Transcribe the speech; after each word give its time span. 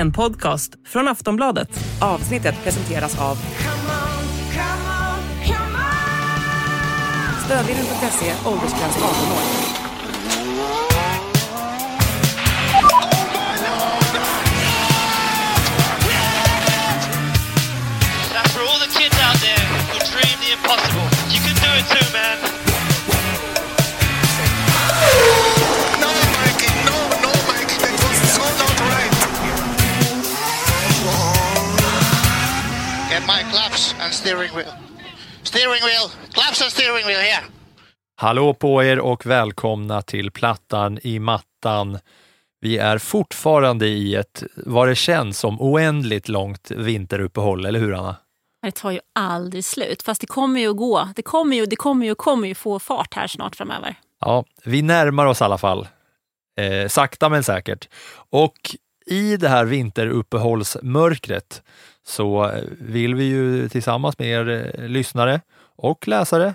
En 0.00 0.12
podcast 0.12 0.72
från 0.86 1.08
Aftonbladet. 1.08 1.68
Avsnittet 2.00 2.54
presenteras 2.64 3.20
av 3.20 3.36
Stödlinjen.se, 7.44 8.32
åldersgräns 8.48 8.96
18 8.96 9.06
år. 9.06 9.70
Impossible. 20.52 21.08
You 21.32 21.40
can 21.40 21.54
do 21.62 21.78
it 21.78 21.86
too, 21.86 22.12
man. 22.12 22.49
My 33.30 33.52
claps 33.52 33.94
and 34.00 34.12
steering 34.12 34.50
wheel. 34.56 34.72
Steering 35.42 35.82
wheel, 35.86 36.06
claps 36.32 36.62
and 36.62 36.70
steering 36.72 37.06
wheel 37.06 37.20
here. 37.20 37.42
Hallå 38.16 38.54
på 38.54 38.84
er 38.84 38.98
och 38.98 39.26
välkomna 39.26 40.02
till 40.02 40.30
Plattan 40.30 40.98
i 41.02 41.18
mattan. 41.18 41.98
Vi 42.60 42.78
är 42.78 42.98
fortfarande 42.98 43.86
i 43.86 44.14
ett, 44.14 44.42
vad 44.56 44.88
det 44.88 44.94
känns 44.94 45.38
som, 45.38 45.60
oändligt 45.60 46.28
långt 46.28 46.70
vinteruppehåll, 46.70 47.66
eller 47.66 47.80
hur 47.80 47.94
Anna? 47.94 48.16
Det 48.62 48.72
tar 48.72 48.90
ju 48.90 49.00
aldrig 49.14 49.64
slut. 49.64 50.02
Fast 50.02 50.20
det 50.20 50.26
kommer 50.26 50.60
ju 50.60 50.70
att 50.70 50.76
gå. 50.76 51.08
Det 51.16 51.22
kommer 51.22 51.56
ju, 51.56 51.66
det 51.66 51.76
kommer 51.76 52.06
ju, 52.06 52.14
kommer 52.14 52.48
ju 52.48 52.54
få 52.54 52.78
fart 52.78 53.14
här 53.14 53.26
snart 53.26 53.56
framöver. 53.56 53.94
Ja, 54.20 54.44
vi 54.64 54.82
närmar 54.82 55.26
oss 55.26 55.40
i 55.40 55.44
alla 55.44 55.58
fall. 55.58 55.88
Eh, 56.60 56.88
sakta 56.88 57.28
men 57.28 57.44
säkert. 57.44 57.88
Och 58.30 58.76
i 59.06 59.36
det 59.36 59.48
här 59.48 59.64
vinteruppehållsmörkret 59.64 61.62
så 62.06 62.44
eh, 62.44 62.64
vill 62.80 63.14
vi 63.14 63.24
ju 63.24 63.68
tillsammans 63.68 64.18
med 64.18 64.28
er 64.28 64.48
eh, 64.48 64.88
lyssnare 64.88 65.40
och 65.76 66.08
läsare 66.08 66.54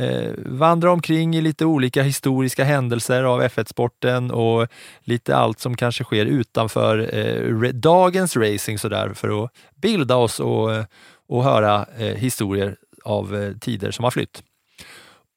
eh, 0.00 0.30
vandra 0.36 0.92
omkring 0.92 1.36
i 1.36 1.40
lite 1.40 1.64
olika 1.64 2.02
historiska 2.02 2.64
händelser 2.64 3.22
av 3.22 3.42
F1-sporten 3.42 4.30
och 4.30 4.68
lite 5.00 5.36
allt 5.36 5.60
som 5.60 5.76
kanske 5.76 6.04
sker 6.04 6.26
utanför 6.26 7.14
eh, 7.14 7.68
dagens 7.72 8.36
racing 8.36 8.78
sådär 8.78 9.12
för 9.14 9.44
att 9.44 9.50
bilda 9.76 10.16
oss 10.16 10.40
och, 10.40 10.74
eh, 10.74 10.84
och 11.28 11.44
höra 11.44 11.86
eh, 11.98 12.14
historier 12.14 12.76
av 13.04 13.36
eh, 13.36 13.52
tider 13.52 13.90
som 13.90 14.04
har 14.04 14.10
flytt. 14.10 14.42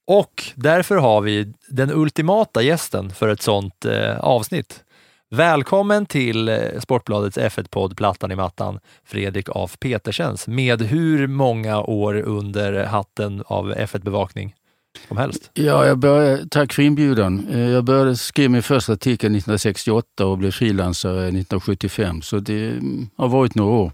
Och 0.07 0.43
därför 0.55 0.95
har 0.95 1.21
vi 1.21 1.53
den 1.67 1.91
ultimata 1.91 2.61
gästen 2.61 3.09
för 3.09 3.27
ett 3.27 3.41
sånt 3.41 3.85
eh, 3.85 4.19
avsnitt. 4.19 4.83
Välkommen 5.29 6.05
till 6.05 6.49
eh, 6.49 6.57
Sportbladets 6.79 7.37
F1-podd 7.37 7.97
Plattan 7.97 8.31
i 8.31 8.35
mattan, 8.35 8.79
Fredrik 9.05 9.49
af 9.49 9.79
Petersens, 9.79 10.47
med 10.47 10.81
hur 10.81 11.27
många 11.27 11.81
år 11.81 12.15
under 12.21 12.83
hatten 12.85 13.43
av 13.45 13.73
F1-bevakning 13.73 14.55
som 15.07 15.17
helst. 15.17 15.51
Ja, 15.53 15.85
jag 15.85 15.97
började, 15.97 16.47
tack 16.49 16.73
för 16.73 16.81
inbjudan. 16.83 17.47
Eh, 17.51 17.59
Jag 17.59 17.83
började 17.83 18.15
skriva 18.15 18.51
min 18.51 18.63
första 18.63 18.93
artikel 18.93 19.31
1968 19.31 20.25
och 20.25 20.37
blev 20.37 20.51
frilansare 20.51 21.19
1975, 21.19 22.21
så 22.21 22.39
det 22.39 22.69
mm, 22.69 23.09
har 23.17 23.27
varit 23.27 23.55
några 23.55 23.71
år. 23.75 23.91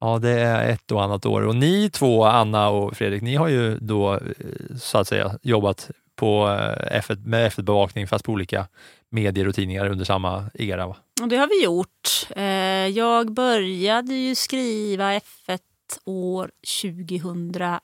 Ja, 0.00 0.18
det 0.18 0.30
är 0.30 0.68
ett 0.68 0.92
och 0.92 1.02
annat 1.04 1.26
år. 1.26 1.42
Och 1.42 1.56
ni 1.56 1.90
två, 1.90 2.24
Anna 2.24 2.68
och 2.68 2.96
Fredrik, 2.96 3.22
ni 3.22 3.36
har 3.36 3.48
ju 3.48 3.78
då 3.78 4.14
eh, 4.14 4.20
så 4.80 4.98
att 4.98 5.08
säga 5.08 5.38
jobbat 5.42 5.90
på 6.20 6.48
eh, 6.48 7.00
F1, 7.00 7.26
med 7.26 7.52
F1-bevakning 7.52 8.06
fast 8.06 8.24
på 8.24 8.32
olika 8.32 8.66
medier 9.10 9.48
och 9.48 9.54
tidningar 9.54 9.86
under 9.88 10.04
samma 10.04 10.50
era. 10.54 10.86
Va? 10.86 10.96
Och 11.22 11.28
det 11.28 11.36
har 11.36 11.46
vi 11.46 11.64
gjort. 11.64 12.26
Eh, 12.36 12.44
Jag 12.98 13.32
började 13.32 14.14
ju 14.14 14.34
skriva 14.34 15.12
F1 15.18 15.58
år 16.04 16.50
2001. 16.82 17.80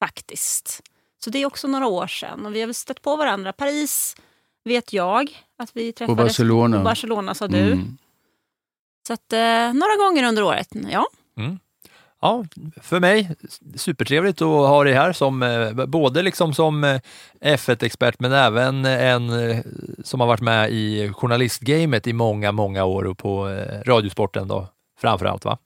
Faktiskt. 0.00 0.82
Så 1.24 1.30
det 1.30 1.38
är 1.38 1.46
också 1.46 1.68
några 1.68 1.86
år 1.86 2.06
sedan. 2.06 2.46
Och 2.46 2.54
vi 2.54 2.60
har 2.60 2.66
väl 2.66 2.74
stött 2.74 3.02
på 3.02 3.16
varandra. 3.16 3.52
Paris 3.52 4.16
vet 4.64 4.92
jag 4.92 5.44
att 5.58 5.70
vi 5.76 5.92
träffades. 5.92 6.16
Barcelona. 6.24 6.78
Och 6.78 6.84
Barcelona 6.84 7.34
sa 7.34 7.48
du. 7.48 7.72
Mm. 7.72 7.98
Så 9.06 9.12
att, 9.12 9.32
eh, 9.32 9.72
några 9.74 9.96
gånger 9.98 10.24
under 10.28 10.42
året. 10.42 10.68
Ja. 10.90 11.06
Ja, 12.20 12.44
för 12.82 13.00
mig 13.00 13.30
supertrevligt 13.74 14.42
att 14.42 14.48
ha 14.48 14.84
dig 14.84 14.92
här 14.92 15.12
som 15.12 15.42
eh, 15.42 15.86
både 15.86 16.22
liksom 16.22 16.54
som 16.54 16.84
eh, 16.84 17.00
F1-expert 17.40 18.20
men 18.20 18.32
även 18.32 18.84
en 18.84 19.50
eh, 19.50 19.58
som 20.04 20.20
har 20.20 20.26
varit 20.26 20.40
med 20.40 20.70
i 20.70 21.12
journalistgamet 21.12 22.06
i 22.06 22.12
många, 22.12 22.52
många 22.52 22.84
år 22.84 23.04
och 23.04 23.18
på 23.18 23.46
Radiosporten 23.86 24.48
då 24.48 24.68
framför 25.00 25.26
allt 25.26 25.44
va? 25.44 25.58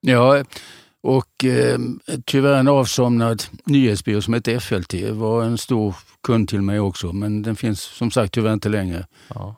Ja, 0.00 0.44
och 1.02 1.44
eh, 1.44 1.78
tyvärr 2.24 2.54
en 2.54 2.68
avsomnad 2.68 3.42
nyhetsbyrå 3.64 4.22
som 4.22 4.34
heter 4.34 4.58
FLT 4.58 4.94
var 5.10 5.42
en 5.42 5.58
stor 5.58 5.94
kund 6.22 6.48
till 6.48 6.62
mig 6.62 6.80
också, 6.80 7.12
men 7.12 7.42
den 7.42 7.56
finns 7.56 7.80
som 7.80 8.10
sagt 8.10 8.32
tyvärr 8.34 8.52
inte 8.52 8.68
längre. 8.68 9.06
Ja. 9.34 9.54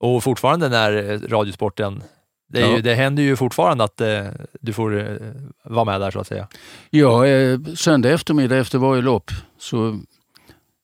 Och 0.00 0.22
fortfarande 0.22 0.68
när 0.68 1.18
Radiosporten, 1.28 2.02
det, 2.52 2.60
Ja. 2.60 2.76
ju, 2.76 2.82
det 2.82 2.94
händer 2.94 3.22
ju 3.22 3.36
fortfarande 3.36 3.84
att 3.84 4.00
eh, 4.00 4.24
du 4.60 4.72
får 4.72 4.98
eh, 5.00 5.16
vara 5.64 5.84
med 5.84 6.00
där 6.00 6.10
så 6.10 6.20
att 6.20 6.26
säga. 6.26 6.48
Ja, 6.90 7.26
eh, 7.26 7.58
söndag 7.74 8.10
eftermiddag 8.10 8.56
efter 8.58 8.78
varje 8.78 9.02
lopp, 9.02 9.30
så 9.58 9.98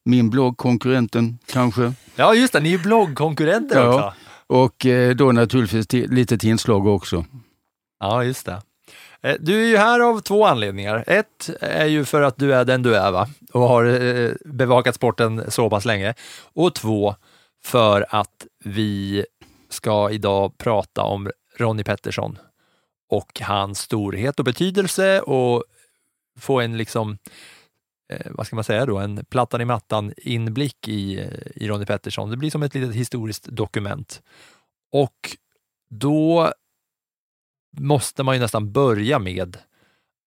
min 0.04 0.30
blogg, 0.30 0.56
konkurrenten 0.56 1.38
kanske, 1.52 1.92
Ja 2.16 2.34
just 2.34 2.52
det, 2.52 2.60
ni 2.60 2.74
är 2.74 2.78
bloggkonkurrenter 2.78 3.76
Ja. 3.80 3.88
också. 3.94 4.12
och 4.46 4.86
eh, 4.86 5.14
då 5.14 5.32
naturligtvis 5.32 5.86
till, 5.86 6.10
lite 6.10 6.38
till 6.38 6.48
inslag 6.50 6.86
också. 6.86 7.24
Ja, 8.00 8.24
just 8.24 8.46
det. 8.46 8.62
Eh, 9.22 9.34
Du 9.40 9.62
är 9.64 9.66
ju 9.66 9.76
här 9.76 10.00
av 10.00 10.20
två 10.20 10.46
anledningar. 10.46 11.04
Ett 11.06 11.50
är 11.60 11.86
ju 11.86 12.04
för 12.04 12.22
att 12.22 12.36
du 12.38 12.54
är 12.54 12.64
den 12.64 12.82
du 12.82 12.94
är 12.96 13.10
va? 13.10 13.28
och 13.52 13.60
har 13.60 13.84
eh, 13.84 14.30
bevakat 14.44 14.94
sporten 14.94 15.42
så 15.48 15.70
pass 15.70 15.84
länge. 15.84 16.14
Och 16.54 16.74
två, 16.74 17.14
för 17.64 18.06
att 18.10 18.46
vi 18.64 19.24
ska 19.70 20.10
idag 20.10 20.58
prata 20.58 21.02
om 21.02 21.30
Ronnie 21.60 21.84
Pettersson 21.84 22.38
och 23.08 23.40
hans 23.40 23.78
storhet 23.80 24.38
och 24.38 24.44
betydelse 24.44 25.20
och 25.20 25.64
få 26.38 26.60
en 26.60 26.76
liksom 26.76 27.18
eh, 28.12 28.26
vad 28.30 28.46
ska 28.46 28.56
man 28.56 28.64
säga 28.64 28.86
då, 28.86 28.98
en 28.98 29.24
plattan 29.24 29.60
i 29.60 29.64
mattan 29.64 30.12
inblick 30.16 30.88
i, 30.88 31.20
eh, 31.20 31.62
i 31.62 31.68
Ronnie 31.68 31.86
Pettersson. 31.86 32.30
Det 32.30 32.36
blir 32.36 32.50
som 32.50 32.62
ett 32.62 32.74
litet 32.74 32.94
historiskt 32.94 33.44
dokument. 33.44 34.22
Och 34.92 35.36
då 35.90 36.52
måste 37.78 38.22
man 38.22 38.34
ju 38.34 38.40
nästan 38.40 38.72
börja 38.72 39.18
med 39.18 39.56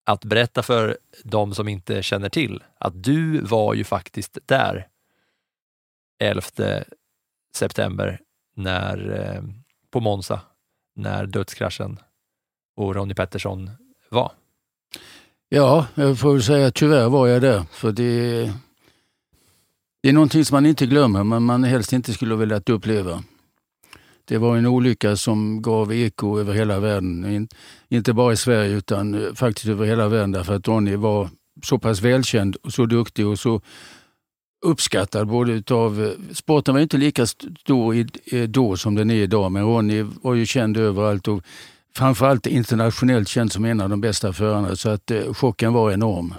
att 0.05 0.25
berätta 0.25 0.63
för 0.63 0.97
de 1.23 1.55
som 1.55 1.67
inte 1.67 2.03
känner 2.03 2.29
till 2.29 2.63
att 2.77 3.03
du 3.03 3.41
var 3.41 3.73
ju 3.73 3.83
faktiskt 3.83 4.37
där 4.45 4.87
11 6.19 6.41
september 7.55 8.21
när, 8.55 9.19
eh, 9.19 9.43
på 9.89 9.99
Monza 9.99 10.41
när 10.95 11.25
dödskraschen 11.25 11.99
och 12.75 12.95
Ronnie 12.95 13.13
Pettersson 13.13 13.69
var. 14.09 14.31
Ja, 15.49 15.87
jag 15.95 16.19
får 16.19 16.33
väl 16.33 16.43
säga 16.43 16.67
att 16.67 16.75
tyvärr 16.75 17.09
var 17.09 17.27
jag 17.27 17.41
där. 17.41 17.63
För 17.71 17.91
det, 17.91 18.53
det 20.03 20.09
är 20.09 20.13
någonting 20.13 20.45
som 20.45 20.55
man 20.55 20.65
inte 20.65 20.85
glömmer, 20.85 21.23
men 21.23 21.43
man 21.43 21.63
helst 21.63 21.93
inte 21.93 22.13
skulle 22.13 22.35
vilja 22.35 22.61
uppleva. 22.65 23.23
Det 24.25 24.37
var 24.37 24.57
en 24.57 24.65
olycka 24.65 25.15
som 25.15 25.61
gav 25.61 25.93
eko 25.93 26.39
över 26.39 26.53
hela 26.53 26.79
världen. 26.79 27.25
In, 27.25 27.47
inte 27.89 28.13
bara 28.13 28.33
i 28.33 28.37
Sverige 28.37 28.75
utan 28.75 29.13
eh, 29.13 29.33
faktiskt 29.33 29.67
över 29.67 29.85
hela 29.85 30.07
världen 30.07 30.31
därför 30.31 30.55
att 30.55 30.67
Ronny 30.67 30.95
var 30.95 31.29
så 31.63 31.79
pass 31.79 32.01
välkänd 32.01 32.55
och 32.55 32.73
så 32.73 32.85
duktig 32.85 33.27
och 33.27 33.39
så 33.39 33.61
uppskattad 34.61 35.27
både 35.27 35.51
utav... 35.51 36.03
Eh, 36.03 36.33
sporten 36.33 36.73
var 36.73 36.81
inte 36.81 36.97
lika 36.97 37.27
stor 37.27 37.95
i, 37.95 38.07
eh, 38.25 38.43
då 38.43 38.77
som 38.77 38.95
den 38.95 39.11
är 39.11 39.15
idag, 39.15 39.51
men 39.51 39.63
Ronny 39.63 40.01
var 40.01 40.33
ju 40.33 40.45
känd 40.45 40.77
överallt 40.77 41.27
och 41.27 41.43
framförallt 41.95 42.47
internationellt 42.47 43.27
känd 43.27 43.51
som 43.51 43.65
en 43.65 43.81
av 43.81 43.89
de 43.89 44.01
bästa 44.01 44.33
förarna. 44.33 44.75
Så 44.75 44.89
att 44.89 45.11
eh, 45.11 45.33
chocken 45.33 45.73
var 45.73 45.91
enorm. 45.91 46.33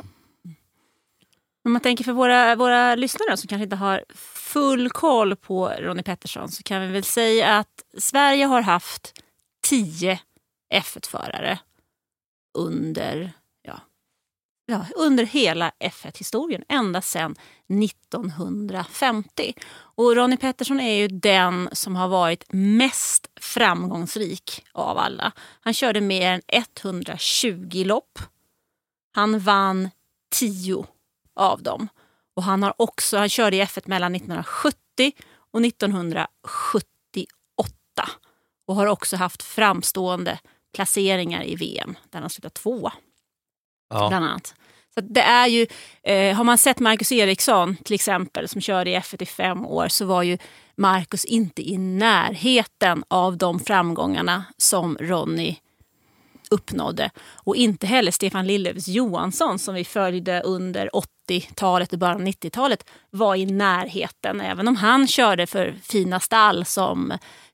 Om 1.64 1.72
man 1.72 1.80
tänker 1.80 2.04
för 2.04 2.12
våra, 2.12 2.56
våra 2.56 2.94
lyssnare 2.94 3.36
som 3.36 3.48
kanske 3.48 3.64
inte 3.64 3.76
har 3.76 4.04
full 4.34 4.90
koll 4.90 5.36
på 5.36 5.68
Ronnie 5.68 6.02
Pettersson 6.02 6.48
så 6.48 6.62
kan 6.62 6.82
vi 6.82 6.86
väl 6.86 7.04
säga 7.04 7.58
att 7.58 7.84
Sverige 7.98 8.44
har 8.44 8.62
haft 8.62 9.12
tio 9.68 10.20
F1-förare 10.74 11.58
under, 12.58 13.32
ja, 13.62 13.80
ja, 14.66 14.86
under 14.96 15.24
hela 15.24 15.72
F1-historien, 15.84 16.64
ända 16.68 17.00
sedan 17.00 17.34
1950. 17.82 19.54
Och 19.72 20.16
Ronnie 20.16 20.36
Pettersson 20.36 20.80
är 20.80 20.94
ju 20.94 21.08
den 21.08 21.68
som 21.72 21.96
har 21.96 22.08
varit 22.08 22.44
mest 22.52 23.26
framgångsrik 23.40 24.64
av 24.72 24.98
alla. 24.98 25.32
Han 25.60 25.74
körde 25.74 26.00
mer 26.00 26.32
än 26.32 26.40
120 26.48 27.82
lopp. 27.86 28.18
Han 29.14 29.38
vann 29.38 29.90
10 30.34 30.86
av 31.34 31.62
dem. 31.62 31.88
Och 32.34 32.42
han, 32.42 32.62
har 32.62 32.74
också, 32.76 33.18
han 33.18 33.28
körde 33.28 33.56
i 33.56 33.62
F1 33.62 33.82
mellan 33.86 34.14
1970 34.14 34.76
och 35.52 35.64
1978. 35.64 36.28
och 38.66 38.74
har 38.74 38.86
också 38.86 39.16
haft 39.16 39.42
framstående 39.42 40.38
placeringar 40.74 41.44
i 41.44 41.56
VM 41.56 41.94
där 42.10 42.20
han 42.20 42.30
slutat 42.30 42.54
två 42.54 42.90
Ja. 43.88 44.08
bland 44.08 44.24
annat. 44.24 44.54
Så 44.94 45.00
det 45.00 45.20
är 45.20 45.46
ju, 45.46 45.66
eh, 46.02 46.36
har 46.36 46.44
man 46.44 46.58
sett 46.58 46.78
Marcus 46.78 47.12
Eriksson 47.12 47.76
till 47.76 47.94
exempel 47.94 48.48
som 48.48 48.60
körde 48.60 48.90
i 48.90 48.96
F1 48.96 49.22
i 49.22 49.26
fem 49.26 49.66
år 49.66 49.88
så 49.88 50.04
var 50.04 50.22
ju 50.22 50.38
Marcus 50.76 51.24
inte 51.24 51.70
i 51.70 51.78
närheten 51.78 53.04
av 53.08 53.36
de 53.36 53.60
framgångarna 53.60 54.44
som 54.56 54.98
Ronny 55.00 55.56
uppnådde. 56.50 57.10
Och 57.34 57.56
inte 57.56 57.86
heller 57.86 58.10
Stefan 58.10 58.46
Lillövs 58.46 58.88
Johansson 58.88 59.58
som 59.58 59.74
vi 59.74 59.84
följde 59.84 60.40
under 60.40 60.90
80-talet 61.28 61.92
och 61.92 61.98
början 61.98 62.20
av 62.20 62.26
90-talet 62.26 62.90
var 63.10 63.36
i 63.36 63.46
närheten. 63.46 64.40
Även 64.40 64.68
om 64.68 64.76
han 64.76 65.08
körde 65.08 65.46
för 65.46 65.74
fina 65.82 66.20
stall 66.20 66.64
som 66.64 67.12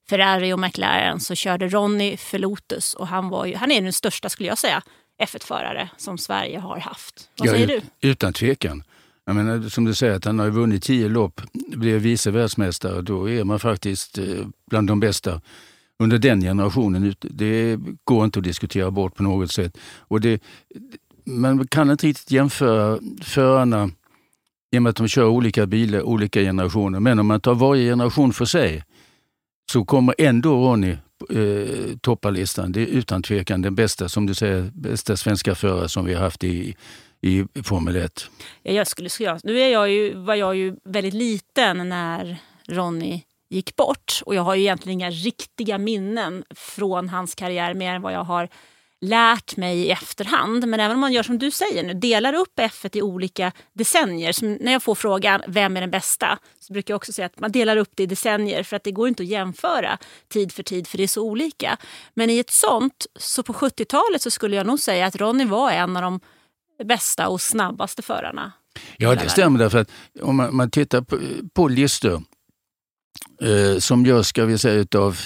Ferrari 0.09 0.53
och 0.53 0.59
McLaren 0.59 1.21
så 1.21 1.35
körde 1.35 1.69
Ronny 1.69 2.17
för 2.17 2.39
Lotus 2.39 2.95
och 2.95 3.07
han, 3.07 3.29
var 3.29 3.47
ju, 3.47 3.57
han 3.57 3.71
är 3.71 3.81
den 3.81 3.93
största 3.93 4.29
skulle 4.29 4.49
jag 4.49 4.59
säga 4.59 4.83
F1-förare 5.23 5.89
som 5.97 6.19
Sverige 6.19 6.59
har 6.59 6.79
haft. 6.79 7.31
Vad 7.39 7.49
Ja, 7.49 7.53
säger 7.53 7.67
du? 7.67 8.09
Utan 8.09 8.33
tvekan. 8.33 8.83
Jag 9.25 9.37
menar, 9.37 9.69
som 9.69 9.85
du 9.85 9.95
säger, 9.95 10.15
att 10.15 10.25
han 10.25 10.39
har 10.39 10.51
vunnit 10.51 10.83
tio 10.83 11.09
lopp, 11.09 11.41
blev 11.69 12.01
vice 12.01 12.31
världsmästare. 12.31 13.03
Då 13.03 13.31
är 13.31 13.45
man 13.45 13.59
faktiskt 13.59 14.19
eh, 14.19 14.25
bland 14.71 14.89
de 14.89 15.01
bästa 15.01 15.41
under 15.99 16.19
den 16.19 16.41
generationen. 16.41 17.15
Det 17.21 17.79
går 18.05 18.25
inte 18.25 18.39
att 18.39 18.45
diskutera 18.45 18.91
bort 18.91 19.15
på 19.15 19.23
något 19.23 19.53
sätt. 19.53 19.79
Och 19.99 20.21
det, 20.21 20.43
man 21.25 21.67
kan 21.67 21.91
inte 21.91 22.07
riktigt 22.07 22.31
jämföra 22.31 22.99
förarna 23.23 23.91
i 24.73 24.79
och 24.79 24.83
med 24.83 24.91
att 24.91 24.97
de 24.97 25.09
kör 25.09 25.25
olika 25.27 25.67
bilar, 25.67 26.03
olika 26.03 26.41
generationer. 26.41 27.01
Men 27.01 27.19
om 27.19 27.27
man 27.27 27.41
tar 27.41 27.55
varje 27.55 27.91
generation 27.91 28.33
för 28.33 28.45
sig 28.45 28.85
så 29.73 29.85
kommer 29.85 30.15
ändå 30.19 30.55
Ronny 30.65 30.97
eh, 31.31 31.97
toppa 32.01 32.31
listan. 32.31 32.73
Det 32.73 32.81
är 32.81 32.87
utan 32.87 33.23
tvekan 33.23 33.63
den 33.63 33.75
bästa, 33.75 34.09
som 34.09 34.27
du 34.27 34.35
säger, 34.35 34.71
bästa 34.75 35.17
svenska 35.17 35.55
förare 35.55 35.89
som 35.89 36.05
vi 36.05 36.15
har 36.15 36.23
haft 36.23 36.45
i, 36.45 36.77
i 37.21 37.45
Formel 37.63 37.97
1. 37.97 38.31
Ja, 38.63 38.73
jag 38.73 38.87
skulle, 38.87 39.09
skulle, 39.09 39.39
nu 39.45 39.61
är 39.61 39.69
jag 39.69 39.91
ju, 39.91 40.15
var 40.15 40.35
jag 40.35 40.57
ju 40.57 40.77
väldigt 40.85 41.15
liten 41.15 41.89
när 41.89 42.37
Ronny 42.69 43.23
gick 43.51 43.77
bort 43.77 44.23
och 44.27 44.35
jag 44.35 44.43
har 44.43 44.55
ju 44.55 44.63
egentligen 44.63 45.01
inga 45.01 45.11
riktiga 45.11 45.79
minnen 45.79 46.45
från 46.51 47.09
hans 47.09 47.35
karriär 47.35 47.75
mer 47.75 47.95
än 47.95 48.03
vad 48.03 48.13
jag 48.13 48.25
har 48.25 48.49
lärt 49.01 49.57
mig 49.57 49.79
i 49.79 49.91
efterhand. 49.91 50.69
Men 50.69 50.81
även 50.81 50.95
om 50.95 51.01
man 51.01 51.13
gör 51.13 51.23
som 51.23 51.39
du 51.39 51.51
säger 51.51 51.83
nu, 51.83 51.95
delar 51.95 52.33
upp 52.33 52.59
F1 52.59 52.97
i 52.97 53.03
olika 53.03 53.53
decennier. 53.73 54.33
Som 54.33 54.53
när 54.53 54.73
jag 54.73 54.83
får 54.83 54.95
frågan 54.95 55.43
vem 55.49 55.77
är 55.77 55.81
den 55.81 55.91
bästa 55.91 56.39
så 56.61 56.73
brukar 56.73 56.95
jag 56.95 56.97
också 56.97 57.13
säga 57.13 57.27
att 57.27 57.41
man 57.41 57.53
delar 57.53 57.77
upp 57.77 57.91
det 57.95 58.03
i 58.03 58.07
decennier 58.07 58.63
för 58.63 58.77
att 58.77 58.85
det 58.85 58.93
går 58.93 59.09
inte 59.09 59.23
att 59.23 59.29
jämföra 59.29 59.99
tid 60.29 60.53
för 60.53 60.63
tid 60.63 60.87
för 60.87 60.97
det 60.99 61.03
är 61.03 61.09
så 61.09 61.23
olika. 61.23 61.77
Men 62.15 62.31
i 62.31 62.39
ett 62.39 62.51
sånt, 62.51 63.07
så 63.17 63.43
på 63.43 63.53
70-talet 63.53 64.23
så 64.23 64.31
skulle 64.31 64.57
jag 64.57 64.67
nog 64.67 64.81
säga 64.81 65.07
att 65.07 65.17
Ronny 65.17 65.45
var 65.45 65.71
en 65.71 65.97
av 65.97 66.03
de 66.03 66.21
bästa 66.85 67.29
och 67.29 67.41
snabbaste 67.41 68.03
förarna. 68.03 68.53
Ja, 68.97 69.15
det 69.15 69.29
stämmer. 69.29 69.59
Därför 69.59 69.79
att 69.79 69.91
om 70.23 70.37
man, 70.37 70.57
man 70.57 70.71
tittar 70.71 71.01
på, 71.01 71.19
på 71.55 71.69
listor 71.69 72.23
eh, 73.43 73.79
som 73.79 74.07
görs, 74.07 74.27
ska 74.27 74.45
vi 74.45 74.59
säga, 74.59 74.87
av 74.95 75.21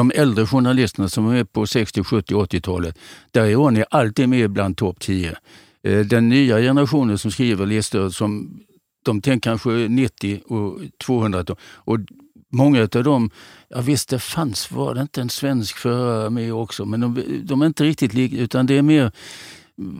de 0.00 0.12
äldre 0.14 0.46
journalisterna 0.46 1.08
som 1.08 1.28
är 1.28 1.44
på 1.44 1.66
60, 1.66 2.04
70, 2.04 2.34
80-talet, 2.34 2.98
där 3.30 3.44
är 3.44 3.54
Ronny 3.54 3.84
alltid 3.90 4.28
med 4.28 4.50
bland 4.50 4.76
topp 4.76 5.00
10. 5.00 5.36
Eh, 5.82 5.98
den 5.98 6.28
nya 6.28 6.58
generationen 6.58 7.18
som 7.18 7.30
skriver 7.30 7.66
listor, 7.66 8.10
som, 8.10 8.60
de 9.04 9.20
tänker 9.20 9.50
kanske 9.50 9.70
90 9.70 10.40
och 10.46 10.78
200. 11.04 11.44
Och 11.74 11.98
många 12.52 12.82
av 12.82 13.04
dem, 13.04 13.30
ja 13.68 13.80
visst 13.80 14.08
det 14.08 14.18
fanns, 14.18 14.70
var 14.70 14.94
det 14.94 15.00
inte 15.00 15.20
en 15.20 15.30
svensk 15.30 15.76
förare 15.76 16.30
med 16.30 16.54
också, 16.54 16.84
men 16.84 17.00
de, 17.00 17.22
de 17.44 17.62
är 17.62 17.66
inte 17.66 17.84
riktigt 17.84 18.14
lika, 18.14 18.36
utan 18.36 18.66
det 18.66 18.78
är 18.78 18.82
mer 18.82 19.12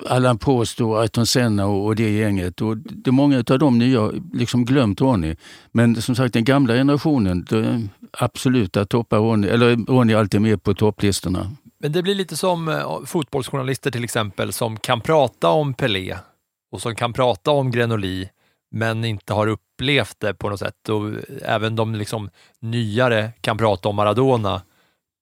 Allan 0.06 0.38
påstår 0.38 0.90
och 0.90 1.00
Ayrton 1.00 1.26
Senna 1.26 1.66
och, 1.66 1.86
och 1.86 1.96
det 1.96 2.10
gänget. 2.10 2.60
Och 2.60 2.76
det, 2.76 3.10
många 3.10 3.44
av 3.50 3.58
de 3.58 3.78
nya 3.78 4.00
har 4.00 4.14
liksom 4.32 4.64
glömt 4.64 5.00
Ronny. 5.00 5.36
Men 5.72 6.02
som 6.02 6.14
sagt 6.14 6.34
den 6.34 6.44
gamla 6.44 6.74
generationen, 6.74 7.46
det, 7.48 7.88
absolut, 8.12 8.72
där 8.72 8.84
toppar 8.84 9.18
Ronny, 9.18 9.48
eller 9.48 9.76
Ronny 9.76 10.12
är 10.12 10.16
alltid 10.16 10.40
med 10.40 10.62
på 10.62 10.74
topplistorna. 10.74 11.50
Men 11.78 11.92
det 11.92 12.02
blir 12.02 12.14
lite 12.14 12.36
som 12.36 12.68
eh, 12.68 13.04
fotbollsjournalister 13.06 13.90
till 13.90 14.04
exempel 14.04 14.52
som 14.52 14.76
kan 14.76 15.00
prata 15.00 15.48
om 15.48 15.74
Pelé 15.74 16.16
och 16.72 16.82
som 16.82 16.94
kan 16.94 17.12
prata 17.12 17.50
om 17.50 17.70
Grenoli 17.70 18.28
men 18.70 19.04
inte 19.04 19.32
har 19.32 19.46
upplevt 19.46 20.20
det 20.20 20.34
på 20.34 20.50
något 20.50 20.58
sätt. 20.58 20.88
Och 20.88 21.10
även 21.42 21.76
de 21.76 21.94
liksom 21.94 22.30
nyare 22.60 23.32
kan 23.40 23.58
prata 23.58 23.88
om 23.88 23.96
Maradona 23.96 24.62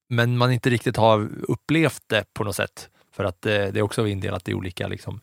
men 0.09 0.39
man 0.39 0.53
inte 0.53 0.71
riktigt 0.71 0.97
har 0.97 1.29
upplevt 1.49 2.03
det 2.07 2.25
på 2.35 2.45
något 2.45 2.57
sätt. 2.57 2.89
För 3.19 3.25
att 3.25 3.47
eh, 3.47 3.53
det 3.53 3.79
är 3.79 3.83
också 3.83 4.07
indelat 4.07 4.49
i 4.49 4.55
olika 4.55 4.89
liksom, 4.89 5.21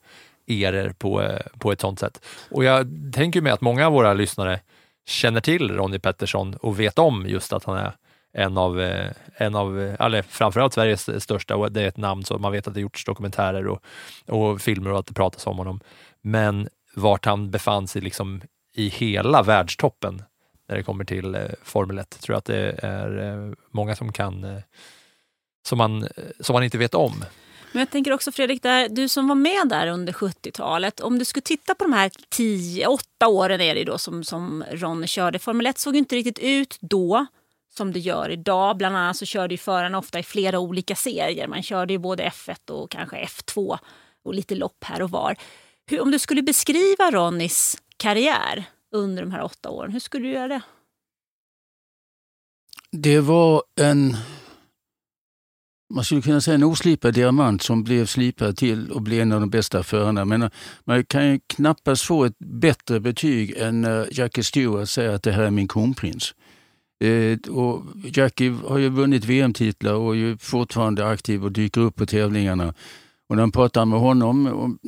eror 0.48 0.90
på, 0.90 1.22
eh, 1.22 1.40
på 1.60 1.72
ett 1.72 1.82
sånt 1.82 2.00
sätt. 2.00 2.26
Och 2.52 2.64
jag 2.64 2.88
tänker 3.14 3.42
mig 3.42 3.52
att 3.52 3.62
många 3.62 3.88
av 3.88 3.94
våra 3.94 4.14
lyssnare 4.14 4.60
känner 5.06 5.42
till 5.42 5.72
Ronny 5.72 6.00
Pettersson 6.00 6.54
och 6.54 6.80
vet 6.80 7.00
om 7.00 7.26
just 7.28 7.54
att 7.54 7.64
han 7.64 7.78
är 7.78 7.92
en 8.34 8.58
av, 8.58 8.82
eh, 8.82 9.12
en 9.36 9.56
av 9.56 9.82
eh, 9.82 9.96
eller 10.00 10.22
framförallt 10.22 10.74
Sveriges 10.74 11.24
största 11.24 11.56
och 11.56 11.72
det 11.72 11.82
är 11.82 11.88
ett 11.88 11.98
namn 11.98 12.24
så 12.24 12.38
man 12.38 12.52
vet 12.52 12.68
att 12.68 12.74
det 12.74 12.82
gjorts 12.82 13.06
dokumentärer 13.06 13.68
och, 13.68 13.84
och 14.28 14.62
filmer 14.62 14.92
och 14.92 15.00
att 15.00 15.06
det 15.06 15.14
pratas 15.14 15.48
om 15.48 15.58
honom. 15.58 15.80
Men 16.22 16.70
vart 16.96 17.26
han 17.26 17.52
befann 17.52 17.88
sig 17.88 18.02
liksom 18.02 18.42
i 18.74 18.88
hela 18.88 19.44
världstoppen 19.44 20.24
när 20.68 20.76
det 20.76 20.84
kommer 20.84 21.06
till 21.06 21.36
eh, 21.36 21.42
Formel 21.64 22.00
1 22.00 22.10
tror 22.22 22.34
jag 22.34 22.38
att 22.38 22.46
det 22.46 22.86
är 22.86 23.56
många 23.72 23.96
som 23.96 24.12
kan 24.12 24.62
som 25.68 25.78
man, 25.78 26.08
som 26.40 26.54
man 26.54 26.64
inte 26.64 26.78
vet 26.78 26.94
om. 26.94 27.26
Men 27.76 27.80
jag 27.80 27.90
tänker 27.90 28.14
också 28.14 28.32
Fredrik, 28.32 28.64
där, 28.64 28.90
du 28.90 29.08
som 29.10 29.28
var 29.28 29.36
med 29.36 29.68
där 29.70 29.88
under 29.88 30.14
70-talet. 30.14 31.00
Om 31.00 31.20
du 31.20 31.26
skulle 31.26 31.42
titta 31.42 31.76
på 31.76 31.84
de 31.84 31.94
här 31.94 32.12
10, 32.30 32.88
8 32.88 33.28
åren 33.28 33.62
är 33.62 33.76
det 33.76 33.84
då 33.84 33.98
som, 33.98 34.24
som 34.24 34.64
Ronny 34.72 35.08
körde. 35.08 35.40
Formel 35.40 35.66
1 35.66 35.78
såg 35.78 35.96
inte 35.96 36.16
riktigt 36.16 36.40
ut 36.40 36.78
då 36.82 37.26
som 37.78 37.94
det 37.94 38.00
gör 38.00 38.30
idag. 38.30 38.78
Bland 38.78 38.98
annat 38.98 39.18
så 39.18 39.26
körde 39.26 39.54
ju 39.54 39.58
förarna 39.58 39.98
ofta 39.98 40.20
i 40.20 40.24
flera 40.24 40.60
olika 40.60 40.96
serier. 40.96 41.48
Man 41.48 41.64
körde 41.64 41.94
ju 41.94 42.00
både 42.00 42.24
F1 42.24 42.72
och 42.72 42.92
kanske 42.92 43.26
F2 43.26 43.78
och 44.24 44.34
lite 44.34 44.56
lopp 44.56 44.84
här 44.84 45.02
och 45.02 45.12
var. 45.12 45.36
Hur, 45.86 46.02
om 46.02 46.12
du 46.12 46.20
skulle 46.20 46.42
beskriva 46.42 47.12
Ronnys 47.12 47.78
karriär 47.98 48.64
under 48.92 49.24
de 49.24 49.32
här 49.32 49.44
åtta 49.44 49.70
åren, 49.70 49.92
hur 49.92 50.00
skulle 50.00 50.28
du 50.28 50.34
göra 50.34 50.48
det? 50.48 50.62
Det 52.92 53.20
var 53.20 53.64
en, 53.80 54.18
man 55.90 56.04
skulle 56.04 56.22
kunna 56.22 56.42
säga 56.42 56.56
en 56.56 56.64
oslipad 56.64 57.14
diamant 57.14 57.62
som 57.62 57.84
blev 57.84 58.06
slipad 58.06 58.58
till 58.58 58.92
och 58.92 59.02
blev 59.02 59.22
en 59.22 59.32
av 59.32 59.40
de 59.40 59.50
bästa 59.50 59.84
förarna. 59.84 60.26
Men 60.26 60.42
eh, 60.42 60.50
man 60.84 61.04
kan 61.06 61.32
ju 61.32 61.40
knappast 61.48 62.04
få 62.04 62.26
ett 62.26 62.40
bättre 62.40 63.00
betyg 63.00 63.58
än 63.58 63.82
när 63.82 64.08
Jackie 64.12 64.44
Stewart 64.44 64.90
säger 64.90 65.10
att 65.10 65.24
det 65.24 65.32
här 65.32 65.44
är 65.44 65.52
min 65.52 65.68
kronprins. 65.68 66.36
Eh, 67.04 67.52
och 67.52 67.84
Jackie 68.14 68.58
har 68.68 68.78
ju 68.78 68.90
vunnit 68.90 69.26
VM-titlar 69.26 69.94
och 69.94 70.14
är 70.14 70.18
ju 70.18 70.38
fortfarande 70.38 71.08
aktiv 71.08 71.44
och 71.44 71.52
dyker 71.52 71.82
upp 71.82 71.96
på 71.96 72.06
tävlingarna. 72.06 72.74
Och 73.30 73.36
när 73.36 73.44
man 73.44 73.52
pratar 73.52 73.86
med 73.86 74.00
honom, 74.00 74.48
om, 74.48 74.80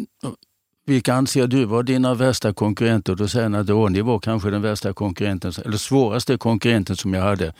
vilka 0.85 1.13
anser 1.13 1.47
du 1.47 1.65
var 1.65 1.83
dina 1.83 2.13
värsta 2.13 2.53
konkurrenter? 2.53 3.15
Då 3.15 3.27
säger 3.27 3.43
han 3.43 3.55
att 3.55 3.69
Ronny 3.69 4.01
var 4.01 4.19
kanske 4.19 4.49
den 4.49 4.61
värsta 4.61 4.93
konkurrenten, 4.93 5.53
eller 5.65 5.77
svåraste 5.77 6.37
konkurrenten 6.37 6.95
som 6.95 7.13
jag 7.13 7.21
hade. 7.21 7.53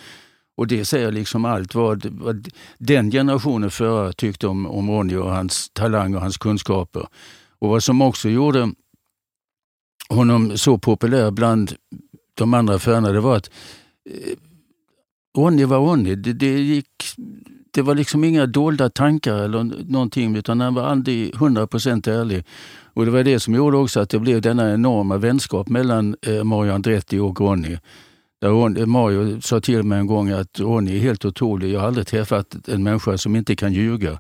Och 0.58 0.68
det 0.68 0.86
säger 0.86 1.12
liksom 1.12 1.46
allt 1.46 1.76
vad, 1.76 2.06
vad 2.06 2.48
den 2.78 3.12
generationen 3.12 3.72
förare 3.72 4.14
tyckte 4.14 4.48
om, 4.48 4.66
om 4.66 4.90
Ronny 4.90 5.16
och 5.16 5.32
hans 5.32 5.70
talang 5.70 6.16
och 6.16 6.22
hans 6.22 6.38
kunskaper. 6.38 7.08
Och 7.60 7.70
vad 7.70 7.84
som 7.84 8.02
också 8.02 8.30
gjorde 8.30 8.72
honom 10.10 10.58
så 10.58 10.78
populär 10.78 11.32
bland 11.32 11.76
de 12.34 12.54
andra 12.54 12.80
förarna, 12.80 13.12
det 13.12 13.20
var 13.20 13.36
att 13.38 13.50
eh, 14.10 14.34
Ronny 15.38 15.66
var 15.66 15.78
Ronny. 15.78 16.16
Det, 16.16 16.34
det, 16.34 16.60
gick, 16.60 17.04
det 17.72 17.82
var 17.82 17.96
liksom 17.96 18.24
inga 18.24 18.46
dolda 18.46 18.90
tankar 18.90 19.36
eller 19.36 19.64
någonting, 19.92 20.36
utan 20.36 20.62
han 20.62 20.74
var 20.74 20.84
aldrig 20.84 21.34
100% 21.34 22.10
ärlig. 22.10 22.46
Och 22.94 23.06
det 23.06 23.12
var 23.12 23.24
det 23.24 23.40
som 23.40 23.56
gjorde 23.56 23.78
också 23.78 24.00
att 24.00 24.10
det 24.10 24.20
blev 24.20 24.42
denna 24.42 24.74
enorma 24.74 25.18
vänskap 25.18 25.70
mellan 25.70 26.16
eh, 26.22 26.44
Mario 26.44 26.72
Andretti 26.72 27.20
och 27.20 27.42
Ronny. 27.42 27.78
Där 28.41 28.50
Ronny, 28.50 28.86
Mario 28.86 29.41
sa 29.41 29.60
till 29.60 29.84
mig 29.84 30.00
en 30.00 30.08
gång 30.08 30.29
att 30.29 30.60
Ronny 30.60 30.96
är 30.96 31.00
helt 31.00 31.25
otrolig. 31.25 31.72
Jag 31.72 31.79
har 31.79 31.88
aldrig 31.88 32.08
träffat 32.08 32.67
en 32.67 32.84
människa 32.84 33.17
som 33.17 33.36
inte 33.36 33.56
kan 33.56 33.74
ljuga. 33.74 34.20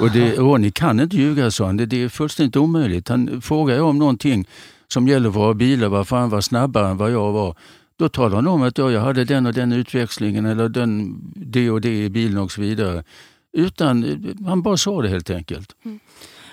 Och 0.00 0.10
det, 0.10 0.32
Ronny 0.38 0.70
kan 0.70 1.00
inte 1.00 1.16
ljuga, 1.16 1.50
sa 1.50 1.66
han. 1.66 1.76
Det, 1.76 1.86
det 1.86 2.02
är 2.02 2.08
fullständigt 2.08 2.56
omöjligt. 2.56 3.08
Han 3.08 3.42
frågar 3.42 3.76
jag 3.76 3.86
om 3.86 3.98
någonting 3.98 4.48
som 4.88 5.08
gäller 5.08 5.28
våra 5.28 5.54
bilar, 5.54 5.88
varför 5.88 6.16
han 6.16 6.30
var 6.30 6.40
snabbare 6.40 6.88
än 6.88 6.96
vad 6.96 7.10
jag 7.10 7.32
var. 7.32 7.56
Då 7.98 8.08
talar 8.08 8.36
han 8.36 8.46
om 8.46 8.62
att 8.62 8.78
ja, 8.78 8.90
jag 8.90 9.00
hade 9.00 9.24
den 9.24 9.46
och 9.46 9.52
den 9.54 9.72
utväxlingen 9.72 10.46
eller 10.46 10.68
den, 10.68 11.18
det 11.34 11.70
och 11.70 11.80
det 11.80 12.04
i 12.04 12.10
bilen 12.10 12.38
och 12.38 12.52
så 12.52 12.60
vidare. 12.60 13.04
Utan, 13.52 14.26
han 14.46 14.62
bara 14.62 14.76
sa 14.76 15.02
det 15.02 15.08
helt 15.08 15.30
enkelt. 15.30 15.74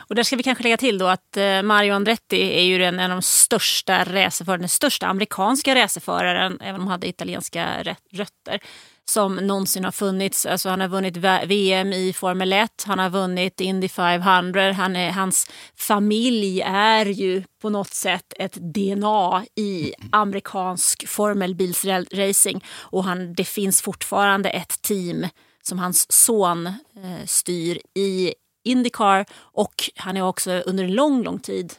Och 0.07 0.15
där 0.15 0.23
ska 0.23 0.35
vi 0.35 0.43
kanske 0.43 0.63
lägga 0.63 0.77
till 0.77 0.97
då 0.97 1.07
att 1.07 1.37
eh, 1.37 1.61
Mario 1.61 1.93
Andretti 1.93 2.41
är 2.41 2.63
ju 2.63 2.83
en, 2.83 2.99
en 2.99 3.11
av 3.11 3.17
de 3.17 3.21
största 3.21 4.03
racerförarna, 4.03 4.61
den 4.61 4.69
största 4.69 5.07
amerikanska 5.07 5.75
racerföraren, 5.75 6.61
även 6.61 6.81
om 6.81 6.87
han 6.87 6.91
hade 6.91 7.07
italienska 7.07 7.83
rötter, 8.11 8.59
som 9.05 9.35
någonsin 9.35 9.83
har 9.83 9.91
funnits. 9.91 10.45
Alltså 10.45 10.69
han 10.69 10.81
har 10.81 10.87
vunnit 10.87 11.17
VM 11.45 11.93
i 11.93 12.13
Formel 12.13 12.53
1, 12.53 12.83
han 12.87 12.99
har 12.99 13.09
vunnit 13.09 13.61
Indy 13.61 13.89
500, 13.89 14.71
han 14.73 14.95
är, 14.95 15.11
hans 15.11 15.51
familj 15.75 16.61
är 16.61 17.05
ju 17.05 17.43
på 17.61 17.69
något 17.69 17.93
sätt 17.93 18.33
ett 18.39 18.53
DNA 18.53 19.45
i 19.55 19.93
amerikansk 20.11 21.07
formelbilsracing 21.07 22.65
och 22.77 23.03
han, 23.03 23.33
det 23.33 23.43
finns 23.43 23.81
fortfarande 23.81 24.49
ett 24.49 24.81
team 24.81 25.27
som 25.61 25.79
hans 25.79 26.11
son 26.11 26.67
eh, 26.67 27.25
styr 27.25 27.79
i 27.95 28.33
Indycar 28.65 29.25
och 29.35 29.73
han 29.95 30.15
har 30.15 30.27
också 30.27 30.51
under 30.51 30.83
en 30.83 30.93
lång, 30.93 31.23
lång 31.23 31.39
tid 31.39 31.73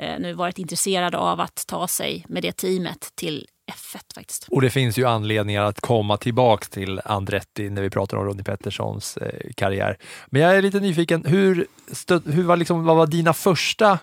eh, 0.00 0.18
nu 0.18 0.32
varit 0.32 0.58
intresserad 0.58 1.14
av 1.14 1.40
att 1.40 1.66
ta 1.66 1.88
sig 1.88 2.24
med 2.28 2.42
det 2.42 2.52
teamet 2.52 3.12
till 3.14 3.46
F1 3.70 4.14
faktiskt. 4.14 4.46
Och 4.50 4.62
det 4.62 4.70
finns 4.70 4.98
ju 4.98 5.04
anledningar 5.04 5.62
att 5.62 5.80
komma 5.80 6.16
tillbaks 6.16 6.68
till 6.68 7.00
Andretti 7.04 7.70
när 7.70 7.82
vi 7.82 7.90
pratar 7.90 8.16
om 8.16 8.24
Ronnie 8.24 8.42
Petterssons 8.42 9.16
eh, 9.16 9.50
karriär. 9.56 9.96
Men 10.26 10.42
jag 10.42 10.56
är 10.56 10.62
lite 10.62 10.80
nyfiken, 10.80 11.24
hur, 11.24 11.66
stöd, 11.92 12.22
hur 12.26 12.42
var 12.42 12.56
liksom, 12.56 12.84
vad 12.84 12.96
var 12.96 13.06
dina 13.06 13.32
första 13.32 13.98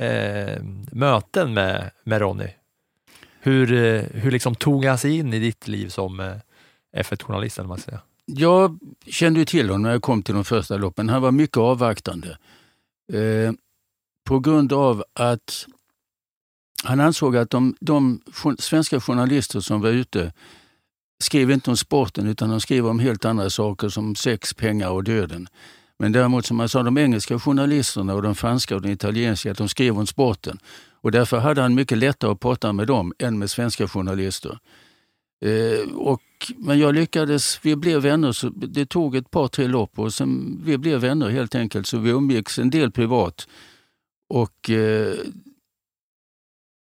eh, 0.00 0.62
möten 0.92 1.54
med, 1.54 1.90
med 2.04 2.20
Ronnie? 2.20 2.50
Hur, 3.40 3.72
eh, 3.72 4.02
hur 4.02 4.30
liksom 4.30 4.54
tog 4.54 4.84
han 4.84 4.98
sig 4.98 5.18
in 5.18 5.34
i 5.34 5.38
ditt 5.38 5.68
liv 5.68 5.88
som 5.88 6.40
F1-journalist? 6.96 7.58
Jag 8.26 8.78
kände 9.06 9.44
till 9.44 9.66
honom 9.66 9.82
när 9.82 9.90
jag 9.90 10.02
kom 10.02 10.22
till 10.22 10.34
de 10.34 10.44
första 10.44 10.76
loppen. 10.76 11.08
Han 11.08 11.22
var 11.22 11.32
mycket 11.32 11.56
avvaktande. 11.56 12.38
Eh, 13.12 13.52
på 14.24 14.38
grund 14.38 14.72
av 14.72 15.04
att 15.12 15.66
han 16.84 17.00
ansåg 17.00 17.36
att 17.36 17.50
de, 17.50 17.76
de 17.80 18.20
svenska 18.58 19.00
journalister 19.00 19.60
som 19.60 19.80
var 19.80 19.90
ute 19.90 20.32
skrev 21.22 21.50
inte 21.50 21.70
om 21.70 21.76
sporten 21.76 22.26
utan 22.26 22.50
de 22.50 22.60
skrev 22.60 22.86
om 22.86 22.98
helt 22.98 23.24
andra 23.24 23.50
saker 23.50 23.88
som 23.88 24.14
sex, 24.14 24.54
pengar 24.54 24.90
och 24.90 25.04
döden. 25.04 25.48
Men 25.98 26.12
däremot 26.12 26.46
som 26.46 26.60
jag 26.60 26.70
sa, 26.70 26.82
de 26.82 26.98
engelska 26.98 27.38
journalisterna 27.38 28.14
och 28.14 28.22
de 28.22 28.34
franska 28.34 28.74
och 28.74 28.82
de 28.82 28.90
italienska, 28.90 29.50
att 29.50 29.58
de 29.58 29.68
skrev 29.68 29.98
om 29.98 30.06
sporten. 30.06 30.58
Och 31.00 31.12
därför 31.12 31.38
hade 31.38 31.62
han 31.62 31.74
mycket 31.74 31.98
lättare 31.98 32.30
att 32.30 32.40
prata 32.40 32.72
med 32.72 32.86
dem 32.86 33.12
än 33.18 33.38
med 33.38 33.50
svenska 33.50 33.88
journalister. 33.88 34.58
Eh, 35.40 35.94
och, 35.94 36.22
men 36.56 36.78
jag 36.78 36.94
lyckades, 36.94 37.60
vi 37.62 37.76
blev 37.76 38.02
vänner, 38.02 38.32
så 38.32 38.48
det 38.48 38.86
tog 38.86 39.16
ett 39.16 39.30
par, 39.30 39.48
tre 39.48 39.66
lopp 39.66 39.98
och 39.98 40.14
sen, 40.14 40.60
vi 40.64 40.78
blev 40.78 41.00
vänner 41.00 41.28
helt 41.28 41.54
enkelt. 41.54 41.86
Så 41.86 41.98
vi 41.98 42.10
umgicks 42.10 42.58
en 42.58 42.70
del 42.70 42.90
privat. 42.90 43.48
Och 44.28 44.70
eh, 44.70 45.14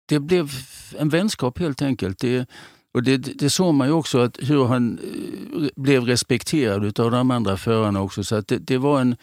det 0.08 0.20
blev 0.20 0.50
en 0.98 1.08
vänskap 1.08 1.58
helt 1.58 1.82
enkelt. 1.82 2.18
Det, 2.18 2.48
och 2.94 3.02
det, 3.02 3.16
det 3.16 3.50
såg 3.50 3.74
man 3.74 3.86
ju 3.88 3.92
också 3.92 4.18
att 4.18 4.38
hur 4.40 4.64
han 4.64 4.98
eh, 4.98 5.68
blev 5.76 6.04
respekterad 6.04 7.00
av 7.00 7.10
de 7.10 7.30
andra 7.30 7.56
förarna 7.56 8.00
också. 8.00 8.24
Så 8.24 8.36
att 8.36 8.48
det, 8.48 8.58
det, 8.58 8.78
var 8.78 9.00
en, 9.00 9.16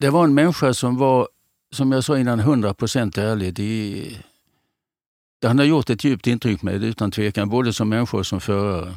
det 0.00 0.10
var 0.10 0.24
en 0.24 0.34
människa 0.34 0.74
som 0.74 0.96
var, 0.96 1.28
som 1.74 1.92
jag 1.92 2.04
sa 2.04 2.18
innan, 2.18 2.40
100% 2.40 3.20
ärlig. 3.20 3.54
Det 3.54 4.18
han 5.44 5.58
har 5.58 5.66
gjort 5.66 5.90
ett 5.90 6.04
djupt 6.04 6.26
intryck 6.26 6.62
med 6.62 6.80
det 6.80 6.86
utan 6.86 7.10
tvekan, 7.10 7.48
både 7.48 7.72
som 7.72 7.88
människa 7.88 8.16
och 8.16 8.26
som 8.26 8.40
förare. 8.40 8.94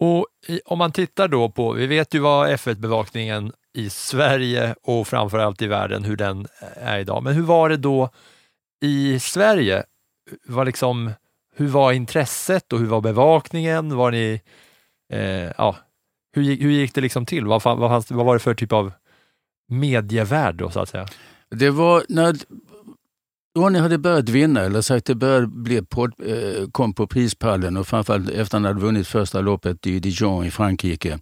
Och 0.00 0.26
om 0.64 0.78
man 0.78 0.92
tittar 0.92 1.28
då 1.28 1.48
på, 1.48 1.72
vi 1.72 1.86
vet 1.86 2.14
ju 2.14 2.18
vad 2.18 2.48
F1-bevakningen 2.48 3.52
i 3.74 3.90
Sverige 3.90 4.74
och 4.82 5.08
framförallt 5.08 5.62
i 5.62 5.66
världen, 5.66 6.04
hur 6.04 6.16
den 6.16 6.46
är 6.76 6.98
idag. 6.98 7.22
Men 7.22 7.34
hur 7.34 7.42
var 7.42 7.68
det 7.68 7.76
då 7.76 8.10
i 8.80 9.20
Sverige? 9.20 9.84
Var 10.46 10.64
liksom, 10.64 11.10
hur 11.56 11.68
var 11.68 11.92
intresset 11.92 12.72
och 12.72 12.78
hur 12.78 12.86
var 12.86 13.00
bevakningen? 13.00 13.96
Var 13.96 14.10
ni, 14.10 14.40
eh, 15.12 15.52
ja, 15.58 15.76
hur, 16.32 16.42
gick, 16.42 16.62
hur 16.62 16.70
gick 16.70 16.94
det 16.94 17.00
liksom 17.00 17.26
till? 17.26 17.46
Vad, 17.46 17.62
fan, 17.62 17.78
vad, 17.78 17.90
fanns, 17.90 18.10
vad 18.10 18.26
var 18.26 18.34
det 18.34 18.40
för 18.40 18.54
typ 18.54 18.72
av 18.72 18.92
medievärld 19.68 20.54
då, 20.54 20.70
så 20.70 20.80
att 20.80 20.88
säga? 20.88 21.06
Det 21.50 21.70
var 21.70 22.04
när 22.08 22.36
Ronny 23.58 23.78
hade 23.78 23.98
börjat 23.98 24.28
vinna, 24.28 24.60
eller 24.60 24.80
sagt 24.80 25.06
det 25.06 25.14
började 25.14 25.46
bli 25.46 25.82
på, 25.82 26.04
eh, 26.04 26.70
kom 26.72 26.94
på 26.94 27.06
prispallen 27.06 27.76
och 27.76 27.86
framförallt 27.86 28.28
efter 28.28 28.42
att 28.42 28.52
han 28.52 28.64
hade 28.64 28.80
vunnit 28.80 29.06
första 29.06 29.40
loppet 29.40 29.86
i 29.86 30.00
Dijon 30.00 30.44
i 30.44 30.50
Frankrike 30.50 31.18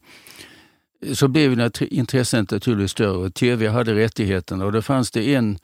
så 1.14 1.28
blev 1.28 1.71
intresset 1.90 2.50
naturligtvis 2.50 2.90
större. 2.90 3.31
TV 3.31 3.69
hade 3.69 3.95
rättigheterna 3.95 4.64
och 4.64 4.73
då 4.73 4.83
fanns 4.83 5.11
det 5.11 5.35
en 5.35 5.59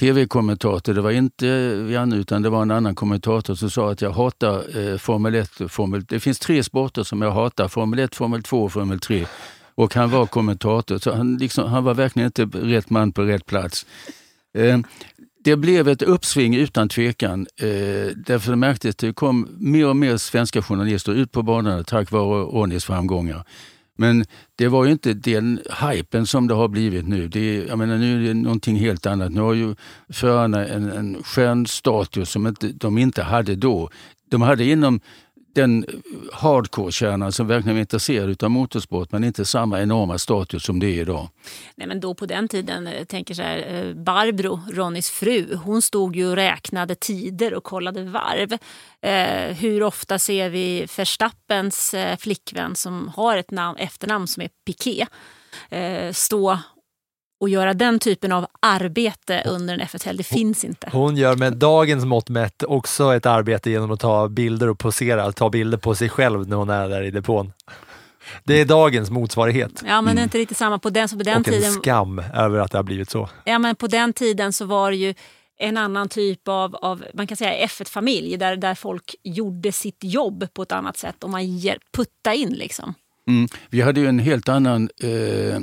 tv-kommentator, 0.00 0.94
det 0.94 1.00
var 1.00 1.10
inte 1.10 1.46
Janne 1.90 2.16
utan 2.16 2.42
det 2.42 2.50
var 2.50 2.62
en 2.62 2.70
annan 2.70 2.94
kommentator 2.94 3.54
som 3.54 3.70
sa 3.70 3.90
att 3.90 4.02
jag 4.02 4.10
hatar 4.10 4.78
eh, 4.78 4.96
Formel 4.98 5.34
1 5.34 5.60
och 5.60 5.70
Formel... 5.70 6.04
Det 6.04 6.20
finns 6.20 6.38
tre 6.38 6.62
sporter 6.62 7.02
som 7.02 7.22
jag 7.22 7.30
hatar, 7.30 7.68
Formel 7.68 7.98
1, 7.98 8.14
Formel 8.14 8.42
2 8.42 8.64
och 8.64 8.72
Formel 8.72 9.00
3. 9.00 9.26
Och 9.74 9.94
han 9.94 10.10
var 10.10 10.26
kommentator, 10.26 10.98
så 10.98 11.14
han, 11.14 11.36
liksom, 11.36 11.70
han 11.70 11.84
var 11.84 11.94
verkligen 11.94 12.26
inte 12.26 12.44
rätt 12.44 12.90
man 12.90 13.12
på 13.12 13.22
rätt 13.22 13.46
plats. 13.46 13.86
Eh, 14.58 14.78
det 15.46 15.56
blev 15.56 15.88
ett 15.88 16.02
uppsving 16.02 16.56
utan 16.56 16.88
tvekan. 16.88 17.46
Eh, 17.60 17.66
därför 18.16 18.50
det 18.50 18.56
märktes 18.56 18.90
att 18.90 18.98
det 18.98 19.12
kom 19.12 19.48
mer 19.58 19.88
och 19.88 19.96
mer 19.96 20.16
svenska 20.16 20.62
journalister 20.62 21.12
ut 21.12 21.32
på 21.32 21.42
banorna 21.42 21.84
tack 21.84 22.10
vare 22.10 22.42
Ronnys 22.42 22.84
framgångar. 22.84 23.44
Men 23.96 24.24
det 24.56 24.68
var 24.68 24.84
ju 24.84 24.92
inte 24.92 25.12
den 25.12 25.60
hypen 25.90 26.26
som 26.26 26.48
det 26.48 26.54
har 26.54 26.68
blivit 26.68 27.08
nu. 27.08 27.28
Det 27.28 27.40
är, 27.40 27.66
jag 27.66 27.78
menar, 27.78 27.98
nu 27.98 28.24
är 28.24 28.28
det 28.28 28.34
någonting 28.34 28.76
helt 28.76 29.06
annat. 29.06 29.32
Nu 29.32 29.40
har 29.40 29.54
ju 29.54 29.74
förarna 30.08 30.66
en, 30.66 31.16
en 31.36 31.66
status 31.66 32.30
som 32.30 32.46
inte, 32.46 32.68
de 32.68 32.98
inte 32.98 33.22
hade 33.22 33.56
då. 33.56 33.90
De 34.30 34.42
hade 34.42 34.64
inom 34.64 35.00
den 35.56 35.86
hardcore-kärnan 36.32 37.32
som 37.32 37.46
verkligen 37.46 37.76
var 37.76 37.80
intresserad 37.80 38.42
av 38.42 38.50
motorsport 38.50 39.12
men 39.12 39.24
inte 39.24 39.44
samma 39.44 39.82
enorma 39.82 40.18
status 40.18 40.64
som 40.64 40.80
det 40.80 40.86
är 40.86 41.00
idag. 41.00 41.28
Nej, 41.74 41.86
men 41.86 42.00
då 42.00 42.14
på 42.14 42.26
den 42.26 42.48
tiden, 42.48 42.86
eh, 42.86 43.04
tänker 43.04 43.34
så 43.34 43.42
här, 43.42 43.74
eh, 43.74 43.94
Barbro, 43.94 44.60
Ronnys 44.72 45.10
fru, 45.10 45.56
hon 45.56 45.82
stod 45.82 46.16
ju 46.16 46.30
och 46.30 46.36
räknade 46.36 46.94
tider 46.94 47.54
och 47.54 47.64
kollade 47.64 48.04
varv. 48.04 48.52
Eh, 49.02 49.56
hur 49.56 49.82
ofta 49.82 50.18
ser 50.18 50.50
vi 50.50 50.86
Verstappens 50.96 51.94
eh, 51.94 52.16
flickvän 52.16 52.76
som 52.76 53.08
har 53.08 53.36
ett 53.36 53.50
namn, 53.50 53.78
efternamn 53.78 54.26
som 54.26 54.42
är 54.42 54.50
Piqué 54.66 55.06
eh, 55.70 56.12
stå 56.12 56.58
och 57.40 57.48
göra 57.48 57.74
den 57.74 57.98
typen 57.98 58.32
av 58.32 58.46
arbete 58.60 59.42
under 59.46 59.74
en 59.74 59.80
F1-helg? 59.80 60.18
Det 60.18 60.24
finns 60.24 60.64
inte. 60.64 60.88
Hon 60.92 61.16
gör 61.16 61.36
med 61.36 61.56
dagens 61.56 62.04
mått 62.04 62.28
mätt 62.28 62.62
också 62.62 63.14
ett 63.14 63.26
arbete 63.26 63.70
genom 63.70 63.90
att 63.90 64.00
ta 64.00 64.28
bilder 64.28 64.68
och 64.68 64.78
posera, 64.78 65.32
ta 65.32 65.50
bilder 65.50 65.78
på 65.78 65.94
sig 65.94 66.08
själv 66.08 66.48
när 66.48 66.56
hon 66.56 66.70
är 66.70 66.88
där 66.88 67.02
i 67.02 67.10
depån. 67.10 67.52
Det 68.44 68.60
är 68.60 68.64
dagens 68.64 69.10
motsvarighet. 69.10 69.82
Ja, 69.86 70.00
men 70.00 70.16
det 70.16 70.22
är 70.22 70.24
inte 70.24 70.38
riktigt 70.38 70.56
samma 70.58 70.78
på 70.78 70.90
den, 70.90 71.08
så 71.08 71.16
på 71.16 71.22
den 71.22 71.40
och 71.40 71.48
en 71.48 71.54
tiden. 71.54 71.72
skam 71.72 72.18
över 72.34 72.58
att 72.58 72.72
det 72.72 72.78
har 72.78 72.82
blivit 72.82 73.10
så. 73.10 73.28
Ja, 73.44 73.58
men 73.58 73.76
på 73.76 73.86
den 73.86 74.12
tiden 74.12 74.52
så 74.52 74.64
var 74.64 74.90
det 74.90 74.96
ju 74.96 75.14
en 75.58 75.76
annan 75.76 76.08
typ 76.08 76.48
av, 76.48 76.76
av 76.76 77.04
man 77.14 77.26
kan 77.26 77.36
säga 77.36 77.66
F1-familj 77.66 78.36
där, 78.36 78.56
där 78.56 78.74
folk 78.74 79.14
gjorde 79.22 79.72
sitt 79.72 79.98
jobb 80.04 80.46
på 80.54 80.62
ett 80.62 80.72
annat 80.72 80.96
sätt 80.96 81.24
och 81.24 81.30
man 81.30 81.56
ger- 81.56 81.78
putta 81.92 82.34
in 82.34 82.52
liksom. 82.52 82.94
Mm. 83.28 83.48
Vi 83.70 83.80
hade 83.80 84.00
ju 84.00 84.06
en 84.06 84.18
helt 84.18 84.48
annan... 84.48 84.90
Eh, 85.02 85.60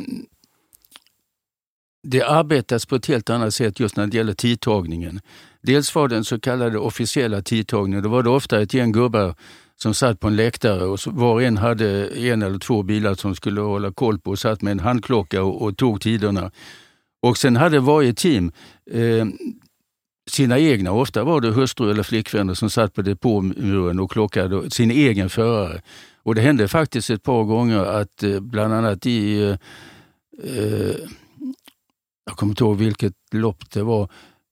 det 2.04 2.24
arbetas 2.24 2.86
på 2.86 2.96
ett 2.96 3.06
helt 3.06 3.30
annat 3.30 3.54
sätt 3.54 3.80
just 3.80 3.96
när 3.96 4.08
det 4.08 4.18
gäller 4.18 4.34
tidtagningen. 4.34 5.20
Dels 5.62 5.96
var 5.96 6.08
den 6.08 6.24
så 6.24 6.40
kallade 6.40 6.78
officiella 6.78 7.42
tidtagningen. 7.42 8.04
Då 8.04 8.10
var 8.10 8.24
det 8.24 8.30
ofta 8.30 8.62
ett 8.62 8.74
gäng 8.74 8.92
gubbar 8.92 9.36
som 9.76 9.94
satt 9.94 10.20
på 10.20 10.28
en 10.28 10.36
läktare 10.36 10.84
och 10.84 11.00
var 11.06 11.34
och 11.34 11.44
en 11.44 11.58
hade 11.58 12.08
en 12.08 12.42
eller 12.42 12.60
två 12.60 12.84
bilar 12.84 13.16
som 13.16 13.36
skulle 13.36 13.62
hålla 13.62 13.92
koll 13.92 14.20
på 14.20 14.32
och 14.32 14.40
satt 14.40 14.62
med 14.62 14.72
en 14.72 14.80
handklocka 14.80 15.44
och, 15.44 15.62
och 15.62 15.78
tog 15.78 16.02
tiderna. 16.02 16.52
Och 17.22 17.38
sen 17.38 17.56
hade 17.56 17.80
varje 17.80 18.14
team 18.14 18.52
eh, 18.92 19.26
sina 20.30 20.60
egna, 20.60 20.92
ofta 20.92 21.24
var 21.24 21.42
det 21.42 21.52
hustru 21.52 21.92
eller 21.92 22.04
flickvänner 22.04 22.54
som 22.54 22.70
satt 22.70 22.94
på 22.94 23.02
depåmuren 23.02 24.00
och 24.00 24.12
klockade 24.12 24.72
sin 24.72 24.92
egen 24.92 25.30
förare. 25.30 25.82
Och 26.24 26.36
det 26.36 26.42
hände 26.42 26.68
faktiskt 26.68 27.10
ett 27.10 27.24
par 27.24 27.44
gånger 27.44 27.86
att 27.86 28.24
eh, 28.24 28.40
bland 28.40 28.74
annat 28.74 29.06
i, 29.06 29.44
eh, 29.44 29.56
eh, 30.44 30.96
jag 32.26 32.38
kommer 32.38 32.52
inte 32.52 32.64
ihåg 32.64 32.78
vilket 32.78 33.14
lopp 33.32 33.70
det 33.72 33.84
var, 33.84 34.10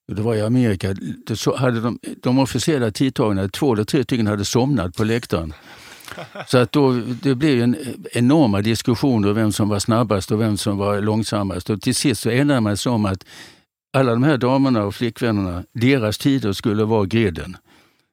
det 0.07 0.21
var 0.21 0.35
i 0.35 0.41
Amerika, 0.41 0.93
det 1.25 1.45
hade 1.57 1.81
de, 1.81 1.99
de 2.21 2.39
officiella 2.39 2.91
tidtagarna, 2.91 3.47
två 3.47 3.73
eller 3.73 3.83
tre 3.83 4.03
stycken 4.03 4.27
hade 4.27 4.45
somnat 4.45 4.95
på 4.95 5.03
läktaren. 5.03 5.53
Så 6.47 6.57
att 6.57 6.71
då, 6.71 6.91
det 7.23 7.35
blev 7.35 7.61
en 7.61 7.75
enorma 8.11 8.61
diskussioner 8.61 9.29
om 9.29 9.35
vem 9.35 9.51
som 9.51 9.69
var 9.69 9.79
snabbast 9.79 10.31
och 10.31 10.41
vem 10.41 10.57
som 10.57 10.77
var 10.77 11.01
långsammast. 11.01 11.69
Och 11.69 11.81
till 11.81 11.95
sist 11.95 12.21
så 12.21 12.29
enade 12.29 12.59
man 12.59 12.77
sig 12.77 12.91
om 12.91 13.05
att 13.05 13.25
alla 13.93 14.11
de 14.11 14.23
här 14.23 14.37
damerna 14.37 14.83
och 14.83 14.95
flickvännerna, 14.95 15.63
deras 15.73 16.17
tider 16.17 16.53
skulle 16.53 16.83
vara 16.83 17.05
griden. 17.05 17.57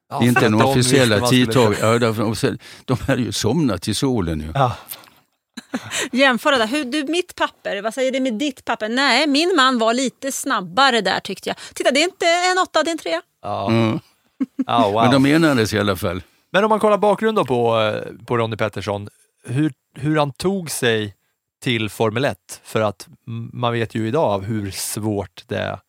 Ja, 0.09 0.23
inte 0.23 0.41
den 0.41 0.51
de 0.51 0.61
officiella 0.61 1.27
tidtagningen. 1.27 2.01
Ja, 2.01 2.55
de 2.85 2.97
hade 3.07 3.21
ju 3.21 3.31
somnat 3.31 3.87
i 3.87 3.93
solen. 3.93 4.39
Ju. 4.39 4.51
Ja. 4.53 4.77
jämföra 6.11 6.57
där. 6.57 6.67
Hur, 6.67 6.85
du, 6.85 7.03
mitt 7.03 7.35
papper, 7.35 7.81
vad 7.81 7.93
säger 7.93 8.11
det 8.11 8.19
med 8.19 8.33
ditt 8.33 8.65
papper? 8.65 8.89
Nej, 8.89 9.27
min 9.27 9.53
man 9.55 9.77
var 9.77 9.93
lite 9.93 10.31
snabbare 10.31 11.01
där 11.01 11.19
tyckte 11.19 11.49
jag. 11.49 11.57
Titta, 11.73 11.91
det 11.91 11.99
är 11.99 12.03
inte 12.03 12.25
en 12.25 12.57
åtta, 12.63 12.83
det 12.83 12.89
är 12.89 12.91
en 12.91 12.97
trea. 12.97 13.21
Ja. 13.41 13.69
Mm. 13.69 13.99
Ja, 14.67 14.89
wow. 14.89 15.03
Men 15.03 15.23
de 15.23 15.25
enades 15.25 15.73
i 15.73 15.79
alla 15.79 15.95
fall. 15.95 16.21
Men 16.51 16.63
om 16.63 16.69
man 16.69 16.79
kollar 16.79 16.97
bakgrunden 16.97 17.45
på, 17.45 17.79
eh, 17.79 18.25
på 18.25 18.37
Ronnie 18.37 18.57
Pettersson, 18.57 19.09
hur, 19.43 19.73
hur 19.95 20.17
han 20.17 20.33
tog 20.33 20.71
sig 20.71 21.15
till 21.61 21.89
Formel 21.89 22.25
1. 22.25 22.61
För 22.63 22.81
att 22.81 23.07
man 23.53 23.73
vet 23.73 23.95
ju 23.95 24.07
idag 24.07 24.39
hur 24.39 24.71
svårt 24.71 25.43
det 25.47 25.57
är 25.57 25.79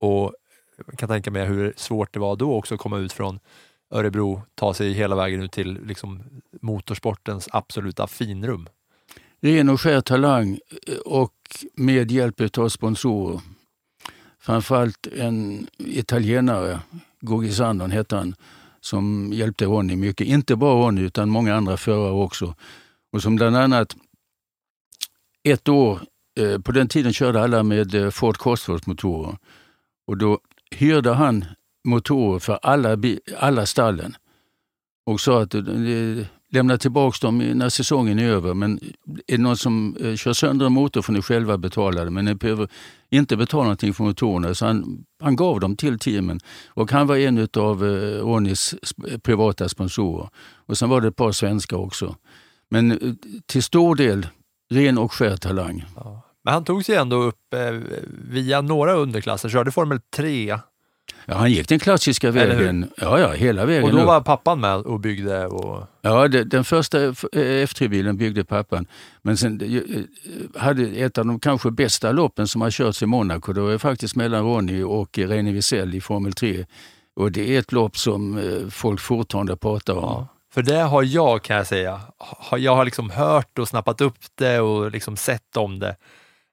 och 0.00 0.34
jag 0.86 0.98
kan 0.98 1.08
tänka 1.08 1.30
mig 1.30 1.46
hur 1.46 1.74
svårt 1.76 2.14
det 2.14 2.20
var 2.20 2.36
då 2.36 2.54
också 2.54 2.74
att 2.74 2.80
komma 2.80 2.98
ut 2.98 3.12
från 3.12 3.40
Örebro, 3.90 4.42
ta 4.54 4.74
sig 4.74 4.92
hela 4.92 5.16
vägen 5.16 5.42
ut 5.42 5.52
till 5.52 5.86
liksom, 5.86 6.22
motorsportens 6.60 7.48
absoluta 7.52 8.06
finrum. 8.06 8.68
Ren 9.40 9.68
och 9.68 9.80
skär 9.80 10.00
talang 10.00 10.58
eh, 10.86 10.98
och 10.98 11.34
med 11.74 12.10
hjälp 12.10 12.58
av 12.58 12.68
sponsorer. 12.68 13.40
Framförallt 14.40 15.06
en 15.06 15.66
italienare, 15.78 16.80
Guggi 17.20 17.52
Sandon 17.52 17.90
hette 17.90 18.16
han, 18.16 18.34
som 18.80 19.30
hjälpte 19.32 19.64
Ronny 19.64 19.96
mycket. 19.96 20.26
Inte 20.26 20.56
bara 20.56 20.86
Ronny 20.86 21.02
utan 21.02 21.28
många 21.28 21.54
andra 21.54 21.76
förare 21.76 22.12
också. 22.12 22.54
Och 23.12 23.22
som 23.22 23.36
bland 23.36 23.56
annat 23.56 23.96
ett 25.44 25.68
år, 25.68 26.00
eh, 26.40 26.58
på 26.58 26.72
den 26.72 26.88
tiden 26.88 27.12
körde 27.12 27.42
alla 27.42 27.62
med 27.62 27.94
eh, 27.94 28.10
Ford 28.10 28.36
Cosworth-motorer. 28.36 29.36
Och 30.06 30.16
då 30.16 30.38
hyrde 30.70 31.14
han 31.14 31.44
motorer 31.84 32.38
för 32.38 32.58
alla, 32.62 32.98
alla 33.38 33.66
stallen 33.66 34.16
och 35.06 35.20
sa 35.20 35.42
att 35.42 35.54
eh, 35.54 35.62
lämna 36.50 36.78
tillbaka 36.78 37.26
dem 37.26 37.38
när 37.38 37.68
säsongen 37.68 38.18
är 38.18 38.28
över. 38.28 38.54
Men 38.54 38.80
är 39.26 39.36
det 39.36 39.42
någon 39.42 39.56
som 39.56 39.96
eh, 40.00 40.14
kör 40.14 40.32
sönder 40.32 40.66
en 40.66 40.72
motor 40.72 41.02
får 41.02 41.12
ni 41.12 41.22
själva 41.22 41.58
betala 41.58 42.04
det. 42.04 42.10
Men 42.10 42.24
ni 42.24 42.34
behöver 42.34 42.68
inte 43.10 43.36
betala 43.36 43.62
någonting 43.62 43.94
för 43.94 44.04
motorerna. 44.04 44.54
Så 44.54 44.66
han, 44.66 45.04
han 45.22 45.36
gav 45.36 45.60
dem 45.60 45.76
till 45.76 45.98
teamen. 45.98 46.40
Och 46.68 46.92
han 46.92 47.06
var 47.06 47.16
en 47.16 47.48
av 47.56 47.84
eh, 47.84 48.24
Ronnys 48.24 48.74
privata 49.22 49.68
sponsorer. 49.68 50.28
Och 50.66 50.78
sen 50.78 50.88
var 50.88 51.00
det 51.00 51.08
ett 51.08 51.16
par 51.16 51.32
svenskar 51.32 51.76
också. 51.76 52.16
Men 52.70 52.90
eh, 52.92 52.98
till 53.46 53.62
stor 53.62 53.96
del 53.96 54.26
ren 54.70 54.98
och 54.98 55.12
skär 55.12 55.36
talang. 55.36 55.84
Men 56.44 56.54
han 56.54 56.64
tog 56.64 56.84
sig 56.84 56.96
ändå 56.96 57.16
upp 57.16 57.54
eh, 57.54 57.80
via 58.28 58.60
några 58.60 58.92
underklasser, 58.92 59.48
körde 59.48 59.70
Formel 59.70 60.00
3 60.16 60.58
Ja, 61.26 61.34
han 61.34 61.50
gick 61.52 61.68
den 61.68 61.78
klassiska 61.78 62.30
vägen. 62.30 62.90
Ja, 62.96 63.18
ja, 63.20 63.32
hela 63.32 63.66
vägen 63.66 63.84
och 63.84 63.92
då 63.92 63.98
upp. 63.98 64.06
var 64.06 64.20
pappan 64.20 64.60
med 64.60 64.76
och 64.76 65.00
byggde. 65.00 65.46
Och, 65.46 65.86
Ja, 66.00 66.28
det, 66.28 66.44
den 66.44 66.64
första 66.64 67.04
F- 67.04 67.24
eh, 67.32 67.38
F3-bilen 67.40 68.16
byggde 68.16 68.44
pappan. 68.44 68.86
Men 69.22 69.36
sen 69.36 69.60
eh, 69.60 70.60
hade 70.62 70.82
ett 70.86 71.18
av 71.18 71.26
de 71.26 71.40
kanske 71.40 71.70
bästa 71.70 72.12
loppen 72.12 72.48
som 72.48 72.60
har 72.60 72.70
körts 72.70 73.02
i 73.02 73.06
Monaco. 73.06 73.52
Det 73.52 73.60
var 73.60 73.78
faktiskt 73.78 74.16
mellan 74.16 74.42
Ronny 74.44 74.82
och 74.82 75.18
René 75.18 75.52
Wiesel 75.52 75.94
i 75.94 76.00
Formel 76.00 76.32
3. 76.32 76.64
Och 77.16 77.32
det 77.32 77.54
är 77.54 77.58
ett 77.58 77.72
lopp 77.72 77.96
som 77.98 78.38
eh, 78.38 78.68
folk 78.70 79.00
fortfarande 79.00 79.56
pratar 79.56 79.94
om. 79.94 80.02
Ja. 80.02 80.26
För 80.54 80.62
det 80.62 80.80
har 80.82 81.02
jag, 81.02 81.42
kan 81.42 81.56
jag 81.56 81.66
säga. 81.66 82.00
Jag 82.56 82.76
har 82.76 82.84
liksom 82.84 83.10
hört 83.10 83.58
och 83.58 83.68
snappat 83.68 84.00
upp 84.00 84.16
det 84.34 84.60
och 84.60 84.90
liksom 84.90 85.16
sett 85.16 85.56
om 85.56 85.78
det. 85.78 85.96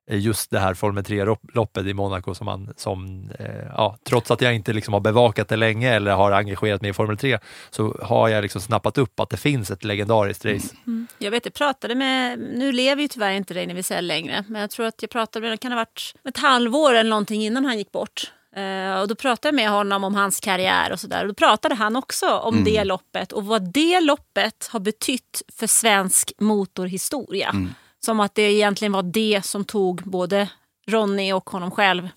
Eh, 0.07 0.17
Just 0.19 0.51
det 0.51 0.59
här 0.59 0.73
Formel 0.73 1.03
3-loppet 1.03 1.85
i 1.85 1.93
Monaco 1.93 2.35
som 2.35 2.45
man, 2.45 2.73
som, 2.77 3.29
eh, 3.39 3.45
ja, 3.77 3.97
trots 4.03 4.31
att 4.31 4.41
jag 4.41 4.55
inte 4.55 4.73
liksom 4.73 4.93
har 4.93 5.01
bevakat 5.01 5.47
det 5.47 5.55
länge 5.55 5.93
eller 5.93 6.11
har 6.11 6.31
engagerat 6.31 6.81
mig 6.81 6.89
i 6.89 6.93
Formel 6.93 7.17
3, 7.17 7.39
så 7.69 7.97
har 8.01 8.29
jag 8.29 8.41
liksom 8.41 8.61
snappat 8.61 8.97
upp 8.97 9.19
att 9.19 9.29
det 9.29 9.37
finns 9.37 9.71
ett 9.71 9.83
legendariskt 9.83 10.45
race. 10.45 10.75
Jag 11.17 11.31
vet, 11.31 11.45
jag 11.45 11.53
pratade 11.53 11.95
med, 11.95 12.39
nu 12.39 12.71
lever 12.71 13.01
ju 13.01 13.07
tyvärr 13.07 13.31
inte 13.31 13.53
Reine 13.53 13.73
Wiesel 13.73 14.07
längre, 14.07 14.43
men 14.47 14.61
jag 14.61 14.69
tror 14.69 14.85
att 14.85 15.01
jag 15.01 15.11
pratade 15.11 15.43
med, 15.43 15.51
det 15.53 15.57
kan 15.57 15.71
ha 15.71 15.79
varit 15.79 16.15
ett 16.29 16.37
halvår 16.37 16.93
eller 16.93 17.09
någonting 17.09 17.45
innan 17.45 17.65
han 17.65 17.77
gick 17.77 17.91
bort. 17.91 18.31
Eh, 18.55 19.01
och 19.01 19.07
då 19.07 19.15
pratade 19.15 19.47
jag 19.47 19.55
med 19.55 19.69
honom 19.69 20.03
om 20.03 20.15
hans 20.15 20.39
karriär 20.39 20.91
och 20.91 20.99
sådär. 20.99 21.21
Och 21.21 21.27
då 21.27 21.33
pratade 21.33 21.75
han 21.75 21.95
också 21.95 22.29
om 22.37 22.63
det 22.63 22.83
loppet 22.83 23.31
och 23.31 23.45
vad 23.45 23.73
det 23.73 24.01
loppet 24.01 24.69
har 24.71 24.79
betytt 24.79 25.41
för 25.59 25.67
svensk 25.67 26.31
motorhistoria. 26.39 27.55
Som 28.05 28.19
att 28.19 28.35
det 28.35 28.41
egentligen 28.41 28.91
var 28.91 29.03
det 29.03 29.45
som 29.45 29.65
tog 29.65 30.01
både 30.03 30.49
Ronny 30.87 31.33
och 31.33 31.49
honom 31.49 31.71
själv 31.71 32.09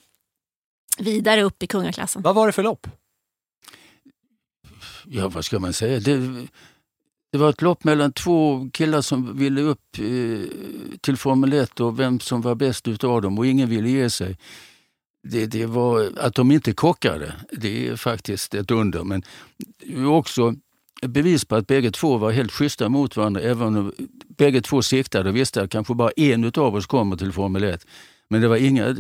vidare 0.99 1.43
upp 1.43 1.63
i 1.63 1.67
kungaklassen. 1.67 2.23
Vad 2.23 2.35
var 2.35 2.47
det 2.47 2.53
för 2.53 2.63
lopp? 2.63 2.87
Ja, 5.05 5.29
vad 5.29 5.45
ska 5.45 5.59
man 5.59 5.73
säga? 5.73 6.01
Det, 6.01 6.47
det 7.33 7.39
var 7.39 7.51
ett 7.51 7.63
lopp 7.63 7.85
mellan 7.85 8.13
två 8.13 8.71
killar 8.73 9.01
som 9.01 9.39
ville 9.39 9.61
upp 9.61 9.99
eh, 9.99 10.43
till 11.01 11.17
Formel 11.17 11.53
1 11.53 11.81
och 11.81 12.01
vem 12.01 12.21
som 12.21 12.41
var 12.41 12.55
bäst 12.55 12.89
utav 12.89 13.23
dem 13.23 13.39
och 13.39 13.47
ingen 13.47 13.69
ville 13.69 13.89
ge 13.89 14.11
sig. 14.11 14.39
Det, 15.29 15.47
det 15.47 15.67
var, 15.67 16.13
att 16.17 16.35
de 16.35 16.51
inte 16.51 16.73
kockade, 16.73 17.33
det 17.53 17.89
är 17.89 17.97
faktiskt 17.97 18.55
ett 18.55 18.71
under. 18.71 19.05
Men 19.05 19.23
också 20.07 20.55
bevis 21.03 21.45
på 21.45 21.57
att 21.57 21.67
bägge 21.67 21.91
två 21.91 22.17
var 22.17 22.31
helt 22.31 22.53
schyssta 22.53 22.89
mot 22.89 23.17
varandra. 23.17 23.41
Även 23.41 23.77
om 23.77 23.93
bägge 24.39 24.61
två 24.61 24.83
siktade 24.83 25.29
och 25.29 25.37
visste 25.37 25.63
att 25.63 25.71
kanske 25.71 25.95
bara 25.95 26.11
en 26.17 26.53
av 26.57 26.75
oss 26.75 26.87
kommer 26.87 27.17
till 27.17 27.33
Formel 27.33 27.65
1. 27.65 27.87
Men 28.31 28.41
det 28.41 28.49
var 28.49 28.57
inga 28.57 28.97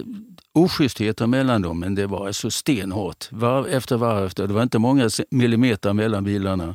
oschystheter 0.52 1.26
mellan 1.26 1.62
dem, 1.62 1.80
men 1.80 1.94
det 1.94 2.06
var 2.06 2.26
alltså 2.26 2.50
stenhårt. 2.50 3.28
Varv 3.30 3.66
efter 3.66 3.96
varv 3.96 4.26
efter. 4.26 4.46
Det 4.46 4.54
var 4.54 4.62
inte 4.62 4.78
många 4.78 5.10
millimeter 5.30 5.92
mellan 5.92 6.24
bilarna. 6.24 6.74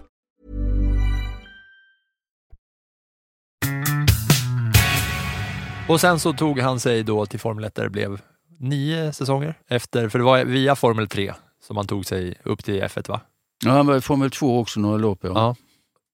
Och 5.87 6.01
sen 6.01 6.19
så 6.19 6.33
tog 6.33 6.59
han 6.59 6.79
sig 6.79 7.03
då 7.03 7.25
till 7.25 7.39
Formel 7.39 7.63
1 7.63 7.75
där 7.75 7.83
det 7.83 7.89
blev 7.89 8.21
nio 8.59 9.13
säsonger 9.13 9.55
efter, 9.67 10.09
för 10.09 10.19
det 10.19 10.25
var 10.25 10.45
via 10.45 10.75
Formel 10.75 11.07
3 11.07 11.33
som 11.63 11.77
han 11.77 11.87
tog 11.87 12.05
sig 12.05 12.35
upp 12.43 12.63
till 12.63 12.83
F1 12.83 13.09
va? 13.09 13.21
Ja, 13.65 13.71
han 13.71 13.87
var 13.87 13.97
i 13.97 14.01
Formel 14.01 14.31
2 14.31 14.59
också 14.59 14.79
några 14.79 14.97
lopp. 14.97 15.19
Ja. 15.21 15.29
Ja. 15.35 15.55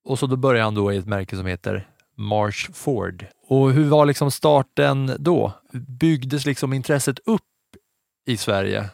Och 0.06 0.20
så 0.20 0.28
då 0.28 0.36
började 0.36 0.64
han 0.64 0.76
då 0.76 0.94
i 0.94 0.98
ett 0.98 1.08
märke 1.08 1.36
som 1.36 1.46
heter 1.46 1.88
Marsh 2.18 2.72
Ford. 2.74 3.26
Och 3.48 3.72
hur 3.72 3.90
var 3.90 4.06
liksom 4.06 4.32
starten 4.32 5.16
då? 5.20 5.54
Byggdes 5.74 6.46
liksom 6.46 6.74
intresset 6.74 7.20
upp 7.26 7.42
i 8.28 8.38
Sverige 8.38 8.90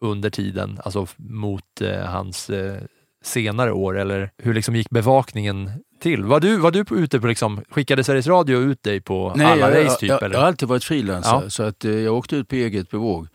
under 0.00 0.30
tiden, 0.30 0.80
alltså 0.84 1.06
mot 1.16 1.80
eh, 1.80 2.04
hans 2.04 2.50
eh, 2.50 2.82
senare 3.24 3.72
år, 3.72 3.98
eller 3.98 4.30
hur 4.36 4.54
liksom 4.54 4.76
gick 4.76 4.90
bevakningen 4.90 5.70
till? 6.02 6.24
Var 6.24 6.40
du, 6.40 6.56
var 6.56 6.70
du 6.70 6.84
på, 6.84 6.96
ute 6.96 7.20
på, 7.20 7.26
liksom, 7.26 7.60
skickade 7.70 8.04
Sveriges 8.04 8.26
Radio 8.26 8.58
ut 8.58 8.82
dig 8.82 9.00
på 9.00 9.30
alla 9.30 9.56
jag, 9.56 9.86
race 9.86 9.96
typ? 10.00 10.08
jag, 10.08 10.22
eller? 10.22 10.34
jag 10.34 10.40
har 10.40 10.46
alltid 10.46 10.68
varit 10.68 10.84
frilansare 10.84 11.40
Ja. 11.44 11.50
så 11.50 11.62
att, 11.62 11.84
eh, 11.84 11.90
jag 11.92 12.14
åkte 12.14 12.36
ut 12.36 12.48
på 12.48 12.54
eget 12.54 12.90
bevåg. 12.90 13.28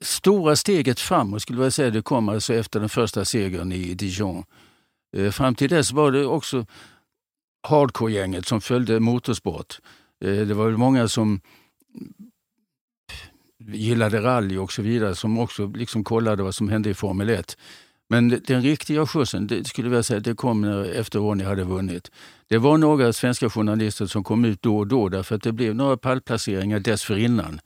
Stora 0.00 0.56
steget 0.56 1.00
framåt 1.00 1.42
skulle 1.42 1.62
jag 1.62 1.72
säga 1.72 1.90
det 1.90 2.02
kom 2.02 2.28
alltså 2.28 2.54
efter 2.54 2.80
den 2.80 2.88
första 2.88 3.24
segern 3.24 3.72
i 3.72 3.94
Dijon. 3.94 4.44
Eh, 5.16 5.30
fram 5.30 5.54
till 5.54 5.68
dess 5.70 5.92
var 5.92 6.12
det 6.12 6.26
också 6.26 6.66
hardcore-gänget 7.68 8.46
som 8.46 8.60
följde 8.60 9.00
motorsport. 9.00 9.78
Eh, 10.24 10.36
det 10.36 10.54
var 10.54 10.66
väl 10.66 10.76
många 10.76 11.08
som 11.08 11.40
gillade 13.66 14.20
rally 14.22 14.56
och 14.56 14.72
så 14.72 14.82
vidare 14.82 15.14
som 15.14 15.38
också 15.38 15.66
liksom 15.66 16.04
kollade 16.04 16.42
vad 16.42 16.54
som 16.54 16.68
hände 16.68 16.90
i 16.90 16.94
Formel 16.94 17.28
1. 17.30 17.56
Men 18.12 18.28
den 18.28 18.62
riktiga 18.62 19.06
skjutsen, 19.06 19.46
det 19.46 19.64
skulle 19.64 19.96
jag 19.96 20.04
säga, 20.04 20.20
det 20.20 20.34
kom 20.34 20.60
när, 20.60 20.84
efter 20.84 21.18
Ronny 21.18 21.44
hade 21.44 21.64
vunnit. 21.64 22.10
Det 22.48 22.58
var 22.58 22.78
några 22.78 23.12
svenska 23.12 23.50
journalister 23.50 24.06
som 24.06 24.24
kom 24.24 24.44
ut 24.44 24.62
då 24.62 24.78
och 24.78 24.86
då 24.86 25.08
därför 25.08 25.34
att 25.34 25.42
det 25.42 25.52
blev 25.52 25.74
några 25.74 25.96
pallplaceringar 25.96 26.80
dessförinnan. 26.80 27.60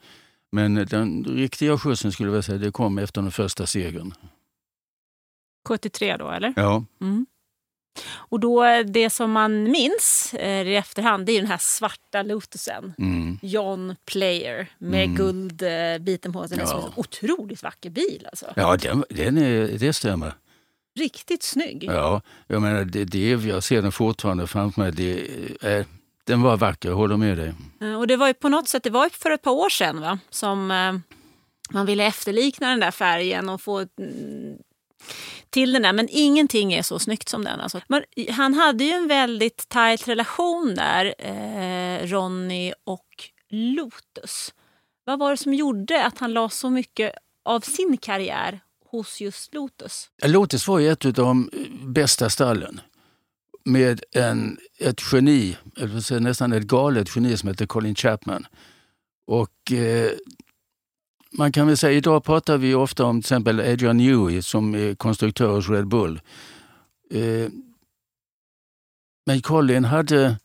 Men 0.52 0.74
den 0.74 1.24
riktiga 1.24 1.78
skjutsen 1.78 2.12
skulle 2.12 2.32
jag 2.32 2.44
säga, 2.44 2.58
det 2.58 2.70
kom 2.70 2.98
efter 2.98 3.22
den 3.22 3.30
första 3.30 3.66
segern. 3.66 4.12
73 5.68 6.16
då, 6.16 6.30
eller? 6.30 6.52
Ja. 6.56 6.84
Mm. 7.00 7.26
Och 8.08 8.40
då, 8.40 8.64
eh, 8.64 8.84
det 8.86 9.10
som 9.10 9.30
man 9.32 9.62
minns 9.62 10.34
eh, 10.34 10.68
i 10.68 10.76
efterhand, 10.76 11.26
det 11.26 11.32
är 11.32 11.40
den 11.40 11.50
här 11.50 11.58
svarta 11.60 12.22
Lotusen. 12.22 12.92
Mm. 12.98 13.38
John 13.42 13.96
Player 14.04 14.66
med 14.78 15.04
Mm. 15.04 15.16
guldbiten 15.16 16.32
på 16.32 16.48
sig. 16.48 16.58
Är 16.58 16.62
Ja. 16.62 16.84
en 16.86 16.92
otroligt 16.96 17.62
vacker 17.62 17.90
bil 17.90 18.26
alltså. 18.30 18.46
Ja, 18.56 18.76
den, 18.76 19.04
den 19.10 19.38
är, 19.38 19.78
det 19.78 19.92
stämmer. 19.92 20.32
Riktigt 20.98 21.42
snygg. 21.42 21.84
Ja, 21.84 22.22
jag 22.46 22.62
menar, 22.62 22.84
det, 22.84 23.04
det, 23.04 23.32
är- 23.32 23.46
jag 23.48 23.62
ser 23.62 23.82
den 23.82 23.92
fortfarande 23.92 24.46
framför 24.46 24.80
mig. 24.80 24.92
Det, 24.92 25.28
är, 25.60 25.84
den 26.24 26.42
var 26.42 26.56
vacker, 26.56 26.88
jag 26.88 26.96
håller 26.96 27.16
med 27.16 27.36
dig. 27.38 27.54
Eh, 27.80 27.94
Och 27.98 28.06
det 28.06 28.16
var 28.16 28.26
ju 28.28 28.34
på 28.34 28.48
något 28.48 28.68
sätt, 28.68 28.82
det 28.82 28.90
var 28.90 29.08
för 29.08 29.30
ett 29.30 29.42
par 29.42 29.50
år 29.52 29.68
sedan 29.68 30.00
va? 30.00 30.18
som 30.30 30.70
eh, 30.70 30.94
man 31.70 31.86
ville 31.86 32.04
efterlikna 32.04 32.70
den 32.70 32.80
där 32.80 32.90
färgen 32.90 33.48
och 33.48 33.60
få 33.60 33.78
mm, 33.78 34.58
till 35.56 35.72
den 35.72 35.82
där. 35.82 35.92
Men 35.92 36.08
ingenting 36.10 36.72
är 36.72 36.82
så 36.82 36.98
snyggt 36.98 37.28
som 37.28 37.44
den. 37.44 37.60
Alltså. 37.60 37.80
Men 37.88 38.02
han 38.30 38.54
hade 38.54 38.84
ju 38.84 38.90
en 38.90 39.08
väldigt 39.08 39.68
tajt 39.68 40.08
relation 40.08 40.74
där, 40.74 41.14
eh, 41.18 42.06
Ronny 42.06 42.72
och 42.84 43.06
Lotus. 43.50 44.54
Vad 45.04 45.18
var 45.18 45.30
det 45.30 45.36
som 45.36 45.54
gjorde 45.54 46.04
att 46.04 46.18
han 46.18 46.32
la 46.32 46.48
så 46.48 46.70
mycket 46.70 47.12
av 47.44 47.60
sin 47.60 47.96
karriär 47.96 48.60
hos 48.90 49.20
just 49.20 49.54
Lotus? 49.54 50.10
Lotus 50.24 50.68
var 50.68 50.78
ju 50.78 50.88
ett 50.88 51.04
av 51.04 51.12
de 51.12 51.50
bästa 51.86 52.30
stallen 52.30 52.80
med 53.64 54.00
en, 54.12 54.58
ett 54.78 55.00
geni, 55.12 55.56
nästan 56.20 56.52
ett 56.52 56.62
galet 56.62 57.16
geni 57.16 57.36
som 57.36 57.48
heter 57.48 57.66
Colin 57.66 57.94
Chapman. 57.94 58.46
Och 59.26 59.72
eh, 59.72 60.10
man 61.32 61.52
kan 61.52 61.66
väl 61.66 61.76
säga, 61.76 61.92
idag 61.92 62.24
pratar 62.24 62.58
vi 62.58 62.74
ofta 62.74 63.04
om 63.04 63.16
till 63.16 63.26
exempel 63.26 63.60
Adrian 63.60 63.96
Newey 63.96 64.42
som 64.42 64.74
är 64.74 64.94
konstruktör 64.94 65.54
hos 65.54 65.68
Red 65.68 65.86
Bull. 65.86 66.20
Eh, 67.10 67.48
men 69.26 69.40
Colin 69.40 69.84
hade, 69.84 70.36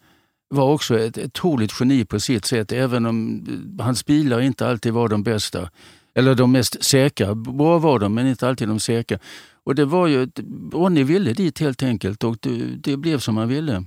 var 0.50 0.74
också 0.74 1.00
ett 1.00 1.18
otroligt 1.18 1.72
geni 1.80 2.06
på 2.06 2.20
sitt 2.20 2.46
sätt, 2.46 2.72
även 2.72 3.06
om 3.06 3.46
eh, 3.80 3.86
hans 3.86 4.06
bilar 4.06 4.42
inte 4.42 4.68
alltid 4.68 4.94
var 4.94 5.10
de 5.10 5.24
bästa. 5.24 5.70
Eller 6.14 6.36
de 6.36 6.52
mest 6.52 6.84
säkra. 6.84 7.36
Bra 7.36 7.78
var 7.78 8.00
de, 8.00 8.14
men 8.14 8.28
inte 8.28 8.48
alltid 8.48 8.68
de 8.68 8.80
säkra. 8.80 9.20
Och 9.64 9.76
det 9.76 9.86
var 9.86 10.08
ju, 10.08 10.30
Ronny 10.72 11.04
ville 11.04 11.34
dit 11.34 11.60
helt 11.60 11.84
enkelt 11.84 12.24
och 12.24 12.38
det, 12.42 12.58
det 12.76 12.98
blev 12.98 13.20
som 13.20 13.38
han 13.38 13.48
ville. 13.48 13.84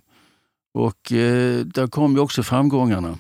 Och 0.75 1.13
eh, 1.13 1.61
där 1.65 1.87
kom 1.87 2.15
ju 2.15 2.21
också 2.21 2.43
framgångarna. 2.43 3.19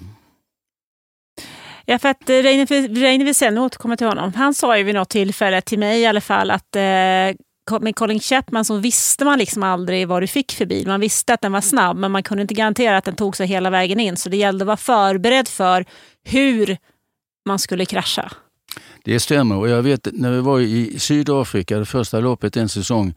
Ja, 1.87 1.99
för 1.99 2.09
att 2.09 2.31
eh, 2.31 2.35
Reine 2.35 3.25
Wiesel, 3.25 3.55
nu 3.55 3.61
återkommer 3.61 3.93
jag 3.93 3.99
till 3.99 4.07
honom, 4.07 4.33
han 4.35 4.55
sa 4.55 4.79
ju 4.79 4.85
vid 4.85 4.95
något 4.95 5.09
tillfälle 5.09 5.61
till 5.61 5.79
mig 5.79 6.01
i 6.01 6.07
alla 6.07 6.21
fall 6.21 6.51
att 6.51 6.77
eh, 6.77 7.81
med 7.81 7.97
Colin 7.97 8.21
Chapman 8.21 8.65
så 8.65 8.77
visste 8.77 9.25
man 9.25 9.39
liksom 9.39 9.63
aldrig 9.63 10.09
vad 10.09 10.23
du 10.23 10.27
fick 10.27 10.53
för 10.53 10.67
bil. 10.67 10.87
Man 10.87 11.01
visste 11.01 11.35
att 11.35 11.41
den 11.41 11.53
var 11.53 11.61
snabb 11.61 11.97
men 11.97 12.11
man 12.11 12.23
kunde 12.23 12.43
inte 12.43 12.55
garantera 12.55 12.97
att 12.97 13.05
den 13.05 13.17
tog 13.17 13.37
sig 13.37 13.47
hela 13.47 13.71
vägen 13.71 14.01
in. 14.01 14.17
Så 14.17 14.29
det 14.29 14.37
gällde 14.37 14.63
att 14.63 14.67
vara 14.67 14.77
förberedd 14.77 15.49
för 15.49 15.85
hur 16.25 16.77
man 17.47 17.59
skulle 17.59 17.85
krascha. 17.85 18.31
Det 19.05 19.21
stämmer 19.21 19.57
och 19.57 19.69
jag 19.69 19.83
vet 19.83 20.09
när 20.13 20.31
vi 20.31 20.41
var 20.41 20.61
i 20.61 20.99
Sydafrika, 20.99 21.79
det 21.79 21.85
första 21.85 22.21
loppet 22.21 22.57
en 22.57 22.69
säsong, 22.69 23.15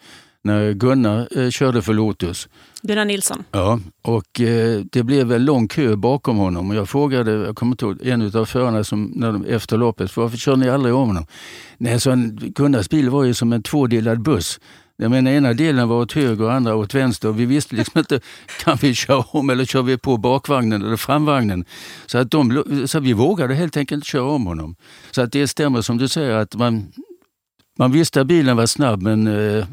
när 0.47 0.73
Gunnar 0.73 1.39
eh, 1.39 1.49
körde 1.49 1.81
för 1.81 1.93
Lotus. 1.93 2.49
Gunnar 2.81 3.05
Nilsson. 3.05 3.43
Ja, 3.51 3.79
och 4.01 4.41
eh, 4.41 4.81
det 4.91 5.03
blev 5.03 5.31
en 5.31 5.45
lång 5.45 5.67
kö 5.67 5.95
bakom 5.95 6.37
honom 6.37 6.69
och 6.69 6.75
jag 6.75 6.89
frågade, 6.89 7.31
jag 7.31 7.55
kommer 7.55 7.71
inte 7.71 7.85
ihåg, 7.85 8.07
en 8.07 8.35
av 8.35 8.45
förarna 8.45 8.83
som, 8.83 9.11
när 9.15 9.31
de, 9.31 9.45
efter 9.45 9.77
loppet, 9.77 10.17
varför 10.17 10.37
kör 10.37 10.55
ni 10.55 10.69
aldrig 10.69 10.93
om 10.93 11.07
honom? 11.07 11.25
Nej, 11.77 11.99
så 11.99 12.11
en, 12.11 12.37
Gunnars 12.55 12.89
bil 12.89 13.09
var 13.09 13.23
ju 13.23 13.33
som 13.33 13.53
en 13.53 13.63
tvådelad 13.63 14.21
buss. 14.21 14.59
Jag 14.99 15.11
menar, 15.11 15.31
ena 15.31 15.53
delen 15.53 15.87
var 15.87 16.01
åt 16.01 16.13
höger 16.13 16.45
och 16.45 16.53
andra 16.53 16.75
åt 16.75 16.93
vänster. 16.93 17.31
Vi 17.31 17.45
visste 17.45 17.75
liksom 17.75 17.99
inte, 17.99 18.19
kan 18.63 18.77
vi 18.81 18.93
köra 18.93 19.23
om 19.31 19.49
eller 19.49 19.65
kör 19.65 19.81
vi 19.81 19.97
på 19.97 20.17
bakvagnen 20.17 20.81
eller 20.81 20.97
framvagnen? 20.97 21.65
Så, 22.05 22.17
att 22.17 22.31
de, 22.31 22.63
så 22.87 22.99
vi 22.99 23.13
vågade 23.13 23.53
helt 23.53 23.77
enkelt 23.77 23.97
inte 23.97 24.07
köra 24.07 24.23
om 24.23 24.45
honom. 24.45 24.75
Så 25.11 25.21
att 25.21 25.31
det 25.31 25.47
stämmer 25.47 25.81
som 25.81 25.97
du 25.97 26.07
säger 26.07 26.35
att 26.35 26.55
man, 26.55 26.93
man 27.77 27.91
visste 27.91 28.21
att 28.21 28.27
bilen 28.27 28.57
var 28.57 28.65
snabb 28.65 29.01
men 29.01 29.27
eh, 29.27 29.65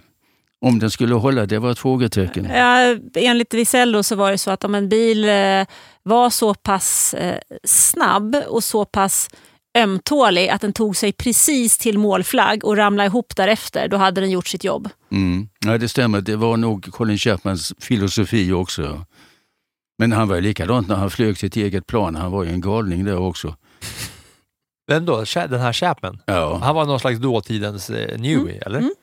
om 0.64 0.78
den 0.78 0.90
skulle 0.90 1.14
hålla, 1.14 1.46
det 1.46 1.58
var 1.58 1.70
ett 1.70 1.78
frågetecken. 1.78 2.44
Ja, 2.44 2.96
enligt 3.14 3.54
Wisello 3.54 4.02
så 4.02 4.16
var 4.16 4.30
det 4.30 4.38
så 4.38 4.50
att 4.50 4.64
om 4.64 4.74
en 4.74 4.88
bil 4.88 5.24
eh, 5.24 5.66
var 6.02 6.30
så 6.30 6.54
pass 6.54 7.14
eh, 7.14 7.38
snabb 7.64 8.36
och 8.48 8.64
så 8.64 8.84
pass 8.84 9.30
ömtålig 9.78 10.48
att 10.48 10.60
den 10.60 10.72
tog 10.72 10.96
sig 10.96 11.12
precis 11.12 11.78
till 11.78 11.98
målflagg 11.98 12.64
och 12.64 12.76
ramlade 12.76 13.06
ihop 13.06 13.36
därefter, 13.36 13.88
då 13.88 13.96
hade 13.96 14.20
den 14.20 14.30
gjort 14.30 14.46
sitt 14.46 14.64
jobb. 14.64 14.88
Mm. 15.12 15.48
Ja, 15.64 15.78
det 15.78 15.88
stämmer. 15.88 16.20
Det 16.20 16.36
var 16.36 16.56
nog 16.56 16.92
Colin 16.92 17.18
Chapmans 17.18 17.72
filosofi 17.78 18.52
också. 18.52 19.04
Men 19.98 20.12
han 20.12 20.28
var 20.28 20.36
ju 20.36 20.42
likadant 20.42 20.88
när 20.88 20.96
han 20.96 21.10
flög 21.10 21.38
sitt 21.38 21.56
eget 21.56 21.86
plan. 21.86 22.16
Han 22.16 22.32
var 22.32 22.44
ju 22.44 22.50
en 22.50 22.60
galning 22.60 23.04
där 23.04 23.18
också. 23.18 23.56
Vem 24.86 25.06
då? 25.06 25.24
Den 25.34 25.60
här 25.60 25.72
Chapman? 25.72 26.22
Ja. 26.26 26.60
Han 26.62 26.74
var 26.74 26.84
någon 26.84 27.00
slags 27.00 27.18
dåtidens 27.18 27.90
eh, 27.90 28.18
Newey, 28.18 28.58
eller? 28.66 28.78
Mm. 28.78 28.94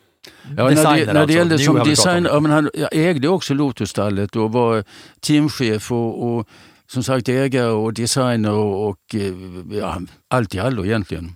Ja, 0.57 0.69
när 0.69 0.75
det, 0.75 1.05
när 1.05 1.13
det 1.13 1.19
alltså. 1.21 1.37
gällde 1.37 1.55
New 1.55 1.65
som 1.65 1.79
designer, 1.79 2.29
ja, 2.29 2.39
men 2.39 2.51
han 2.51 2.69
ägde 2.91 3.27
också 3.27 3.53
Lotusstallet 3.53 4.35
och 4.35 4.51
var 4.51 4.83
teamchef 5.19 5.91
och, 5.91 6.23
och 6.23 6.47
som 6.87 7.03
sagt 7.03 7.29
ägare 7.29 7.71
och 7.71 7.93
designer 7.93 8.51
och, 8.51 8.89
och 8.89 9.15
eh, 9.15 9.33
ja, 9.77 10.01
allt 10.27 10.55
i 10.55 10.59
allo 10.59 10.85
egentligen. 10.85 11.35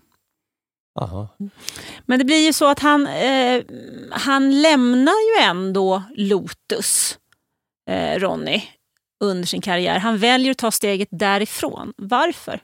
Aha. 1.00 1.28
Men 2.06 2.20
det 2.20 2.26
blir 2.26 2.46
ju 2.46 2.54
så 2.54 2.66
att 2.66 2.80
han, 2.80 3.08
eh, 3.08 3.64
han 4.12 4.62
lämnar 4.62 5.14
ju 5.14 5.44
ändå 5.44 6.04
Lotus, 6.16 7.18
eh, 7.90 8.20
Ronny, 8.20 8.64
under 9.24 9.48
sin 9.48 9.62
karriär. 9.62 10.00
Han 10.00 10.18
väljer 10.18 10.52
att 10.52 10.58
ta 10.58 10.72
steget 10.72 11.08
därifrån. 11.12 11.94
Varför? 11.98 12.60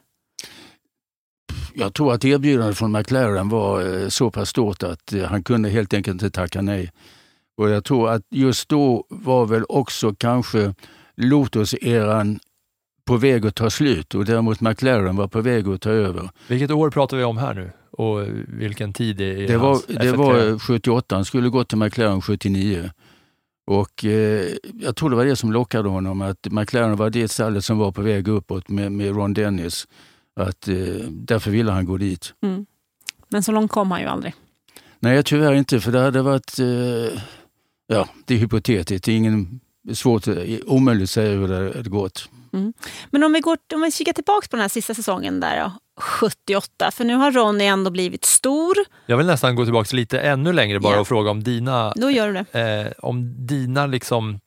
Jag 1.74 1.94
tror 1.94 2.14
att 2.14 2.26
erbjudandet 2.26 2.78
från 2.78 2.92
McLaren 2.92 3.50
var 3.50 4.02
eh, 4.02 4.08
så 4.08 4.32
pass 4.32 4.50
stort 4.50 4.84
att 4.84 5.14
eh, 5.14 5.24
han 5.24 5.44
kunde 5.44 5.70
helt 5.70 5.94
enkelt 5.94 6.14
inte 6.14 6.30
tacka 6.30 6.62
nej. 6.62 6.92
Och 7.58 7.70
jag 7.70 7.84
tror 7.84 8.10
att 8.10 8.22
just 8.30 8.70
då 8.70 9.06
var 9.10 9.46
väl 9.46 9.64
också 9.70 10.16
kanske 10.18 10.74
Lotus-eran 11.16 12.40
på 13.06 13.18
väg 13.18 13.46
att 13.46 13.56
ta 13.56 13.70
slut 13.70 14.16
och 14.16 14.26
däremot 14.26 14.62
McLaren 14.62 15.16
var 15.16 15.28
på 15.28 15.42
väg 15.42 15.68
att 15.68 15.82
ta 15.82 15.90
över. 15.90 16.30
Vilket 16.48 16.72
år 16.72 16.90
pratar 16.90 17.18
vi 17.18 17.24
om 17.24 17.38
här 17.38 17.54
nu? 17.54 17.72
Och 17.92 18.28
vilken 18.48 18.94
tid 18.94 19.22
i 19.22 19.46
Det 19.46 19.58
var, 19.58 19.80
det 19.88 19.94
F1 19.94 20.16
var 20.16 20.34
karriär? 20.34 20.60
78, 20.60 21.16
han 21.16 21.26
skulle 21.26 21.50
gå 21.50 21.64
till 21.64 21.78
McLaren 21.78 22.22
79. 22.22 22.92
Och 23.68 24.06
eh, 24.06 24.46
jag 24.82 24.96
tror 24.96 25.10
det 25.10 25.16
var 25.16 25.26
det 25.26 25.36
som 25.36 25.52
lockade 25.52 25.90
honom, 25.90 26.22
att 26.22 26.48
McLaren 26.52 26.96
var 26.96 27.10
det 27.10 27.28
stallet 27.28 27.66
som 27.66 27.78
var 27.78 27.92
på 27.92 28.02
väg 28.02 28.28
uppåt 28.28 28.70
med, 28.70 28.92
med 28.92 29.16
Ron 29.16 29.34
Dennis. 29.34 29.88
Att, 30.40 30.68
eh, 30.68 30.76
därför 31.10 31.52
ville 31.52 31.72
han 31.72 31.86
gå 31.86 31.98
dit. 31.98 32.34
Mm. 32.44 32.66
Men 33.30 33.44
så 33.44 33.52
långt 33.52 33.72
kom 33.72 33.92
han 33.92 34.02
ju 34.02 34.08
aldrig. 34.08 34.34
Nej, 35.00 35.24
tyvärr 35.24 35.54
inte, 35.54 35.80
för 35.80 35.92
det 35.92 36.00
hade 36.00 36.22
varit... 36.22 36.60
Eh, 36.60 37.22
ja, 37.88 38.08
det 38.26 38.34
är 38.34 38.38
hypotetiskt. 38.38 39.06
Det 39.06 39.12
är 39.12 39.16
ingen, 39.16 39.60
svårt, 39.94 40.28
omöjligt 40.66 41.04
att 41.04 41.10
säga 41.10 41.32
hur 41.32 41.48
det 41.48 41.56
hade 41.78 41.90
gått. 41.90 42.30
Men 43.12 43.24
om 43.24 43.34
vi, 43.34 43.40
går, 43.40 43.58
om 43.74 43.82
vi 43.82 43.92
kikar 43.92 44.14
tillbaka 44.14 44.48
på 44.52 44.56
den 44.56 44.62
här 44.62 44.70
sista 44.70 44.94
säsongen 44.94 45.40
där 45.40 45.60
då, 45.60 45.72
78, 46.02 46.92
för 46.92 47.04
nu 47.04 47.16
har 47.16 47.32
Ronny 47.32 47.64
ändå 47.66 47.92
blivit 47.92 48.26
stor. 48.26 48.76
Jag 49.06 49.18
vill 49.18 49.26
nästan 49.28 49.56
gå 49.56 49.64
tillbaka 49.66 49.96
lite 49.96 50.20
ännu 50.20 50.54
längre 50.54 50.80
bara 50.80 50.94
Ja. 50.96 51.00
och 51.00 51.08
fråga 51.08 51.32
om 51.32 51.44
dina, 51.44 51.94
Då 51.96 52.12
gör 52.12 52.28
du 52.28 52.34
det. 52.52 52.60
eh, 52.82 52.92
om 53.00 53.46
dina 53.48 53.86
liksom, 53.88 54.40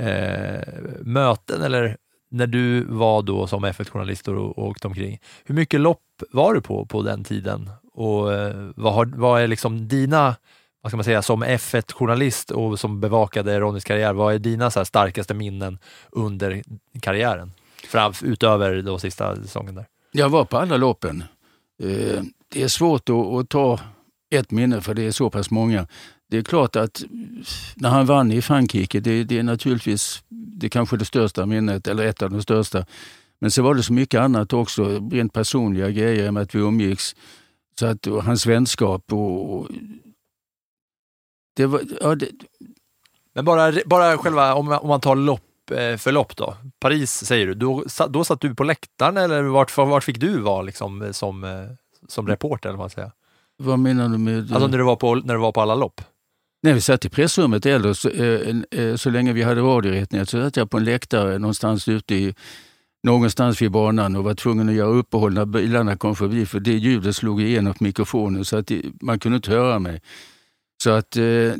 eh, 0.00 0.60
möten 1.00 1.62
eller 1.62 1.96
när 2.28 2.46
du 2.46 2.84
var 2.84 3.22
då 3.22 3.46
som 3.46 3.64
F1-journalist 3.64 4.28
och, 4.28 4.58
och 4.58 4.66
åkte 4.66 4.86
omkring. 4.86 5.20
Hur 5.44 5.54
mycket 5.54 5.80
lopp 5.80 6.02
var 6.30 6.54
du 6.54 6.60
på 6.60 6.86
på 6.86 7.02
den 7.02 7.24
tiden? 7.24 7.70
Och 7.92 8.32
eh, 8.34 8.70
vad, 8.76 8.94
har, 8.94 9.06
vad 9.16 9.42
är 9.42 9.46
liksom 9.46 9.88
dina, 9.88 10.36
vad 10.82 10.90
ska 10.90 10.96
man 10.96 11.04
säga, 11.04 11.22
som 11.22 11.44
F1-journalist 11.44 12.50
och 12.50 12.80
som 12.80 13.00
bevakade 13.00 13.60
Ronnys 13.60 13.84
karriär, 13.84 14.12
vad 14.12 14.34
är 14.34 14.38
dina 14.38 14.70
så 14.70 14.80
här 14.80 14.84
starkaste 14.84 15.34
minnen 15.34 15.78
under 16.10 16.62
karriären? 17.00 17.52
Fram, 17.88 18.12
utöver 18.22 18.82
då 18.82 18.98
sista 18.98 19.36
säsongen 19.36 19.74
där. 19.74 19.86
Jag 20.12 20.28
var 20.28 20.44
på 20.44 20.58
alla 20.58 20.76
loppen. 20.76 21.24
Eh, 21.82 22.22
det 22.48 22.62
är 22.62 22.68
svårt 22.68 23.08
att, 23.08 23.16
att 23.16 23.48
ta 23.48 23.80
ett 24.30 24.50
minne 24.50 24.80
för 24.80 24.94
det 24.94 25.06
är 25.06 25.10
så 25.10 25.30
pass 25.30 25.50
många. 25.50 25.86
Det 26.30 26.38
är 26.38 26.42
klart 26.42 26.76
att 26.76 27.02
när 27.74 27.88
han 27.88 28.06
vann 28.06 28.32
i 28.32 28.42
Frankrike, 28.42 29.00
det, 29.00 29.24
det 29.24 29.38
är 29.38 29.42
naturligtvis 29.42 30.22
det 30.28 30.68
kanske 30.68 30.96
det 30.96 31.04
största 31.04 31.46
minnet, 31.46 31.86
eller 31.86 32.06
ett 32.06 32.22
av 32.22 32.30
de 32.30 32.42
största. 32.42 32.86
Men 33.38 33.50
så 33.50 33.62
var 33.62 33.74
det 33.74 33.82
så 33.82 33.92
mycket 33.92 34.20
annat 34.20 34.52
också, 34.52 35.08
rent 35.10 35.32
personliga 35.32 35.90
grejer 35.90 36.30
med 36.30 36.42
att 36.42 36.54
vi 36.54 36.58
umgicks. 36.58 37.16
Så 37.78 37.86
att, 37.86 38.06
och 38.06 38.24
hans 38.24 38.46
vänskap 38.46 39.12
och... 39.12 39.54
och 39.54 39.68
det 41.56 41.66
var, 41.66 41.80
ja, 42.00 42.14
det, 42.14 42.28
Men 43.34 43.44
bara, 43.44 43.72
bara 43.86 44.18
själva, 44.18 44.54
om 44.54 44.66
man, 44.66 44.78
om 44.78 44.88
man 44.88 45.00
tar 45.00 45.16
lopp 45.16 45.70
eh, 45.70 45.96
för 45.96 46.12
lopp 46.12 46.36
då. 46.36 46.56
Paris 46.80 47.24
säger 47.24 47.46
du, 47.46 47.54
då, 47.54 47.84
då 48.08 48.24
satt 48.24 48.40
du 48.40 48.54
på 48.54 48.64
läktaren 48.64 49.16
eller 49.16 49.42
vart, 49.42 49.76
vart 49.76 50.04
fick 50.04 50.20
du 50.20 50.40
vara 50.40 50.62
liksom, 50.62 51.08
som, 51.12 51.44
eh, 51.44 51.50
som 52.08 52.28
reporter? 52.28 52.68
Eller 52.68 52.78
vad 52.78 52.84
man 52.84 52.90
säger? 52.90 53.12
vad 53.58 53.78
menar 53.78 54.08
du 54.08 54.18
med... 54.18 54.38
Alltså 54.38 54.66
när 54.66 54.78
du, 54.78 54.84
var 54.84 54.96
på, 54.96 55.14
när 55.14 55.34
du 55.34 55.40
var 55.40 55.52
på 55.52 55.60
alla 55.60 55.74
lopp? 55.74 56.00
När 56.62 56.74
vi 56.74 56.80
satt 56.80 57.04
i 57.04 57.08
pressrummet 57.08 57.66
eller 57.66 57.92
så, 57.92 58.08
eh, 58.10 58.56
eh, 58.70 58.96
så 58.96 59.10
länge 59.10 59.32
vi 59.32 59.42
hade 59.42 59.60
radiorättningar 59.60 60.24
så 60.24 60.42
satt 60.42 60.56
jag 60.56 60.70
på 60.70 60.76
en 60.76 60.84
läktare 60.84 61.38
någonstans 61.38 61.88
ute 61.88 62.14
i 62.14 62.34
någonstans 63.02 63.62
vid 63.62 63.70
banan 63.70 64.16
och 64.16 64.24
var 64.24 64.34
tvungen 64.34 64.68
att 64.68 64.74
göra 64.74 64.88
uppehåll 64.88 65.34
när 65.34 65.44
bilarna 65.44 65.96
kom 65.96 66.16
förbi 66.16 66.46
för 66.46 66.60
det 66.60 66.72
ljudet 66.72 67.16
slog 67.16 67.42
igenom 67.42 67.74
på 67.74 67.84
mikrofonen 67.84 68.44
så 68.44 68.56
att 68.56 68.66
det, 68.66 68.82
man 69.00 69.18
kunde 69.18 69.36
inte 69.36 69.50
höra 69.50 69.78
mig. 69.78 70.00
Så 70.82 70.90
att 70.90 71.16
eh, 71.16 71.52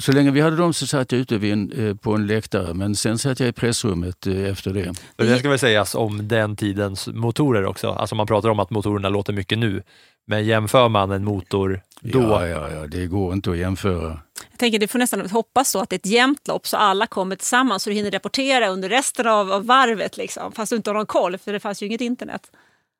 så 0.00 0.12
länge 0.12 0.30
vi 0.30 0.40
hade 0.40 0.56
dem 0.56 0.72
så 0.72 0.86
satt 0.86 1.12
jag 1.12 1.20
ute 1.20 1.34
en, 1.34 1.72
eh, 1.72 1.94
på 1.94 2.14
en 2.14 2.26
läktare 2.26 2.74
men 2.74 2.96
sen 2.96 3.18
satt 3.18 3.40
jag 3.40 3.48
i 3.48 3.52
pressrummet 3.52 4.26
eh, 4.26 4.44
efter 4.44 4.72
det. 4.72 4.88
Och 4.88 5.24
Det 5.24 5.38
ska 5.38 5.48
väl 5.48 5.58
sägas 5.58 5.94
om 5.94 6.28
den 6.28 6.56
tidens 6.56 7.08
motorer 7.08 7.64
också. 7.64 7.88
Alltså 7.90 8.14
man 8.14 8.26
pratar 8.26 8.48
om 8.48 8.60
att 8.60 8.70
motorerna 8.70 9.08
låter 9.08 9.32
mycket 9.32 9.58
nu, 9.58 9.82
men 10.26 10.44
jämför 10.44 10.88
man 10.88 11.10
en 11.10 11.24
motor 11.24 11.80
då, 12.00 12.20
Ja, 12.20 12.46
ja, 12.46 12.70
ja, 12.70 12.86
det 12.86 13.06
går 13.06 13.32
inte 13.32 13.50
att 13.50 13.56
jämföra. 13.58 14.18
Tänker 14.60 14.78
det 14.78 14.88
får 14.88 14.98
nästan 14.98 15.30
hoppas 15.30 15.70
så 15.70 15.80
att 15.80 15.90
det 15.90 15.94
är 15.94 15.98
ett 15.98 16.06
jämnt 16.06 16.48
lopp 16.48 16.66
så 16.66 16.76
alla 16.76 17.06
kommer 17.06 17.36
tillsammans 17.36 17.82
så 17.82 17.90
du 17.90 17.96
hinner 17.96 18.10
rapportera 18.10 18.68
under 18.68 18.88
resten 18.88 19.26
av, 19.26 19.52
av 19.52 19.66
varvet. 19.66 20.16
Liksom, 20.16 20.52
fast 20.52 20.70
du 20.70 20.76
inte 20.76 20.90
har 20.90 20.94
någon 20.94 21.06
koll 21.06 21.38
för 21.38 21.52
det 21.52 21.60
fanns 21.60 21.82
ju 21.82 21.86
inget 21.86 22.00
internet. 22.00 22.50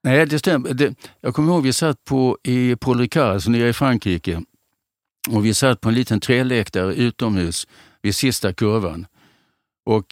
Nej, 0.03 0.27
det 0.27 0.39
stämmer. 0.39 0.75
Det, 0.75 0.95
jag 1.21 1.35
kommer 1.35 1.53
ihåg 1.53 1.63
vi 1.63 1.73
satt 1.73 2.05
på, 2.05 2.39
i 2.43 2.77
Paul 2.77 3.01
Ricard, 3.01 3.33
alltså 3.33 3.51
nere 3.51 3.69
i 3.69 3.73
Frankrike. 3.73 4.43
Och 5.31 5.45
vi 5.45 5.55
satt 5.55 5.81
på 5.81 5.89
en 5.89 5.95
liten 5.95 6.21
träläktare 6.21 6.95
utomhus 6.95 7.67
vid 8.03 8.15
sista 8.15 8.53
kurvan. 8.53 9.07
Och 9.85 10.07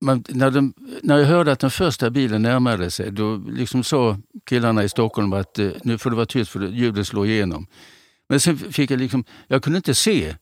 man, 0.00 0.24
när, 0.28 0.50
de, 0.50 0.74
när 1.02 1.18
jag 1.18 1.26
hörde 1.26 1.52
att 1.52 1.60
den 1.60 1.70
första 1.70 2.10
bilen 2.10 2.42
närmade 2.42 2.90
sig, 2.90 3.10
då 3.10 3.36
liksom 3.36 3.84
sa 3.84 4.18
killarna 4.46 4.84
i 4.84 4.88
Stockholm 4.88 5.32
att 5.32 5.58
eh, 5.58 5.70
nu 5.82 5.98
får 5.98 6.10
det 6.10 6.16
vara 6.16 6.26
tyst 6.26 6.50
för 6.50 6.68
ljudet 6.68 7.06
slår 7.06 7.26
igenom. 7.26 7.66
Men 8.30 8.40
sen 8.40 8.58
fick 8.58 8.90
jag 8.90 9.00
liksom, 9.00 9.24
jag 9.48 9.62
kunde 9.62 9.76
inte 9.76 9.94
se 9.94 10.34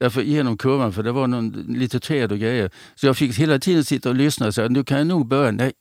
därför, 0.00 0.22
genom 0.22 0.56
kurvan 0.56 0.92
för 0.92 1.02
det 1.02 1.12
var 1.12 1.26
någon, 1.26 1.50
lite 1.68 2.00
träd 2.00 2.32
och 2.32 2.38
grejer. 2.38 2.70
Så 2.94 3.06
jag 3.06 3.16
fick 3.16 3.38
hela 3.38 3.58
tiden 3.58 3.84
sitta 3.84 4.08
och 4.08 4.14
lyssna 4.14 4.46
och 4.46 4.54
säga, 4.54 4.68
nu 4.68 4.84
kan 4.84 4.98
jag 4.98 5.06
nog 5.06 5.26
börja. 5.26 5.50
Nej, 5.50 5.72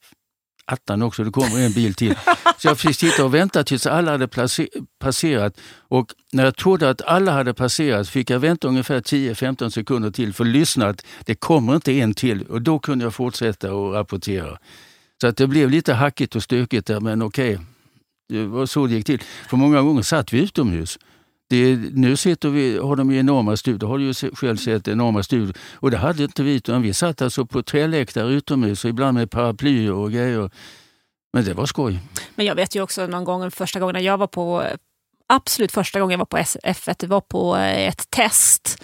attan 0.66 1.02
också, 1.02 1.24
det 1.24 1.32
kommer 1.32 1.66
en 1.66 1.72
bil 1.72 1.94
till. 1.94 2.16
Så 2.58 2.68
jag 2.68 2.80
fick 2.80 2.96
sitta 2.96 3.26
och 3.26 3.34
vänta 3.34 3.64
tills 3.64 3.86
alla 3.86 4.12
hade 4.12 4.28
passerat. 5.00 5.60
Och 5.78 6.14
när 6.32 6.44
jag 6.44 6.56
trodde 6.56 6.90
att 6.90 7.02
alla 7.02 7.32
hade 7.32 7.54
passerat 7.54 8.10
fick 8.10 8.30
jag 8.30 8.40
vänta 8.40 8.68
ungefär 8.68 9.02
10-15 9.02 9.70
sekunder 9.70 10.12
till 10.12 10.34
för 10.34 10.44
att 10.44 10.50
lyssna 10.52 10.88
att 10.88 11.06
det 11.26 11.36
kommer 11.36 11.76
inte 11.76 11.92
en 11.92 12.14
till. 12.14 12.44
Och 12.44 12.62
då 12.62 12.80
kunde 12.80 13.06
jag 13.06 13.14
fortsätta 13.14 13.74
och 13.74 13.94
rapportera. 13.94 14.58
Så 15.22 15.28
att 15.28 15.38
det 15.38 15.48
blev 15.48 15.70
lite 15.70 15.94
hackigt 15.94 16.36
och 16.36 16.44
stökigt 16.44 16.88
där, 16.88 17.00
men 17.00 17.22
okej. 17.22 17.60
Det 18.30 18.46
var 18.46 18.66
så 18.66 18.88
det 18.88 18.94
gick 18.94 19.06
till. 19.06 19.22
För 19.50 19.58
många 19.58 19.82
gånger 19.82 20.02
satt 20.02 20.34
vi 20.34 20.40
utomhus. 20.40 21.00
Det, 21.52 21.76
nu 21.94 22.18
sitter 22.18 22.50
vi, 22.50 22.78
har 22.78 22.96
de 22.96 23.12
ju 23.12 23.20
enorma 23.20 23.58
studior, 23.58 23.90
har 23.90 23.98
du 23.98 24.04
ju 24.04 24.14
själv 24.14 24.58
sett 24.58 24.88
enorma 24.88 25.24
studier. 25.24 25.56
Och 25.74 25.92
det 25.92 25.98
hade 25.98 26.24
inte 26.24 26.44
vi, 26.44 26.56
utan 26.56 26.82
vi 26.82 26.94
satt 26.94 27.22
alltså 27.22 27.46
på 27.46 27.64
träläktare 27.64 28.34
utomhus, 28.34 28.84
och 28.84 28.90
ibland 28.90 29.18
med 29.18 29.32
paraplyer 29.32 29.92
och 29.92 30.12
grejer. 30.12 30.50
Men 31.34 31.46
det 31.46 31.54
var 31.54 31.66
skoj. 31.66 32.00
Men 32.36 32.46
jag 32.46 32.56
vet 32.56 32.76
ju 32.76 32.82
också 32.82 33.08
någon 33.08 33.24
gång, 33.24 33.52
första 33.52 33.80
gången 33.80 33.94
när 33.94 34.02
jag 34.02 34.18
var 34.18 34.28
på, 34.28 34.64
absolut 35.28 35.72
första 35.72 36.00
gången 36.00 36.12
jag 36.12 36.18
var 36.18 36.26
på 36.26 36.38
F1, 36.38 36.96
det 37.00 37.08
var 37.08 37.22
på 37.22 37.56
eh, 37.56 37.88
ett 37.88 38.10
test 38.10 38.84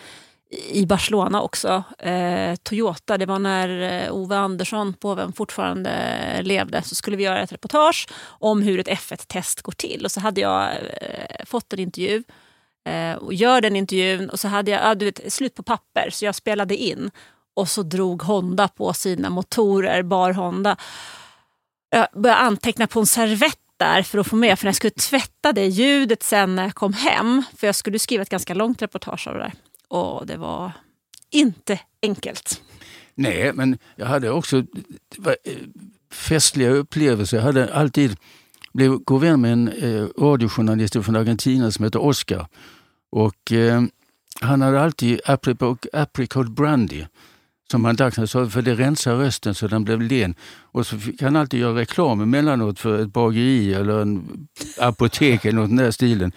i 0.71 0.86
Barcelona 0.86 1.41
också. 1.41 1.84
Eh, 1.99 2.56
Toyota, 2.56 3.17
det 3.17 3.25
var 3.25 3.39
när 3.39 4.03
eh, 4.03 4.13
Ove 4.13 4.38
Andersson, 4.38 4.93
påven, 4.93 5.34
fortfarande 5.34 5.91
levde. 6.41 6.82
Så 6.82 6.95
skulle 6.95 7.17
vi 7.17 7.23
göra 7.23 7.41
ett 7.41 7.51
reportage 7.51 8.08
om 8.25 8.62
hur 8.62 8.80
ett 8.80 8.88
F1-test 8.88 9.62
går 9.62 9.71
till. 9.71 10.06
Och 10.06 10.12
så 10.12 10.19
hade 10.19 10.41
jag 10.41 10.69
eh, 11.01 11.45
fått 11.45 11.73
en 11.73 11.80
intervju 11.80 12.15
eh, 12.17 12.34
Eh, 12.88 13.15
och 13.15 13.34
gör 13.34 13.62
den 13.62 13.76
intervjun 13.76 14.30
och 14.30 14.39
så 14.39 14.47
hade 14.47 14.71
jag 14.71 14.82
ja, 14.82 14.95
du 14.95 15.06
vet, 15.06 15.34
slut 15.34 15.56
på 15.56 15.63
papper 15.63 16.10
så 16.10 16.26
jag 16.26 16.36
spelade 16.36 16.76
in. 16.76 17.12
Och 17.54 17.69
så 17.69 17.84
drog 17.84 18.21
Honda 18.21 18.67
på 18.67 18.93
sina 18.93 19.30
motorer, 19.30 20.04
bar 20.04 20.32
Honda. 20.32 20.78
Jag 21.89 22.08
började 22.13 22.41
anteckna 22.41 22.88
på 22.88 23.00
en 23.00 23.06
servett 23.06 23.60
där 23.78 24.04
för 24.04 24.17
att 24.17 24.28
få 24.28 24.36
med, 24.36 24.60
för 24.60 24.65
när 24.65 24.69
jag 24.69 24.76
skulle 24.76 24.91
tvätta 24.91 25.54
det 25.54 25.65
ljudet 25.65 26.23
sen 26.23 26.56
när 26.56 26.63
jag 26.63 26.76
kom 26.76 26.93
hem, 26.93 27.43
för 27.58 27.67
jag 27.67 27.76
skulle 27.76 28.00
skriva 28.00 28.21
ett 28.21 28.30
ganska 28.30 28.54
långt 28.54 28.82
reportage 28.82 29.28
av 29.28 29.34
det 29.34 29.39
där. 29.39 29.54
Och 29.88 30.26
det 30.26 30.38
var 30.38 30.71
inte 31.32 31.80
enkelt. 32.02 32.62
Nej, 33.15 33.54
men 33.54 33.78
jag 33.95 34.06
hade 34.06 34.30
också 34.30 34.58
eh, 34.58 34.63
festliga 36.12 36.69
upplevelser. 36.69 37.38
Jag 37.38 37.43
hade 37.43 37.73
alltid 37.73 38.17
blev 38.73 38.97
god 38.97 39.21
vän 39.21 39.41
med 39.41 39.54
en 39.54 39.67
eh, 39.67 40.08
radiojournalist 40.17 41.06
från 41.06 41.15
Argentina 41.15 41.71
som 41.71 41.86
heter 41.86 42.02
Oscar. 42.02 42.47
Och, 43.12 43.52
eh, 43.52 43.82
han 44.41 44.62
hade 44.62 44.82
alltid 44.82 45.22
apricot, 45.26 45.86
apricot 45.93 46.48
brandy 46.48 47.06
som 47.72 47.86
han 47.86 47.96
dags 47.96 48.32
sa, 48.32 48.50
för 48.50 48.62
det 48.62 48.76
rensar 48.76 49.15
rösten 49.15 49.56
så 49.56 49.67
den 49.67 49.84
blev 49.84 50.02
len. 50.02 50.36
Och 50.72 50.86
så 50.86 50.98
fick 50.98 51.22
han 51.22 51.36
alltid 51.36 51.60
göra 51.60 51.80
reklam 51.80 52.22
emellanåt 52.22 52.80
för 52.80 53.02
ett 53.02 53.13
bageri 53.13 53.74
eller 53.74 54.02
en 54.02 54.48
apotek 54.80 55.46
eller 55.46 55.60
något 55.60 55.67
i 55.67 55.76
den 55.76 55.78
där 55.78 55.91
stilen. 55.91 56.32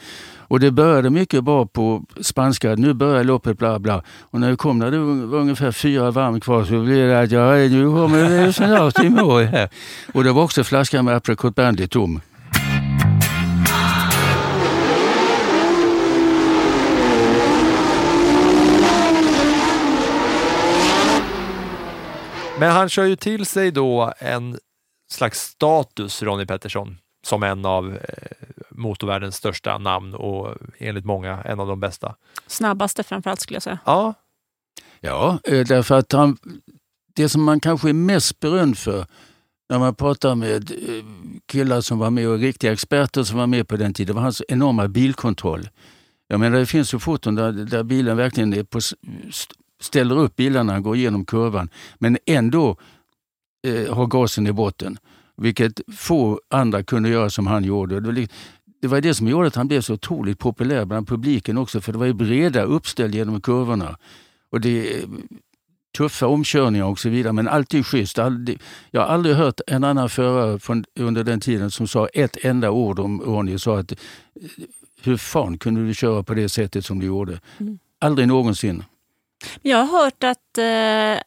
Och 0.51 0.61
det 0.61 0.71
började 0.71 1.11
mycket 1.11 1.45
bra 1.45 1.67
på 1.67 2.03
spanska, 2.21 2.75
nu 2.75 2.95
börjar 2.95 3.25
loppet 3.25 3.59
bla 3.59 3.79
bla. 3.79 4.03
Och 4.21 4.41
när 4.41 4.51
vi 4.51 4.57
kom, 4.57 4.79
när 4.79 4.91
det 4.91 4.99
var 4.99 5.39
ungefär 5.39 5.73
fyra 5.73 6.11
varv 6.11 6.41
kvar 6.41 6.65
så 6.65 6.83
blev 6.83 7.09
det 7.09 7.21
att 7.21 7.31
ja, 7.31 7.55
nu 7.55 7.85
kommer 7.85 8.47
det 8.47 8.53
snart 8.53 9.05
i 9.05 9.11
mål 9.11 9.43
här. 9.43 9.69
Och 10.13 10.25
det 10.25 10.33
var 10.33 10.43
också 10.43 10.65
flaskan 10.65 11.05
med 11.05 11.17
apricot 11.17 11.55
brandy 11.55 11.87
tom. 11.87 12.21
Men 22.61 22.71
han 22.71 22.89
kör 22.89 23.05
ju 23.05 23.17
till 23.17 23.47
sig 23.47 23.71
då 23.71 24.13
en 24.19 24.59
slags 25.11 25.41
status, 25.41 26.23
Ronnie 26.23 26.47
Pettersson, 26.47 26.99
som 27.27 27.43
en 27.43 27.65
av 27.65 27.93
eh, 27.93 27.99
motorvärldens 28.71 29.37
största 29.37 29.79
namn 29.79 30.15
och 30.15 30.57
enligt 30.79 31.05
många 31.05 31.43
en 31.43 31.61
av 31.61 31.67
de 31.67 31.81
bästa. 31.81 32.17
Snabbaste 32.47 33.03
framförallt 33.03 33.41
skulle 33.41 33.57
jag 33.57 33.63
säga. 33.63 33.79
Ja, 33.85 34.15
Ja, 35.01 35.39
eh, 35.45 35.67
därför 35.67 35.99
att 35.99 36.13
han, 36.13 36.39
det 37.15 37.29
som 37.29 37.45
man 37.45 37.61
kanske 37.61 37.89
är 37.89 37.93
mest 37.93 38.41
berömd 38.41 38.79
för 38.79 39.07
när 39.69 39.79
man 39.79 39.95
pratar 39.95 40.35
med 40.35 40.71
eh, 40.71 41.05
killar 41.47 41.81
som 41.81 41.99
var 41.99 42.11
med 42.11 42.29
och 42.29 42.39
riktiga 42.39 42.73
experter 42.73 43.23
som 43.23 43.39
var 43.39 43.47
med 43.47 43.69
på 43.69 43.77
den 43.77 43.95
tiden, 43.95 44.15
var 44.15 44.23
hans 44.23 44.43
enorma 44.49 44.89
bilkontroll. 44.89 45.69
Jag 46.29 46.41
menar, 46.41 46.59
det 46.59 46.67
finns 46.67 46.95
ju 46.95 46.99
foton 46.99 47.35
där, 47.35 47.53
där 47.53 47.83
bilen 47.83 48.17
verkligen 48.17 48.55
är 48.55 48.63
på, 48.63 48.81
ställer 49.81 50.19
upp 50.19 50.37
bilarna, 50.37 50.81
går 50.81 50.97
igenom 50.97 51.25
kurvan, 51.25 51.69
men 51.99 52.19
ändå 52.27 52.77
eh, 53.67 53.95
har 53.95 54.07
gasen 54.07 54.47
i 54.47 54.53
botten. 54.53 54.99
Vilket 55.37 55.81
få 55.97 56.41
andra 56.51 56.83
kunde 56.83 57.09
göra 57.09 57.31
som 57.31 57.47
han 57.47 57.65
gjorde. 57.65 58.01
Det 58.01 58.07
var, 58.07 58.27
det 58.83 58.89
var 58.89 59.01
det 59.01 59.15
som 59.15 59.29
gjorde 59.29 59.47
att 59.47 59.55
han 59.55 59.69
blev 59.69 59.81
så 59.81 59.95
otroligt 59.95 60.39
populär 60.39 60.85
bland 60.85 61.09
publiken 61.09 61.59
också, 61.59 61.81
för 61.81 61.93
det 61.93 61.99
var 61.99 62.07
ju 62.07 62.13
breda 62.13 62.63
uppställ 62.63 63.15
genom 63.15 63.41
kurvorna. 63.41 63.97
Och 64.51 64.61
det 64.61 64.95
är 64.95 65.05
tuffa 65.97 66.27
omkörningar 66.27 66.85
och 66.85 66.99
så 66.99 67.09
vidare, 67.09 67.33
men 67.33 67.49
alltid 67.49 67.87
schysst. 67.87 68.19
Aldrig, 68.19 68.61
jag 68.91 69.01
har 69.01 69.09
aldrig 69.09 69.37
hört 69.37 69.61
en 69.67 69.85
annan 69.85 70.09
förare 70.09 70.59
från, 70.59 70.85
under 70.99 71.25
den 71.25 71.41
tiden 71.41 71.71
som 71.71 71.89
sa 71.89 72.07
ett 72.07 72.37
enda 72.45 72.71
ord 72.71 72.99
om 72.99 73.21
Ronny 73.21 73.55
och 73.55 73.61
sa 73.61 73.79
att 73.79 73.93
hur 75.03 75.17
fan 75.17 75.59
kunde 75.59 75.87
du 75.87 75.95
köra 75.95 76.23
på 76.23 76.35
det 76.35 76.49
sättet 76.49 76.85
som 76.85 76.99
du 76.99 77.07
gjorde? 77.07 77.41
Aldrig 77.99 78.29
någonsin. 78.29 78.85
Jag 79.63 79.85
har 79.85 80.03
hört 80.03 80.25
att 80.25 80.59
eh, 80.59 81.23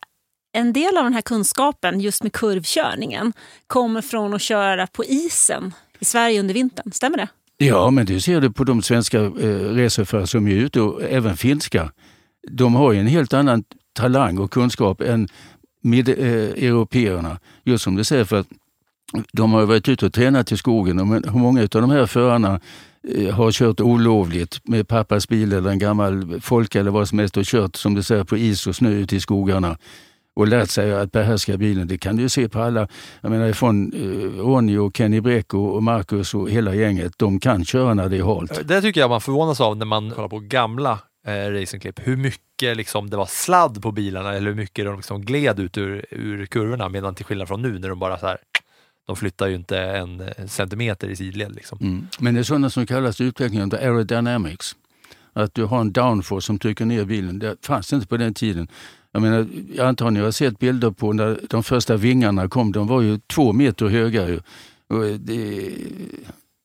en 0.55 0.73
del 0.73 0.97
av 0.97 1.03
den 1.03 1.13
här 1.13 1.21
kunskapen 1.21 1.99
just 1.99 2.23
med 2.23 2.33
kurvkörningen 2.33 3.33
kommer 3.67 4.01
från 4.01 4.33
att 4.33 4.41
köra 4.41 4.87
på 4.87 5.05
isen 5.05 5.73
i 5.99 6.05
Sverige 6.05 6.39
under 6.39 6.53
vintern. 6.53 6.91
Stämmer 6.91 7.17
det? 7.17 7.27
Ja, 7.57 7.91
men 7.91 8.05
du 8.05 8.19
ser 8.19 8.41
det 8.41 8.51
på 8.51 8.63
de 8.63 8.81
svenska 8.81 9.19
eh, 9.19 9.29
reseförare 9.73 10.27
som 10.27 10.47
är 10.47 10.55
ute 10.55 10.81
och 10.81 11.03
även 11.03 11.37
finska. 11.37 11.91
De 12.51 12.75
har 12.75 12.93
ju 12.93 12.99
en 12.99 13.07
helt 13.07 13.33
annan 13.33 13.63
talang 13.93 14.37
och 14.37 14.51
kunskap 14.51 15.01
än 15.01 15.27
med, 15.81 16.09
eh, 16.09 16.65
europeerna. 16.65 17.39
Just 17.63 17.83
som 17.83 17.95
du 17.95 18.03
säger, 18.03 18.25
för 18.25 18.39
att 18.39 18.47
de 19.31 19.53
har 19.53 19.65
varit 19.65 19.89
ute 19.89 20.05
och 20.05 20.13
tränat 20.13 20.51
i 20.51 20.57
skogen. 20.57 20.99
Och 20.99 21.07
men 21.07 21.23
hur 21.23 21.39
många 21.39 21.61
av 21.61 21.67
de 21.67 21.89
här 21.89 22.05
förarna 22.05 22.59
Eh, 23.07 23.33
har 23.33 23.51
kört 23.51 23.79
olovligt 23.79 24.59
med 24.63 24.87
pappas 24.87 25.27
bil 25.27 25.53
eller 25.53 25.69
en 25.69 25.79
gammal 25.79 26.41
folk 26.41 26.75
eller 26.75 26.91
vad 26.91 27.09
som 27.09 27.19
helst 27.19 27.37
och 27.37 27.45
kört 27.45 27.75
som 27.75 27.93
du 27.93 28.03
säger 28.03 28.23
på 28.23 28.37
is 28.37 28.67
och 28.67 28.75
snö 28.75 28.89
ute 28.89 29.15
i 29.15 29.19
skogarna 29.19 29.77
och 30.35 30.47
lärt 30.47 30.69
sig 30.69 30.93
att 30.93 31.11
behärska 31.11 31.57
bilen. 31.57 31.87
Det 31.87 31.97
kan 31.97 32.15
du 32.15 32.23
ju 32.23 32.29
se 32.29 32.49
på 32.49 32.59
alla, 32.59 32.87
jag 33.21 33.31
menar 33.31 33.47
ifrån 33.47 33.93
eh, 33.93 34.41
Ronny 34.41 34.77
och 34.77 34.97
Kenny 34.97 35.21
Breko 35.21 35.59
och, 35.59 35.75
och 35.75 35.83
Marcus 35.83 36.33
och 36.33 36.49
hela 36.49 36.75
gänget. 36.75 37.13
De 37.17 37.39
kan 37.39 37.65
köra 37.65 37.93
när 37.93 38.09
det 38.09 38.17
är 38.17 38.23
halt. 38.23 38.67
det 38.67 38.81
tycker 38.81 39.01
jag 39.01 39.09
man 39.09 39.21
förvånas 39.21 39.61
av 39.61 39.77
när 39.77 39.85
man 39.85 40.11
kollar 40.11 40.29
på 40.29 40.39
gamla 40.39 40.99
eh, 41.27 41.51
racingklipp. 41.51 41.99
Hur 42.07 42.17
mycket 42.17 42.77
liksom, 42.77 43.09
det 43.09 43.17
var 43.17 43.25
sladd 43.25 43.81
på 43.81 43.91
bilarna 43.91 44.33
eller 44.33 44.47
hur 44.47 44.57
mycket 44.57 44.85
de 44.85 44.95
liksom 44.95 45.21
gled 45.21 45.59
ut 45.59 45.77
ur, 45.77 46.05
ur 46.11 46.45
kurvorna. 46.45 46.89
Medan 46.89 47.15
till 47.15 47.25
skillnad 47.25 47.47
från 47.47 47.61
nu 47.61 47.79
när 47.79 47.89
de 47.89 47.99
bara 47.99 48.17
så 48.17 48.27
här, 48.27 48.37
de 49.05 49.15
flyttar 49.15 49.47
ju 49.47 49.55
inte 49.55 49.79
en 49.79 50.21
eh, 50.21 50.45
centimeter 50.47 51.07
i 51.07 51.15
sidled. 51.15 51.55
Liksom. 51.55 51.77
Mm. 51.81 52.07
Men 52.19 52.33
det 52.33 52.39
är 52.39 52.43
sådana 52.43 52.69
som 52.69 52.85
kallas 52.85 53.21
utvecklingen 53.21 53.73
av 53.73 53.79
aerodynamics. 53.79 54.75
Att 55.33 55.53
du 55.53 55.63
har 55.65 55.81
en 55.81 55.91
downforce 55.91 56.45
som 56.45 56.59
trycker 56.59 56.85
ner 56.85 57.05
bilen. 57.05 57.39
Det 57.39 57.65
fanns 57.65 57.93
inte 57.93 58.07
på 58.07 58.17
den 58.17 58.33
tiden. 58.33 58.67
Jag, 59.11 59.21
menar, 59.21 59.47
jag 59.75 59.87
antar 59.87 60.11
ni 60.11 60.19
har 60.19 60.31
sett 60.31 60.59
bilder 60.59 60.91
på 60.91 61.13
när 61.13 61.39
de 61.49 61.63
första 61.63 61.97
vingarna 61.97 62.47
kom. 62.47 62.71
De 62.71 62.87
var 62.87 63.01
ju 63.01 63.19
två 63.27 63.53
meter 63.53 63.87
höga. 63.87 64.29
Ju. 64.29 64.39
Och 64.87 65.05
eh, 65.05 65.15
det, 65.15 65.71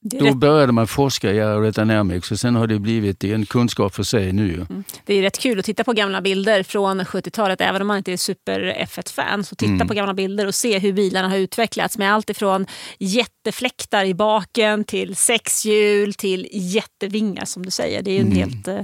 då 0.00 0.24
rätt, 0.24 0.37
började 0.37 0.72
man 0.72 0.87
forska 0.87 1.32
i 1.32 1.40
aerodynamics 1.40 2.30
och 2.30 2.40
sen 2.40 2.54
har 2.56 2.66
det 2.66 2.78
blivit 2.78 3.24
en 3.24 3.46
kunskap 3.46 3.94
för 3.94 4.02
sig 4.02 4.32
nu. 4.32 4.46
ju. 4.48 4.82
det 5.04 5.14
är 5.14 5.22
rätt 5.22 5.38
kul 5.38 5.58
att 5.58 5.64
titta 5.64 5.84
på 5.84 5.92
gamla 5.92 6.20
bilder 6.20 6.62
från 6.62 7.00
70-talet, 7.00 7.61
även 7.61 7.80
om 7.82 7.88
man 7.88 7.96
inte 7.96 8.12
är 8.12 8.16
super 8.16 8.61
F1-fan. 8.87 9.44
Så 9.44 9.54
titta 9.56 9.87
på 9.87 9.94
gamla 9.94 10.14
bilder 10.14 10.46
och 10.46 10.54
se 10.54 10.78
hur 10.78 10.92
bilarna 10.92 11.28
har 11.28 11.37
utvecklats 11.37 11.98
med 11.98 12.14
allt 12.14 12.30
ifrån 12.30 12.66
jättefläktar 12.98 14.04
i 14.04 14.14
baken 14.14 14.84
till 14.84 15.16
sexhjul 15.16 16.14
till 16.14 16.48
jättevingar 16.52 17.44
som 17.44 17.64
du 17.64 17.70
säger. 17.70 18.02
Det 18.02 18.11
är 18.11 18.14
ju 18.14 18.20
en 18.20 18.32
helt... 18.32 18.68
eh, 18.68 18.80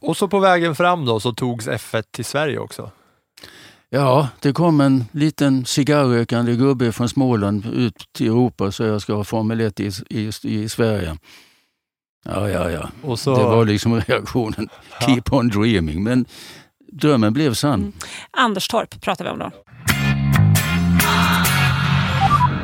Och 0.00 0.16
så 0.16 0.28
på 0.28 0.38
vägen 0.38 0.74
fram 0.74 1.04
då 1.04 1.20
så 1.20 1.32
togs 1.32 1.68
F1 1.68 2.02
till 2.10 2.24
Sverige 2.24 2.58
också. 2.58 2.90
Ja, 3.90 4.28
det 4.40 4.52
kom 4.52 4.80
en 4.80 5.04
liten 5.12 5.64
cigarrökande 5.64 6.56
gubbe 6.56 6.92
från 6.92 7.08
Småland 7.08 7.66
ut 7.66 8.04
till 8.12 8.26
Europa 8.26 8.72
så 8.72 8.82
jag 8.82 9.02
ska 9.02 9.14
ha 9.14 9.24
Formel 9.24 9.60
1 9.60 9.80
i, 9.80 9.90
i, 10.10 10.30
i 10.42 10.68
Sverige. 10.68 11.16
Ja, 12.24 12.48
ja, 12.48 12.70
ja. 12.70 12.88
Och 13.02 13.18
så, 13.18 13.36
Det 13.36 13.42
var 13.44 13.64
liksom 13.64 14.00
reaktionen. 14.00 14.68
Keep 15.00 15.22
on 15.32 15.48
dreaming. 15.48 16.02
Men 16.02 16.24
drömmen 16.92 17.32
blev 17.32 17.54
sann. 17.54 17.92
Anderstorp 18.30 19.00
pratar 19.00 19.24
vi 19.24 19.30
om 19.30 19.38
då. 19.38 19.50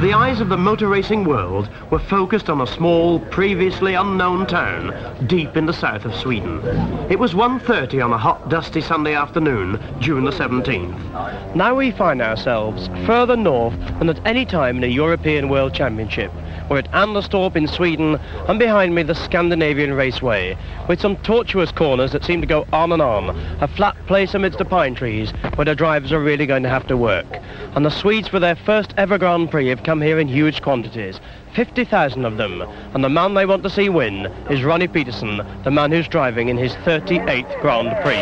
The 0.01 0.13
eyes 0.13 0.41
of 0.41 0.49
the 0.49 0.57
motor 0.57 0.89
racing 0.89 1.23
world 1.25 1.69
were 1.91 2.01
focused 2.01 2.51
on 2.51 2.61
a 2.61 2.67
small, 2.67 3.21
previously 3.21 3.95
unknown 3.95 4.45
town 4.45 4.93
deep 5.29 5.57
in 5.57 5.67
the 5.67 5.73
south 5.73 6.05
of 6.05 6.15
Sweden. 6.17 6.61
It 7.09 7.19
was 7.21 7.33
1.30 7.33 8.05
on 8.05 8.13
a 8.13 8.19
hot, 8.19 8.49
dusty 8.49 8.81
Sunday 8.81 9.15
afternoon, 9.15 9.81
June 10.01 10.25
the 10.25 10.33
17th. 10.33 11.55
Now 11.55 11.77
we 11.77 11.93
find 11.93 12.21
ourselves 12.21 12.89
further 13.07 13.37
north 13.37 13.79
than 14.01 14.09
at 14.09 14.27
any 14.27 14.45
time 14.45 14.79
in 14.79 14.85
a 14.85 14.89
European 14.89 15.49
World 15.49 15.73
Championship. 15.73 16.33
We're 16.69 16.79
at 16.79 16.91
Anderstorp 16.93 17.57
in 17.57 17.67
Sweden, 17.67 18.19
and 18.49 18.59
behind 18.59 18.95
me 18.95 19.03
the 19.03 19.15
Scandinavian 19.15 19.95
Raceway, 19.95 20.57
with 20.89 21.01
some 21.01 21.17
tortuous 21.17 21.73
corners 21.73 22.13
that 22.13 22.25
seem 22.25 22.41
to 22.41 22.47
go 22.47 22.67
on 22.73 22.93
and 22.93 23.03
on. 23.03 23.31
A 23.61 23.69
flat 23.69 23.97
place 24.07 24.35
amidst 24.35 24.59
the 24.59 24.65
pine 24.65 24.95
trees 24.95 25.33
where 25.57 25.65
the 25.65 25.75
drivers 25.75 26.13
are 26.13 26.21
really 26.21 26.47
going 26.47 26.63
to 26.63 26.69
have 26.69 26.87
to 26.87 26.97
work. 26.97 27.27
And 27.75 27.85
the 27.85 27.91
Swedes 27.91 28.29
for 28.29 28.41
their 28.41 28.57
first 28.57 28.95
ever 28.97 29.19
Grand 29.19 29.51
Prix 29.51 29.69
have 29.69 29.83
come 29.83 30.01
here 30.01 30.19
in 30.19 30.29
huge 30.29 30.63
quantities. 30.63 31.21
50,000 31.55 32.25
of 32.25 32.37
them. 32.37 32.63
And 32.95 33.05
the 33.05 33.09
man 33.09 33.35
they 33.35 33.47
want 33.47 33.63
to 33.63 33.71
see 33.71 33.89
win 33.89 34.27
is 34.51 34.65
Ronnie 34.65 34.89
Peterson, 34.89 35.41
the 35.65 35.71
man 35.71 35.93
who's 35.93 36.09
driving 36.09 36.49
in 36.49 36.57
his 36.57 36.73
38th 36.85 37.61
Grand 37.61 37.91
Prix. 38.03 38.21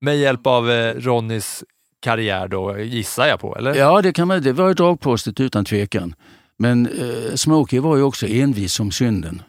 med 0.00 0.16
hjälp 0.16 0.46
av 0.46 0.70
eh, 0.70 0.94
Ronnys 0.94 1.64
karriär 2.00 2.48
då, 2.48 2.78
gissar 2.78 3.26
jag 3.26 3.40
på, 3.40 3.56
eller? 3.58 3.74
Ja, 3.74 4.02
det, 4.02 4.12
kan 4.12 4.28
man, 4.28 4.42
det 4.42 4.52
var 4.52 4.68
ju 4.68 4.74
dragpostet 4.74 5.40
utan 5.40 5.64
tvekan. 5.64 6.14
Men 6.58 6.86
eh, 6.86 7.34
Smokey 7.34 7.80
var 7.80 7.96
ju 7.96 8.02
också 8.02 8.26
envis 8.26 8.72
som 8.72 8.90
synden. 8.90 9.42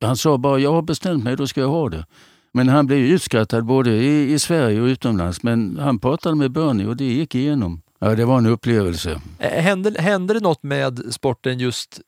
Han 0.00 0.16
sa 0.16 0.38
bara, 0.38 0.58
jag 0.58 0.72
har 0.72 0.82
bestämt 0.82 1.24
mig, 1.24 1.36
då 1.36 1.46
ska 1.46 1.60
jag 1.60 1.68
ha 1.68 1.88
det. 1.88 2.06
Men 2.52 2.68
han 2.68 2.86
blev 2.86 2.98
utskrattad 2.98 3.64
både 3.64 3.90
i, 3.90 4.32
i 4.32 4.38
Sverige 4.38 4.80
och 4.80 4.86
utomlands. 4.86 5.42
Men 5.42 5.78
han 5.78 5.98
pratade 5.98 6.34
med 6.34 6.50
Bernie 6.52 6.86
och 6.86 6.96
det 6.96 7.04
gick 7.04 7.34
igenom. 7.34 7.82
Ja, 7.98 8.14
det 8.14 8.24
var 8.24 8.38
en 8.38 8.46
upplevelse. 8.46 9.20
Eh, 9.38 9.62
Hände, 9.62 10.00
hände 10.02 10.34
det 10.34 10.40
något 10.40 10.62
med 10.62 11.14
sporten 11.14 11.58
just 11.58 12.00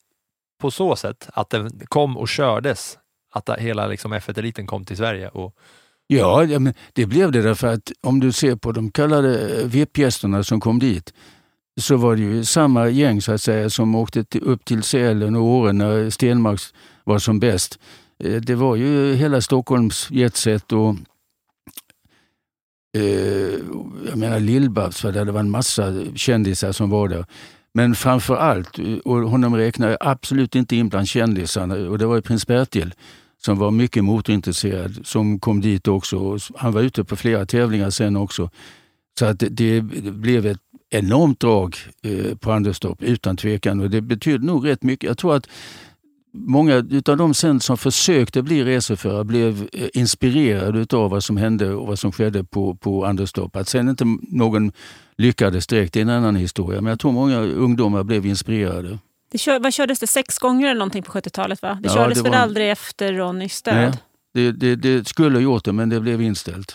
på 0.60 0.70
så 0.70 0.96
sätt 0.96 1.28
att 1.32 1.50
den 1.50 1.80
kom 1.88 2.16
och 2.16 2.28
kördes? 2.28 2.98
Att 3.32 3.50
hela 3.58 3.86
liksom 3.86 4.14
F1-eliten 4.14 4.66
kom 4.66 4.84
till 4.84 4.96
Sverige? 4.96 5.28
Och, 5.28 5.54
Ja, 6.10 6.46
det 6.92 7.06
blev 7.06 7.32
det 7.32 7.42
därför 7.42 7.66
att 7.66 7.92
om 8.00 8.20
du 8.20 8.32
ser 8.32 8.56
på 8.56 8.72
de 8.72 8.90
kallade 8.90 9.62
VIP-gästerna 9.64 10.44
som 10.44 10.60
kom 10.60 10.78
dit 10.78 11.14
så 11.78 11.96
var 11.96 12.16
det 12.16 12.22
ju 12.22 12.44
samma 12.44 12.88
gäng 12.88 13.22
så 13.22 13.32
att 13.32 13.40
säga 13.40 13.70
som 13.70 13.94
åkte 13.94 14.24
till, 14.24 14.42
upp 14.42 14.64
till 14.64 14.82
Sälen 14.82 15.36
och 15.36 15.42
Åre 15.42 15.72
när 15.72 16.10
Stenmark 16.10 16.60
var 17.04 17.18
som 17.18 17.40
bäst. 17.40 17.78
Eh, 18.24 18.40
det 18.40 18.54
var 18.54 18.76
ju 18.76 19.14
hela 19.14 19.40
Stockholms 19.40 20.10
jetset 20.10 20.72
och 20.72 20.94
eh, 22.96 23.02
jag 24.08 24.16
menar 24.16 24.40
Lill-Babs, 24.40 25.12
det 25.12 25.32
var 25.32 25.40
en 25.40 25.50
massa 25.50 25.94
kändisar 26.14 26.72
som 26.72 26.90
var 26.90 27.08
där. 27.08 27.26
Men 27.74 27.94
framför 27.94 28.36
allt, 28.36 28.78
eh, 28.78 28.98
och 29.04 29.30
honom 29.30 29.56
räknar 29.56 29.88
jag 29.88 29.98
absolut 30.00 30.54
inte 30.54 30.76
in 30.76 30.88
bland 30.88 31.08
kändisarna, 31.08 31.74
och 31.74 31.98
det 31.98 32.06
var 32.06 32.16
ju 32.16 32.22
prins 32.22 32.46
Bertil 32.46 32.94
som 33.42 33.58
var 33.58 33.70
mycket 33.70 34.04
motorintresserad, 34.04 35.06
som 35.06 35.40
kom 35.40 35.60
dit 35.60 35.88
också. 35.88 36.38
Han 36.56 36.72
var 36.72 36.80
ute 36.80 37.04
på 37.04 37.16
flera 37.16 37.46
tävlingar 37.46 37.90
sen 37.90 38.16
också. 38.16 38.50
Så 39.18 39.26
att 39.26 39.38
det, 39.38 39.48
det 39.48 39.80
blev 40.12 40.46
ett 40.46 40.60
enormt 40.90 41.40
drag 41.40 41.76
eh, 42.02 42.34
på 42.36 42.52
Anderstorp, 42.52 43.02
utan 43.02 43.36
tvekan. 43.36 43.80
Och 43.80 43.90
det 43.90 44.00
betydde 44.00 44.46
nog 44.46 44.68
rätt 44.68 44.82
mycket. 44.82 45.08
Jag 45.08 45.18
tror 45.18 45.34
att 45.36 45.48
många 46.34 46.76
av 47.08 47.16
de 47.16 47.34
sen 47.34 47.60
som 47.60 47.78
försökte 47.78 48.42
bli 48.42 48.64
reseförare 48.64 49.24
blev 49.24 49.68
eh, 49.72 49.88
inspirerade 49.94 50.96
av 50.96 51.10
vad 51.10 51.24
som 51.24 51.36
hände 51.36 51.74
och 51.74 51.86
vad 51.86 51.98
som 51.98 52.12
skedde 52.12 52.44
på, 52.44 52.74
på 52.74 53.06
Anderstorp. 53.06 53.56
Att 53.56 53.68
sen 53.68 53.88
inte 53.88 54.04
någon 54.30 54.72
lyckades 55.16 55.66
direkt, 55.66 55.92
det 55.94 56.00
är 56.00 56.02
en 56.02 56.08
annan 56.10 56.36
historia. 56.36 56.80
Men 56.80 56.90
jag 56.90 57.00
tror 57.00 57.12
många 57.12 57.38
ungdomar 57.40 58.04
blev 58.04 58.26
inspirerade. 58.26 58.98
Det 59.32 59.38
kör, 59.38 59.60
vad 59.60 59.72
kördes 59.72 60.00
det? 60.00 60.06
Sex 60.06 60.38
gånger 60.38 60.66
eller 60.68 60.78
någonting 60.78 61.02
på 61.02 61.12
70-talet? 61.12 61.62
va? 61.62 61.78
Det 61.82 61.88
Ja, 61.88 61.94
kördes 61.94 62.18
det 62.18 62.22
väl 62.24 62.32
var- 62.32 62.38
aldrig 62.38 62.70
efter 62.70 63.12
Ronnys 63.12 63.62
död? 63.62 63.74
Nej, 63.74 63.92
det, 64.34 64.52
det, 64.52 64.76
det 64.76 65.08
skulle 65.08 65.36
ha 65.36 65.42
gjort 65.42 65.64
det, 65.64 65.72
men 65.72 65.88
det 65.88 66.00
blev 66.00 66.22
inställt. 66.22 66.70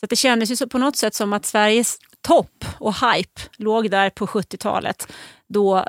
Så 0.00 0.04
att 0.04 0.10
det 0.10 0.16
kändes 0.16 0.50
ju 0.50 0.56
så 0.56 0.68
på 0.68 0.78
något 0.78 0.96
sätt 0.96 1.14
som 1.14 1.32
att 1.32 1.46
Sveriges 1.46 1.98
topp 2.26 2.64
och 2.78 2.94
hype 2.94 3.40
låg 3.56 3.90
där 3.90 4.10
på 4.10 4.26
70-talet. 4.26 5.12
Då 5.48 5.84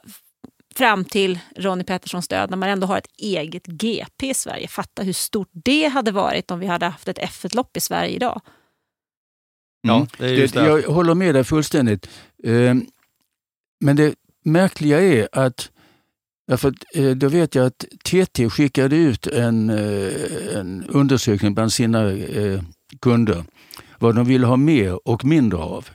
fram 0.76 1.06
till 1.06 1.40
Ronnie 1.56 1.84
Petterssons 1.84 2.28
död 2.28 2.50
när 2.50 2.58
man 2.58 2.70
ändå 2.70 2.88
har 2.88 2.98
ett 2.98 3.12
eget 3.18 3.66
GP 3.66 4.30
i 4.30 4.34
Sverige. 4.34 4.68
Fatta 4.68 5.04
hur 5.04 5.14
stort 5.14 5.50
det 5.52 5.88
hade 5.88 6.12
varit 6.12 6.52
om 6.52 6.60
vi 6.60 6.68
hade 6.68 6.86
haft 6.86 7.08
ett 7.08 7.18
F1-lopp 7.18 7.78
i 7.78 7.80
Sverige 7.80 8.16
idag. 8.16 8.42
ja, 9.82 10.08
det 10.18 10.26
är 10.26 10.34
just 10.34 10.54
det. 10.54 10.66
Jag 10.66 10.82
håller 10.82 11.14
med 11.16 11.36
dig 11.36 11.44
fullständigt. 11.44 12.10
Eh, 12.44 12.76
Men 13.80 13.96
det 13.96 14.16
märkliga 14.46 15.02
är 15.02 15.28
att 15.32 15.72
Därför 16.48 16.70
att, 16.70 16.76
eh, 16.96 17.12
då 17.12 17.28
vet 17.28 17.56
jag 17.56 17.66
att 17.66 17.86
TT 18.04 18.50
skickade 18.50 18.96
ut 18.96 19.28
en, 19.28 19.70
eh, 19.70 20.58
en 20.58 20.84
undersökning 20.90 21.54
bland 21.54 21.74
sina 21.74 22.12
kunder 23.02 23.44
vad 24.00 24.16
de 24.16 24.26
ville 24.26 24.48
ha 24.48 24.58
mer 24.58 25.08
och 25.08 25.26
mindre 25.26 25.60
av. 25.60 25.90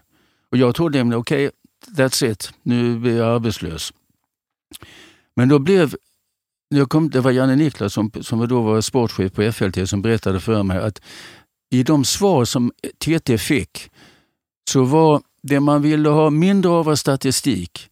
Och 0.53 0.59
jag 0.59 0.75
trodde 0.75 0.99
nämligen, 0.99 1.21
okej, 1.21 1.47
okay, 1.49 2.05
that's 2.05 2.31
it, 2.31 2.53
nu 2.63 2.99
blir 2.99 3.17
jag 3.17 3.35
arbetslös. 3.35 3.93
Men 5.37 5.49
då 5.49 5.59
blev, 5.59 5.95
jag 6.69 6.91
kom, 6.91 7.11
det 7.11 7.21
var 7.21 7.31
Janne 7.31 7.57
Niklas 7.57 7.93
som, 7.93 8.11
som 8.21 8.49
då 8.49 8.63
var 8.63 8.81
sportchef 8.81 9.33
på 9.33 9.53
FLT 9.53 9.89
som 9.89 10.03
berättade 10.03 10.41
för 10.41 10.63
mig 10.63 10.79
att 10.79 11.01
i 11.71 11.83
de 11.83 12.05
svar 12.05 12.45
som 12.45 12.73
TT 12.99 13.39
fick 13.39 13.91
så 14.71 14.85
var 14.85 15.23
det 15.43 15.61
man 15.61 15.83
ville 15.83 16.09
ha 16.09 16.31
mindre 16.31 16.71
av 16.71 16.85
var 16.85 16.95
statistik. 16.95 17.89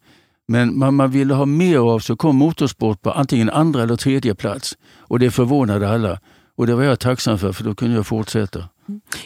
Men 0.47 0.79
man, 0.79 0.95
man 0.95 1.11
ville 1.11 1.33
ha 1.33 1.45
mer 1.45 1.77
av 1.77 1.99
så 1.99 2.15
kom 2.15 2.35
motorsport 2.35 3.01
på 3.01 3.11
antingen 3.11 3.49
andra 3.49 3.83
eller 3.83 3.95
tredje 3.95 4.35
plats. 4.35 4.77
Och 4.97 5.19
det 5.19 5.31
förvånade 5.31 5.89
alla. 5.89 6.19
Och 6.55 6.67
det 6.67 6.75
var 6.75 6.83
jag 6.83 6.99
tacksam 6.99 7.39
för, 7.39 7.51
för 7.53 7.63
då 7.63 7.75
kunde 7.75 7.95
jag 7.95 8.07
fortsätta. 8.07 8.69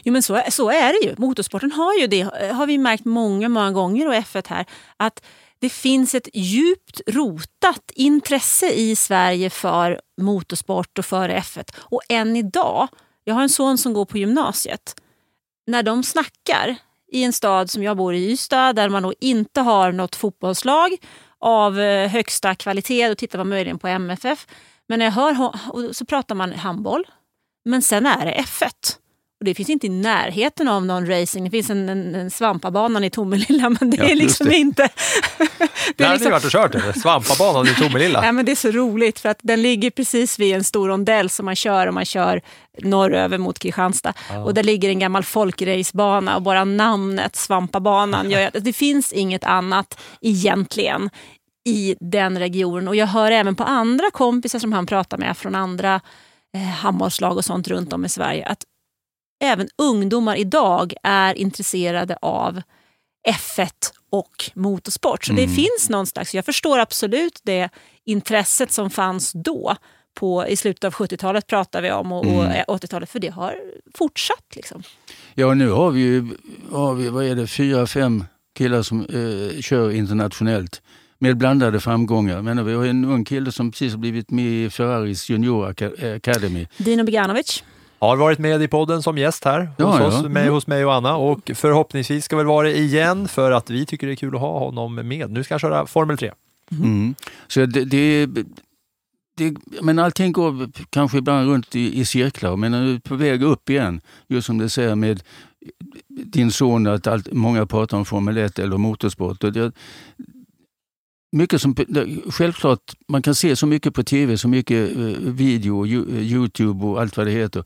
Jo, 0.03 0.13
men 0.13 0.23
så, 0.23 0.41
så 0.49 0.69
är 0.69 0.93
det 0.93 1.07
ju. 1.07 1.15
Motorsporten 1.17 1.71
har 1.71 1.93
ju 1.93 2.07
det, 2.07 2.21
har 2.51 2.67
vi 2.67 2.77
märkt 2.77 3.05
många, 3.05 3.49
många 3.49 3.71
gånger 3.71 4.07
och 4.07 4.13
F1 4.13 4.47
här, 4.47 4.65
att 4.97 5.25
det 5.59 5.69
finns 5.69 6.15
ett 6.15 6.29
djupt 6.33 7.01
rotat 7.07 7.91
intresse 7.95 8.69
i 8.69 8.95
Sverige 8.95 9.49
för 9.49 10.01
motorsport 10.21 10.99
och 10.99 11.05
för 11.05 11.29
F1. 11.29 11.75
Och 11.77 12.01
än 12.09 12.35
idag, 12.35 12.87
jag 13.23 13.35
har 13.35 13.41
en 13.41 13.49
son 13.49 13.77
som 13.77 13.93
går 13.93 14.05
på 14.05 14.17
gymnasiet, 14.17 15.01
när 15.67 15.83
de 15.83 16.03
snackar 16.03 16.75
i 17.11 17.23
en 17.23 17.33
stad 17.33 17.69
som 17.69 17.83
jag 17.83 17.97
bor 17.97 18.13
i, 18.13 18.31
Ystad, 18.31 18.73
där 18.73 18.89
man 18.89 19.03
då 19.03 19.13
inte 19.19 19.61
har 19.61 19.91
något 19.91 20.15
fotbollslag 20.15 20.97
av 21.39 21.79
eh, 21.79 22.09
högsta 22.09 22.55
kvalitet, 22.55 23.07
då 23.07 23.15
tittar 23.15 23.37
man 23.37 23.49
möjligen 23.49 23.79
på 23.79 23.87
MFF. 23.87 24.47
Men 24.87 24.99
när 24.99 25.05
jag 25.05 25.11
hör, 25.11 25.93
så 25.93 26.05
pratar 26.05 26.35
man 26.35 26.53
handboll, 26.53 27.07
men 27.65 27.81
sen 27.81 28.05
är 28.05 28.25
det 28.25 28.31
F1. 28.31 28.97
Och 29.39 29.45
det 29.45 29.55
finns 29.55 29.69
inte 29.69 29.87
i 29.87 29.89
närheten 29.89 30.67
av 30.67 30.85
någon 30.85 31.05
racing. 31.07 31.43
Det 31.45 31.51
finns 31.51 31.69
en, 31.69 31.89
en, 31.89 32.15
en 32.15 32.31
svampabanan 32.31 33.03
i 33.03 33.09
Tomelilla 33.09 33.69
men 33.79 33.89
det 33.89 33.97
Ja, 33.97 34.03
är 34.03 34.15
liksom 34.15 34.47
det. 34.47 34.55
inte... 34.55 34.81
det 35.47 35.69
Där 35.97 36.05
är 36.05 36.09
har 36.09 36.19
ni 36.19 36.29
varit 36.29 36.45
och 36.45 36.51
kört 36.51 36.75
eller? 36.75 36.93
Svampabanan 36.93 37.67
i 37.67 37.73
Tomelilla. 37.75 38.25
Ja, 38.25 38.31
men 38.31 38.45
det 38.45 38.51
är 38.51 38.55
så 38.55 38.71
roligt 38.71 39.19
för 39.19 39.29
att 39.29 39.39
den 39.41 39.61
ligger 39.61 39.89
precis 39.89 40.39
vid 40.39 40.55
en 40.55 40.63
stor 40.63 40.87
rondell 40.87 41.29
som 41.29 41.45
man 41.45 41.55
kör 41.55 41.87
om 41.87 41.95
man 41.95 42.05
kör 42.05 42.41
norröver 42.81 43.37
mot 43.37 43.59
Kristianstad. 43.59 44.13
Och 44.45 44.53
där 44.53 44.63
ligger 44.63 44.89
en 44.89 44.99
gammal 44.99 45.23
folkracebana 45.23 46.35
och 46.35 46.41
bara 46.41 46.63
namnet 46.65 47.35
Svampabanan 47.35 48.31
gör 48.31 48.41
att 48.57 48.63
det 48.63 48.73
finns 48.73 49.13
inget 49.13 49.43
annat 49.43 49.99
egentligen 50.21 51.09
i 51.67 51.95
den 51.99 52.39
regionen. 52.39 52.87
Och 52.87 52.95
jag 52.95 53.07
hör 53.07 53.31
även 53.31 53.55
på 53.55 53.63
andra 53.63 54.11
kompisar 54.11 54.59
som 54.59 54.73
han 54.73 54.85
pratar 54.85 55.17
med 55.17 55.37
från 55.37 55.55
andra 55.55 56.01
eh, 56.55 56.61
handbollslag 56.61 57.37
och 57.37 57.45
sånt 57.45 57.67
runt 57.67 57.93
om 57.93 58.05
i 58.05 58.09
Sverige 58.09 58.45
att 58.45 58.63
även 59.43 59.67
ungdomar 59.77 60.35
idag 60.35 60.93
är 61.03 61.33
intresserade 61.33 62.17
av 62.21 62.61
F1 63.27 63.69
och 64.11 64.51
motorsport. 64.53 65.25
Så 65.25 65.33
det 65.33 65.47
finns 65.47 65.89
någon 65.89 66.07
slags, 66.07 66.35
jag 66.35 66.45
förstår 66.45 66.79
absolut 66.79 67.39
det 67.43 67.69
intresset 68.05 68.71
som 68.71 68.89
fanns 68.89 69.31
då 69.31 69.75
på, 70.19 70.47
i 70.47 70.55
slutet 70.55 70.83
av 70.83 70.93
70-talet 70.93 71.47
pratar 71.47 71.81
vi 71.81 71.91
om 71.91 72.11
och, 72.11 72.25
och 72.67 72.77
80-talet, 72.81 73.09
för 73.09 73.19
det 73.19 73.29
har 73.29 73.55
fortsatt. 73.93 74.55
Liksom. 74.55 74.83
Ja, 75.33 75.53
nu 75.53 75.69
har 75.69 75.91
vi 75.91 76.01
ju, 76.01 76.27
har 76.71 76.93
vi, 76.93 77.09
vad 77.09 77.25
är 77.25 77.35
det, 77.35 77.47
fyra, 77.47 77.87
fem 77.87 78.23
killar 78.57 78.81
som 78.81 78.99
eh, 79.05 79.61
kör 79.61 79.91
internationellt 79.91 80.81
med 81.19 81.37
blandade 81.37 81.79
framgångar. 81.79 82.41
Men 82.41 82.65
vi 82.65 82.73
har 82.73 82.85
en 82.85 83.05
ung 83.05 83.25
kille 83.25 83.51
som 83.51 83.71
precis 83.71 83.91
har 83.91 83.99
blivit 83.99 84.31
med 84.31 84.45
i 84.45 84.69
Ferraris 84.69 85.29
Junior 85.29 85.69
Aca- 85.71 86.15
Academy. 86.15 86.67
Dino 86.77 87.03
Beganovic. 87.03 87.63
Har 87.99 88.17
varit 88.17 88.39
med 88.39 88.61
i 88.61 88.67
podden 88.67 89.03
som 89.03 89.17
gäst 89.17 89.45
här 89.45 89.69
Ja, 89.77 89.85
hos, 89.85 89.99
ja. 89.99 90.05
oss, 90.05 90.25
med, 90.29 90.49
hos 90.49 90.67
mig 90.67 90.85
och 90.85 90.93
Anna 90.93 91.15
och 91.15 91.51
förhoppningsvis 91.55 92.25
ska 92.25 92.37
väl 92.37 92.45
vara 92.45 92.67
det 92.67 92.77
igen 92.77 93.27
för 93.27 93.51
att 93.51 93.69
vi 93.69 93.85
tycker 93.85 94.07
det 94.07 94.13
är 94.13 94.17
kul 94.17 94.35
att 94.35 94.41
ha 94.41 94.59
honom 94.59 94.95
med. 94.95 95.31
Nu 95.31 95.43
ska 95.43 95.53
han 95.53 95.59
köra 95.59 95.85
Formel 95.85 96.17
3. 96.17 96.31
Mm. 96.71 97.15
Så 97.47 97.65
det, 97.65 97.85
det, 97.85 98.25
det, 99.37 99.55
men 99.81 99.99
allting 99.99 100.31
går 100.31 100.69
kanske 100.89 101.17
ibland 101.17 101.49
runt 101.49 101.75
i, 101.75 101.99
i 101.99 102.05
cirklar, 102.05 102.55
men 102.55 102.71
nu 102.71 102.95
är 102.95 102.99
på 102.99 103.15
väg 103.15 103.43
upp 103.43 103.69
igen. 103.69 104.01
Just 104.27 104.47
som 104.47 104.57
du 104.57 104.69
säger 104.69 104.95
med 104.95 105.23
din 106.07 106.51
son, 106.51 106.87
att 106.87 107.07
allt, 107.07 107.31
många 107.31 107.65
pratar 107.65 107.97
om 107.97 108.05
Formel 108.05 108.37
1 108.37 108.59
eller 108.59 108.77
motorsport. 108.77 109.43
Och 109.43 109.53
det, 109.53 109.71
mycket 111.35 111.61
som, 111.61 111.75
självklart, 112.29 112.93
man 113.07 113.21
kan 113.21 113.35
se 113.35 113.55
så 113.55 113.67
mycket 113.67 113.93
på 113.93 114.03
tv, 114.03 114.37
så 114.37 114.47
mycket 114.47 114.97
eh, 114.97 115.03
video, 115.19 115.85
eh, 115.85 116.21
Youtube 116.21 116.85
och 116.85 117.01
allt 117.01 117.17
vad 117.17 117.27
det 117.27 117.31
heter. 117.31 117.63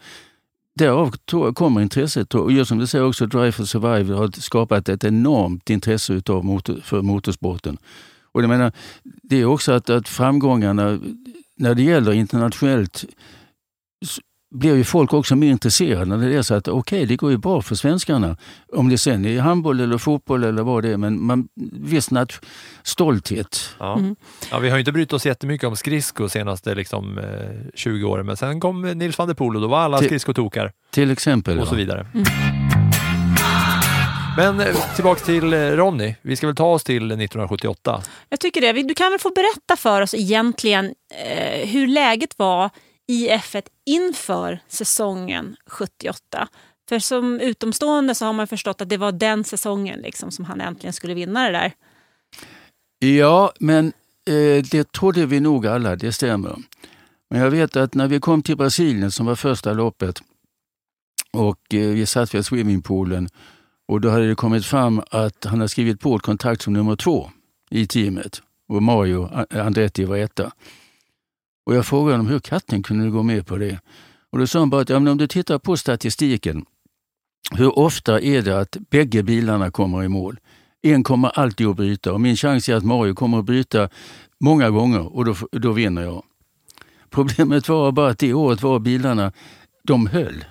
Därav 0.80 1.15
kommer 1.53 1.82
intresset. 1.82 2.36
Och 2.36 2.51
just 2.51 2.70
som 2.70 2.78
du 2.78 2.88
säger 2.88 3.05
också, 3.05 3.26
Drive 3.26 3.51
for 3.51 3.65
Survival 3.65 4.17
har 4.17 4.32
skapat 4.41 4.89
ett 4.89 5.03
enormt 5.03 5.70
intresse 5.70 6.13
utav 6.13 6.45
motor, 6.45 6.80
för 6.84 7.01
motorsporten. 7.01 7.78
Och 8.32 8.43
jag 8.43 8.49
menar, 8.49 8.72
det 9.03 9.36
är 9.36 9.45
också 9.45 9.72
att, 9.72 9.89
att 9.89 10.07
framgångarna 10.07 10.99
när 11.55 11.76
det 11.76 11.84
gäller 11.84 12.11
internationellt 12.11 13.05
blir 14.51 14.75
ju 14.75 14.83
folk 14.83 15.13
också 15.13 15.35
mer 15.35 15.49
intresserade 15.49 16.05
när 16.05 16.29
det 16.29 16.35
är 16.35 16.41
så 16.41 16.53
att 16.55 16.67
okej, 16.67 17.05
det 17.05 17.15
går 17.15 17.31
ju 17.31 17.37
bra 17.37 17.61
för 17.61 17.75
svenskarna. 17.75 18.37
Om 18.73 18.89
det 18.89 18.97
sen 18.97 19.25
är 19.25 19.39
handboll 19.39 19.79
eller 19.79 19.97
fotboll 19.97 20.43
eller 20.43 20.63
vad 20.63 20.83
det 20.83 20.89
är, 20.89 20.97
men 20.97 21.23
man, 21.25 21.47
viss 21.71 22.09
nat- 22.11 22.41
stolthet. 22.83 23.75
Ja. 23.79 23.99
Ja, 24.51 24.59
vi 24.59 24.69
har 24.69 24.77
ju 24.77 24.79
inte 24.81 24.91
brytt 24.91 25.13
oss 25.13 25.25
jättemycket 25.25 25.67
om 25.67 25.75
skridsko 25.75 26.29
senaste 26.29 26.75
liksom, 26.75 27.17
eh, 27.17 27.25
20 27.75 28.03
åren, 28.05 28.25
men 28.25 28.37
sen 28.37 28.59
kom 28.59 28.81
Nils 28.81 29.17
van 29.17 29.27
der 29.27 29.35
Poel 29.35 29.55
och 29.55 29.61
då 29.61 29.67
var 29.67 29.79
alla 29.79 29.97
Till- 29.97 30.07
skridskotokar 30.07 30.71
Till 30.91 31.11
exempel. 31.11 31.59
och 31.59 31.67
så 31.67 31.73
ja. 31.73 31.77
vidare. 31.77 32.07
Men 34.37 34.59
eh, 34.59 34.75
tillbaks 34.95 35.23
till 35.23 35.53
eh, 35.53 35.57
Ronny. 35.59 36.15
Vi 36.21 36.35
ska 36.35 36.47
väl 36.47 36.55
ta 36.55 36.65
oss 36.65 36.83
till 36.83 36.97
1978. 37.11 38.01
Jag 38.29 38.39
tycker 38.39 38.61
det. 38.61 38.73
Du 38.83 38.93
kan 38.93 39.11
väl 39.11 39.19
få 39.19 39.29
berätta 39.35 39.75
för 39.75 40.01
oss 40.01 40.13
egentligen 40.13 40.85
eh, 41.25 41.67
hur 41.69 41.87
läget 41.87 42.29
var 42.37 42.69
i 43.10 43.30
F1 43.30 43.64
inför 43.86 44.60
säsongen 44.68 45.55
78. 45.66 46.47
För 46.89 46.99
som 46.99 47.39
utomstående 47.39 48.16
så 48.16 48.26
har 48.26 48.34
man 48.34 48.47
förstått 48.47 48.82
att 48.82 48.89
det 48.89 48.97
var 48.97 49.12
den 49.12 49.43
säsongen 49.43 49.99
liksom 49.99 50.32
som 50.32 50.45
han 50.45 50.62
äntligen 50.62 50.93
skulle 50.93 51.14
vinna 51.14 51.43
det 51.43 51.51
där. 51.51 51.74
Ja, 52.99 53.51
men 53.60 53.86
eh, 54.28 54.64
det 54.72 54.91
trodde 54.91 55.26
vi 55.26 55.39
nog 55.39 55.68
alla, 55.68 55.95
det 55.95 56.12
stämmer. 56.12 56.55
Men 57.30 57.41
jag 57.41 57.51
vet 57.51 57.76
att 57.76 57.93
när 57.93 58.07
vi 58.07 58.20
kom 58.20 58.43
till 58.43 58.57
Brasilien 58.57 59.12
som 59.12 59.26
var 59.26 59.36
första 59.36 59.74
loppet 59.74 60.22
och 61.32 61.74
eh, 61.74 61.89
vi 61.89 62.05
satt 62.05 62.36
vid 62.36 62.45
swimmingpoolen 62.45 63.30
och 63.88 64.01
då 64.01 64.10
hade 64.10 64.28
det 64.28 64.36
kommit 64.36 64.66
fram 64.66 65.01
att 65.12 65.45
han 65.45 65.60
hade 65.60 65.70
skrivit 65.70 65.99
på 65.99 66.16
ett 66.16 66.22
kontrakt 66.22 66.62
som 66.62 66.74
nummer 66.74 66.95
två 66.95 67.32
i 67.70 67.88
teamet 67.88 68.41
och 68.68 68.84
Mario 68.84 69.30
Andretti 69.49 70.05
var 70.05 70.18
etta. 70.18 70.51
Och 71.66 71.76
jag 71.76 71.86
frågade 71.86 72.14
honom 72.14 72.28
hur 72.28 72.39
katten 72.39 72.84
kunde 72.84 73.10
gå 73.10 73.24
med 73.24 73.47
på 73.47 73.57
det? 73.57 73.80
Och 74.32 74.39
då 74.39 74.47
sa 74.47 74.60
han 74.60 74.70
bara 74.70 74.82
att 74.82 74.89
ja, 74.89 74.99
men 74.99 75.12
om 75.12 75.18
du 75.18 75.28
tittar 75.28 75.60
på 75.60 75.78
statistiken, 75.78 76.66
hur 77.51 77.80
ofta 77.80 78.22
är 78.22 78.41
det 78.41 78.60
att 78.60 78.78
bägge 78.89 79.24
bilarna 79.24 79.72
kommer 79.72 80.03
i 80.03 80.07
mål? 80.07 80.39
En 80.82 81.03
kommer 81.03 81.39
alltid 81.39 81.68
att 81.68 81.76
bryta 81.76 82.14
och 82.14 82.22
min 82.22 82.36
chans 82.36 82.70
är 82.70 82.76
att 82.76 82.86
Mario 82.86 83.14
kommer 83.14 83.39
att 83.39 83.45
bryta 83.45 83.89
många 84.39 84.70
gånger 84.70 85.16
och 85.16 85.26
då, 85.26 85.36
då 85.51 85.72
vinner 85.72 86.01
jag. 86.01 86.24
Problemet 87.10 87.70
var 87.70 87.91
bara 87.91 88.10
att 88.10 88.20
det 88.20 88.34
året 88.34 88.62
var 88.62 88.80
bilarna, 88.80 89.32
de 89.84 90.07
höll. 90.07 90.45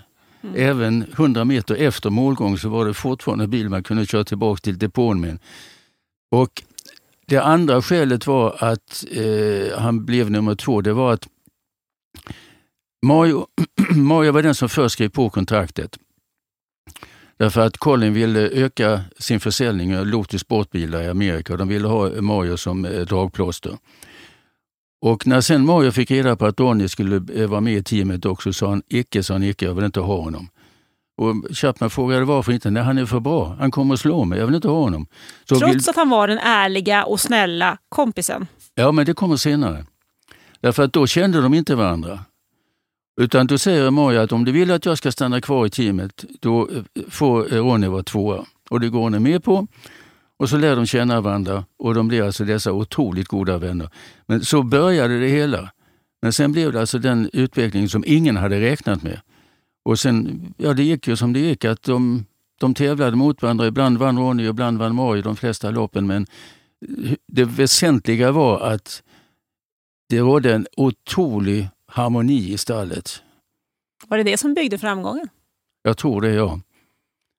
Även 0.55 1.03
100 1.13 1.45
meter 1.45 1.75
efter 1.75 2.11
målgång 2.11 2.59
så 2.59 2.69
var 2.69 2.87
det 2.87 2.95
fortfarande 2.95 3.45
en 3.45 3.51
bil 3.51 3.69
man 3.69 3.83
kunde 3.83 4.07
köra 4.07 4.25
tillbaka 4.25 4.61
till 4.61 4.79
depån 4.79 5.21
med. 5.21 5.39
Och 6.31 6.63
det 7.29 7.39
andra 7.39 7.83
skälet 7.83 8.27
var 8.27 8.57
att 8.59 9.05
eh, 9.11 9.79
han 9.79 10.05
blev 10.05 10.31
nummer 10.31 10.55
två. 10.55 10.81
Det 10.81 10.93
var 10.93 11.13
att 11.13 11.29
Mario, 13.07 13.47
Mario 13.97 14.33
var 14.33 14.43
den 14.43 14.55
som 14.55 14.69
först 14.69 14.93
skrev 14.93 15.09
på 15.09 15.31
kontraktet. 15.31 15.99
Därför 17.37 17.61
att 17.61 17.77
Colin 17.77 18.15
ville 18.15 18.41
öka 18.41 19.01
sin 19.19 19.41
försäljning 19.41 19.99
av 19.99 20.07
Lotus 20.07 20.41
sportbilar 20.41 21.03
i 21.03 21.09
Amerika 21.09 21.53
och 21.53 21.59
de 21.59 21.69
ville 21.69 21.89
ha 21.89 22.21
Mario 22.21 22.57
som 22.57 22.85
eh, 22.85 23.01
dragplåster. 23.01 23.79
Och 25.01 25.27
när 25.27 25.41
sen 25.41 25.67
Mario 25.67 25.91
fick 25.91 26.11
reda 26.11 26.37
på 26.37 26.47
att 26.47 26.57
Donny 26.57 26.89
skulle 26.89 27.43
eh, 27.43 27.49
vara 27.49 27.61
med 27.61 27.77
i 27.77 27.83
teamet 27.83 28.27
också 28.27 28.53
sa 28.53 28.69
han 28.69 28.83
icke, 28.89 29.23
sa 29.23 29.35
han 29.35 29.43
icke, 29.43 29.65
jag 29.65 29.75
vill 29.75 29.85
inte 29.85 30.01
ha 30.01 30.23
honom. 30.23 30.49
Och 31.19 31.35
Chapman 31.57 31.91
frågade 31.91 32.25
varför 32.25 32.53
inte. 32.53 32.71
Nej, 32.71 32.83
han 32.83 32.99
är 32.99 33.07
för 33.07 33.21
bra. 33.21 33.57
Han 33.61 33.71
kommer 33.71 33.95
att 33.95 34.01
slå 34.01 34.25
mig. 34.25 34.39
Jag 34.39 34.47
vill 34.47 34.55
inte 34.55 34.69
ha 34.69 34.81
honom. 34.81 35.07
Så 35.49 35.55
vill- 35.55 35.73
Trots 35.73 35.89
att 35.89 35.97
han 35.97 36.09
var 36.11 36.29
den 36.29 36.39
ärliga 36.39 37.05
och 37.05 37.21
snälla 37.21 37.79
kompisen. 37.89 38.47
Ja, 38.75 38.93
men 38.93 39.07
det 39.07 39.15
kommer 39.15 39.37
senare. 39.37 39.85
Därför 40.61 40.83
att 40.83 40.93
då 40.93 41.07
kände 41.07 41.41
de 41.41 41.55
inte 41.55 41.75
varandra. 41.75 42.19
Utan 43.21 43.47
då 43.47 43.59
säger 43.59 43.91
Mario 43.91 44.19
att 44.21 44.33
om 44.33 44.45
du 44.45 44.53
vill 44.53 44.71
att 44.71 44.87
jag 44.87 44.99
ska 44.99 45.13
stanna 45.13 45.41
kvar 45.41 45.67
i 45.67 45.71
teamet, 45.71 46.25
då 46.41 46.69
eh, 46.69 46.83
får 47.09 47.53
eh, 47.55 47.57
Ronny 47.65 47.87
vara 47.87 48.03
tvåa. 48.03 48.45
Och 48.71 48.81
det 48.81 48.89
går 48.89 49.01
Ronny 49.01 49.19
med 49.19 49.45
på. 49.45 49.67
Och 50.39 50.49
så 50.49 50.57
lär 50.57 50.77
de 50.77 50.87
känna 50.87 51.21
varandra 51.21 51.65
och 51.79 51.95
de 51.95 52.09
blir 52.09 52.23
alltså 52.23 52.45
dessa 52.45 52.73
otroligt 52.73 53.29
goda 53.29 53.59
vänner. 53.59 53.91
Men 54.27 54.45
så 54.45 54.63
började 54.63 55.21
det 55.21 55.29
hela. 55.29 55.71
Men 56.23 56.33
sen 56.33 56.53
blev 56.53 56.73
det 56.73 56.81
alltså 56.81 56.99
den 56.99 57.31
utveckling 57.33 57.89
som 57.89 58.05
ingen 58.07 58.37
hade 58.37 58.61
räknat 58.61 59.03
med. 59.03 59.21
Och 59.89 59.99
sen, 59.99 60.55
ja 60.57 60.75
det 60.75 60.83
gick 60.83 61.09
ju 61.09 61.17
som 61.17 61.33
det 61.33 61.41
gick, 61.41 61.65
att 61.65 61.83
de, 61.83 62.25
de 62.61 62.75
tävlade 62.75 63.17
mot 63.17 63.43
varandra. 63.43 63.67
Ibland 63.67 63.99
vann 63.99 64.19
Ronny, 64.19 64.49
ibland 64.49 64.79
vann 64.79 64.95
Mario 64.95 65.23
de 65.23 65.37
flesta 65.37 65.71
loppen. 65.71 66.07
Men 66.07 66.27
det 67.27 67.45
väsentliga 67.45 68.33
var 68.33 68.61
att 68.61 69.03
det 70.09 70.21
rådde 70.21 70.55
en 70.55 70.67
otrolig 70.77 71.69
harmoni 71.87 72.53
i 72.53 72.59
stallet. 72.59 73.23
Var 74.09 74.19
det 74.19 74.25
det 74.25 74.37
som 74.37 74.55
byggde 74.55 74.79
framgången? 74.79 75.29
Jag 75.83 75.97
tror 75.99 76.21
det, 76.21 76.31
ja. 76.31 76.61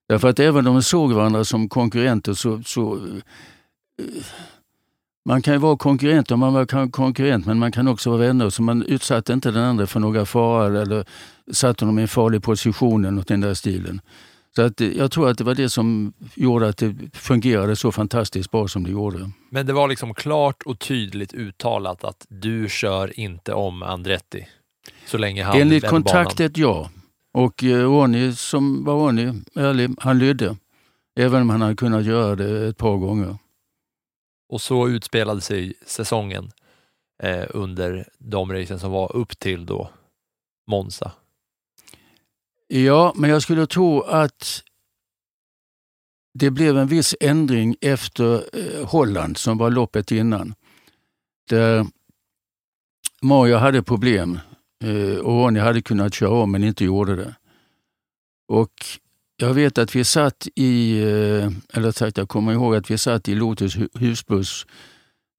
Därför 0.08 0.28
att 0.28 0.40
även 0.40 0.68
om 0.68 0.74
de 0.74 0.84
såg 0.84 1.12
varandra 1.12 1.46
som 1.46 1.70
konkurrenter 1.70 2.34
så... 2.34 2.64
så 2.64 2.96
eh, 2.96 4.24
man 5.30 5.42
kan 5.42 5.54
ju 5.54 5.60
vara 5.60 5.78
konkurrent 5.78 6.32
om 6.32 6.40
man 6.40 6.54
var 6.54 6.66
kon- 6.66 6.92
konkurrent, 6.92 7.46
men 7.46 7.60
man 7.60 7.72
kan 7.72 7.88
också 7.88 8.10
vara 8.10 8.20
vänner. 8.20 8.50
Så 8.50 8.62
man 8.62 8.84
utsatte 8.84 9.34
inte 9.34 9.52
den 9.52 9.64
andra 9.64 9.88
för 9.88 10.00
några 10.00 10.26
faror 10.26 10.76
eller 10.76 11.06
satte 11.52 11.86
honom 11.86 12.00
i 12.00 12.02
en 12.02 12.08
farlig 12.08 12.44
position 12.44 13.06
eller 13.06 13.12
något 13.12 13.28
den 13.28 13.42
där 13.42 13.54
stilen. 13.54 14.02
Så 14.56 14.62
att, 14.62 14.80
jag 14.80 15.12
tror 15.12 15.30
att 15.30 15.38
det 15.38 15.44
var 15.44 15.56
det 15.56 15.70
som 15.70 16.14
gjorde 16.36 16.68
att 16.68 16.78
det 16.78 16.96
fungerade 17.14 17.76
så 17.76 17.92
fantastiskt 17.92 18.52
bra 18.52 18.68
som 18.68 18.84
det 18.84 18.92
gjorde. 18.92 19.32
Men 19.50 19.66
det 19.66 19.74
var 19.74 19.88
liksom 19.88 20.14
klart 20.14 20.64
och 20.66 20.80
tydligt 20.80 21.34
uttalat 21.34 22.04
att 22.04 22.26
du 22.30 22.70
kör 22.70 23.20
inte 23.20 23.54
om 23.54 23.84
Andretti 23.84 24.48
så 25.08 25.18
länge 25.18 25.44
han 25.44 25.62
Enligt 25.62 25.88
kontraktet, 25.88 26.58
ja. 26.58 26.90
Och 27.34 27.64
eh, 27.64 27.84
Ronny, 27.84 28.34
som 28.34 28.86
var 28.86 28.94
Ronny, 28.94 29.34
ärlig, 29.56 29.90
han 30.00 30.20
lydde. 30.20 30.56
Även 31.20 31.42
om 31.42 31.50
han 31.50 31.62
hade 31.62 31.76
kunnat 31.76 32.06
göra 32.06 32.36
det 32.36 32.68
ett 32.68 32.78
par 32.78 32.98
gånger. 32.98 33.38
Och 34.50 34.62
så 34.62 34.88
utspelade 34.88 35.42
sig 35.42 35.74
säsongen 35.86 36.52
eh, 37.24 37.46
under 37.50 38.10
de 38.18 38.54
racen 38.54 38.80
som 38.80 38.92
var 38.92 39.16
upp 39.16 39.40
till 39.40 39.66
då 39.66 39.90
Monza. 40.68 41.12
Ja, 42.68 43.14
men 43.16 43.30
jag 43.30 43.42
skulle 43.42 43.68
tro 43.68 44.02
att 44.02 44.64
det 46.34 46.52
blev 46.52 46.78
en 46.78 46.88
viss 46.88 47.16
ändring 47.20 47.76
efter 47.82 48.44
eh, 48.54 48.88
Holland 48.88 49.38
som 49.38 49.58
var 49.58 49.70
loppet 49.70 50.12
innan. 50.12 50.56
Där 51.50 51.86
Mario 53.22 53.56
hade 53.58 53.84
problem 53.84 54.40
eh, 54.84 55.18
och 55.18 55.34
Ronny 55.34 55.60
hade 55.60 55.82
kunnat 55.82 56.14
köra 56.14 56.30
om 56.30 56.52
men 56.52 56.64
inte 56.64 56.86
gjorde 56.86 57.16
det. 57.16 57.36
Och 58.48 58.86
jag 59.42 59.54
vet 59.54 59.78
att 59.78 59.96
vi 59.96 60.04
satt 60.04 60.48
i, 60.56 61.00
eh, 61.02 61.52
eller 61.74 61.92
sagt 61.92 62.18
jag 62.18 62.30
kommer 62.30 62.54
ihåg 62.54 62.76
att 62.76 62.92
vi 62.92 62.98
satt 62.98 63.30
i 63.30 63.36
Lotus 63.36 63.78
husbuss. 63.94 64.66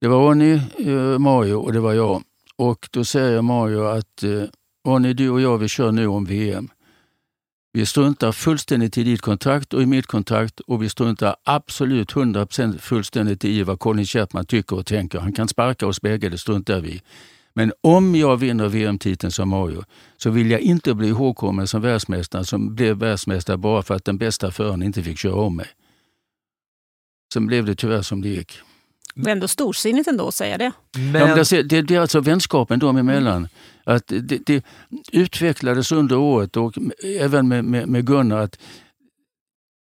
Det 0.00 0.08
var 0.08 0.28
Ronny, 0.28 0.60
eh, 0.78 1.18
Mario 1.18 1.54
och 1.54 1.72
det 1.72 1.80
var 1.80 1.92
jag. 1.92 2.22
Och 2.56 2.88
då 2.90 3.04
säger 3.04 3.42
Mario 3.42 3.84
att 3.84 4.22
eh, 4.22 4.42
Ronny, 4.86 5.12
du 5.12 5.30
och 5.30 5.40
jag 5.40 5.58
vi 5.58 5.68
kör 5.68 5.92
nu 5.92 6.06
om 6.06 6.24
VM. 6.24 6.68
Vi 7.72 7.86
struntar 7.86 8.32
fullständigt 8.32 8.98
i 8.98 9.04
ditt 9.04 9.20
kontrakt 9.20 9.74
och 9.74 9.82
i 9.82 9.86
mitt 9.86 10.06
kontrakt 10.06 10.60
och 10.60 10.82
vi 10.82 10.88
struntar 10.88 11.36
absolut 11.44 12.12
100% 12.12 12.78
fullständigt 12.78 13.44
i 13.44 13.62
vad 13.62 13.78
Colin 13.78 14.04
Chapman 14.04 14.46
tycker 14.46 14.76
och 14.76 14.86
tänker. 14.86 15.18
Han 15.18 15.32
kan 15.32 15.48
sparka 15.48 15.86
oss 15.86 16.00
bägge, 16.00 16.28
det 16.28 16.38
struntar 16.38 16.80
vi 16.80 16.90
i. 16.90 17.00
Men 17.60 17.72
om 17.80 18.14
jag 18.14 18.36
vinner 18.36 18.68
VM-titeln 18.68 19.30
som 19.30 19.48
Mario 19.48 19.84
så 20.16 20.30
vill 20.30 20.50
jag 20.50 20.60
inte 20.60 20.94
bli 20.94 21.08
ihågkommen 21.08 21.66
som 21.66 21.82
världsmästare 21.82 22.44
som 22.44 22.74
blev 22.74 22.96
världsmästare 22.96 23.56
bara 23.56 23.82
för 23.82 23.94
att 23.94 24.04
den 24.04 24.18
bästa 24.18 24.50
föraren 24.50 24.82
inte 24.82 25.02
fick 25.02 25.18
köra 25.18 25.34
om 25.34 25.56
mig. 25.56 25.66
Sen 27.32 27.46
blev 27.46 27.64
det 27.64 27.74
tyvärr 27.74 28.02
som 28.02 28.22
det 28.22 28.28
gick. 28.28 28.58
Är 29.16 29.28
ändå 29.28 29.48
storsinnigt 29.48 30.08
ändå 30.08 30.28
att 30.28 30.34
säga 30.34 30.58
det. 30.58 30.72
Men, 30.96 31.14
Ja, 31.14 31.26
men 31.26 31.68
det, 31.68 31.82
det 31.82 31.94
är 31.94 32.00
alltså 32.00 32.20
vänskapen 32.20 32.78
dem 32.78 32.96
emellan. 32.96 33.48
Att 33.84 34.06
det, 34.06 34.46
det 34.46 34.64
utvecklades 35.12 35.92
under 35.92 36.16
året 36.16 36.56
och 36.56 36.74
även 37.18 37.48
med, 37.48 37.64
med, 37.64 37.88
med 37.88 38.06
Gunnar 38.06 38.38
att 38.38 38.58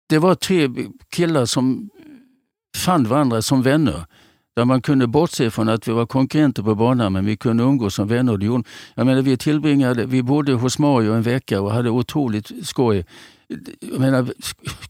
det 0.08 0.18
var 0.18 0.34
tre 0.34 0.68
killar 1.08 1.46
som 1.46 1.90
fann 2.76 3.04
varandra 3.04 3.42
som 3.42 3.62
vänner. 3.62 4.04
Där 4.58 4.64
man 4.64 4.82
kunde 4.82 5.06
bortse 5.06 5.50
från 5.50 5.68
att 5.68 5.88
vi 5.88 5.92
var 5.92 6.06
konkurrenter 6.06 6.62
på 6.62 6.74
banan 6.74 7.12
men 7.12 7.24
vi 7.24 7.36
kunde 7.36 7.62
umgås 7.64 7.94
som 7.94 8.08
vänner. 8.08 8.32
Och 8.32 8.38
det 8.38 8.46
gjorde- 8.46 8.64
Jag 8.94 9.06
menar, 9.06 9.22
vi, 9.22 9.36
tillbringade, 9.36 10.06
vi 10.06 10.22
bodde 10.22 10.52
hos 10.52 10.78
Mario 10.78 11.12
en 11.12 11.22
vecka 11.22 11.60
och 11.60 11.72
hade 11.72 11.90
otroligt 11.90 12.50
skoj. 12.66 13.04
Jag 13.80 14.00
menar, 14.00 14.26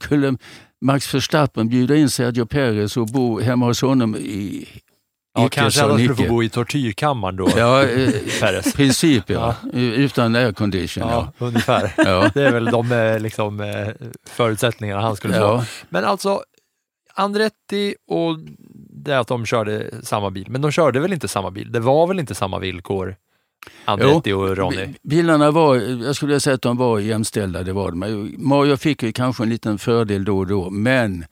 skulle 0.00 0.36
Max 0.80 1.14
Verstappen 1.14 1.68
bjuda 1.68 1.96
in 1.96 2.10
Sergio 2.10 2.46
Perez 2.46 2.96
och 2.96 3.06
bo 3.06 3.40
hemma 3.40 3.66
hos 3.66 3.82
honom 3.82 4.16
i 4.16 4.68
ja, 5.34 5.46
icke 5.46 5.60
kanske 5.60 5.80
han 5.82 5.98
skulle 5.98 6.14
få 6.14 6.22
bo 6.28 6.42
i 6.42 6.48
tortyrkammaren 6.48 7.36
då. 7.36 7.48
Ja, 7.56 7.82
eh, 7.84 8.10
Peres. 8.40 8.72
princip 8.72 9.30
ja. 9.30 9.54
Utan 9.72 10.36
aircondition. 10.36 11.08
Ja, 11.08 11.32
Ja. 11.38 11.46
ungefär. 11.46 11.92
Ja. 11.96 12.30
Det 12.34 12.42
är 12.42 12.52
väl 12.52 12.64
de 12.64 12.92
eh, 12.92 13.20
liksom, 13.20 13.60
eh, 13.60 13.88
förutsättningarna 14.30 15.02
han 15.02 15.16
skulle 15.16 15.34
få. 15.34 15.40
Ja. 15.40 15.64
Men 15.88 16.04
alltså, 16.04 16.40
Andretti 17.14 17.94
och 18.10 18.38
det 19.04 19.18
att 19.18 19.28
de 19.28 19.46
körde 19.46 19.90
samma 20.02 20.30
bil, 20.30 20.46
men 20.50 20.60
de 20.62 20.70
körde 20.72 21.00
väl 21.00 21.12
inte 21.12 21.28
samma 21.28 21.50
bil? 21.50 21.72
Det 21.72 21.80
var 21.80 22.06
väl 22.06 22.20
inte 22.20 22.34
samma 22.34 22.58
villkor, 22.58 23.16
Andretti 23.84 24.32
och 24.32 24.56
Ronny? 24.56 24.86
Bi- 24.86 24.98
Bilarna 25.02 25.50
var, 25.50 25.76
jag 25.76 26.16
skulle 26.16 26.28
vilja 26.28 26.40
säga 26.40 26.54
att 26.54 26.62
de 26.62 26.76
var 26.76 26.98
jämställda, 26.98 27.62
det 27.62 27.72
var 27.72 27.90
de. 27.90 28.34
Mario 28.38 28.76
fick 28.76 29.02
ju 29.02 29.12
kanske 29.12 29.42
en 29.42 29.48
liten 29.48 29.78
fördel 29.78 30.24
då 30.24 30.38
och 30.38 30.46
då, 30.46 30.70
men 30.70 31.24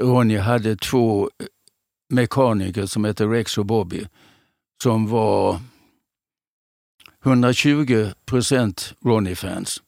Ronny 0.00 0.36
hade 0.36 0.76
två 0.76 1.30
mekaniker 2.10 2.86
som 2.86 3.04
heter 3.04 3.28
Rex 3.28 3.58
och 3.58 3.66
Bobby, 3.66 4.06
som 4.82 5.08
var 5.08 5.60
120 7.24 8.10
procent 8.26 8.94
Ronny-fans. 9.04 9.82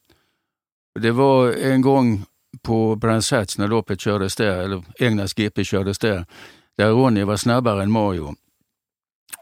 Det 1.00 1.10
var 1.10 1.52
en 1.52 1.80
gång 1.80 2.24
på 2.62 2.96
Brands 2.96 3.30
Hatch 3.30 3.58
när 3.58 3.68
loppet 3.68 4.00
kördes 4.00 4.36
där, 4.36 4.58
eller 4.58 4.82
Englands 4.98 5.34
GP 5.34 5.64
kördes 5.64 5.98
där, 5.98 6.26
där 6.76 6.90
Ronny 6.90 7.24
var 7.24 7.36
snabbare 7.36 7.82
än 7.82 7.90
Mario. 7.90 8.34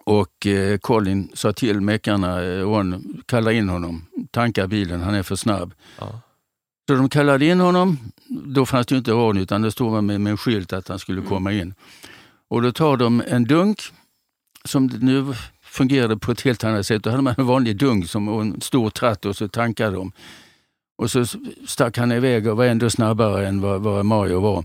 Och 0.04 0.46
eh, 0.46 0.78
Colin 0.78 1.30
sa 1.34 1.52
till 1.52 1.80
meckarna, 1.80 2.42
eh, 2.42 2.62
Ron, 2.62 3.22
kalla 3.26 3.52
in 3.52 3.68
honom, 3.68 4.06
tanka 4.30 4.66
bilen, 4.66 5.00
han 5.00 5.14
är 5.14 5.22
för 5.22 5.36
snabb. 5.36 5.74
Ja. 5.98 6.20
Så 6.88 6.94
de 6.94 7.08
kallade 7.08 7.44
in 7.46 7.60
honom, 7.60 7.98
då 8.28 8.66
fanns 8.66 8.86
det 8.86 8.96
inte 8.96 9.10
Ron 9.10 9.36
utan 9.36 9.62
det 9.62 9.72
stod 9.72 9.92
man 9.92 10.06
med, 10.06 10.20
med 10.20 10.30
en 10.30 10.36
skylt 10.36 10.72
att 10.72 10.88
han 10.88 10.98
skulle 10.98 11.22
komma 11.22 11.52
in. 11.52 11.74
Och 12.48 12.62
då 12.62 12.72
tar 12.72 12.96
de 12.96 13.22
en 13.26 13.44
dunk 13.44 13.80
som 14.64 14.86
nu 14.86 15.34
fungerade 15.62 16.16
på 16.16 16.32
ett 16.32 16.40
helt 16.40 16.64
annat 16.64 16.86
sätt. 16.86 17.02
Då 17.02 17.10
hade 17.10 17.22
man 17.22 17.34
en 17.38 17.46
vanlig 17.46 17.76
dunk 17.76 18.08
som, 18.08 18.28
och 18.28 18.42
en 18.42 18.60
stor 18.60 18.90
tratt 18.90 19.24
och 19.24 19.36
så 19.36 19.48
tankade 19.48 19.96
de. 19.96 20.12
Och 20.98 21.10
så 21.10 21.24
stack 21.66 21.98
han 21.98 22.12
iväg 22.12 22.46
och 22.46 22.56
var 22.56 22.64
ändå 22.64 22.90
snabbare 22.90 23.48
än 23.48 23.60
vad, 23.60 23.80
vad 23.80 24.06
Mario 24.06 24.40
var. 24.40 24.64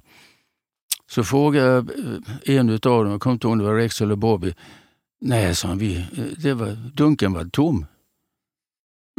Så 1.09 1.23
frågade 1.23 1.93
eh, 2.45 2.55
en 2.57 2.69
av 2.69 2.79
dem, 2.79 3.11
jag 3.11 3.21
kommer 3.21 3.33
inte 3.33 3.47
ihåg 3.47 3.51
om 3.51 3.57
det 3.57 3.65
var 3.65 3.75
Rex 3.75 4.01
eller 4.01 4.15
Bobby, 4.15 4.53
Nej, 5.19 5.55
sa 5.55 5.67
han, 5.67 5.77
vi, 5.77 5.97
eh, 5.97 6.23
det 6.37 6.53
var, 6.53 6.77
dunken 6.93 7.33
var 7.33 7.45
tom. 7.45 7.85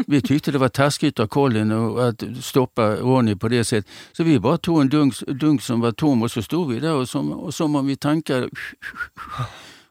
Vi 0.06 0.20
tyckte 0.20 0.50
det 0.50 0.58
var 0.58 0.68
taskigt 0.68 1.20
av 1.20 1.26
Colin 1.26 1.72
att 1.72 2.22
stoppa 2.40 2.96
Ronny 2.96 3.36
på 3.36 3.48
det 3.48 3.64
sättet. 3.64 3.90
Så 4.12 4.24
vi 4.24 4.40
bara 4.40 4.58
tog 4.58 4.80
en 4.80 4.88
dunk, 4.88 5.18
dunk 5.20 5.62
som 5.62 5.80
var 5.80 5.92
tom 5.92 6.22
och 6.22 6.30
så 6.30 6.42
stod 6.42 6.72
vi 6.72 6.80
där 6.80 6.94
och 6.94 7.08
som, 7.08 7.32
och 7.32 7.54
som 7.54 7.76
om 7.76 7.86
vi 7.86 7.96
tankade. 7.96 8.48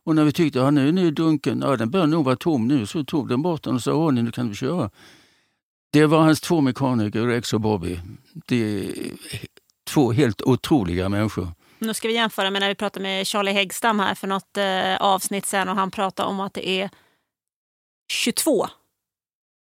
Och 0.03 0.15
när 0.15 0.23
vi 0.23 0.31
tyckte 0.31 0.67
att 0.67 0.73
nu, 0.73 0.91
nu 0.91 1.07
är 1.07 1.11
dunken, 1.11 1.61
ja, 1.61 1.77
den 1.77 1.89
bör 1.89 2.07
nog 2.07 2.25
vara 2.25 2.35
tom 2.35 2.67
nu, 2.67 2.85
så 2.85 3.03
tog 3.03 3.29
den 3.29 3.41
bort 3.41 3.63
den 3.63 3.75
och 3.75 3.83
sa 3.83 3.91
Ronny, 3.91 4.21
nu 4.21 4.31
kan 4.31 4.47
du 4.47 4.55
köra. 4.55 4.89
Det 5.91 6.05
var 6.05 6.19
hans 6.19 6.41
två 6.41 6.61
mekaniker, 6.61 7.27
Rex 7.27 7.53
och 7.53 7.61
Bobby. 7.61 7.99
Det 8.47 8.79
är 8.79 8.93
två 9.87 10.11
helt 10.11 10.41
otroliga 10.41 11.09
människor. 11.09 11.47
Nu 11.79 11.93
ska 11.93 12.07
vi 12.07 12.13
jämföra 12.13 12.49
med 12.51 12.61
när 12.61 12.67
vi 12.69 12.75
pratade 12.75 13.03
med 13.03 13.27
Charlie 13.27 13.51
Häggstam 13.51 13.99
här 13.99 14.15
för 14.15 14.27
något 14.27 14.57
eh, 14.57 14.95
avsnitt 14.95 15.45
sen 15.45 15.69
och 15.69 15.75
han 15.75 15.91
pratade 15.91 16.29
om 16.29 16.39
att 16.39 16.53
det 16.53 16.69
är 16.69 16.89
22 18.11 18.67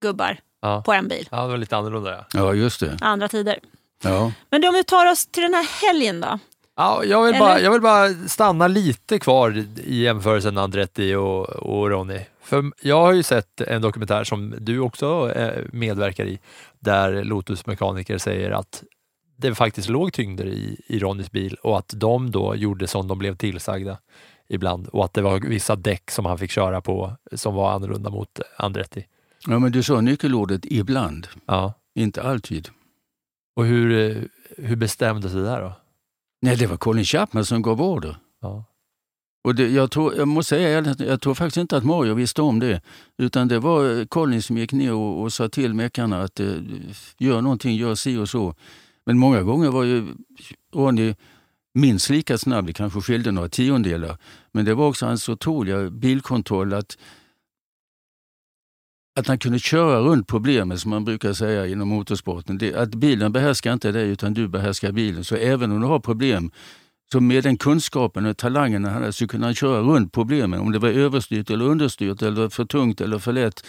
gubbar 0.03 0.39
Ja. 0.63 0.83
på 0.87 0.93
en 0.93 1.09
bil. 1.09 1.29
Ja, 1.31 1.43
det 1.43 1.49
var 1.49 1.57
lite 1.57 1.77
annorlunda. 1.77 2.15
Ja. 2.15 2.25
Ja, 2.35 2.55
just 2.55 2.81
det. 2.81 2.99
Andra 3.01 3.29
tider. 3.29 3.59
Ja. 4.03 4.33
Men 4.51 4.61
då 4.61 4.69
om 4.69 4.75
vi 4.75 4.85
tar 4.85 5.13
oss 5.13 5.27
till 5.27 5.43
den 5.43 5.55
här 5.55 5.87
helgen 5.87 6.21
då. 6.21 6.39
Ja, 6.77 7.05
jag, 7.05 7.23
vill 7.23 7.35
Eller? 7.35 7.39
bara, 7.47 7.61
jag 7.61 7.71
vill 7.73 7.81
bara 7.81 8.09
stanna 8.29 8.69
lite 8.69 9.19
kvar 9.19 9.65
i 9.85 10.03
jämförelsen 10.03 10.59
Andretti 10.59 11.15
och, 11.15 11.49
och 11.49 11.91
Ronny. 11.91 12.21
För 12.43 12.65
jag 12.83 13.01
har 13.01 13.13
ju 13.13 13.23
sett 13.23 13.61
en 13.61 13.83
dokumentär 13.83 14.25
som 14.25 14.55
du 14.59 14.79
också 14.79 15.33
eh, 15.37 15.63
medverkar 15.73 16.25
i, 16.25 16.39
där 16.81 17.25
Lotus 17.25 17.67
mekaniker 17.67 18.19
säger 18.19 18.51
att 18.51 18.83
det 19.37 19.55
faktiskt 19.55 19.89
låg 19.89 20.13
tyngder 20.13 20.47
i, 20.47 20.81
i 20.87 20.99
Ronnys 20.99 21.31
bil 21.31 21.55
och 21.63 21.79
att 21.79 21.93
de 21.97 22.31
då 22.31 22.57
gjorde 22.57 22.87
som 22.87 23.09
de 23.09 23.19
blev 23.19 23.37
tillsagda 23.37 23.99
ibland 24.49 24.89
och 24.89 25.05
att 25.05 25.13
det 25.15 25.23
var 25.23 25.41
vissa 25.41 25.77
däck 25.77 26.11
som 26.11 26.25
han 26.27 26.39
fick 26.39 26.51
köra 26.51 26.81
på 26.81 27.17
som 27.33 27.55
var 27.55 27.73
annorlunda 27.73 28.11
mot 28.11 28.41
Andretti. 28.57 29.07
ja, 29.47 29.59
men 29.59 29.73
du 29.73 29.83
sa 29.83 30.01
nyckelordet 30.01 30.61
ibland, 30.65 31.27
Ja. 31.47 31.73
inte 31.95 32.23
alltid. 32.23 32.69
Och 33.57 33.65
hur, 33.65 33.89
hur 34.57 34.77
bestämdes 34.77 35.33
det 35.33 35.43
där 35.43 35.61
då? 35.61 35.73
Nej, 36.43 36.57
det 36.57 36.67
var 36.67 36.77
Colin 36.77 37.05
Chapman 37.05 37.45
som 37.45 37.63
gav 37.63 37.83
order. 37.83 38.17
Ja. 38.41 38.65
Och 39.45 39.55
det, 39.55 39.69
jag, 39.69 39.91
tror, 39.91 40.15
jag 40.17 40.29
måste 40.29 40.49
säga, 40.49 40.95
jag, 40.99 41.21
tror 41.21 41.35
faktiskt 41.35 41.57
inte 41.57 41.77
att 41.77 41.85
Mario 41.85 42.15
visste 42.15 42.43
om 42.43 42.61
det. 42.61 42.83
Utan 43.19 43.49
det 43.49 43.59
var 43.59 43.99
eh, 44.01 44.07
Colin 44.07 44.43
som 44.43 44.59
gick 44.59 44.73
ner 44.73 44.93
och, 44.93 45.23
och 45.23 45.33
sa 45.33 45.49
till 45.49 45.75
meckarna 45.75 46.23
att 46.23 46.41
eh, 46.41 46.53
gör 47.19 47.41
någonting, 47.41 47.77
gör 47.77 47.95
si 47.95 48.17
och 48.17 48.29
så. 48.29 48.55
Men 49.07 49.19
många 49.19 49.43
gånger 49.43 49.71
var 49.71 49.85
ju 49.85 50.07
Ronny 50.75 51.15
minst 51.75 52.11
lika 52.11 52.39
snabb, 52.39 52.67
det 52.67 52.73
kanske 52.73 53.01
skilde 53.01 53.31
några 53.31 53.49
tiondelar. 53.49 54.19
Men 54.53 54.65
det 54.65 54.75
var 54.75 54.89
också 54.89 55.07
hans 55.07 55.29
otroliga 55.29 55.91
bilkontroll, 55.91 56.73
att, 56.73 56.99
att 59.19 59.27
han 59.27 59.39
kunde 59.39 59.59
köra 59.59 60.01
runt 60.01 60.27
problemet 60.27 60.81
som 60.81 60.91
man 60.91 61.05
brukar 61.05 61.33
säga 61.33 61.67
inom 61.67 61.89
motorsporten. 61.89 62.59
Det, 62.59 62.75
att 62.75 62.95
bilen 62.95 63.33
behärskar 63.33 63.73
inte 63.73 63.93
dig 63.93 64.09
utan 64.09 64.35
du 64.35 64.49
behärskar 64.49 64.93
bilen. 64.93 65.25
Så 65.25 65.37
även 65.37 65.73
om 65.73 65.81
du 65.81 65.87
har 65.87 66.01
problem 66.01 66.51
så 67.13 67.21
med 67.21 67.45
den 67.45 67.57
kunskapen 67.57 68.27
och 68.27 68.37
talangen 68.37 68.85
han 68.85 68.95
hade 68.95 69.13
så 69.13 69.29
kunde 69.29 69.47
han 69.47 69.55
köra 69.55 69.81
runt 69.81 70.13
problemen. 70.13 70.61
Om 70.61 70.73
det 70.73 70.79
var 70.79 70.89
överstyrt 70.89 71.51
eller 71.51 71.65
understyrt 71.65 72.23
eller 72.23 72.49
för 72.49 72.65
tungt 72.65 73.01
eller 73.01 73.19
för 73.19 73.33
lätt 73.33 73.67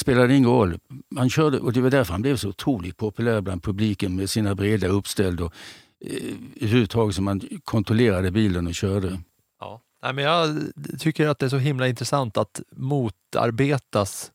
spelade 0.00 0.34
ingen 0.34 0.50
roll. 0.50 0.78
Han 1.16 1.30
körde, 1.30 1.58
och 1.60 1.72
det 1.72 1.80
var 1.80 1.90
därför 1.90 2.12
han 2.12 2.22
blev 2.22 2.36
så 2.36 2.48
otroligt 2.48 2.96
populär 2.96 3.40
bland 3.40 3.62
publiken 3.62 4.16
med 4.16 4.30
sina 4.30 4.54
breda 4.54 4.86
uppställ 4.86 5.40
och 5.42 5.52
eh, 6.06 6.32
överhuvudtaget 6.60 7.14
som 7.14 7.26
han 7.26 7.40
kontrollerade 7.64 8.30
bilen 8.30 8.66
och 8.66 8.74
körde. 8.74 9.20
Ja. 9.60 9.82
Nej, 10.02 10.12
men 10.12 10.24
jag 10.24 10.58
tycker 10.98 11.28
att 11.28 11.38
det 11.38 11.46
är 11.46 11.50
så 11.50 11.58
himla 11.58 11.88
intressant 11.88 12.36
att 12.36 12.60
motarbetas 12.76 14.30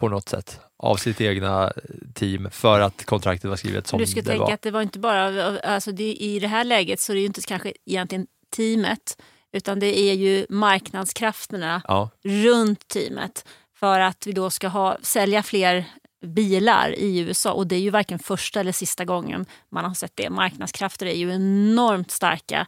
på 0.00 0.08
något 0.08 0.28
sätt 0.28 0.60
av 0.78 0.96
sitt 0.96 1.20
egna 1.20 1.72
team 2.14 2.48
för 2.50 2.80
att 2.80 3.04
kontraktet 3.04 3.50
var 3.50 3.56
skrivet 3.56 3.86
som 3.86 3.98
du 3.98 4.06
ska 4.06 4.20
det 4.20 4.26
tänka 4.26 4.44
var. 4.44 4.52
att 4.52 4.62
det 4.62 4.70
var 4.70 4.82
inte 4.82 4.98
bara, 4.98 5.58
alltså 5.60 5.92
det, 5.92 6.14
i 6.14 6.38
det 6.38 6.48
här 6.48 6.64
läget 6.64 7.00
så 7.00 7.12
är 7.12 7.14
det 7.14 7.20
ju 7.20 7.26
inte 7.26 7.40
kanske 7.40 7.72
egentligen 7.86 8.26
teamet 8.56 9.22
utan 9.52 9.80
det 9.80 9.98
är 9.98 10.14
ju 10.14 10.46
marknadskrafterna 10.50 11.82
Ja. 11.88 12.10
runt 12.22 12.88
teamet 12.88 13.44
för 13.80 14.00
att 14.00 14.26
vi 14.26 14.32
då 14.32 14.50
ska 14.50 14.68
ha, 14.68 14.96
sälja 15.02 15.42
fler 15.42 15.84
bilar 16.26 16.98
i 16.98 17.18
USA 17.18 17.52
och 17.52 17.66
det 17.66 17.76
är 17.76 17.80
ju 17.80 17.90
varken 17.90 18.18
första 18.18 18.60
eller 18.60 18.72
sista 18.72 19.04
gången 19.04 19.46
man 19.70 19.84
har 19.84 19.94
sett 19.94 20.12
det. 20.14 20.30
Marknadskrafter 20.30 21.06
är 21.06 21.14
ju 21.14 21.32
enormt 21.34 22.10
starka 22.10 22.66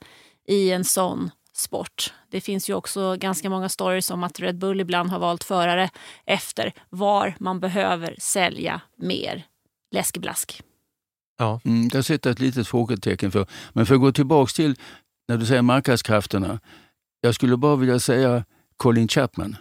i 0.48 0.70
en 0.70 0.84
sån 0.84 1.30
sport. 1.54 2.14
Det 2.30 2.40
finns 2.40 2.70
ju 2.70 2.74
också 2.74 3.16
ganska 3.16 3.50
många 3.50 3.68
stories 3.68 4.10
om 4.10 4.22
att 4.22 4.40
Red 4.40 4.58
Bull 4.58 4.80
ibland 4.80 5.10
har 5.10 5.18
valt 5.18 5.44
förare 5.44 5.90
efter 6.26 6.72
var 6.90 7.34
man 7.40 7.60
behöver 7.60 8.16
sälja 8.18 8.80
mer 8.96 9.46
läskeblask. 9.90 10.62
Ja. 11.38 11.60
Mm, 11.64 11.88
där 11.88 12.02
sätter 12.02 12.30
jag 12.30 12.34
ett 12.34 12.40
litet 12.40 12.68
frågetecken 12.68 13.30
för. 13.30 13.46
Men 13.72 13.86
för 13.86 13.94
att 13.94 14.00
gå 14.00 14.12
tillbaks 14.12 14.54
till 14.54 14.74
när 15.28 15.36
du 15.36 15.46
säger 15.46 15.62
marknadskrafterna. 15.62 16.60
Jag 17.20 17.34
skulle 17.34 17.56
bara 17.56 17.76
vilja 17.76 17.98
säga 17.98 18.44
Colin 18.76 19.08
Chapman. 19.08 19.56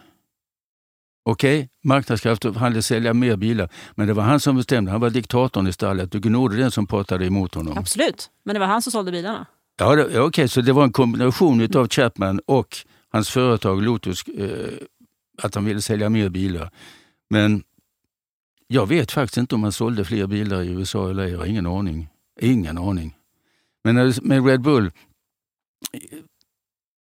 Okej, 1.23 1.69
marknadskrafter, 1.83 2.51
han 2.51 2.71
ville 2.71 2.81
sälja 2.81 3.13
mer 3.13 3.35
bilar. 3.35 3.69
Men 3.95 4.07
det 4.07 4.13
var 4.13 4.23
han 4.23 4.39
som 4.39 4.55
bestämde. 4.55 4.91
Han 4.91 5.01
var 5.01 5.09
diktatorn 5.09 5.67
i 5.67 5.73
stallet 5.73 6.15
och 6.15 6.21
gnodde 6.21 6.57
den 6.57 6.71
som 6.71 6.87
pratade 6.87 7.25
emot 7.25 7.55
honom. 7.55 7.77
Absolut, 7.77 8.29
men 8.43 8.53
det 8.53 8.59
var 8.59 8.67
han 8.67 8.81
som 8.81 8.91
sålde 8.91 9.11
bilarna. 9.11 9.45
Ja, 9.77 10.05
okej, 10.15 10.47
så 10.47 10.61
det 10.61 10.73
var 10.73 10.83
en 10.83 10.91
kombination 10.91 11.75
av 11.75 11.87
Chapman 11.87 12.39
och 12.45 12.77
hans 13.09 13.29
företag 13.29 13.81
Lotus, 13.81 14.23
eh, 14.23 14.67
att 15.41 15.55
han 15.55 15.65
ville 15.65 15.81
sälja 15.81 16.09
mer 16.09 16.29
bilar. 16.29 16.71
Men 17.29 17.63
jag 18.67 18.87
vet 18.87 19.11
faktiskt 19.11 19.37
inte 19.37 19.55
om 19.55 19.63
han 19.63 19.71
sålde 19.71 20.05
fler 20.05 20.27
bilar 20.27 20.61
i 20.61 20.67
USA 20.67 21.09
eller 21.09 21.23
ej. 21.23 21.31
Jag 21.31 21.37
har 21.37 21.45
ingen 21.45 21.65
aning. 21.65 22.09
Ingen 22.41 22.77
aning. 22.77 23.15
Men 23.83 24.13
med 24.21 24.45
Red 24.45 24.61
Bull, 24.61 24.85
eh, 25.93 26.01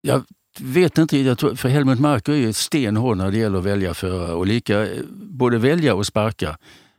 jag 0.01 0.23
vet 0.59 0.97
inte, 0.97 1.17
jag 1.17 1.37
tror, 1.37 1.55
för 1.55 1.69
Helmut 1.69 1.99
Marko 1.99 2.31
är 2.31 2.35
ju 2.35 2.53
stenhård 2.53 3.17
när 3.17 3.31
det 3.31 3.37
gäller 3.37 3.59
att 3.59 3.65
välja 3.65 3.93
förare 3.93 4.33
och 4.33 4.47
lika, 4.47 4.87
både 5.11 5.57
välja 5.57 5.95
och 5.95 6.05
sparka. 6.05 6.57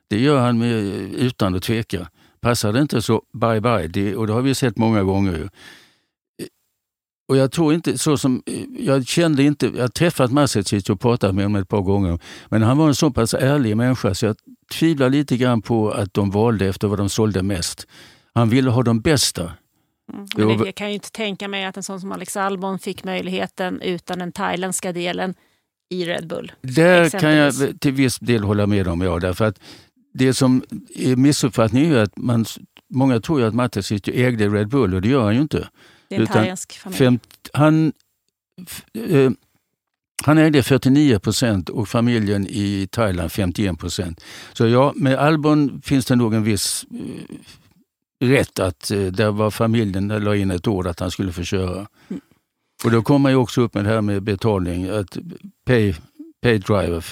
Det 0.08 0.20
gör 0.20 0.40
han 0.40 0.58
med, 0.58 0.72
utan 1.14 1.54
att 1.54 1.62
tveka. 1.62 2.08
Passar 2.40 2.72
det 2.72 2.80
inte 2.80 3.02
så 3.02 3.22
bye 3.32 3.60
bye, 3.60 3.86
det, 3.86 4.16
och 4.16 4.26
det 4.26 4.32
har 4.32 4.42
vi 4.42 4.54
sett 4.54 4.76
många 4.76 5.02
gånger. 5.02 5.32
ju. 5.32 5.48
Och 7.28 7.36
jag 7.36 7.52
tror 7.52 7.74
inte, 7.74 7.98
så 7.98 8.18
som, 8.18 8.42
jag 8.78 9.06
kände 9.06 9.42
inte, 9.42 9.66
jag 9.66 9.80
har 9.80 9.88
träffat 9.88 10.32
Masecic 10.32 10.90
och 10.90 11.00
pratat 11.00 11.34
med 11.34 11.44
honom 11.44 11.62
ett 11.62 11.68
par 11.68 11.80
gånger, 11.80 12.18
men 12.48 12.62
han 12.62 12.78
var 12.78 12.88
en 12.88 12.94
så 12.94 13.10
pass 13.10 13.34
ärlig 13.34 13.76
människa 13.76 14.14
så 14.14 14.26
jag 14.26 14.36
tvivlar 14.72 15.10
lite 15.10 15.36
grann 15.36 15.62
på 15.62 15.90
att 15.90 16.14
de 16.14 16.30
valde 16.30 16.66
efter 16.66 16.88
vad 16.88 16.98
de 16.98 17.08
sålde 17.08 17.42
mest. 17.42 17.86
Han 18.34 18.48
ville 18.48 18.70
ha 18.70 18.82
de 18.82 19.00
bästa. 19.00 19.52
Men 20.14 20.28
Jo, 20.36 20.56
det, 20.56 20.66
jag 20.66 20.74
kan 20.74 20.88
ju 20.88 20.94
inte 20.94 21.10
tänka 21.10 21.48
mig 21.48 21.64
att 21.64 21.76
en 21.76 21.82
sån 21.82 22.00
som 22.00 22.12
Alex 22.12 22.36
Albon 22.36 22.78
fick 22.78 23.04
möjligheten 23.04 23.80
utan 23.80 24.18
den 24.18 24.32
thailändska 24.32 24.92
delen 24.92 25.34
i 25.90 26.04
Red 26.04 26.26
Bull. 26.26 26.52
Där 26.62 27.10
kan 27.10 27.34
jag 27.34 27.80
till 27.80 27.92
viss 27.92 28.18
del 28.18 28.44
hålla 28.44 28.66
med 28.66 28.88
om, 28.88 29.00
ja. 29.00 29.18
Därför 29.18 29.44
att 29.44 29.60
det 30.12 30.34
som 30.34 30.62
är 30.94 31.16
missuppfattning 31.16 31.86
är 31.86 31.96
att 31.96 32.16
man, 32.16 32.44
många 32.88 33.20
tror 33.20 33.42
att 33.42 33.54
Matecic 33.54 34.02
ägde 34.08 34.48
Red 34.48 34.68
Bull 34.68 34.94
och 34.94 35.02
det 35.02 35.08
gör 35.08 35.24
han 35.24 35.34
ju 35.34 35.40
inte. 35.40 35.68
Det 36.08 36.16
är 36.16 36.20
en 36.20 36.26
thailändsk 36.26 36.78
familj. 36.78 36.98
Fem, 36.98 37.18
han, 37.52 37.92
eh, 38.94 39.30
han 40.22 40.38
ägde 40.38 40.62
49 40.62 41.18
procent 41.18 41.68
och 41.68 41.88
familjen 41.88 42.46
i 42.46 42.88
Thailand 42.90 43.32
51 43.32 43.78
procent. 43.78 44.24
Så 44.52 44.66
ja, 44.66 44.92
med 44.96 45.18
Albon 45.18 45.82
finns 45.84 46.06
det 46.06 46.16
nog 46.16 46.34
en 46.34 46.44
viss 46.44 46.86
eh, 46.90 47.36
rätt 48.20 48.58
att 48.58 48.90
eh, 48.90 49.02
där 49.02 49.30
var 49.30 49.50
familjen 49.50 50.08
la 50.08 50.36
in 50.36 50.50
ett 50.50 50.66
ord 50.66 50.86
att 50.86 51.00
han 51.00 51.10
skulle 51.10 51.32
få 51.32 51.42
köra. 51.42 51.86
Mm. 52.08 52.20
Och 52.84 52.90
då 52.90 53.02
kommer 53.02 53.18
man 53.18 53.32
ju 53.32 53.36
också 53.36 53.60
upp 53.60 53.74
med 53.74 53.84
det 53.84 53.90
här 53.90 54.00
med 54.00 54.22
betalning, 54.22 54.88
att 54.88 55.16
pay, 55.66 55.94
pay 56.42 56.58
driver. 56.58 57.04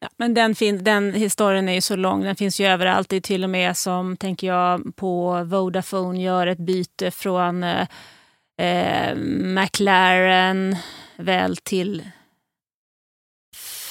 Ja, 0.00 0.08
men 0.16 0.34
den, 0.34 0.54
fin- 0.54 0.84
den 0.84 1.12
historien 1.12 1.68
är 1.68 1.72
ju 1.72 1.80
så 1.80 1.96
lång, 1.96 2.22
den 2.22 2.36
finns 2.36 2.60
ju 2.60 2.66
överallt. 2.66 3.08
Det 3.08 3.16
är 3.16 3.20
till 3.20 3.44
och 3.44 3.50
med 3.50 3.76
som, 3.76 4.16
tänker 4.16 4.46
jag, 4.46 4.96
på 4.96 5.44
Vodafone 5.44 6.22
gör 6.22 6.46
ett 6.46 6.58
byte 6.58 7.10
från 7.10 7.64
eh, 7.64 7.86
eh, 8.60 9.16
McLaren 9.16 10.76
väl 11.16 11.56
till 11.56 12.08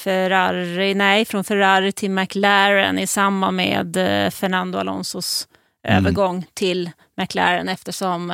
Ferrari, 0.03 0.93
nej, 0.93 1.25
från 1.25 1.43
Ferrari 1.43 1.91
till 1.91 2.11
McLaren 2.11 2.99
i 2.99 3.07
samband 3.07 3.57
med 3.57 3.97
eh, 3.97 4.29
Fernando 4.29 4.79
Alonsos 4.79 5.47
Mm. 5.87 6.05
övergång 6.05 6.45
till 6.53 6.91
McLaren 7.17 7.69
eftersom 7.69 8.31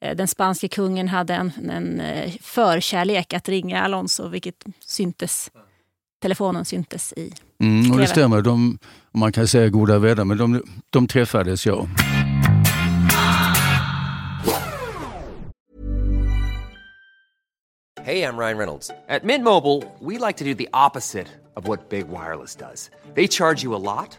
eh, 0.00 0.16
den 0.16 0.28
spanske 0.28 0.68
kungen 0.68 1.08
hade 1.08 1.34
en, 1.34 1.52
en 1.70 2.00
eh, 2.00 2.32
förkärlek 2.40 3.32
att 3.32 3.48
ringa 3.48 3.82
Alonso, 3.82 4.28
vilket 4.28 4.64
syntes, 4.80 5.50
telefonen 6.22 6.64
syntes 6.64 7.12
i. 7.12 7.32
Mm, 7.60 7.92
och 7.92 7.98
det 7.98 8.06
stämmer, 8.06 8.42
de, 8.42 8.78
man 9.12 9.32
kan 9.32 9.48
säga 9.48 9.68
goda 9.68 9.98
vänner, 9.98 10.24
men 10.24 10.36
de, 10.38 10.62
de 10.90 11.06
träffades 11.08 11.66
ja. 11.66 11.86
Hey, 18.04 18.22
I'm 18.22 18.36
Ryan 18.36 18.58
Reynolds. 18.58 18.90
At 19.08 19.24
Mint 19.24 19.44
Mobile, 19.44 19.82
we 19.98 20.18
like 20.18 20.36
to 20.36 20.44
do 20.44 20.52
the 20.54 20.68
opposite 20.74 21.26
of 21.56 21.66
what 21.66 21.88
Big 21.88 22.08
Wireless 22.08 22.54
does. 22.54 22.90
They 23.14 23.26
charge 23.26 23.62
you 23.62 23.74
a 23.74 23.80
lot, 23.80 24.18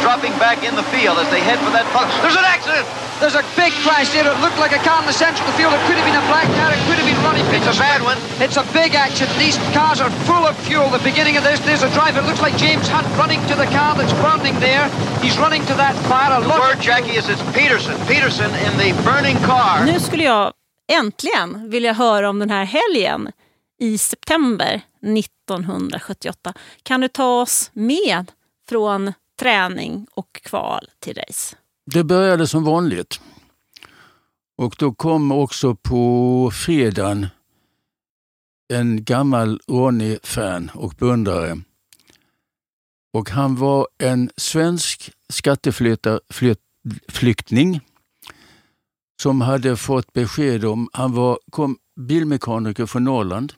dropping 0.00 0.32
back 0.38 0.62
in 0.64 0.74
the 0.76 0.86
field 0.94 1.18
as 1.18 1.28
they 1.30 1.40
head 1.40 1.58
for 1.64 1.70
that 1.70 1.86
puck. 1.92 2.08
There's 2.22 2.36
an 2.36 2.44
accident! 2.44 2.86
There's 3.20 3.36
a 3.36 3.44
big 3.52 3.72
crash 3.84 4.08
there. 4.16 4.24
It 4.24 4.40
looked 4.40 4.56
like 4.56 4.72
a 4.72 4.80
car 4.80 4.98
in 5.02 5.06
the 5.06 5.12
centre 5.12 5.44
of 5.44 5.48
the 5.52 5.56
field. 5.60 5.74
It 5.76 5.82
could 5.84 5.96
have 6.00 6.08
been 6.08 6.16
a 6.16 6.26
black 6.32 6.48
car. 6.56 6.72
It 6.72 6.80
could 6.88 6.96
have 6.96 7.04
been 7.04 7.20
Ronnie 7.20 7.44
It's 7.52 7.68
a 7.68 7.76
bad 7.76 8.00
one. 8.00 8.16
It's 8.40 8.56
a 8.56 8.64
big 8.72 8.94
accident. 8.94 9.36
These 9.38 9.58
cars 9.76 10.00
are 10.00 10.08
full 10.24 10.44
of 10.48 10.56
fuel. 10.64 10.88
The 10.88 11.04
beginning 11.04 11.36
of 11.36 11.44
this, 11.44 11.60
there's 11.68 11.82
a 11.84 11.92
driver. 11.92 12.20
It 12.20 12.26
looks 12.30 12.40
like 12.40 12.56
James 12.56 12.88
Hunt 12.88 13.06
running 13.20 13.40
to 13.52 13.54
the 13.62 13.68
car 13.76 13.92
that's 13.98 14.14
burning 14.24 14.56
there. 14.60 14.88
He's 15.20 15.36
running 15.38 15.62
to 15.70 15.74
that 15.76 15.94
fire. 16.08 16.32
A 16.32 16.40
The 16.40 16.48
lot 16.48 16.60
word, 16.60 16.80
Jackie, 16.80 17.14
is 17.20 17.28
it's 17.28 17.44
Peterson. 17.52 17.94
Peterson 18.08 18.50
in 18.66 18.72
the 18.82 18.90
burning 19.04 19.36
car. 19.44 19.84
Nu 19.84 20.00
skulle 20.00 20.24
jag 20.24 20.52
äntligen 20.88 21.70
vilja 21.70 21.92
höra 21.92 22.28
om 22.28 22.38
den 22.38 22.50
här 22.50 22.64
helgen 22.64 23.32
i 23.80 23.98
september 23.98 24.80
1978. 25.02 26.52
Kan 26.82 27.00
du 27.00 27.08
ta 27.08 27.40
oss 27.40 27.70
med 27.74 28.32
från 28.68 29.12
träning 29.40 30.06
och 30.14 30.32
kval 30.32 30.88
till 30.98 31.16
race? 31.16 31.56
Det 31.86 32.04
började 32.04 32.46
som 32.46 32.64
vanligt. 32.64 33.20
Och 34.58 34.74
då 34.78 34.94
kom 34.94 35.32
också 35.32 35.74
på 35.74 36.50
fredagen 36.54 37.26
en 38.72 39.04
gammal 39.04 39.60
Ronny-fan 39.68 40.70
och 40.74 40.94
beundrare. 40.98 41.60
Och 43.12 43.30
han 43.30 43.56
var 43.56 43.88
en 43.98 44.30
svensk 44.36 45.10
skatteflyktning 45.28 47.80
som 49.22 49.40
hade 49.40 49.76
fått 49.76 50.12
besked 50.12 50.64
om, 50.64 50.88
han 50.92 51.12
var 51.12 51.38
kom, 51.50 51.78
bilmekaniker 52.00 52.86
från 52.86 53.04
Norrland 53.04 53.52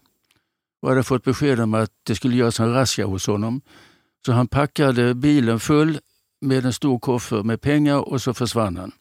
och 0.83 0.89
hade 0.89 1.03
fått 1.03 1.25
besked 1.25 1.61
om 1.61 1.75
att 1.75 1.91
det 2.03 2.15
skulle 2.15 2.37
göras 2.37 2.61
en 2.61 2.73
razzia 2.73 3.07
hos 3.07 3.27
honom. 3.27 3.61
Så 4.27 4.33
han 4.33 4.49
packade 4.49 5.15
bilen 5.15 5.61
full 5.61 5.99
med 6.41 6.65
en 6.65 6.73
stor 6.73 6.99
koffert 6.99 7.45
med 7.45 7.61
pengar 7.61 8.09
och 8.09 8.23
så 8.23 8.35
försvann 8.35 8.77
han. 8.77 8.93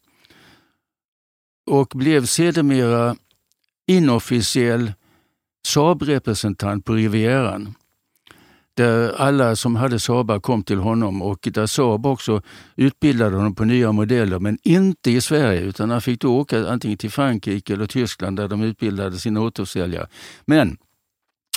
Och 1.66 1.92
blev 1.94 2.26
sedermera 2.26 3.16
inofficiell 3.86 4.92
Saab-representant 5.66 6.84
på 6.84 6.92
Rivieran. 6.92 7.74
Där 8.74 9.12
alla 9.20 9.56
som 9.56 9.76
hade 9.76 10.00
Saabar 10.00 10.40
kom 10.40 10.62
till 10.62 10.78
honom 10.78 11.22
och 11.22 11.48
där 11.52 11.66
Saab 11.66 12.06
också 12.06 12.42
utbildade 12.76 13.36
honom 13.36 13.54
på 13.54 13.64
nya 13.64 13.92
modeller 13.92 14.38
men 14.38 14.58
inte 14.62 15.10
i 15.10 15.20
Sverige 15.20 15.60
utan 15.60 15.90
han 15.90 16.00
fick 16.00 16.20
då 16.20 16.36
åka 16.36 16.68
antingen 16.68 16.98
till 16.98 17.10
Frankrike 17.10 17.72
eller 17.72 17.86
Tyskland 17.86 18.36
där 18.36 18.48
de 18.48 18.62
utbildade 18.62 19.18
sina 19.18 19.40
återförsäljare. 19.40 20.06
Men 20.44 20.76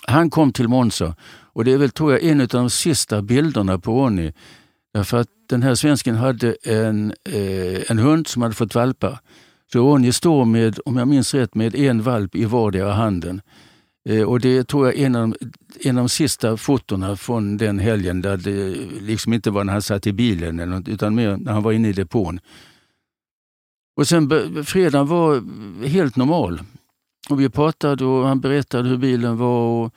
han 0.07 0.29
kom 0.29 0.53
till 0.53 0.67
Monza 0.67 1.15
och 1.55 1.65
det 1.65 1.71
är 1.71 1.77
väl 1.77 1.91
tror 1.91 2.11
jag 2.11 2.23
en 2.23 2.41
av 2.41 2.47
de 2.47 2.69
sista 2.69 3.21
bilderna 3.21 3.79
på 3.79 3.91
Ronny 3.91 4.31
Därför 4.95 5.17
att 5.17 5.29
den 5.49 5.63
här 5.63 5.75
svensken 5.75 6.15
hade 6.15 6.55
en, 6.63 7.13
eh, 7.29 7.91
en 7.91 7.97
hund 7.97 8.27
som 8.27 8.41
hade 8.41 8.55
fått 8.55 8.75
valpar. 8.75 9.19
Så 9.73 9.79
Ronny 9.79 10.11
står 10.11 10.45
med, 10.45 10.79
om 10.85 10.97
jag 10.97 11.07
minns 11.07 11.33
rätt, 11.33 11.55
med 11.55 11.75
en 11.75 12.01
valp 12.01 12.35
i 12.35 12.45
vardera 12.45 12.93
handen. 12.93 13.41
Eh, 14.09 14.23
och 14.23 14.39
det 14.39 14.63
tror 14.67 14.85
jag 14.85 14.95
är 14.99 15.05
en 15.05 15.15
av, 15.15 15.29
de- 15.29 15.51
en 15.89 15.97
av 15.97 16.03
de 16.03 16.09
sista 16.09 16.57
fotona 16.57 17.15
från 17.15 17.57
den 17.57 17.79
helgen 17.79 18.21
där 18.21 18.37
det 18.37 18.75
liksom 19.01 19.33
inte 19.33 19.51
var 19.51 19.63
när 19.63 19.73
han 19.73 19.81
satt 19.81 20.07
i 20.07 20.13
bilen 20.13 20.59
eller 20.59 20.75
något, 20.75 20.87
utan 20.87 21.15
mer 21.15 21.37
när 21.37 21.51
han 21.53 21.63
var 21.63 21.71
inne 21.71 21.89
i 21.89 21.93
depån. 21.93 22.39
Och 23.97 24.07
sen 24.07 24.29
fredagen 24.65 25.07
var 25.07 25.43
helt 25.87 26.15
normal. 26.15 26.61
Och 27.29 27.39
vi 27.39 27.49
pratade 27.49 28.05
och 28.05 28.27
han 28.27 28.39
berättade 28.39 28.89
hur 28.89 28.97
bilen 28.97 29.37
var 29.37 29.59
och 29.59 29.93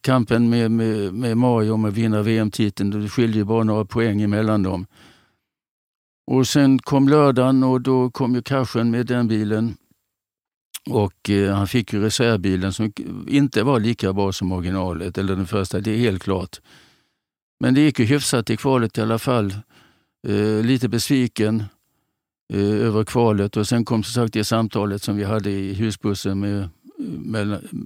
kampen 0.00 0.50
med, 0.50 0.70
med, 0.70 1.14
med 1.14 1.36
Mario 1.36 1.72
om 1.72 1.84
att 1.84 1.94
vinna 1.94 2.22
VM-titeln. 2.22 2.90
Det 2.90 3.08
skiljer 3.08 3.36
ju 3.36 3.44
bara 3.44 3.64
några 3.64 3.84
poäng 3.84 4.22
emellan 4.22 4.62
dem. 4.62 4.86
Och 6.26 6.48
sen 6.48 6.78
kom 6.78 7.08
lördagen 7.08 7.62
och 7.62 7.80
då 7.80 8.10
kom 8.10 8.34
ju 8.34 8.42
kraschen 8.42 8.90
med 8.90 9.06
den 9.06 9.28
bilen. 9.28 9.76
Och 10.90 11.30
eh, 11.30 11.54
han 11.54 11.68
fick 11.68 11.92
ju 11.92 12.00
reservbilen 12.00 12.72
som 12.72 12.92
inte 13.28 13.62
var 13.62 13.80
lika 13.80 14.12
bra 14.12 14.32
som 14.32 14.52
originalet, 14.52 15.18
eller 15.18 15.36
den 15.36 15.46
första, 15.46 15.80
det 15.80 15.90
är 15.90 15.96
helt 15.96 16.22
klart. 16.22 16.60
Men 17.60 17.74
det 17.74 17.80
gick 17.80 17.98
ju 17.98 18.04
hyfsat 18.04 18.50
i 18.50 18.56
kvalet 18.56 18.98
i 18.98 19.00
alla 19.00 19.18
fall. 19.18 19.54
Eh, 20.28 20.64
lite 20.64 20.88
besviken 20.88 21.64
eh, 22.52 22.86
över 22.86 23.04
kvalet 23.04 23.56
och 23.56 23.68
sen 23.68 23.84
kom 23.84 24.02
som 24.02 24.22
sagt 24.22 24.32
det 24.32 24.44
samtalet 24.44 25.02
som 25.02 25.16
vi 25.16 25.24
hade 25.24 25.50
i 25.50 25.74
husbussen 25.74 26.40
med 26.40 26.68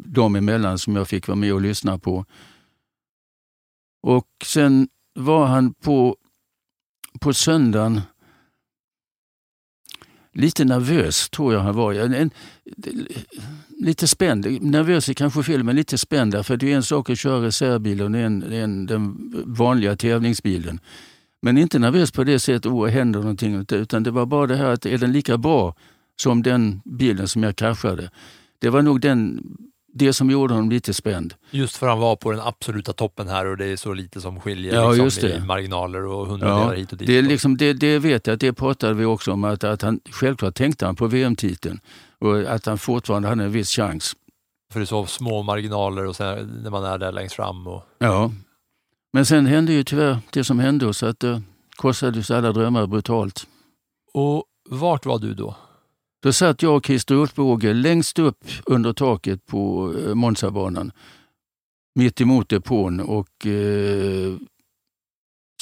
dem 0.05 0.37
emellan 0.37 0.79
som 0.79 0.97
jag 0.97 1.09
fick 1.09 1.29
vara 1.29 1.37
med 1.37 1.55
och 1.55 1.61
lyssna 1.61 1.99
på. 1.99 2.25
Och 4.03 4.29
sen 4.45 4.89
var 5.15 5.47
han 5.47 5.75
på, 5.75 6.17
på 7.21 7.35
söndagen 7.35 8.01
lite 10.37 10.65
nervös, 10.65 11.31
tror 11.31 11.55
jag 11.55 11.61
han 11.61 11.77
var. 11.77 11.95
En, 11.95 12.15
en, 12.15 12.31
lite 13.79 14.09
spänd. 14.09 14.63
Nervös 14.63 15.09
är 15.09 15.15
kanske 15.15 15.43
fel, 15.43 15.65
men 15.65 15.77
lite 15.77 15.99
spänd. 15.99 16.47
För 16.47 16.57
det 16.57 16.73
är 16.73 16.77
en 16.77 16.83
sak 16.83 17.11
att 17.11 17.19
köra 17.19 17.47
reservbilen 17.47 18.15
och 18.15 18.21
en, 18.21 18.43
en, 18.43 18.87
den 18.87 19.33
vanliga 19.47 19.97
tävlingsbilen. 19.97 20.81
Men 21.43 21.59
inte 21.59 21.79
nervös 21.79 22.13
på 22.13 22.25
det 22.25 22.39
sättet, 22.39 22.67
oh, 22.67 22.89
händer 22.89 23.21
någonting. 23.21 23.65
Utan 23.71 24.03
det 24.03 24.11
var 24.11 24.27
bara 24.27 24.47
det 24.47 24.57
här 24.57 24.71
att 24.71 24.87
är 24.87 24.99
den 24.99 25.13
lika 25.13 25.39
bra 25.39 25.75
som 26.17 26.43
den 26.43 26.81
bilen 26.85 27.29
som 27.29 27.43
jag 27.43 27.57
kraschade? 27.57 28.11
Det 28.59 28.71
var 28.71 28.83
nog 28.83 29.01
den 29.01 29.43
det 29.99 30.13
som 30.13 30.31
gjorde 30.31 30.55
honom 30.55 30.71
lite 30.71 30.95
spänd. 30.95 31.35
Just 31.51 31.77
för 31.77 31.87
han 31.89 31.99
var 31.99 32.17
på 32.17 32.33
den 32.33 32.41
absoluta 32.41 32.93
toppen 32.93 33.29
här 33.29 33.47
och 33.47 33.57
det 33.57 33.67
är 33.67 33.77
så 33.77 33.95
lite 33.95 34.21
som 34.21 34.41
skiljer 34.41 34.75
ja, 34.75 34.93
liksom, 34.93 35.29
i 35.29 35.41
marginaler 35.41 36.07
och 36.07 36.27
hundradelar 36.27 36.73
ja, 36.73 36.79
hit 36.79 36.93
och 36.93 36.99
dit. 36.99 37.09
Det, 37.09 37.23
liksom, 37.23 37.57
det, 37.57 37.73
det 37.73 37.99
vet 37.99 38.27
jag, 38.27 38.35
att 38.35 38.41
det 38.41 38.53
pratade 38.53 38.95
vi 38.95 39.05
också 39.05 39.33
om, 39.33 39.45
att, 39.45 39.65
att 39.65 39.83
han 39.83 40.01
självklart 40.11 40.55
tänkte 40.55 40.87
han 40.87 40.97
på 40.97 41.07
VM-titeln 41.07 41.81
och 42.19 42.41
att 42.41 42.67
han 42.67 42.79
fortfarande 42.79 43.29
hade 43.29 43.45
en 43.45 43.53
viss 43.53 43.71
chans. 43.71 44.13
För 44.73 44.81
det 44.81 44.85
är 44.85 44.87
så 44.87 45.07
små 45.07 45.43
marginaler 45.43 46.07
och 46.07 46.17
sen 46.17 46.61
när 46.63 46.71
man 46.71 46.85
är 46.85 46.99
där 46.99 47.13
längst 47.13 47.35
fram. 47.35 47.67
Och... 47.67 47.83
Ja, 47.99 48.31
men 49.13 49.27
sen 49.27 49.47
hände 49.47 49.73
ju 49.73 49.85
tyvärr 49.85 50.19
det 50.33 50.45
som 50.45 50.59
hände 50.59 50.95
så 50.95 51.07
att 51.07 51.21
det 51.21 51.43
krossades 51.79 52.31
alla 52.31 52.53
drömmar 52.53 52.87
brutalt. 52.87 53.47
Och 54.15 54.45
vart 54.71 55.07
var 55.07 55.19
du 55.19 55.35
då? 55.35 55.57
Då 56.27 56.33
satt 56.33 56.63
jag 56.63 56.77
och 56.77 56.87
Christer 56.87 57.15
Ulfbåge 57.15 57.73
längst 57.73 58.19
upp 58.19 58.45
under 58.65 58.93
taket 58.93 59.47
på 59.47 59.95
eh, 59.99 60.15
Monzabanan, 60.15 60.93
mitt 61.95 62.21
emot 62.21 62.49
depån 62.49 63.01
och 63.01 63.47
eh, 63.47 64.37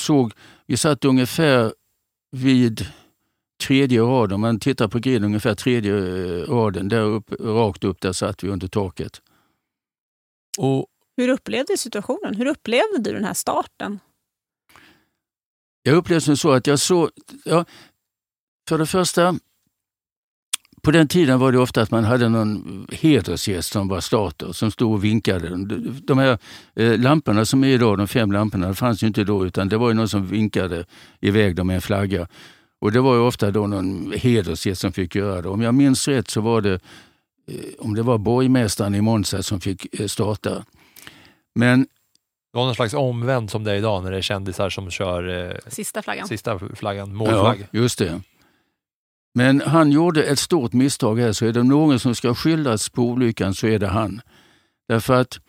såg, 0.01 0.33
vi 0.67 0.77
satt 0.77 1.05
ungefär 1.05 1.75
vid 2.31 2.87
tredje 3.67 4.01
raden, 4.01 4.35
om 4.35 4.41
man 4.41 4.61
tittar 4.61 4.89
på 4.89 4.99
griden, 4.99 5.25
ungefär 5.25 5.55
tredje 5.55 5.93
eh, 5.93 6.51
raden, 6.51 6.89
där 6.89 7.03
upp, 7.03 7.33
rakt 7.41 7.85
upp, 7.85 8.01
där 8.01 8.13
satt 8.13 8.45
vi 8.45 8.49
under 8.49 8.69
taket. 8.69 9.23
Och 10.59 10.87
Hur 11.17 11.29
upplevde 11.29 11.73
du 11.73 11.77
situationen? 11.77 12.35
Hur 12.35 12.47
upplevde 12.47 12.99
du 12.99 13.13
den 13.13 13.25
här 13.25 13.35
starten? 13.35 14.01
Jag 15.83 15.97
upplevde 15.97 16.33
det 16.33 16.37
så 16.37 16.53
att 16.53 16.67
jag 16.67 16.79
såg, 16.79 17.11
ja, 17.45 17.65
för 18.69 18.79
det 18.79 18.87
första, 18.87 19.39
på 20.85 20.91
den 20.91 21.09
tiden 21.09 21.39
var 21.39 21.53
det 21.53 21.59
ofta 21.59 21.83
att 21.83 21.91
man 21.91 22.05
hade 22.05 22.29
någon 22.29 22.87
hedersgäst 22.93 23.73
som 23.73 23.89
var 23.89 24.01
starter, 24.01 24.53
som 24.53 24.71
stod 24.71 24.93
och 24.93 25.05
vinkade. 25.05 25.49
De 26.05 26.19
här 26.19 26.39
eh, 26.77 26.99
lamporna 26.99 27.45
som 27.45 27.65
är 27.65 27.69
idag, 27.69 27.99
de 27.99 28.09
fem 28.09 28.33
lamporna, 28.33 28.69
det 28.69 28.75
fanns 28.75 29.03
ju 29.03 29.07
inte 29.07 29.25
då, 29.25 29.47
utan 29.47 29.69
det 29.69 29.77
var 29.77 29.89
ju 29.89 29.95
någon 29.95 30.09
som 30.09 30.27
vinkade 30.27 30.85
iväg 31.21 31.57
dem 31.57 31.67
med 31.67 31.77
en 31.77 31.83
flagga. 31.83 32.29
Och 32.81 32.93
det 32.93 33.01
var 33.01 33.15
ju 33.15 33.21
ofta 33.21 33.51
då 33.51 33.67
någon 33.67 34.13
hedersgäst 34.17 34.81
som 34.81 34.93
fick 34.93 35.15
göra 35.15 35.43
det. 35.43 35.49
Om 35.49 35.63
jag 35.63 35.75
minns 35.75 36.09
rätt 36.09 36.31
så 36.31 36.41
var 36.41 36.61
det, 36.61 36.73
eh, 36.73 37.57
om 37.79 37.95
det 37.95 38.03
var 38.03 38.19
borgmästaren 38.19 38.95
i 38.95 39.01
Monza 39.01 39.43
som 39.43 39.61
fick 39.61 40.01
eh, 40.01 40.07
starta. 40.07 40.65
Men 41.55 41.81
det 41.83 42.59
var 42.59 42.65
någon 42.65 42.75
slags 42.75 42.95
omvänd 42.95 43.51
som 43.51 43.65
det 43.65 43.71
är 43.73 43.77
idag 43.77 44.05
när 44.05 44.11
det 44.11 44.17
är 44.17 44.23
kändisar 44.23 44.71
som 44.71 44.91
kör 44.91 45.49
eh, 45.49 45.57
Sista 45.69 46.03
flaggan. 46.03 46.29
sista 46.29 46.59
flaggan, 46.75 47.15
målflagg. 47.15 47.61
Ja, 47.61 47.79
just 47.81 47.99
det. 47.99 48.21
Men 49.35 49.61
han 49.61 49.93
gjorde 49.93 50.25
ett 50.25 50.39
stort 50.39 50.73
misstag 50.73 51.19
här, 51.19 51.33
så 51.33 51.47
är 51.47 51.53
det 51.53 51.63
någon 51.63 52.01
som 52.01 52.15
ska 52.15 52.35
skyllas 52.35 52.89
på 52.89 53.03
olyckan 53.03 53.55
så 53.55 53.67
är 53.67 53.79
det 53.79 53.87
han. 53.87 54.21
Därför 54.89 55.15
att 55.15 55.41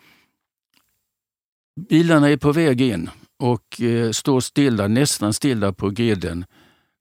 bilarna 1.88 2.30
är 2.30 2.36
på 2.36 2.52
väg 2.52 2.80
in 2.80 3.10
och 3.38 3.80
eh, 3.80 4.10
står 4.10 4.40
stilla, 4.40 4.88
nästan 4.88 5.32
stilla 5.32 5.72
på 5.72 5.90
griden 5.90 6.44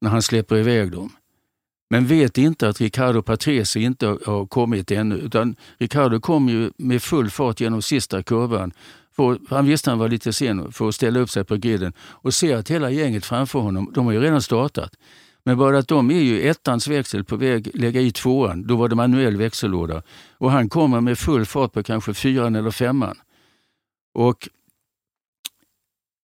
när 0.01 0.09
han 0.09 0.21
släpper 0.21 0.57
iväg 0.57 0.91
dem. 0.91 1.11
Men 1.89 2.07
vet 2.07 2.37
inte 2.37 2.69
att 2.69 2.81
Ricardo 2.81 3.21
Patrese 3.21 3.79
inte 3.79 4.07
har 4.07 4.45
kommit 4.47 4.91
ännu. 4.91 5.15
Utan 5.15 5.55
Ricardo 5.77 6.19
kom 6.19 6.49
ju 6.49 6.71
med 6.77 7.01
full 7.01 7.29
fart 7.29 7.59
genom 7.59 7.81
sista 7.81 8.23
kurvan. 8.23 8.71
För, 9.15 9.39
han 9.49 9.65
visste 9.65 9.89
han 9.89 9.99
var 9.99 10.09
lite 10.09 10.33
sen 10.33 10.71
för 10.71 10.87
att 10.87 10.95
ställa 10.95 11.19
upp 11.19 11.29
sig 11.29 11.43
på 11.43 11.55
griden 11.55 11.93
och 11.99 12.33
ser 12.33 12.55
att 12.55 12.71
hela 12.71 12.89
gänget 12.89 13.25
framför 13.25 13.59
honom, 13.59 13.91
de 13.95 14.05
har 14.05 14.13
ju 14.13 14.19
redan 14.19 14.41
startat. 14.41 14.95
Men 15.45 15.57
bara 15.57 15.77
att 15.77 15.87
de 15.87 16.11
är 16.11 16.21
ju 16.21 16.49
ettans 16.49 16.87
växel 16.87 17.23
på 17.23 17.35
väg 17.35 17.71
lägga 17.73 18.01
i 18.01 18.11
tvåan. 18.11 18.67
Då 18.67 18.75
var 18.75 18.89
det 18.89 18.95
manuell 18.95 19.37
växellåda. 19.37 20.03
Och 20.37 20.51
han 20.51 20.69
kommer 20.69 21.01
med 21.01 21.19
full 21.19 21.45
fart 21.45 21.73
på 21.73 21.83
kanske 21.83 22.13
fyran 22.13 22.55
eller 22.55 22.71
femman. 22.71 23.17
Och 24.13 24.49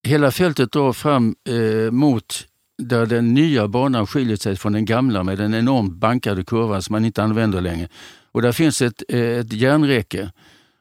hela 0.08 0.32
fältet 0.32 0.72
drar 0.72 0.94
fram 0.94 1.36
eh, 1.50 1.92
mot 1.92 2.48
där 2.84 3.06
den 3.06 3.34
nya 3.34 3.68
banan 3.68 4.08
skiljer 4.08 4.38
sig 4.38 4.56
från 4.56 4.74
den 4.74 4.86
gamla 4.86 5.24
med 5.24 5.38
den 5.38 5.54
enormt 5.54 5.94
bankade 5.94 6.44
kurvan 6.44 6.82
som 6.82 6.94
man 6.94 7.06
inte 7.06 7.24
använder 7.24 7.62
längre. 7.62 7.88
Och 8.32 8.42
där 8.42 8.52
finns 8.52 8.82
ett, 8.82 9.04
eh, 9.10 9.20
ett 9.20 9.54
järnräcke. 9.54 10.32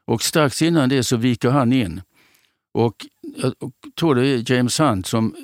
Och 0.05 0.21
strax 0.21 0.61
innan 0.61 0.89
det 0.89 1.03
så 1.03 1.17
viker 1.17 1.49
han 1.49 1.73
in. 1.73 2.01
Och 2.73 3.05
eh, 3.43 3.51
jag 3.59 3.71
tror 3.99 4.15
det 4.15 4.27
är 4.27 4.51
James 4.51 4.79
Hunt 4.79 5.07
som 5.07 5.35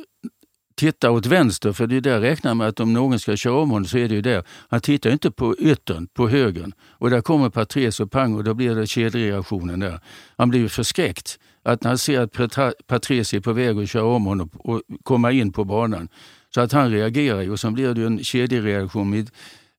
Titta 0.78 1.12
åt 1.12 1.26
vänster, 1.26 1.74
för 1.74 1.88
det 1.88 1.96
är 1.96 2.02
där 2.02 2.22
räknar 2.22 2.56
med 2.56 2.68
att 2.68 2.80
om 2.80 2.94
någon 2.94 3.20
ska 3.20 3.36
köra 3.36 3.54
om 3.54 3.70
honom 3.70 3.86
så 3.86 3.98
är 3.98 4.08
det 4.08 4.16
ju 4.16 4.22
där. 4.22 4.44
Han 4.70 4.82
tittar 4.82 5.10
inte 5.10 5.32
på 5.32 5.56
yttern, 5.60 6.08
på 6.08 6.30
högern. 6.30 6.74
Och 6.90 7.10
där 7.10 7.22
kommer 7.22 7.50
Patrese 7.50 8.04
och 8.04 8.12
pang 8.12 8.36
och 8.36 8.44
då 8.44 8.54
blir 8.54 8.76
det 8.76 8.88
kedjereaktionen 8.88 9.80
där. 9.80 10.00
Han 10.38 10.50
blir 10.50 10.60
ju 10.60 10.70
förskräckt 10.70 11.40
att 11.64 11.84
när 11.84 11.90
han 11.90 11.98
ser 11.98 12.22
att 12.22 12.88
Patrese 12.88 13.38
är 13.38 13.40
på 13.40 13.54
väg 13.54 13.78
att 13.78 13.90
köra 13.90 14.06
om 14.06 14.26
honom 14.26 14.50
och 14.54 14.82
komma 15.04 15.32
in 15.32 15.52
på 15.52 15.64
banan. 15.64 16.10
Så 16.56 16.62
att 16.62 16.72
han 16.72 16.92
reagerar 16.92 17.42
ju 17.42 17.52
och 17.52 17.60
sen 17.60 17.74
blir 17.74 17.94
det 17.94 18.06
en 18.06 18.24
kedjereaktion 18.24 19.10
med 19.10 19.30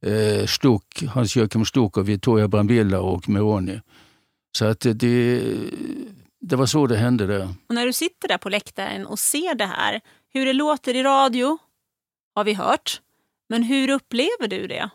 eh, 0.07 0.47
Stuck, 0.47 1.05
Hans-Joakim 1.09 1.65
Stuck 1.65 1.97
och 1.97 2.09
Vittoria 2.09 2.49
Brambilla 2.49 3.01
och 3.01 3.29
Meroni. 3.29 3.81
Så 4.59 4.65
att 4.65 4.81
det, 4.81 5.43
det 6.41 6.57
var 6.57 6.67
så 6.67 6.87
det 6.87 6.97
hände 6.97 7.27
där. 7.27 7.49
Och 7.69 7.75
när 7.75 7.87
du 7.87 7.93
sitter 7.93 8.29
där 8.29 8.39
på 8.39 8.49
läktaren 8.49 9.07
och 9.07 9.19
ser 9.19 9.55
det 9.55 9.67
här, 9.67 10.01
hur 10.35 10.47
det 10.47 10.53
låter 10.53 10.97
i 10.97 11.03
radio 11.03 11.59
har 12.35 12.45
vi 12.45 12.55
hört. 12.55 13.01
Men 13.49 13.63
hur 13.63 13.91
upplever 13.91 14.49
du 14.49 14.67
det? 14.67 14.91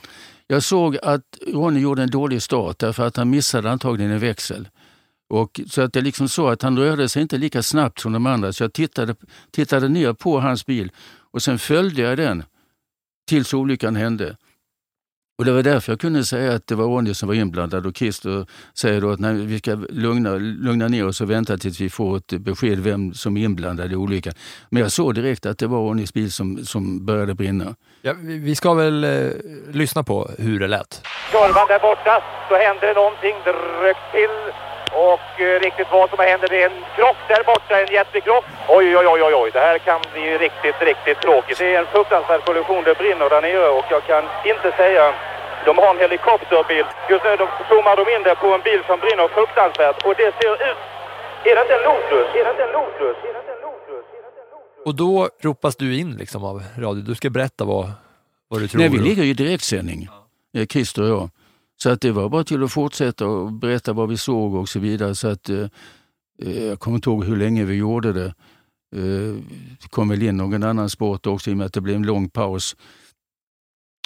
Jag 0.47 0.63
såg 0.63 0.97
att 0.97 1.37
Ronny 1.47 1.79
gjorde 1.79 2.03
en 2.03 2.09
dålig 2.09 2.41
start 2.41 2.79
därför 2.79 3.07
att 3.07 3.17
han 3.17 3.29
missade 3.29 3.71
antagligen 3.71 4.11
en 4.11 4.19
växel. 4.19 4.69
Och 5.29 5.61
så 5.67 5.81
att 5.81 5.93
det 5.93 5.99
är 5.99 6.03
liksom 6.03 6.29
så 6.29 6.47
att 6.47 6.61
han 6.61 6.79
rörde 6.79 7.09
sig 7.09 7.21
inte 7.21 7.37
lika 7.37 7.63
snabbt 7.63 7.99
som 7.99 8.13
de 8.13 8.25
andra. 8.25 8.53
Så 8.53 8.63
jag 8.63 8.73
tittade, 8.73 9.15
tittade 9.51 9.89
ner 9.89 10.13
på 10.13 10.39
hans 10.39 10.65
bil 10.65 10.91
och 11.31 11.41
sen 11.41 11.59
följde 11.59 12.01
jag 12.01 12.17
den 12.17 12.43
tills 13.27 13.53
olyckan 13.53 13.95
hände. 13.95 14.37
Och 15.37 15.45
Det 15.45 15.51
var 15.51 15.63
därför 15.63 15.91
jag 15.91 15.99
kunde 15.99 16.23
säga 16.23 16.53
att 16.53 16.67
det 16.67 16.75
var 16.75 16.85
Ronny 16.85 17.13
som 17.13 17.27
var 17.27 17.35
inblandad 17.35 17.85
och 17.85 17.97
Christer 17.97 18.45
säger 18.73 19.01
då 19.01 19.11
att 19.11 19.19
nej, 19.19 19.33
vi 19.33 19.59
ska 19.59 19.75
lugna, 19.89 20.29
lugna 20.35 20.87
ner 20.87 21.07
oss 21.07 21.21
och 21.21 21.29
vänta 21.29 21.57
tills 21.57 21.81
vi 21.81 21.89
får 21.89 22.17
ett 22.17 22.27
besked 22.27 22.79
vem 22.79 23.13
som 23.13 23.37
är 23.37 23.43
inblandad 23.43 23.91
i 23.91 23.95
olyckan. 23.95 24.33
Men 24.69 24.81
jag 24.81 24.91
såg 24.91 25.15
direkt 25.15 25.45
att 25.45 25.57
det 25.57 25.67
var 25.67 25.77
Ronnys 25.77 26.13
bil 26.13 26.31
som, 26.31 26.65
som 26.65 27.05
började 27.05 27.33
brinna. 27.33 27.75
Ja, 28.01 28.13
vi 28.21 28.55
ska 28.55 28.73
väl 28.73 29.03
eh, 29.03 29.29
lyssna 29.71 30.03
på 30.03 30.29
hur 30.37 30.59
det 30.59 30.67
lät. 30.67 31.01
Kurvan 31.31 31.67
där 31.67 31.79
borta 31.79 32.23
så 32.49 32.55
händer 32.55 32.87
det 32.87 32.93
någonting, 32.93 33.35
det 33.45 33.51
rök 33.83 33.97
till 34.11 34.53
och 35.11 35.41
eh, 35.41 35.59
riktigt 35.65 35.91
vad 35.91 36.09
som 36.09 36.19
händer 36.19 36.47
det 36.53 36.59
är 36.63 36.69
en 36.69 36.79
krock 36.97 37.19
där 37.31 37.43
borta, 37.51 37.73
en 37.81 37.93
jättekrock. 37.99 38.45
Oj, 38.77 38.97
oj, 38.97 39.07
oj, 39.13 39.21
oj, 39.27 39.35
oj, 39.41 39.49
det 39.53 39.59
här 39.59 39.77
kan 39.77 39.99
bli 40.13 40.37
riktigt, 40.45 40.79
riktigt 40.89 41.19
tråkigt. 41.25 41.57
Det 41.57 41.75
är 41.75 41.79
en 41.79 41.91
fruktansvärd 41.95 42.41
kollision, 42.45 42.83
det 42.83 42.97
brinner 43.01 43.29
där 43.29 43.41
nere 43.41 43.69
och 43.77 43.85
jag 43.89 44.03
kan 44.11 44.23
inte 44.51 44.69
säga 44.81 45.03
de 45.65 45.77
har 45.77 45.89
en 45.95 45.99
helikopterbild. 46.05 46.89
Just 47.09 47.23
nu 47.25 47.31
de 47.41 47.47
zoomar 47.69 47.95
de 48.01 48.05
in 48.15 48.23
där 48.27 48.35
på 48.35 48.47
en 48.57 48.61
bil 48.67 48.81
som 48.89 48.97
brinner 49.03 49.27
fruktansvärt 49.37 49.97
och 50.05 50.13
det 50.21 50.29
ser 50.39 50.53
ut... 50.69 50.79
Är 51.49 51.55
det 51.55 51.61
inte 51.61 51.75
en 51.79 51.83
Lotus? 51.89 52.27
Är 52.37 52.43
det 52.45 52.51
inte 52.53 52.63
en 52.63 52.73
Lotus? 52.79 53.17
Är 53.27 53.33
det 53.33 53.39
inte 53.43 53.53
en 53.55 53.61
Lotus? 53.67 54.05
Och 54.85 54.95
då 54.95 55.29
ropas 55.41 55.75
du 55.75 55.99
in 55.99 56.11
liksom 56.21 56.43
av 56.43 56.63
radio. 56.77 57.01
Du 57.03 57.15
ska 57.15 57.29
berätta 57.29 57.65
vad, 57.65 57.91
vad 58.47 58.59
du 58.61 58.67
tror. 58.67 58.79
Nej, 58.79 58.89
vi 58.89 58.97
ligger 58.97 59.23
i 59.23 59.33
direktsändning, 59.33 60.09
ja. 60.51 60.65
Christer 60.65 61.01
och 61.01 61.09
jag. 61.09 61.29
Så 61.83 61.89
att 61.89 62.01
det 62.01 62.11
var 62.11 62.29
bara 62.29 62.43
till 62.43 62.63
att 62.63 62.73
fortsätta 62.73 63.27
och 63.27 63.51
berätta 63.51 63.93
vad 63.93 64.09
vi 64.09 64.17
såg 64.17 64.55
och 64.55 64.69
så 64.69 64.79
vidare. 64.79 65.15
Så 65.15 65.27
att, 65.27 65.49
eh, 65.49 65.67
jag 66.69 66.79
kommer 66.79 66.95
inte 66.95 67.09
ihåg 67.09 67.25
hur 67.25 67.37
länge 67.37 67.63
vi 67.63 67.75
gjorde 67.75 68.13
det. 68.13 68.33
Eh, 68.95 69.33
det 69.81 69.89
kom 69.89 70.09
väl 70.09 70.23
in 70.23 70.37
någon 70.37 70.63
annan 70.63 70.89
sport 70.89 71.27
också 71.27 71.49
i 71.49 71.53
och 71.53 71.57
med 71.57 71.65
att 71.65 71.73
det 71.73 71.81
blev 71.81 71.95
en 71.95 72.03
lång 72.03 72.29
paus. 72.29 72.75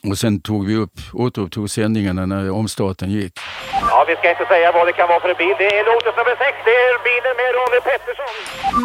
Och 0.10 0.18
sen 0.18 0.42
tog 0.42 0.68
vi 0.68 0.76
upp, 0.76 1.00
återupptog 1.14 1.70
sändningarna 1.70 2.26
när 2.26 2.50
omstarten 2.50 3.12
gick. 3.12 3.40
Ja, 3.72 4.06
vi 4.08 4.16
ska 4.16 4.30
inte 4.30 4.46
säga 4.46 4.72
vad 4.72 4.88
det 4.88 4.94
kan 4.94 5.08
vara 5.08 5.20
för 5.20 5.30
en 5.30 5.38
bil. 5.38 5.56
Det 5.58 5.66
är 5.78 5.86
Lotus 5.86 6.16
nummer 6.18 6.36
6. 6.36 6.58
Det 6.66 6.78
är 6.88 6.94
bilen 7.10 7.36
med 7.42 7.50
Ronnie 7.58 7.82
Pettersson. 7.90 8.34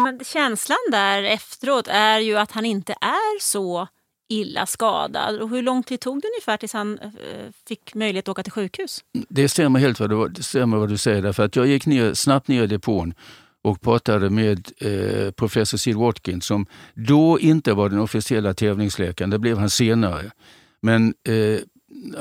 Men 0.03 0.25
känslan 0.25 0.85
där 0.91 1.23
efteråt 1.23 1.87
är 1.87 2.19
ju 2.19 2.37
att 2.37 2.51
han 2.51 2.65
inte 2.65 2.93
är 3.01 3.39
så 3.39 3.87
illa 4.27 4.65
skadad. 4.65 5.41
Och 5.41 5.49
hur 5.49 5.61
lång 5.61 5.83
tid 5.83 5.99
tog 5.99 6.21
det 6.21 6.27
ungefär 6.27 6.57
tills 6.57 6.73
han 6.73 6.99
eh, 6.99 7.09
fick 7.67 7.95
möjlighet 7.95 8.25
att 8.25 8.31
åka 8.31 8.43
till 8.43 8.51
sjukhus? 8.51 9.03
Det 9.29 9.49
stämmer 9.49 9.79
helt 9.79 9.99
vad 9.99 10.09
du, 10.09 10.27
det 10.27 10.43
stämmer 10.43 10.77
vad 10.77 10.89
du 10.89 10.97
säger. 10.97 11.21
Därför 11.21 11.43
att 11.43 11.55
jag 11.55 11.67
gick 11.67 11.85
ner, 11.85 12.13
snabbt 12.13 12.47
ner 12.47 12.63
i 12.63 12.67
depån 12.67 13.13
och 13.61 13.81
pratade 13.81 14.29
med 14.29 14.71
eh, 14.77 15.31
professor 15.31 15.77
Sid 15.77 15.95
Watkins 15.95 16.45
som 16.45 16.65
då 16.93 17.39
inte 17.39 17.73
var 17.73 17.89
den 17.89 17.99
officiella 17.99 18.53
tävlingsläkaren. 18.53 19.29
Det 19.29 19.39
blev 19.39 19.57
han 19.57 19.69
senare. 19.69 20.31
Men 20.81 21.13
eh, 21.27 21.59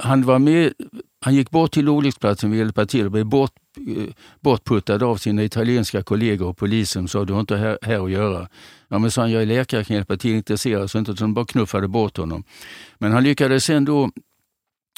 han 0.03 0.23
var 0.23 0.39
med, 0.39 0.73
han 1.21 1.35
gick 1.35 1.51
bort 1.51 1.73
till 1.73 1.89
olycksplatsen 1.89 2.51
och 2.51 2.57
hjälpa 2.57 2.87
till 2.87 3.05
och 3.05 3.13
blev 3.13 3.27
bort, 3.27 3.53
eh, 3.97 4.15
bortputtad 4.41 5.03
av 5.03 5.17
sina 5.17 5.45
italienska 5.45 6.03
kollegor 6.03 6.49
och 6.49 6.57
polisen 6.57 7.09
sa 7.09 7.25
du 7.25 7.33
har 7.33 7.41
inte 7.41 7.57
här, 7.57 7.79
här 7.83 8.05
att 8.05 8.11
göra. 8.11 8.49
Ja 8.89 8.99
men 8.99 9.11
sa 9.11 9.21
han, 9.21 9.31
jag 9.31 9.43
är 9.43 9.47
läkare, 9.47 9.85
kan 9.85 9.97
hjälpa 9.97 10.17
till, 10.17 10.35
intresserad. 10.35 10.91
Så 10.91 10.99
inte, 10.99 11.17
så 11.17 11.25
de 11.25 11.35
bara 11.35 11.45
knuffade 11.45 11.89
bort 11.89 12.17
honom. 12.17 12.45
Men 12.99 13.13
han 13.13 13.25
lyckades 13.25 13.71
ändå 13.71 14.11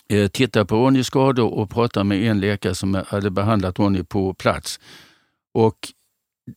eh, 0.09 0.29
titta 0.29 0.65
på 0.65 0.77
Ronnys 0.77 1.07
skador 1.07 1.55
och 1.55 1.71
prata 1.71 2.05
med 2.05 2.23
en 2.23 2.41
läkare 2.41 2.75
som 2.75 3.03
hade 3.09 3.31
behandlat 3.31 3.79
Ronny 3.79 4.05
på 4.05 4.35
plats. 4.35 4.81
Och 5.55 5.79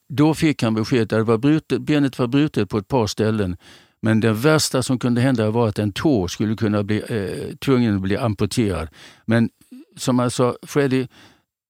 då 0.09 0.34
fick 0.34 0.63
han 0.63 0.74
beskedet 0.74 1.13
att 1.13 1.41
benet 1.80 2.20
var 2.20 2.28
brutet 2.28 2.70
på 2.70 2.78
ett 2.78 2.88
par 2.88 3.07
ställen. 3.07 3.57
Men 4.01 4.19
det 4.19 4.33
värsta 4.33 4.83
som 4.83 4.99
kunde 4.99 5.21
hända 5.21 5.51
var 5.51 5.67
att 5.67 5.79
en 5.79 5.91
tå 5.91 6.27
skulle 6.27 6.55
kunna 6.55 6.83
bli 6.83 6.97
eh, 6.97 7.55
tvungen 7.55 7.95
att 7.95 8.01
bli 8.01 8.17
amputerad. 8.17 8.87
Men 9.25 9.49
som 9.97 10.19
jag 10.19 10.31
sa, 10.31 10.55
Freddie, 10.63 11.07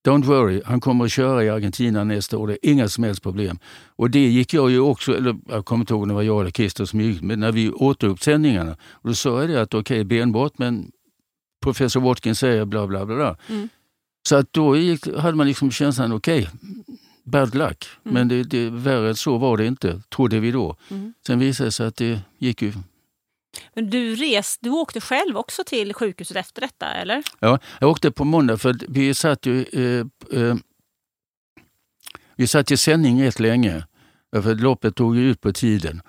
don't 0.07 0.23
worry, 0.23 0.61
han 0.65 0.79
kommer 0.79 1.05
att 1.05 1.11
köra 1.11 1.43
i 1.43 1.49
Argentina 1.49 2.03
nästa 2.03 2.37
år. 2.37 2.47
Det 2.47 2.53
är 2.53 2.71
inga 2.71 2.87
som 2.87 3.03
helst 3.03 3.23
problem. 3.23 3.59
Och 3.85 4.09
det 4.09 4.27
gick 4.27 4.53
jag 4.53 4.71
ju 4.71 4.79
också, 4.79 5.17
eller 5.17 5.35
jag 5.47 5.65
kommer 5.65 5.81
inte 5.81 5.93
ihåg 5.93 6.01
om 6.01 6.07
det 6.07 6.13
var 6.13 6.21
jag 6.21 6.41
eller 6.41 6.51
Christer 6.51 6.85
som 6.85 7.01
gick, 7.01 7.21
men 7.21 7.39
när 7.39 7.51
vi 7.51 7.71
återupp 7.71 8.23
sändningarna. 8.23 8.77
Och 8.91 9.09
då 9.09 9.15
sa 9.15 9.41
jag 9.41 9.49
det 9.49 9.61
att 9.61 9.73
okej, 9.73 10.01
okay, 10.01 10.03
benbrott, 10.03 10.57
men 10.57 10.91
professor 11.63 12.01
Watkins 12.01 12.39
säger 12.39 12.65
bla 12.65 12.87
bla 12.87 13.05
bla. 13.05 13.37
Mm. 13.49 13.69
Så 14.29 14.35
att 14.35 14.53
då 14.53 14.77
gick, 14.77 15.07
hade 15.17 15.37
man 15.37 15.47
liksom 15.47 15.71
känslan, 15.71 16.13
okej, 16.13 16.39
okay, 16.39 16.95
bad 17.27 17.55
luck. 17.55 17.85
Mm. 18.05 18.13
Men 18.13 18.27
det, 18.27 18.43
det, 18.43 18.69
värre 18.69 19.09
än 19.09 19.15
så 19.15 19.37
var 19.37 19.57
det 19.57 19.65
inte, 19.65 20.01
trodde 20.09 20.39
vi 20.39 20.51
då. 20.51 20.75
Mm. 20.89 21.13
Sen 21.27 21.39
visade 21.39 21.67
det 21.67 21.71
sig 21.71 21.87
att 21.87 21.95
det 21.95 22.19
gick 22.37 22.61
ju 22.61 22.73
Men 23.73 23.89
du, 23.89 24.15
res, 24.15 24.57
du 24.61 24.69
åkte 24.69 25.01
själv 25.01 25.37
också 25.37 25.63
till 25.63 25.93
sjukhuset 25.93 26.37
efter 26.37 26.61
detta, 26.61 26.93
eller? 26.93 27.23
Ja, 27.39 27.59
jag 27.79 27.89
åkte 27.89 28.11
på 28.11 28.25
måndag 28.25 28.57
för 28.57 28.75
vi 28.87 29.13
satt 29.13 29.45
ju 29.45 29.63
eh, 29.63 30.05
eh, 30.41 30.55
vi 32.35 32.47
satt 32.47 32.71
i 32.71 32.77
sändning 32.77 33.23
rätt 33.23 33.39
länge. 33.39 33.83
För 34.31 34.55
loppet 34.55 34.95
tog 34.95 35.15
ju 35.15 35.29
ut 35.29 35.41
på 35.41 35.53
tiden. 35.53 36.01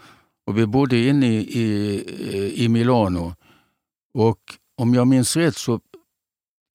Och 0.46 0.58
vi 0.58 0.66
bodde 0.66 0.98
inne 0.98 1.26
i, 1.26 1.60
i, 1.60 2.64
i 2.64 2.68
Milano. 2.68 3.34
Och 4.14 4.38
om 4.76 4.94
jag 4.94 5.06
minns 5.06 5.36
rätt 5.36 5.56
så 5.56 5.80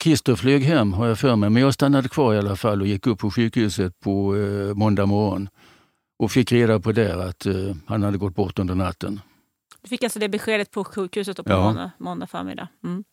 Christer 0.03 0.35
flög 0.35 0.63
hem 0.63 0.93
har 0.93 1.07
jag 1.07 1.19
för 1.19 1.35
mig, 1.35 1.49
men 1.49 1.61
jag 1.61 1.73
stannade 1.73 2.09
kvar 2.09 2.33
i 2.33 2.37
alla 2.37 2.55
fall 2.55 2.81
och 2.81 2.87
gick 2.87 3.07
upp 3.07 3.19
på 3.19 3.31
sjukhuset 3.31 3.99
på 3.99 4.35
eh, 4.35 4.75
måndag 4.75 5.05
morgon. 5.05 5.49
Och 6.19 6.31
fick 6.31 6.51
reda 6.51 6.79
på 6.79 6.91
där 6.91 7.17
att 7.29 7.45
eh, 7.45 7.53
han 7.87 8.03
hade 8.03 8.17
gått 8.17 8.35
bort 8.35 8.59
under 8.59 8.75
natten. 8.75 9.21
Du 9.81 9.89
fick 9.89 10.03
alltså 10.03 10.19
det 10.19 10.29
beskedet 10.29 10.71
på 10.71 10.83
sjukhuset 10.83 11.37
på 11.37 11.43
Ja. 11.51 11.63
måndag, 11.63 11.91
måndag 11.97 12.27
förmiddag. 12.27 12.67
Mm. 12.83 13.03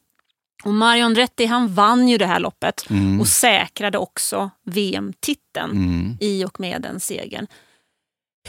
Och 0.65 0.75
Mario 0.75 1.05
Andretti 1.05 1.47
han 1.47 1.75
vann 1.75 2.09
ju 2.09 2.19
det 2.19 2.27
här 2.27 2.41
loppet 2.41 2.87
Mm. 2.91 3.21
och 3.21 3.29
säkrade 3.29 3.99
också 3.99 4.51
VM-titeln 4.65 5.71
Mm. 5.71 6.17
i 6.21 6.45
och 6.45 6.61
med 6.61 6.83
den 6.83 7.01
segern. 7.01 7.47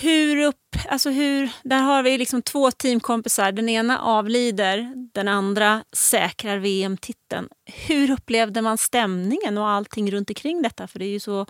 Hur 0.01 0.37
upp, 0.45 0.55
alltså 0.89 1.09
hur, 1.09 1.51
där 1.63 1.81
har 1.81 2.03
vi 2.03 2.17
liksom 2.17 2.41
två 2.41 2.71
teamkompisar. 2.71 3.51
Den 3.51 3.69
ena 3.69 3.99
avlider, 3.99 4.93
den 5.13 5.27
andra 5.27 5.83
säkrar 5.93 6.57
VM-titeln. 6.57 7.47
Hur 7.65 8.11
upplevde 8.11 8.61
man 8.61 8.77
stämningen 8.77 9.57
och 9.57 9.69
allting 9.69 10.11
runt 10.11 10.29
omkring 10.29 10.61
detta? 10.61 10.87
För 10.87 10.99
det 10.99 11.05
är 11.05 11.09
ju 11.09 11.19
så 11.19 11.45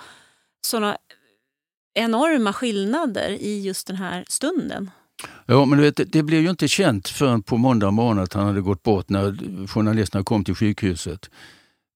såna 0.65 0.97
enorma 1.93 2.53
skillnader 2.53 3.29
i 3.29 3.61
just 3.61 3.87
den 3.87 3.95
här 3.95 4.25
stunden. 4.27 4.91
Ja, 5.45 5.65
men 5.65 5.77
du 5.79 5.83
vet, 5.83 6.11
det- 6.11 6.23
blev 6.23 6.41
ju 6.41 6.49
inte 6.49 6.67
känt 6.67 7.07
förrän 7.07 7.43
på 7.43 7.57
måndag 7.57 7.91
morgon 7.91 8.19
att 8.19 8.33
han 8.33 8.45
hade 8.47 8.61
gått 8.61 8.83
bort 8.83 9.09
när 9.09 9.67
journalisterna 9.67 10.23
kom 10.23 10.43
till 10.43 10.55
sjukhuset. 10.55 11.29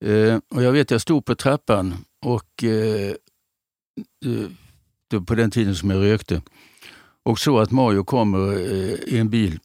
Eh, 0.06 0.40
och 0.50 0.64
jag 0.64 0.72
vet, 0.72 0.92
jag 0.92 1.02
stod 1.02 1.26
på 1.26 1.36
trappan 1.36 1.96
och 2.26 2.64
eh, 2.64 3.10
eh, 4.26 4.50
på 5.28 5.36
den 5.36 5.52
tiden 5.52 5.76
som 5.76 5.90
jag 5.90 6.02
rökte 6.04 6.42
och 7.24 7.40
såg 7.40 7.60
att 7.62 7.72
Mario 7.72 8.04
kommer 8.04 8.54
eh, 8.54 8.94
i 9.14 9.18
en 9.18 9.30
bil. 9.30 9.60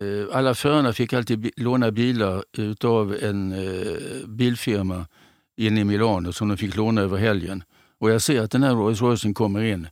Eh, 0.00 0.36
alla 0.36 0.54
förarna 0.54 0.92
fick 0.92 1.12
alltid 1.12 1.38
bi- 1.38 1.52
låna 1.56 1.90
bilar 1.90 2.44
utav 2.56 3.16
en 3.22 3.52
eh, 3.52 3.96
bilfirma 4.26 5.06
inne 5.56 5.80
i 5.80 5.84
Milano 5.84 6.32
som 6.32 6.48
de 6.48 6.56
fick 6.56 6.76
låna 6.76 7.00
över 7.00 7.16
helgen. 7.18 7.62
Och 7.98 8.10
jag 8.10 8.22
ser 8.22 8.40
att 8.42 8.50
den 8.50 8.62
här 8.62 8.74
Rolls 8.74 9.00
Roycen 9.00 9.34
kommer 9.34 9.62
in. 9.62 9.88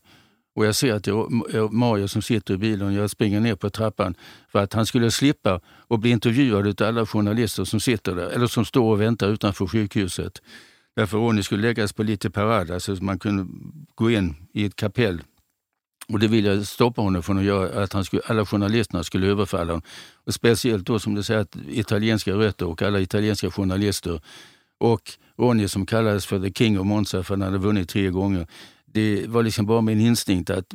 Och 0.56 0.66
jag 0.66 0.74
ser 0.74 0.94
att 0.94 1.04
det 1.04 1.10
är 1.10 1.56
eh, 1.56 1.70
Mario 1.70 2.08
som 2.08 2.22
sitter 2.22 2.54
i 2.54 2.56
bilen 2.56 2.86
och 2.86 2.92
jag 2.92 3.10
springer 3.10 3.40
ner 3.40 3.54
på 3.54 3.70
trappan 3.70 4.14
för 4.52 4.58
att 4.58 4.72
han 4.72 4.86
skulle 4.86 5.10
slippa 5.10 5.60
att 5.88 6.00
bli 6.00 6.10
intervjuad 6.10 6.82
av 6.82 6.88
alla 6.88 7.06
journalister 7.06 7.64
som 7.64 7.80
sitter 7.80 8.14
där, 8.14 8.28
eller 8.30 8.46
som 8.46 8.64
står 8.64 8.90
och 8.92 9.00
väntar 9.00 9.28
utanför 9.28 9.66
sjukhuset. 9.66 10.42
Därför 10.96 11.18
Ronny 11.18 11.42
skulle 11.42 11.62
läggas 11.62 11.92
på 11.92 12.02
lite 12.02 12.30
parada 12.30 12.74
alltså 12.74 12.96
så 12.96 13.04
man 13.04 13.18
kunde 13.18 13.46
gå 13.94 14.10
in 14.10 14.36
i 14.52 14.64
ett 14.64 14.76
kapell. 14.76 15.22
Och 16.08 16.18
det 16.18 16.28
ville 16.28 16.54
jag 16.54 16.66
stoppa 16.66 17.02
honom 17.02 17.22
från 17.22 17.38
att 17.38 17.44
göra, 17.44 17.82
att 17.82 17.92
han 17.92 18.04
skulle, 18.04 18.22
alla 18.26 18.46
journalisterna 18.46 19.04
skulle 19.04 19.26
överfalla 19.26 19.72
honom. 19.72 19.82
Och 20.26 20.34
speciellt 20.34 20.86
då 20.86 20.98
som 20.98 21.14
du 21.14 21.22
säger, 21.22 21.40
att 21.40 21.56
italienska 21.68 22.32
rötter 22.32 22.66
och 22.66 22.82
alla 22.82 23.00
italienska 23.00 23.50
journalister. 23.50 24.20
Och 24.78 25.12
Ronny 25.38 25.68
som 25.68 25.86
kallades 25.86 26.26
för 26.26 26.40
the 26.40 26.52
king 26.52 26.80
of 26.80 26.86
Monza 26.86 27.22
för 27.22 27.34
han 27.34 27.42
hade 27.42 27.58
vunnit 27.58 27.88
tre 27.88 28.10
gånger. 28.10 28.46
Det 28.86 29.26
var 29.26 29.42
liksom 29.42 29.66
bara 29.66 29.80
min 29.80 30.00
instinkt 30.00 30.50
att 30.50 30.74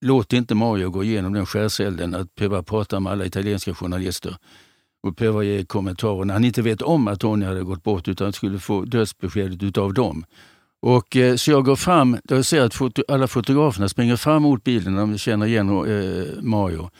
låt 0.00 0.32
inte 0.32 0.54
Mario 0.54 0.90
gå 0.90 1.04
igenom 1.04 1.32
den 1.32 1.46
skärselden 1.46 2.14
att 2.14 2.34
behöva 2.34 2.62
prata 2.62 3.00
med 3.00 3.12
alla 3.12 3.24
italienska 3.24 3.74
journalister 3.74 4.36
och 5.02 5.14
behöva 5.14 5.42
ge 5.42 5.64
kommentarer 5.64 6.24
när 6.24 6.34
han 6.34 6.44
inte 6.44 6.62
vet 6.62 6.82
om 6.82 7.08
att 7.08 7.20
Tony 7.20 7.46
hade 7.46 7.62
gått 7.62 7.82
bort 7.82 8.08
utan 8.08 8.32
skulle 8.32 8.58
få 8.58 8.84
dödsbeskedet 8.84 9.62
utav 9.62 9.94
dem. 9.94 10.24
Och, 10.80 11.16
eh, 11.16 11.36
så 11.36 11.50
jag 11.50 11.64
går 11.64 11.76
fram, 11.76 12.16
då 12.24 12.34
jag 12.34 12.44
ser 12.44 12.60
att 12.60 12.74
foto, 12.74 13.02
alla 13.08 13.26
fotograferna 13.26 13.88
springer 13.88 14.16
fram 14.16 14.42
mot 14.42 14.64
bilen 14.64 14.96
de 14.96 15.18
känner 15.18 15.46
igen 15.46 15.68
eh, 15.68 16.42
Mario. 16.42 16.90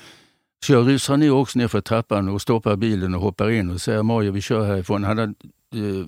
Så 0.65 0.73
jag 0.73 0.89
rusar 0.89 1.17
ner 1.17 1.31
också 1.31 1.59
ner 1.59 1.69
för 1.69 1.81
trappan 1.81 2.29
och 2.29 2.43
stoppar 2.43 2.77
bilen 2.77 3.15
och 3.15 3.21
hoppar 3.21 3.51
in 3.51 3.71
och 3.71 3.81
säger 3.81 4.03
Mario 4.03 4.33
vi 4.33 4.41
kör 4.41 4.67
härifrån. 4.67 5.05
Han 5.05 5.19
hade, 5.19 5.35
eh, 5.75 6.07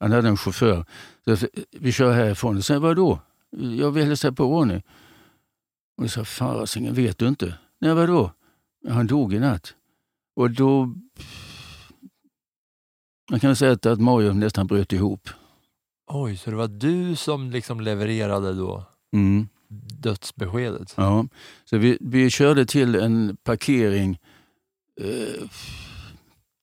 han 0.00 0.12
hade 0.12 0.28
en 0.28 0.36
chaufför. 0.36 0.84
Så 1.24 1.30
jag, 1.30 1.38
vi 1.70 1.92
kör 1.92 2.12
härifrån. 2.12 2.56
Och 2.56 2.64
säger 2.64 2.80
vadå? 2.80 3.18
Jag 3.78 3.90
vill 3.90 4.04
hälsa 4.04 4.32
på 4.32 4.44
Ronny. 4.44 4.82
Och 5.96 6.04
jag 6.04 6.10
sa, 6.10 6.24
fasingen 6.24 6.94
vet 6.94 7.18
du 7.18 7.28
inte? 7.28 7.54
Nej 7.80 7.94
vadå? 7.94 8.30
Han 8.88 9.06
dog 9.06 9.34
i 9.34 9.38
natt. 9.38 9.74
Och 10.36 10.50
då... 10.50 10.94
Man 13.30 13.40
kan 13.40 13.56
säga 13.56 13.72
att, 13.72 13.86
att 13.86 14.00
Mario 14.00 14.32
nästan 14.32 14.66
bröt 14.66 14.92
ihop. 14.92 15.28
Oj, 16.06 16.36
så 16.36 16.50
det 16.50 16.56
var 16.56 16.68
du 16.68 17.16
som 17.16 17.50
liksom 17.50 17.80
levererade 17.80 18.52
då 18.54 18.84
Mm. 19.12 19.48
dödsbeskedet? 19.98 20.94
Ja, 20.96 21.26
så 21.64 21.78
vi, 21.78 21.98
vi 22.00 22.30
körde 22.30 22.66
till 22.66 22.94
en 22.94 23.36
parkering 23.42 24.18
eh, 25.00 25.48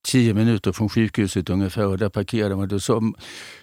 tio 0.08 0.34
minuter 0.34 0.72
från 0.72 0.90
sjukhuset 0.90 1.50
ungefär 1.50 1.86
och 1.88 1.98
där 1.98 2.10
parkerade 2.10 2.56
man. 2.56 2.68
Då 2.68 2.80
sa, 2.80 3.02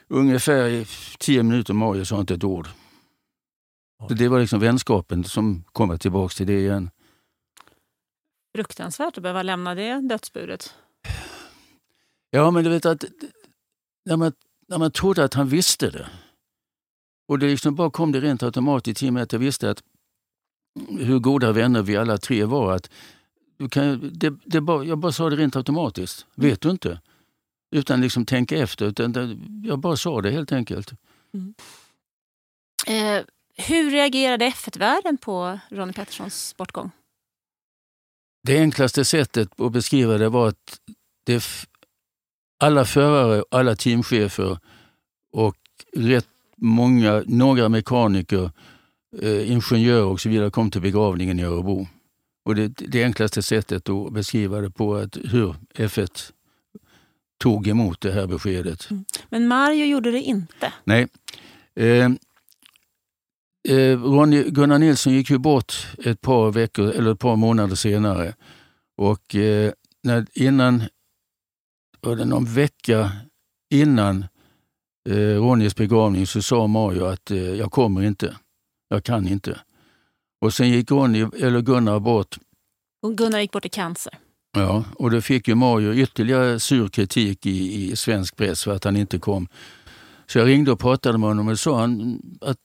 ungefär 0.08 0.68
i 0.68 0.86
tio 1.18 1.42
minuter 1.42 1.74
Mario 1.74 2.04
sa 2.04 2.20
inte 2.20 2.34
ett 2.34 2.44
ord. 2.44 2.68
Så 4.08 4.14
det 4.14 4.28
var 4.28 4.40
liksom 4.40 4.60
vänskapen 4.60 5.24
som 5.24 5.64
kommer 5.72 5.96
tillbaka 5.96 6.32
till 6.32 6.46
det 6.46 6.58
igen. 6.60 6.90
Fruktansvärt 8.54 9.16
att 9.16 9.22
behöva 9.22 9.42
lämna 9.42 9.74
det 9.74 10.00
dödsbudet. 10.00 10.74
Ja, 12.30 12.50
men 12.50 12.64
du 12.64 12.70
vet 12.70 12.86
att 12.86 13.04
när 14.04 14.16
man, 14.16 14.32
när 14.68 14.78
man 14.78 14.90
trodde 14.90 15.24
att 15.24 15.34
han 15.34 15.48
visste 15.48 15.90
det 15.90 16.06
och 17.28 17.38
det 17.38 17.46
liksom 17.46 17.74
bara 17.74 17.90
kom 17.90 18.12
det 18.12 18.20
rent 18.20 18.42
automatiskt 18.42 19.02
i 19.02 19.08
och 19.08 19.12
med 19.12 19.22
att 19.22 19.32
jag 19.32 19.40
visste 19.40 19.70
att 19.70 19.82
hur 20.98 21.18
goda 21.18 21.52
vänner 21.52 21.82
vi 21.82 21.96
alla 21.96 22.18
tre 22.18 22.44
var. 22.44 22.74
Att 22.74 22.90
du 23.56 23.68
kan, 23.68 24.10
det, 24.12 24.34
det 24.44 24.60
bara, 24.60 24.84
jag 24.84 24.98
bara 24.98 25.12
sa 25.12 25.30
det 25.30 25.36
rent 25.36 25.56
automatiskt. 25.56 26.26
Vet 26.34 26.60
du 26.60 26.70
inte? 26.70 27.00
Utan 27.70 28.00
liksom 28.00 28.26
tänka 28.26 28.58
efter. 28.58 28.86
Utan 28.86 29.12
det, 29.12 29.38
jag 29.68 29.78
bara 29.78 29.96
sa 29.96 30.20
det 30.20 30.30
helt 30.30 30.52
enkelt. 30.52 30.92
Eh, 32.86 33.24
hur 33.56 33.90
reagerade 33.90 34.48
F1-världen 34.48 35.16
på 35.16 35.58
Ronnie 35.68 35.92
Petterssons 35.92 36.56
bortgång? 36.56 36.90
Det 38.42 38.58
enklaste 38.58 39.04
sättet 39.04 39.60
att 39.60 39.72
beskriva 39.72 40.18
det 40.18 40.28
var 40.28 40.48
att 40.48 40.80
det, 41.24 41.44
alla 42.58 42.84
förare, 42.84 43.44
alla 43.50 43.76
teamchefer 43.76 44.58
och 45.32 45.56
rätt 45.96 46.28
många, 46.56 47.22
några 47.26 47.68
mekaniker, 47.68 48.50
eh, 49.22 49.52
ingenjörer 49.52 50.04
och 50.04 50.20
så 50.20 50.28
vidare 50.28 50.50
kom 50.50 50.70
till 50.70 50.80
begravningen 50.80 51.40
i 51.40 51.42
Örebro. 51.42 51.88
Och 52.44 52.54
det, 52.54 52.68
det 52.68 53.04
enklaste 53.04 53.42
sättet 53.42 53.88
att 53.88 54.12
beskriva 54.12 54.60
det 54.60 54.70
på 54.70 54.94
att 54.96 55.16
hur 55.16 55.54
F1 55.74 56.32
tog 57.38 57.68
emot 57.68 58.00
det 58.00 58.12
här 58.12 58.26
beskedet. 58.26 58.88
Men 59.28 59.48
Mario 59.48 59.84
gjorde 59.84 60.10
det 60.10 60.20
inte. 60.20 60.72
Nej. 60.84 61.08
Eh, 61.74 62.10
Ronny, 63.68 64.50
Gunnar 64.50 64.78
Nilsson 64.78 65.12
gick 65.12 65.30
ju 65.30 65.38
bort 65.38 65.86
ett 66.04 66.20
par 66.20 66.52
veckor 66.52 66.90
eller 66.90 67.12
ett 67.12 67.18
par 67.18 67.36
månader 67.36 67.74
senare. 67.74 68.34
Och 68.96 69.34
eh, 69.34 69.72
när, 70.02 70.26
innan, 70.32 70.82
var 72.00 72.16
det 72.16 72.24
någon 72.24 72.44
vecka 72.44 73.12
innan 73.74 74.24
eh, 75.08 75.14
Ronnys 75.14 75.76
begravning 75.76 76.26
så 76.26 76.42
sa 76.42 76.66
Mario 76.66 77.04
att 77.04 77.30
eh, 77.30 77.38
jag 77.38 77.72
kommer 77.72 78.02
inte. 78.02 78.36
Jag 78.88 79.04
kan 79.04 79.28
inte. 79.28 79.60
Och 80.40 80.54
sen 80.54 80.68
gick 80.68 80.90
Ronny, 80.90 81.26
eller 81.40 81.60
Gunnar 81.60 82.00
bort 82.00 82.38
Och 83.02 83.16
Gunnar 83.18 83.40
gick 83.40 83.52
bort 83.52 83.66
i 83.66 83.68
cancer. 83.68 84.18
Ja, 84.52 84.84
och 84.94 85.10
då 85.10 85.20
fick 85.20 85.48
ju 85.48 85.54
Mario 85.54 85.94
ytterligare 85.94 86.60
sur 86.60 86.88
kritik 86.88 87.46
i, 87.46 87.90
i 87.90 87.96
svensk 87.96 88.36
press 88.36 88.64
för 88.64 88.72
att 88.72 88.84
han 88.84 88.96
inte 88.96 89.18
kom. 89.18 89.48
Så 90.26 90.38
jag 90.38 90.48
ringde 90.48 90.72
och 90.72 90.80
pratade 90.80 91.18
med 91.18 91.28
honom 91.28 91.48
och 91.48 91.58
sa 91.58 91.80
han 91.80 92.22
att 92.40 92.58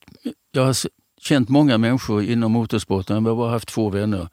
jag 0.56 0.66
har 0.66 0.76
känt 1.22 1.50
många 1.50 1.78
människor 1.78 2.24
inom 2.24 2.52
motorsporten, 2.52 3.16
men 3.16 3.26
jag 3.26 3.32
har 3.32 3.44
bara 3.44 3.52
haft 3.52 3.68
två 3.68 3.90
vänner. 3.90 4.28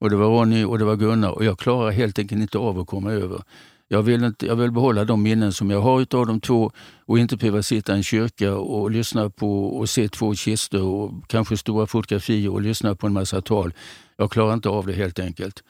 Och 0.00 0.10
det 0.10 0.16
var 0.16 0.26
Ronny 0.26 0.64
och 0.64 0.78
det 0.78 0.84
var 0.84 0.96
Gunnar 0.96 1.30
och 1.30 1.44
jag 1.44 1.58
klarar 1.58 1.90
helt 1.90 2.18
enkelt 2.18 2.40
inte 2.40 2.58
av 2.58 2.78
att 2.80 2.86
komma 2.86 3.12
över. 3.12 3.42
Jag 3.88 4.02
vill, 4.02 4.24
inte, 4.24 4.46
jag 4.46 4.56
vill 4.56 4.70
behålla 4.70 5.04
de 5.04 5.22
minnen 5.22 5.52
som 5.52 5.70
jag 5.70 5.80
har 5.80 6.00
utav 6.00 6.26
de 6.26 6.40
två 6.40 6.70
och 7.06 7.18
inte 7.18 7.36
behöva 7.36 7.62
sitta 7.62 7.92
i 7.92 7.96
en 7.96 8.02
kyrka 8.02 8.54
och 8.54 8.90
lyssna 8.90 9.30
på 9.30 9.66
och 9.66 9.90
se 9.90 10.08
två 10.08 10.34
kistor 10.34 10.82
och 10.82 11.28
kanske 11.28 11.56
stora 11.56 11.86
fotografier 11.86 12.52
och 12.52 12.62
lyssna 12.62 12.94
på 12.94 13.06
en 13.06 13.12
massa 13.12 13.40
tal. 13.40 13.74
Jag 14.16 14.30
klarar 14.30 14.54
inte 14.54 14.68
av 14.68 14.86
det 14.86 14.92
helt 14.92 15.18
enkelt. 15.18 15.62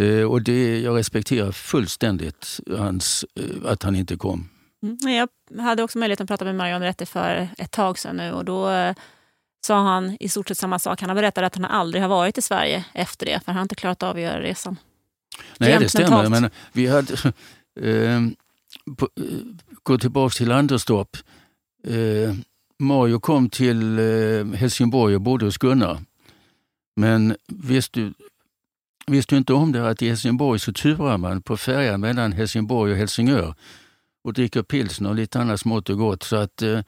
Eh, 0.00 0.22
och 0.22 0.42
det, 0.42 0.80
jag 0.80 0.96
respekterar 0.96 1.52
fullständigt 1.52 2.60
hans, 2.78 3.24
eh, 3.34 3.70
att 3.72 3.82
han 3.82 3.96
inte 3.96 4.16
kom. 4.16 4.48
Mm. 4.82 4.98
Jag 5.14 5.28
hade 5.62 5.82
också 5.82 5.98
möjlighet 5.98 6.20
att 6.20 6.28
prata 6.28 6.44
med 6.44 6.54
Marion 6.54 6.82
Rätte 6.82 7.06
för 7.06 7.48
ett 7.58 7.70
tag 7.70 7.98
sedan 7.98 8.16
nu 8.16 8.32
och 8.32 8.44
då 8.44 8.70
eh, 8.70 8.94
sa 9.66 9.82
han 9.82 10.16
i 10.20 10.28
stort 10.28 10.48
sett 10.48 10.58
samma 10.58 10.78
sak. 10.78 11.00
Han 11.00 11.10
har 11.10 11.14
berättat 11.16 11.44
att 11.44 11.54
han 11.54 11.64
aldrig 11.64 12.02
har 12.02 12.08
varit 12.08 12.38
i 12.38 12.42
Sverige 12.42 12.84
efter 12.94 13.26
det, 13.26 13.40
för 13.44 13.46
han 13.46 13.56
har 13.56 13.62
inte 13.62 13.74
klarat 13.74 14.02
av 14.02 14.16
att 14.16 14.22
göra 14.22 14.40
resan. 14.40 14.76
Nej, 15.58 15.70
Rent 15.70 15.82
det 15.82 15.88
stämmer. 15.88 16.10
mentalt. 16.10 16.30
Men 16.30 16.50
vi 16.72 16.86
hade, 16.86 17.12
eh, 17.80 18.20
på, 18.96 19.08
gå 19.82 19.98
tillbaka 19.98 20.32
till 20.32 20.52
Anderstorp. 20.52 21.16
Eh, 21.86 22.34
Mario 22.78 23.20
kom 23.20 23.50
till 23.50 23.98
eh, 23.98 24.58
Helsingborg 24.58 25.14
och 25.14 25.20
bodde 25.20 25.44
hos 25.44 25.58
Gunnar. 25.58 25.98
Men 26.96 27.36
visste 27.46 28.00
du, 28.00 28.14
visste 29.06 29.34
du 29.34 29.38
inte 29.38 29.52
om 29.52 29.72
det 29.72 29.88
att 29.88 30.02
i 30.02 30.08
Helsingborg 30.08 30.58
så 30.58 30.72
turar 30.72 31.18
man 31.18 31.42
på 31.42 31.56
färjan 31.56 32.00
mellan 32.00 32.32
Helsingborg 32.32 32.92
och 32.92 32.98
Helsingör 32.98 33.54
och 34.24 34.32
dricker 34.32 34.62
pilsner 34.62 35.08
och 35.08 35.14
lite 35.16 35.40
annat 35.40 35.60
smått 35.60 35.90
och 35.90 35.98
gott. 35.98 36.22
Så 36.22 36.36
att, 36.36 36.62
eh, 36.62 36.80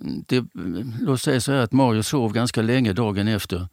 det, 0.00 0.44
låt 1.00 1.20
säga 1.20 1.40
så 1.40 1.52
här 1.52 1.58
att 1.58 1.72
Mario 1.72 2.02
sov 2.02 2.32
ganska 2.32 2.62
länge 2.62 2.92
dagen 2.92 3.28
efter. 3.28 3.68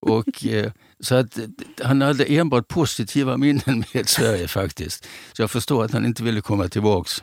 Och, 0.00 0.44
eh, 0.46 0.72
så 1.00 1.14
att, 1.14 1.38
eh, 1.38 1.44
han 1.82 2.02
hade 2.02 2.24
enbart 2.24 2.68
positiva 2.68 3.36
minnen 3.36 3.84
med 3.94 4.08
Sverige 4.08 4.48
faktiskt. 4.48 5.08
Så 5.32 5.42
jag 5.42 5.50
förstår 5.50 5.84
att 5.84 5.92
han 5.92 6.06
inte 6.06 6.22
ville 6.22 6.40
komma 6.40 6.68
tillbaks. 6.68 7.22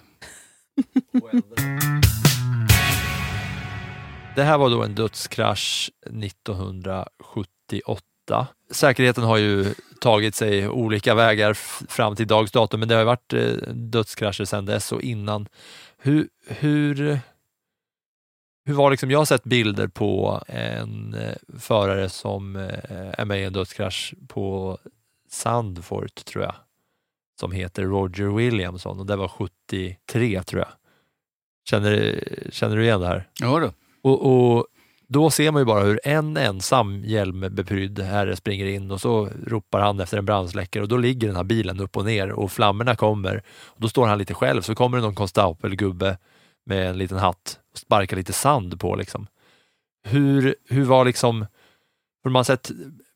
Det 4.35 4.43
här 4.43 4.57
var 4.57 4.69
då 4.69 4.83
en 4.83 4.95
dödskrasch 4.95 5.91
1978. 6.05 8.47
Säkerheten 8.71 9.23
har 9.23 9.37
ju 9.37 9.73
tagit 10.01 10.35
sig 10.35 10.69
olika 10.69 11.15
vägar 11.15 11.53
fram 11.87 12.15
till 12.15 12.27
dags 12.27 12.51
datum, 12.51 12.79
men 12.79 12.89
det 12.89 12.95
har 12.95 13.01
ju 13.01 13.05
varit 13.05 13.33
eh, 13.33 13.51
dödskrascher 13.73 14.45
sedan 14.45 14.65
dess 14.65 14.91
och 14.91 15.01
innan. 15.01 15.47
Hur, 15.97 16.27
hur, 16.47 17.19
hur 18.65 18.73
var 18.73 18.91
liksom, 18.91 19.11
jag 19.11 19.19
har 19.19 19.25
sett 19.25 19.43
bilder 19.43 19.87
på 19.87 20.43
en 20.47 21.13
eh, 21.13 21.59
förare 21.59 22.09
som 22.09 22.55
eh, 22.55 23.19
är 23.19 23.25
med 23.25 23.41
i 23.41 23.43
en 23.43 23.53
dödskrasch 23.53 24.13
på 24.27 24.77
Sandfort, 25.29 26.25
tror 26.25 26.43
jag, 26.43 26.55
som 27.39 27.51
heter 27.51 27.83
Roger 27.83 28.25
Williamson 28.25 28.99
och 28.99 29.05
det 29.05 29.15
var 29.15 29.27
73, 29.27 30.43
tror 30.43 30.59
jag. 30.61 30.69
Känner, 31.69 32.23
känner 32.51 32.75
du 32.75 32.83
igen 32.83 33.01
det 33.01 33.07
här? 33.07 33.29
Ja 33.41 33.59
då. 33.59 33.71
Och, 34.09 34.55
och 34.55 34.67
då 35.07 35.29
ser 35.29 35.51
man 35.51 35.61
ju 35.61 35.65
bara 35.65 35.83
hur 35.83 35.99
en 36.03 36.37
ensam 36.37 37.03
hjälmbeprydd 37.03 37.99
herre 37.99 38.35
springer 38.35 38.65
in 38.65 38.91
och 38.91 39.01
så 39.01 39.29
ropar 39.45 39.79
han 39.79 39.99
efter 39.99 40.17
en 40.17 40.25
brandsläckare 40.25 40.83
och 40.83 40.89
då 40.89 40.97
ligger 40.97 41.27
den 41.27 41.35
här 41.35 41.43
bilen 41.43 41.79
upp 41.79 41.97
och 41.97 42.05
ner 42.05 42.31
och 42.31 42.51
flammorna 42.51 42.95
kommer. 42.95 43.43
Och 43.47 43.81
då 43.81 43.89
står 43.89 44.07
han 44.07 44.17
lite 44.17 44.33
själv, 44.33 44.61
så 44.61 44.75
kommer 44.75 44.97
det 44.97 45.03
någon 45.03 45.15
konstapelgubbe 45.15 46.17
med 46.65 46.89
en 46.89 46.97
liten 46.97 47.17
hatt 47.17 47.59
och 47.75 47.79
sparkar 47.79 48.17
lite 48.17 48.33
sand 48.33 48.79
på. 48.79 48.95
Liksom. 48.95 49.27
Hur, 50.03 50.55
hur 50.69 50.85
var 50.85 51.05
liksom, 51.05 51.45
för 52.23 52.29
man 52.29 52.39
har 52.39 52.43
sett 52.43 52.71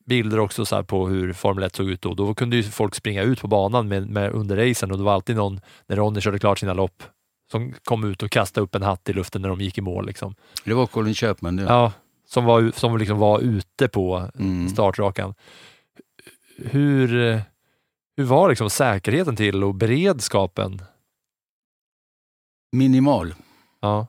bilder 0.06 0.38
också 0.38 0.64
så 0.64 0.84
på 0.84 1.08
hur 1.08 1.32
Formel 1.32 1.64
1 1.64 1.76
såg 1.76 1.90
ut 1.90 2.02
då. 2.02 2.14
Då 2.14 2.34
kunde 2.34 2.56
ju 2.56 2.62
folk 2.62 2.94
springa 2.94 3.22
ut 3.22 3.40
på 3.40 3.48
banan 3.48 3.88
med, 3.88 4.08
med 4.08 4.32
under 4.32 4.56
racen 4.56 4.90
och 4.90 4.98
det 4.98 5.04
var 5.04 5.14
alltid 5.14 5.36
någon, 5.36 5.60
när 5.86 5.96
Ronny 5.96 6.20
körde 6.20 6.38
klart 6.38 6.58
sina 6.58 6.74
lopp, 6.74 7.02
som 7.50 7.74
kom 7.84 8.04
ut 8.04 8.22
och 8.22 8.30
kastade 8.30 8.64
upp 8.64 8.74
en 8.74 8.82
hatt 8.82 9.08
i 9.08 9.12
luften 9.12 9.42
när 9.42 9.48
de 9.48 9.60
gick 9.60 9.78
i 9.78 9.80
mål. 9.80 10.06
Liksom. 10.06 10.34
Det 10.64 10.74
var 10.74 10.86
Colin 10.86 11.14
Chapman 11.14 11.56
det. 11.56 11.62
Ja, 11.62 11.92
som 12.26 12.44
var, 12.44 12.72
som 12.76 12.98
liksom 12.98 13.18
var 13.18 13.40
ute 13.40 13.88
på 13.88 14.30
startrakan. 14.72 15.34
Hur, 16.56 17.40
hur 18.16 18.24
var 18.24 18.48
liksom 18.48 18.70
säkerheten 18.70 19.36
till 19.36 19.64
och 19.64 19.74
beredskapen? 19.74 20.82
Minimal. 22.72 23.34
Ja. 23.80 24.06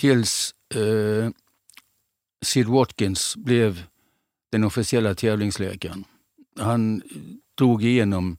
Tills 0.00 0.54
eh, 0.74 1.30
Sid 2.44 2.66
Watkins 2.66 3.36
blev 3.36 3.82
den 4.52 4.64
officiella 4.64 5.14
tävlingsläkaren. 5.14 6.04
Han 6.58 7.02
drog 7.58 7.84
igenom 7.84 8.36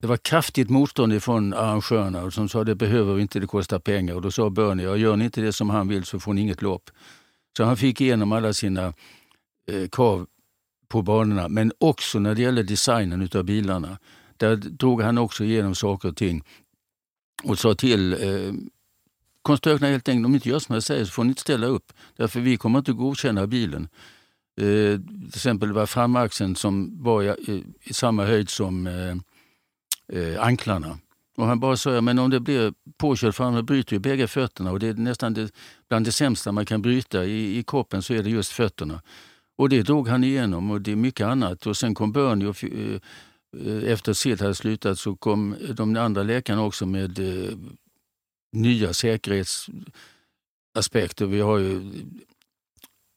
det 0.00 0.06
var 0.06 0.16
kraftigt 0.16 0.70
motstånd 0.70 1.22
från 1.22 1.52
arrangörerna 1.52 2.30
som 2.30 2.48
sa 2.48 2.64
det 2.64 2.74
behöver 2.74 3.14
vi 3.14 3.22
inte, 3.22 3.40
det 3.40 3.46
kostar 3.46 3.78
pengar. 3.78 4.14
Och 4.14 4.22
då 4.22 4.30
sa 4.30 4.50
Bernie, 4.50 4.84
ja, 4.84 4.96
gör 4.96 5.16
ni 5.16 5.24
inte 5.24 5.40
det 5.40 5.52
som 5.52 5.70
han 5.70 5.88
vill 5.88 6.04
så 6.04 6.20
får 6.20 6.34
ni 6.34 6.40
inget 6.40 6.62
lopp. 6.62 6.90
Så 7.56 7.64
han 7.64 7.76
fick 7.76 8.00
igenom 8.00 8.32
alla 8.32 8.52
sina 8.52 8.94
eh, 9.70 9.88
krav 9.92 10.26
på 10.88 11.02
banorna, 11.02 11.48
men 11.48 11.72
också 11.78 12.18
när 12.18 12.34
det 12.34 12.42
gäller 12.42 12.62
designen 12.62 13.22
utav 13.22 13.44
bilarna. 13.44 13.98
Där 14.36 14.56
drog 14.56 15.02
han 15.02 15.18
också 15.18 15.44
igenom 15.44 15.74
saker 15.74 16.08
och 16.08 16.16
ting 16.16 16.44
och 17.44 17.58
sa 17.58 17.74
till 17.74 18.12
eh, 18.12 18.52
konstruktörerna 19.44 19.86
helt 19.86 20.08
enkelt, 20.08 20.26
om 20.26 20.32
ni 20.32 20.36
inte 20.36 20.48
gör 20.48 20.58
som 20.58 20.74
jag 20.74 20.82
säger 20.82 21.04
så 21.04 21.10
får 21.10 21.24
ni 21.24 21.28
inte 21.28 21.40
ställa 21.40 21.66
upp. 21.66 21.92
Därför 22.16 22.40
vi 22.40 22.56
kommer 22.56 22.78
inte 22.78 22.92
godkänna 22.92 23.46
bilen. 23.46 23.88
Eh, 24.60 25.00
till 25.00 25.28
exempel 25.34 25.72
var 25.72 25.86
framaxeln 25.86 26.56
som 26.56 27.02
var 27.02 27.22
i, 27.22 27.64
i 27.82 27.92
samma 27.92 28.24
höjd 28.24 28.50
som 28.50 28.86
eh, 28.86 29.16
eh, 30.18 30.42
anklarna. 30.42 30.98
Och 31.36 31.46
han 31.46 31.60
bara 31.60 31.76
sa, 31.76 31.92
ja, 31.92 32.00
men 32.00 32.18
om 32.18 32.30
det 32.30 32.40
blir 32.40 32.74
påkörd 32.96 33.34
fram, 33.34 33.66
bryter 33.66 33.92
ju 33.92 33.98
bägge 33.98 34.26
fötterna 34.26 34.72
och 34.72 34.80
det 34.80 34.88
är 34.88 34.94
nästan 34.94 35.34
det, 35.34 35.52
bland 35.88 36.04
det 36.04 36.12
sämsta 36.12 36.52
man 36.52 36.66
kan 36.66 36.82
bryta 36.82 37.24
i, 37.24 37.58
i 37.58 37.62
kroppen 37.62 38.02
så 38.02 38.14
är 38.14 38.22
det 38.22 38.30
just 38.30 38.52
fötterna. 38.52 39.02
Och 39.56 39.68
det 39.68 39.82
drog 39.82 40.08
han 40.08 40.24
igenom 40.24 40.70
och 40.70 40.80
det 40.80 40.92
är 40.92 40.96
mycket 40.96 41.26
annat. 41.26 41.66
Och 41.66 41.76
sen 41.76 41.94
kom 41.94 42.12
Bernie 42.12 42.46
och 42.46 42.64
eh, 42.64 43.00
eh, 43.66 43.92
efter 43.92 44.12
Sid 44.12 44.40
hade 44.40 44.54
slutat 44.54 44.98
så 44.98 45.16
kom 45.16 45.56
de 45.74 45.96
andra 45.96 46.22
läkarna 46.22 46.62
också 46.62 46.86
med 46.86 47.18
eh, 47.18 47.50
nya 48.54 48.92
säkerhetsaspekter. 48.92 51.26
Vi 51.26 51.40
har 51.40 51.58
ju 51.58 51.92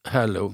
Hallow, 0.08 0.54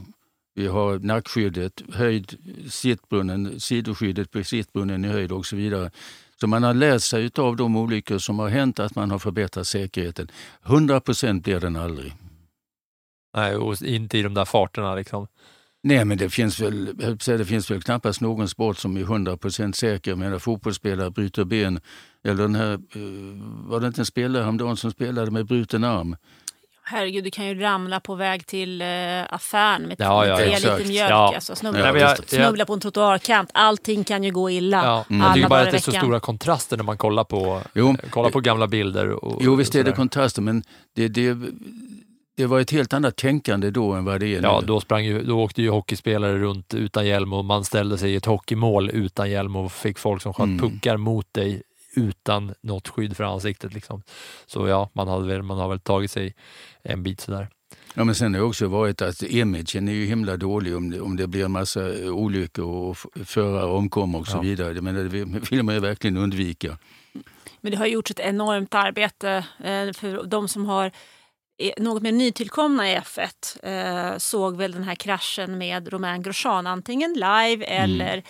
vi 0.55 0.67
har 0.67 0.99
nackskyddet, 0.99 1.81
höjd, 1.93 2.37
sittbrunnen, 2.69 3.59
sidoskyddet 3.59 4.31
på 4.31 4.43
sittbrunnen 4.43 5.05
i 5.05 5.07
höjd 5.07 5.31
och 5.31 5.45
så 5.45 5.55
vidare. 5.55 5.91
Så 6.39 6.47
man 6.47 6.63
har 6.63 6.73
lärt 6.73 7.01
sig 7.01 7.31
av 7.35 7.55
de 7.55 7.75
olyckor 7.75 8.17
som 8.17 8.39
har 8.39 8.49
hänt 8.49 8.79
att 8.79 8.95
man 8.95 9.11
har 9.11 9.19
förbättrat 9.19 9.67
säkerheten. 9.67 10.27
100 10.65 10.99
procent 10.99 11.43
blir 11.43 11.59
den 11.59 11.75
aldrig. 11.75 12.13
Nej, 13.35 13.55
och 13.55 13.81
inte 13.81 14.17
i 14.17 14.21
de 14.21 14.33
där 14.33 14.45
farterna 14.45 14.95
liksom. 14.95 15.27
Nej, 15.83 16.05
men 16.05 16.17
det 16.17 16.29
finns 16.29 16.59
väl, 16.59 16.97
det 17.25 17.45
finns 17.45 17.71
väl 17.71 17.81
knappast 17.81 18.21
någon 18.21 18.49
sport 18.49 18.77
som 18.77 18.97
är 18.97 19.01
100 19.01 19.37
procent 19.37 19.75
säker. 19.75 20.11
Jag 20.11 20.17
menar, 20.17 20.39
fotbollsspelare 20.39 21.11
bryter 21.11 21.43
ben. 21.43 21.79
Eller 22.23 22.43
den 22.43 22.55
här, 22.55 22.73
eh, 22.73 22.79
var 23.69 23.79
det 23.79 23.87
inte 23.87 24.01
en 24.01 24.05
spelare 24.05 24.41
häromdagen 24.43 24.77
som 24.77 24.91
spelade 24.91 25.31
med 25.31 25.45
bruten 25.45 25.83
arm? 25.83 26.15
Herregud, 26.85 27.23
du 27.23 27.31
kan 27.31 27.47
ju 27.47 27.59
ramla 27.59 27.99
på 27.99 28.15
väg 28.15 28.45
till 28.47 28.81
eh, 28.81 28.87
affären 29.29 29.81
med 29.81 29.95
Ja, 29.99 30.27
ja, 30.27 30.37
tre 30.37 30.45
exakt. 30.45 30.79
liter 30.79 30.91
mjölk. 30.93 31.11
Ja. 31.11 31.33
Alltså, 31.35 31.55
snubbla, 31.55 31.79
Ja, 31.79 31.91
men 31.93 32.01
jag- 32.01 32.11
jag- 32.11 32.29
snubbla 32.29 32.65
på 32.65 32.73
en 32.73 32.79
trottoarkant. 32.79 33.49
Allting 33.53 34.03
kan 34.03 34.23
ju 34.23 34.31
gå 34.31 34.49
illa. 34.49 34.83
Ja, 34.85 35.05
Mm. 35.09 35.21
Jag 35.21 35.33
tycker 35.33 35.49
bara 35.49 35.59
att 35.61 35.71
det 35.71 35.77
är 35.77 35.81
så 35.81 35.91
veckan. 35.91 36.03
stora 36.05 36.19
kontraster 36.19 36.77
när 36.77 36.83
man 36.83 36.97
kollar 36.97 37.23
på, 37.23 37.61
Jo. 37.73 37.95
kollar 38.09 38.29
på 38.29 38.39
gamla 38.39 38.67
bilder. 38.67 39.09
Och, 39.09 39.41
Jo, 39.43 39.55
visst 39.55 39.75
är 39.75 39.83
det 39.83 39.91
kontraster, 39.91 40.41
men 40.41 40.63
det, 40.95 41.07
det, 41.07 41.37
det 42.37 42.45
var 42.45 42.59
ett 42.59 42.71
helt 42.71 42.93
annat 42.93 43.15
tänkande 43.15 43.69
då 43.71 43.91
än 43.93 44.05
vad 44.05 44.19
det 44.19 44.27
är 44.35 44.41
nu. 44.41 44.47
Ja, 44.47 44.61
då, 44.65 44.79
sprang 44.79 45.05
ju, 45.05 45.23
då 45.23 45.39
åkte 45.43 45.61
ju 45.61 45.69
hockeyspelare 45.69 46.37
runt 46.37 46.73
utan 46.73 47.05
hjälm 47.07 47.33
och 47.33 47.45
man 47.45 47.63
ställde 47.63 47.97
sig 47.97 48.11
i 48.11 48.15
ett 48.15 48.25
hockeymål 48.25 48.89
utan 48.89 49.29
hjälm 49.31 49.55
och 49.55 49.71
fick 49.71 49.99
folk 49.99 50.21
som 50.21 50.33
sköt 50.33 50.43
Mm. 50.45 50.59
puckar 50.59 50.97
mot 50.97 51.33
dig 51.33 51.63
utan 51.95 52.53
något 52.61 52.87
skydd 52.87 53.17
för 53.17 53.23
ansiktet. 53.23 53.73
Liksom. 53.73 54.03
Så 54.45 54.67
ja, 54.67 54.89
man, 54.93 55.07
hade 55.07 55.27
väl, 55.27 55.41
man 55.43 55.57
har 55.57 55.69
väl 55.69 55.79
tagit 55.79 56.11
sig 56.11 56.35
en 56.83 57.03
bit 57.03 57.21
sådär. 57.21 57.49
Ja, 57.93 58.03
men 58.03 58.15
sen 58.15 58.33
har 58.33 58.41
det 58.41 58.45
också 58.47 58.67
varit 58.67 59.01
att 59.01 59.23
imagen 59.23 59.87
är 59.87 59.93
ju 59.93 60.05
himla 60.05 60.37
dålig 60.37 60.75
om 60.77 60.89
det, 60.91 61.01
om 61.01 61.15
det 61.17 61.27
blir 61.27 61.45
en 61.45 61.51
massa 61.51 61.93
eh, 62.03 62.09
olyckor 62.09 62.65
och 62.65 62.97
förare 63.25 63.65
omkommer 63.65 64.19
och 64.19 64.27
så 64.27 64.37
Ja. 64.37 64.41
vidare. 64.41 64.81
Men 64.81 64.95
det 64.95 65.03
vill 65.51 65.63
man 65.63 65.75
ju 65.75 65.81
verkligen 65.81 66.17
undvika. 66.17 66.77
Men 67.61 67.71
det 67.71 67.77
har 67.77 67.85
gjorts 67.85 68.11
ett 68.11 68.19
enormt 68.19 68.73
arbete 68.75 69.29
eh, 69.57 69.93
för 69.93 70.23
de 70.25 70.47
som 70.47 70.65
har 70.65 70.91
är 71.57 71.73
något 71.81 72.03
mer 72.03 72.11
nytillkomna 72.11 72.91
i 72.91 72.97
F1 72.97 74.11
eh, 74.13 74.17
såg 74.17 74.57
väl 74.57 74.71
den 74.71 74.83
här 74.83 74.95
kraschen 74.95 75.57
med 75.57 75.93
Romain 75.93 76.21
Grosjean 76.23 76.67
antingen 76.67 77.13
live 77.13 77.65
eller 77.65 78.23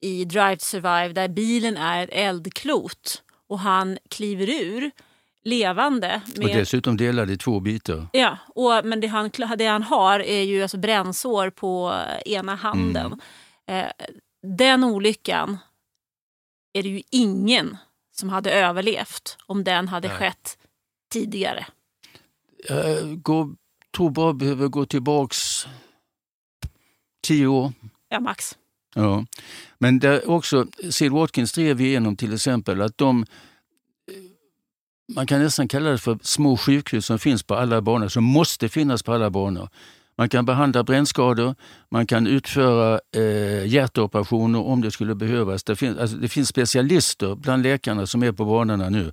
i 0.00 0.24
Drive 0.24 0.56
to 0.56 0.64
Survive 0.64 1.08
där 1.08 1.28
bilen 1.28 1.76
är 1.76 2.04
ett 2.04 2.10
eldklot 2.12 3.22
och 3.46 3.58
han 3.58 3.98
kliver 4.10 4.48
ur 4.50 4.90
levande. 5.42 6.22
Och 6.32 6.38
Med, 6.38 6.56
dessutom 6.56 6.96
delade 6.96 7.32
i 7.32 7.36
två 7.38 7.60
bitar. 7.60 8.08
ja, 8.12 8.38
och, 8.48 8.84
men 8.84 9.00
det 9.00 9.06
han, 9.06 9.30
det 9.58 9.66
han 9.66 9.82
har 9.82 10.20
är 10.20 10.42
ju 10.42 10.62
alltså 10.62 10.78
brännsår 10.78 11.50
på 11.50 12.02
ena 12.26 12.54
handen. 12.54 13.20
Eh, 13.66 13.86
den 14.42 14.84
olyckan 14.84 15.58
är 16.72 16.82
det 16.82 16.88
ju 16.88 17.02
ingen 17.10 17.76
som 18.12 18.28
hade 18.28 18.50
överlevt 18.50 19.36
om 19.46 19.64
den 19.64 19.88
hade 19.88 20.08
Nej. 20.08 20.16
skett 20.16 20.58
tidigare. 21.12 21.66
Jag 22.68 23.22
går, 23.22 23.56
tror 23.96 24.10
bara 24.10 24.32
behöver 24.32 24.68
gå 24.68 24.86
tillbaks 24.86 25.66
tio 27.26 27.46
år. 27.46 27.72
Ja, 28.08 28.20
max. 28.20 28.56
Ja. 28.96 29.24
Men 29.78 29.98
där 29.98 30.30
också, 30.30 30.66
Sid 30.90 31.12
Watkins 31.12 31.52
drev 31.52 31.80
igenom 31.80 32.16
till 32.16 32.34
exempel 32.34 32.82
att 32.82 32.98
de, 32.98 33.22
eh, 33.22 33.24
man 35.14 35.26
kan 35.26 35.42
nästan 35.42 35.68
kalla 35.68 35.90
det 35.90 35.98
för 35.98 36.18
små 36.22 36.56
sjukhus 36.56 37.06
som 37.06 37.18
finns 37.18 37.42
på 37.42 37.54
alla 37.54 37.82
banor, 37.82 38.08
som 38.08 38.24
måste 38.24 38.68
finnas 38.68 39.02
på 39.02 39.12
alla 39.12 39.30
banor. 39.30 39.68
Man 40.18 40.28
kan 40.28 40.44
behandla 40.44 40.84
brännskador, 40.84 41.54
man 41.90 42.06
kan 42.06 42.26
utföra 42.26 43.00
eh, 43.16 43.66
hjärtoperationer 43.66 44.58
om 44.58 44.80
det 44.80 44.90
skulle 44.90 45.14
behövas. 45.14 45.64
Det, 45.64 45.76
finns, 45.76 45.98
alltså, 45.98 46.16
det 46.16 46.28
finns 46.28 46.48
specialister 46.48 47.34
bland 47.34 47.62
läkarna 47.62 48.06
som 48.06 48.22
är 48.22 48.32
på 48.32 48.44
banorna 48.44 48.88
nu. 48.88 49.12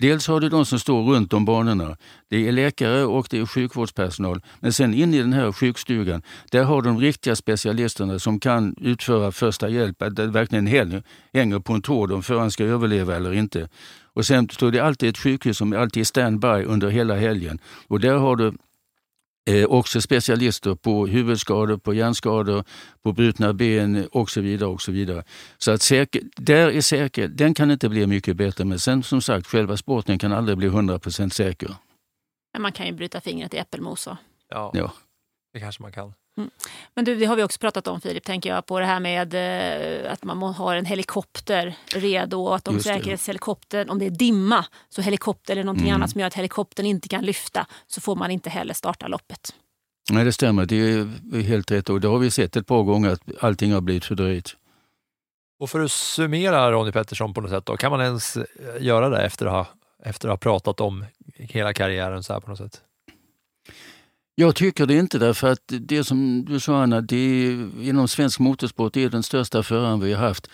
Dels 0.00 0.26
har 0.26 0.40
du 0.40 0.48
de 0.48 0.66
som 0.66 0.78
står 0.78 1.02
runt 1.02 1.32
om 1.32 1.44
banorna. 1.44 1.96
Det 2.28 2.48
är 2.48 2.52
läkare 2.52 3.04
och 3.04 3.26
det 3.30 3.38
är 3.38 3.46
sjukvårdspersonal. 3.46 4.40
Men 4.60 4.72
sen 4.72 4.94
in 4.94 5.14
i 5.14 5.18
den 5.18 5.32
här 5.32 5.52
sjukstugan, 5.52 6.22
där 6.50 6.64
har 6.64 6.82
de 6.82 6.98
riktiga 6.98 7.36
specialisterna 7.36 8.18
som 8.18 8.40
kan 8.40 8.74
utföra 8.80 9.32
första 9.32 9.68
hjälp. 9.68 10.02
Att 10.02 10.16
det 10.16 10.26
verkligen 10.26 10.66
hänger, 10.66 11.58
på 11.58 11.72
en 11.72 11.82
tråd 11.82 12.12
om 12.12 12.22
föraren 12.22 12.50
ska 12.50 12.64
överleva 12.64 13.16
eller 13.16 13.32
inte. 13.32 13.68
Och 14.14 14.26
sen 14.26 14.48
står 14.48 14.70
det 14.70 14.80
alltid 14.80 15.08
ett 15.08 15.18
sjukhus 15.18 15.58
som 15.58 15.72
alltid 15.72 16.06
standby 16.06 16.64
under 16.64 16.88
hela 16.88 17.16
helgen. 17.16 17.58
Och 17.88 18.00
där 18.00 18.14
har 18.14 18.36
du 18.36 18.52
eh, 19.48 19.64
också 19.64 20.00
specialister 20.00 20.74
på 20.74 21.06
huvudskador, 21.06 21.76
på 21.76 21.94
hjärnskador, 21.94 22.64
på 23.02 23.12
brutna 23.12 23.52
ben 23.52 24.08
och 24.12 24.30
så 24.30 24.40
vidare. 24.40 24.68
och 24.70 24.82
så 24.82 24.92
vidare. 24.92 25.24
Så 25.58 25.70
att 25.70 25.82
säker, 25.82 26.22
där 26.36 26.68
är 26.70 26.80
säker, 26.80 27.28
den 27.28 27.54
kan 27.54 27.70
inte 27.70 27.88
bli 27.88 28.06
mycket 28.06 28.36
bättre. 28.36 28.64
Men 28.64 28.78
sen 28.78 29.02
som 29.02 29.20
sagt, 29.22 29.46
själva 29.46 29.76
sporten 29.76 30.18
kan 30.18 30.32
aldrig 30.32 30.58
bli 30.58 30.68
100% 30.68 31.28
säker. 31.30 31.74
Men 32.52 32.62
man 32.62 32.72
kan 32.72 32.86
ju 32.86 32.92
bryta 32.92 33.20
fingret 33.20 33.54
i 33.54 33.56
äppelmos. 33.58 34.00
så. 34.02 34.16
Ja, 34.48 34.70
Ja. 34.74 34.92
det 35.52 35.60
kanske 35.60 35.82
man 35.82 35.92
kan. 35.92 36.12
Men 36.94 37.04
du, 37.04 37.16
det 37.16 37.24
har 37.24 37.36
vi 37.36 37.42
också 37.42 37.58
pratat 37.58 37.88
om 37.88 38.00
Filip, 38.00 38.24
tänker 38.24 38.50
jag, 38.50 38.66
på 38.66 38.80
det 38.80 38.86
här 38.86 39.00
med 39.00 39.34
eh, 40.04 40.12
att 40.12 40.24
man 40.24 40.42
har 40.42 40.76
en 40.76 40.84
helikopter 40.84 41.74
redo 41.94 42.42
och 42.42 42.56
att 42.56 42.68
om 42.68 42.74
Just 42.74 42.86
säkerhetshelikoptern, 42.86 43.90
om 43.90 43.98
det 43.98 44.06
är 44.06 44.10
dimma, 44.10 44.64
så 44.88 45.02
helikopter 45.02 45.52
eller 45.52 45.64
någonting 45.64 45.88
Mm. 45.88 45.94
annat 45.94 46.10
som 46.10 46.20
gör 46.20 46.26
att 46.26 46.34
helikoptern 46.34 46.86
inte 46.86 47.08
kan 47.08 47.24
lyfta, 47.24 47.66
så 47.86 48.00
får 48.00 48.16
man 48.16 48.30
inte 48.30 48.50
heller 48.50 48.74
starta 48.74 49.08
loppet. 49.08 49.54
Nej, 50.10 50.24
det 50.24 50.32
stämmer. 50.32 50.66
Det 50.66 50.76
är 50.76 51.40
helt 51.42 51.70
rätt. 51.70 51.88
Och 51.88 52.00
det 52.00 52.08
har 52.08 52.18
vi 52.18 52.30
sett 52.30 52.56
ett 52.56 52.66
par 52.66 52.82
gånger 52.82 53.10
att 53.10 53.22
allting 53.40 53.72
har 53.72 53.80
blivit 53.80 54.04
fördröjt. 54.04 54.56
Och 55.60 55.70
för 55.70 55.80
att 55.80 55.92
summera 55.92 56.72
Ronnie 56.72 56.92
Pettersson 56.92 57.34
på 57.34 57.40
något 57.40 57.50
sätt, 57.50 57.66
då, 57.66 57.76
kan 57.76 57.90
man 57.90 58.00
ens 58.00 58.36
eh, 58.36 58.44
göra 58.80 59.08
det 59.08 59.22
efter 59.22 59.46
att 59.46 59.52
ha, 59.52 59.66
efter 60.04 60.28
att 60.28 60.32
ha 60.32 60.36
pratat 60.36 60.80
om 60.80 61.04
hela 61.34 61.72
karriären 61.72 62.22
så 62.22 62.32
här 62.32 62.40
på 62.40 62.50
något 62.50 62.58
sätt? 62.58 62.80
Jag 64.40 64.54
tycker 64.54 64.86
det 64.86 64.94
inte 64.94 65.18
därför 65.18 65.48
att 65.48 65.62
det 65.66 66.04
som 66.04 66.44
du 66.44 66.60
sa 66.60 66.82
Anna, 66.82 67.00
det 67.00 67.16
är, 67.16 67.82
inom 67.82 68.08
svensk 68.08 68.38
motorsport 68.38 68.96
är 68.96 69.08
den 69.08 69.22
största 69.22 69.62
föraren 69.62 70.00
vi 70.00 70.12
har 70.12 70.28
haft. 70.28 70.50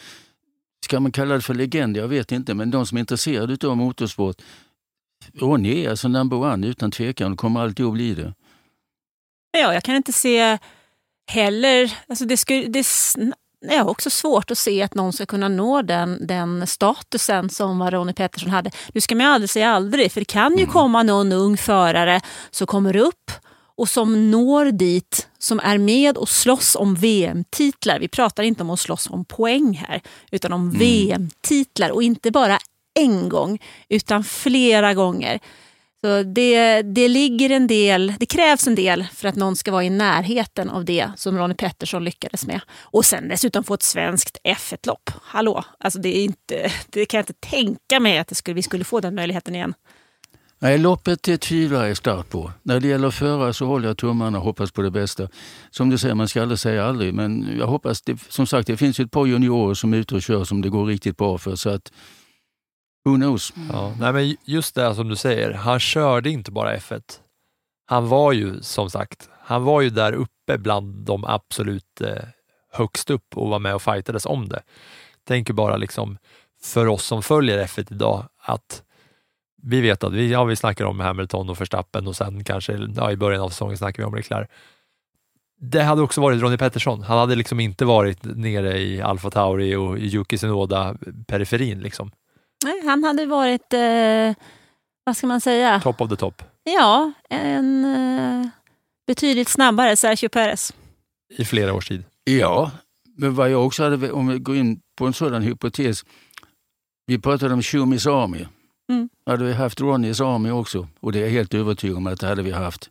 Ska 0.85 1.01
man 1.01 1.13
kalla 1.13 1.35
det 1.35 1.41
för 1.41 1.55
legend? 1.55 1.97
Jag 1.97 2.09
vet 2.09 2.33
inte, 2.33 2.55
men 2.55 2.71
de 2.71 2.87
som 2.87 2.97
är 2.97 3.01
intresserade 3.01 3.69
av 3.69 3.77
motorsport, 3.77 4.37
Ronny 5.35 5.85
är 5.85 5.91
alltså 5.91 6.09
number 6.09 6.37
one 6.37 6.67
utan 6.67 6.91
tvekan 6.91 7.33
och 7.33 7.39
kommer 7.39 7.61
alltid 7.61 7.87
att 7.87 7.93
bli 7.93 8.15
det. 8.15 8.35
Ja, 9.51 9.75
jag 9.75 9.83
kan 9.83 9.97
inte 9.97 10.13
se 10.13 10.59
heller... 11.27 11.99
Alltså 12.07 12.25
det 12.25 12.37
skulle, 12.37 12.69
det, 12.69 12.85
har 13.77 13.89
också 13.89 14.11
svårt 14.11 14.51
att 14.51 14.59
se 14.59 14.83
att 14.83 14.95
någon 14.95 15.13
ska 15.13 15.27
kunna 15.27 15.49
nå 15.49 15.83
den, 15.83 16.27
den 16.27 16.67
statusen 16.67 17.51
som 17.51 17.91
Ronnie 17.91 18.15
Pettersson 18.15 18.51
hade. 18.51 18.71
Nu 18.95 19.01
ska 19.01 19.15
man 19.15 19.27
aldrig 19.27 19.51
säga 19.51 19.71
aldrig, 19.71 20.13
för 20.13 20.21
det 20.21 20.25
kan 20.25 20.59
ju 20.59 20.67
komma 20.67 21.03
någon 21.03 21.33
ung 21.33 21.57
förare 21.57 22.21
som 22.51 22.67
kommer 22.67 22.97
upp 22.97 23.31
och 23.77 23.89
som 23.89 24.31
når 24.31 24.65
dit, 24.65 25.29
som 25.39 25.61
är 25.61 25.79
med 25.79 26.17
och 26.17 26.29
slåss 26.29 26.77
om 26.77 26.95
VM-titlar. 26.95 27.99
Vi 27.99 28.09
pratar 28.09 28.43
inte 28.43 28.63
om 28.63 28.71
att 28.71 28.81
slåss 28.81 29.11
om 29.11 29.25
poäng 29.25 29.75
här, 29.89 30.01
utan 30.31 30.53
om 30.53 30.71
VM-titlar. 30.71 31.91
Och 31.91 32.03
inte 32.03 32.31
bara 32.31 32.59
en 32.95 33.29
gång, 33.29 33.59
utan 33.89 34.25
flera 34.25 34.95
gånger. 34.95 35.41
Så 36.05 36.23
det, 36.23 36.83
det 36.83 37.09
ligger 37.09 37.51
en 37.51 37.67
del, 37.67 38.15
det 38.19 38.27
krävs 38.27 38.67
en 38.67 38.75
del 38.75 39.05
för 39.15 39.29
att 39.29 39.37
någon 39.37 39.57
ska 39.57 39.73
vara 39.73 39.85
i 39.85 39.91
närheten 39.91 40.71
av 40.71 40.85
det 40.85 41.11
som 41.17 41.39
Ronnie 41.39 41.55
Pettersson 41.55 42.05
lyckades 42.05 42.47
med. 42.47 42.61
Och 42.81 43.05
sen 43.05 43.29
dessutom 43.29 43.65
få 43.65 43.75
ett 43.75 43.83
svenskt 43.83 44.39
F1-lopp. 44.45 45.11
Hallå, 45.23 45.65
alltså 45.79 45.99
det, 45.99 46.19
är 46.19 46.25
inte, 46.25 46.73
det 46.87 47.07
kan 47.07 47.19
jag 47.19 47.23
inte 47.23 47.49
tänka 47.49 48.01
mig 48.01 48.19
att 48.19 48.37
skulle, 48.37 48.55
vi 48.55 48.63
skulle 48.63 48.85
få 48.85 49.01
den 49.01 49.15
möjligheten 49.15 49.55
igen. 49.55 49.75
Nej, 50.59 50.79
loppet 50.79 51.23
det 51.23 51.39
tvivlar 51.39 51.87
jag 51.87 51.97
starkt 51.97 52.31
på. 52.31 52.53
När 52.63 52.81
det 52.81 52.89
gäller 52.89 53.09
att 53.09 53.15
föra 53.15 53.53
så 53.53 53.67
håller 53.67 53.89
jag 53.89 53.97
tummarna 53.97 54.39
och 54.39 54.45
hoppas 54.45 54.73
på 54.73 54.83
det 54.83 54.91
bästa. 54.91 55.29
Som 55.71 55.91
du 55.91 55.99
säger, 55.99 56.15
man 56.15 56.29
ska 56.29 56.43
aldrig 56.43 56.59
säga 56.59 56.85
aldrig, 56.85 57.15
men 57.15 57.57
jag 57.59 57.67
hoppas, 57.67 58.03
det, 58.03 58.21
som 58.29 58.47
sagt 58.47 58.67
det 58.67 58.77
finns 58.77 59.01
ju 59.01 59.05
ett 59.05 59.11
par 59.11 59.27
juniorer 59.27 59.75
som 59.75 59.95
är 59.95 59.97
ute 59.97 60.15
och 60.15 60.23
kör 60.23 60.45
som 60.45 60.63
det 60.63 60.69
går 60.69 60.87
riktigt 60.87 61.17
bra 61.17 61.39
för. 61.39 61.57
Så 61.57 61.71
att, 61.71 61.93
who 63.05 63.15
knows? 63.15 63.53
Ja, 63.73 63.95
nej, 64.01 64.13
men 64.13 64.37
just 64.45 64.75
det 64.75 64.95
som 64.95 65.09
du 65.09 65.17
säger, 65.17 65.53
han 65.53 65.81
körde 65.81 66.31
inte 66.31 66.51
bara 66.51 66.77
F1. 66.77 67.03
Han 67.87 68.09
var 68.09 68.33
ju 68.33 68.63
som 68.63 68.91
sagt, 68.91 69.29
han 69.41 69.65
var 69.65 69.81
ju 69.81 69.91
där 69.91 70.13
uppe 70.13 70.59
bland 70.59 70.95
de 70.95 71.25
absolut 71.25 72.01
eh, 72.01 72.25
högst 72.73 73.11
upp 73.11 73.37
och 73.37 73.49
var 73.49 73.59
med 73.59 73.75
och 73.75 73.83
fightades 73.83 74.27
om 74.27 74.49
det. 74.49 74.63
Tänker 75.27 75.53
bara 75.53 75.77
liksom 75.77 76.19
för 76.63 76.87
oss 76.87 77.05
som 77.05 77.23
följer 77.23 77.67
F1 77.67 77.93
idag 77.93 78.25
att 78.39 78.83
vi 79.67 79.81
vet 79.81 80.05
att 80.05 80.13
vi, 80.13 80.31
ja, 80.31 80.45
vi 80.45 80.57
snackar 80.57 80.85
om 80.85 81.01
Hamilton 81.01 81.51
och 81.51 81.61
Verstappen 81.61 82.07
och 82.07 82.17
sen 82.17 82.45
kanske 82.45 82.89
ja, 82.97 83.13
i 83.13 83.17
början 83.17 83.43
av 83.43 83.49
säsongen 83.49 83.79
snackar 83.79 84.03
vi 84.03 84.07
om 84.07 84.15
Leclerc. 84.15 84.49
Det 85.61 85.83
hade 85.83 86.03
också 86.03 86.21
varit 86.21 86.43
Ronnie 86.43 86.57
Pettersson. 86.59 87.03
Han 87.03 87.19
hade 87.19 87.35
liksom 87.35 87.61
inte 87.61 87.85
varit 87.85 88.25
nere 88.25 88.79
i 88.79 89.03
Alfa 89.03 89.31
Tauri 89.31 89.77
och 89.77 89.99
i 89.99 90.15
Yuki 90.15 90.37
Tsunoda 90.39 90.97
periferin 91.27 91.81
liksom. 91.81 92.11
Nej, 92.65 92.87
han 92.87 93.05
hade 93.05 93.27
varit, 93.27 93.73
eh, 93.73 94.45
vad 95.05 95.17
ska 95.17 95.27
man 95.27 95.41
säga, 95.41 95.81
Top 95.81 96.01
of 96.01 96.11
the 96.11 96.17
top. 96.17 96.43
ja, 96.65 97.13
en 97.31 97.85
eh, 97.85 98.49
betydligt 99.07 99.49
snabbare 99.49 99.97
Sergio 99.97 100.29
Perez. 100.29 100.73
i 101.39 101.45
flera 101.45 101.75
års 101.75 101.89
tid. 101.89 102.05
Ja, 102.25 102.71
men 103.17 103.35
vad 103.35 103.51
jag 103.51 103.67
också 103.67 103.83
hade, 103.83 104.13
om 104.13 104.29
vi 104.29 104.39
går 104.39 104.57
in 104.57 104.81
på 104.99 105.07
en 105.07 105.13
sådan 105.13 105.43
hypotes. 105.43 106.05
Vi 107.07 107.19
pratade 107.19 107.55
om 107.55 107.63
Shumis 107.63 108.07
Army. 108.07 108.45
Mm. 108.89 109.09
Hade 109.27 109.45
vi 109.45 109.53
haft 109.53 109.81
Ronnys 109.81 110.21
Army 110.21 110.51
också 110.51 110.89
och 111.01 111.13
det 111.13 111.19
är 111.19 111.23
jag 111.23 111.31
helt 111.31 111.55
övertygad 111.55 111.97
om 111.97 112.07
att 112.07 112.21
det 112.21 112.27
hade 112.27 112.43
vi 112.43 112.51
haft. 112.51 112.91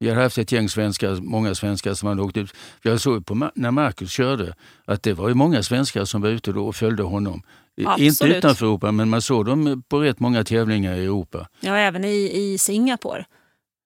Vi 0.00 0.08
hade 0.08 0.22
haft 0.22 0.38
ett 0.38 0.52
gäng 0.52 0.68
svenskar, 0.68 1.16
många 1.20 1.54
svenskar 1.54 1.94
som 1.94 2.08
hade 2.08 2.22
åkt 2.22 2.36
ut. 2.36 2.54
Jag 2.82 3.00
såg 3.00 3.26
på 3.26 3.50
när 3.54 3.70
Marcus 3.70 4.10
körde 4.10 4.54
att 4.84 5.02
det 5.02 5.12
var 5.12 5.28
ju 5.28 5.34
många 5.34 5.62
svenskar 5.62 6.04
som 6.04 6.20
var 6.22 6.28
ute 6.28 6.52
då 6.52 6.66
och 6.66 6.76
följde 6.76 7.02
honom. 7.02 7.42
I- 7.76 7.80
Inte 7.82 7.92
Absolut. 7.92 8.36
utanför 8.36 8.66
Europa 8.66 8.92
men 8.92 9.08
man 9.08 9.22
såg 9.22 9.46
dem 9.46 9.82
på 9.88 10.00
rätt 10.00 10.20
många 10.20 10.44
tävlingar 10.44 10.94
i 10.94 11.04
Europa. 11.04 11.48
Ja, 11.60 11.76
även 11.76 12.04
i, 12.04 12.30
i 12.34 12.58
Singapore. 12.58 13.24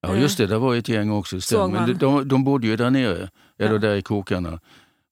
Ja 0.07 0.17
just 0.17 0.39
det, 0.39 0.47
det 0.47 0.59
var 0.59 0.75
ett 0.75 0.89
gäng 0.89 1.11
också. 1.11 1.41
Såg 1.41 1.71
man. 1.71 1.83
Men 1.83 1.87
de, 1.87 1.95
de, 1.99 2.29
de 2.29 2.45
bodde 2.45 2.67
ju 2.67 2.77
där 2.77 2.91
nere, 2.91 3.31
eller 3.59 3.79
där 3.79 3.95
i 3.95 4.03
krokarna. 4.03 4.61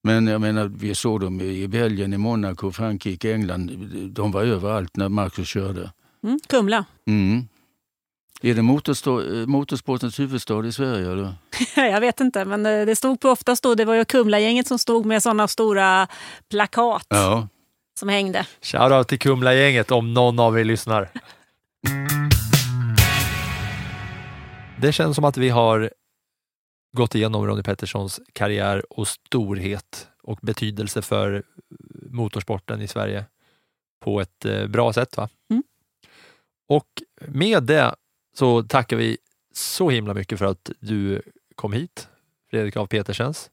Men 0.03 0.27
jag 0.27 0.41
menar, 0.41 0.65
vi 0.65 0.95
såg 0.95 1.19
dem 1.21 1.41
i 1.41 1.67
Belgien, 1.67 2.13
i 2.13 2.17
Monaco, 2.17 2.71
Frankrike, 2.71 3.33
England. 3.33 3.71
De 4.13 4.31
var 4.31 4.43
överallt 4.43 4.97
när 4.97 5.09
Marcus 5.09 5.47
körde. 5.47 5.91
Mm, 6.23 6.39
Kumla. 6.47 6.85
Mm. 7.07 7.47
Är 8.41 8.53
det 8.55 8.61
motorsportens 9.47 10.19
huvudstad 10.19 10.65
i 10.67 10.71
Sverige? 10.71 11.11
Eller? 11.11 11.33
Jag 11.75 12.01
vet 12.01 12.19
inte, 12.19 12.45
men 12.45 12.65
eh, 12.65 12.85
det 12.85 12.95
stod 12.95 13.19
på 13.19 13.29
ofta 13.29 13.55
stod, 13.55 13.77
det 13.77 13.85
var 13.85 13.93
ju 13.93 14.05
Kumla-gänget 14.05 14.67
som 14.67 14.79
stod 14.79 15.05
med 15.05 15.23
sådana 15.23 15.47
stora 15.47 16.07
plakat 16.49 17.05
Ja. 17.09 17.47
som 17.99 18.09
hängde. 18.09 18.45
Shoutout 18.61 19.07
till 19.07 19.19
Kumla-gänget 19.19 19.91
om 19.91 20.13
någon 20.13 20.39
av 20.39 20.59
er 20.59 20.63
lyssnar. 20.63 21.09
Det 24.81 24.91
känns 24.91 25.15
som 25.15 25.25
att 25.25 25.37
vi 25.37 25.49
har 25.49 25.91
gått 26.97 27.15
igenom 27.15 27.45
Ronnie 27.47 27.63
Petterssons 27.63 28.21
karriär 28.33 28.85
och 28.93 29.07
storhet 29.07 30.07
och 30.23 30.39
betydelse 30.41 31.01
för 31.01 31.43
motorsporten 32.11 32.81
i 32.81 32.87
Sverige 32.87 33.25
på 34.03 34.21
ett 34.21 34.45
eh, 34.45 34.67
bra 34.67 34.93
sätt. 34.93 35.17
Va? 35.17 35.29
Mm. 35.51 35.63
Och 36.73 36.87
med 37.27 37.63
det 37.63 37.95
så 38.35 38.63
tackar 38.63 38.97
vi 38.97 39.17
så 39.53 39.89
himla 39.89 40.13
mycket 40.13 40.39
för 40.39 40.45
att 40.45 40.71
du 40.79 41.21
kom 41.55 41.73
hit, 41.73 42.07
Fredrik 42.51 42.75
af 42.75 42.89
Petersens, 42.89 43.49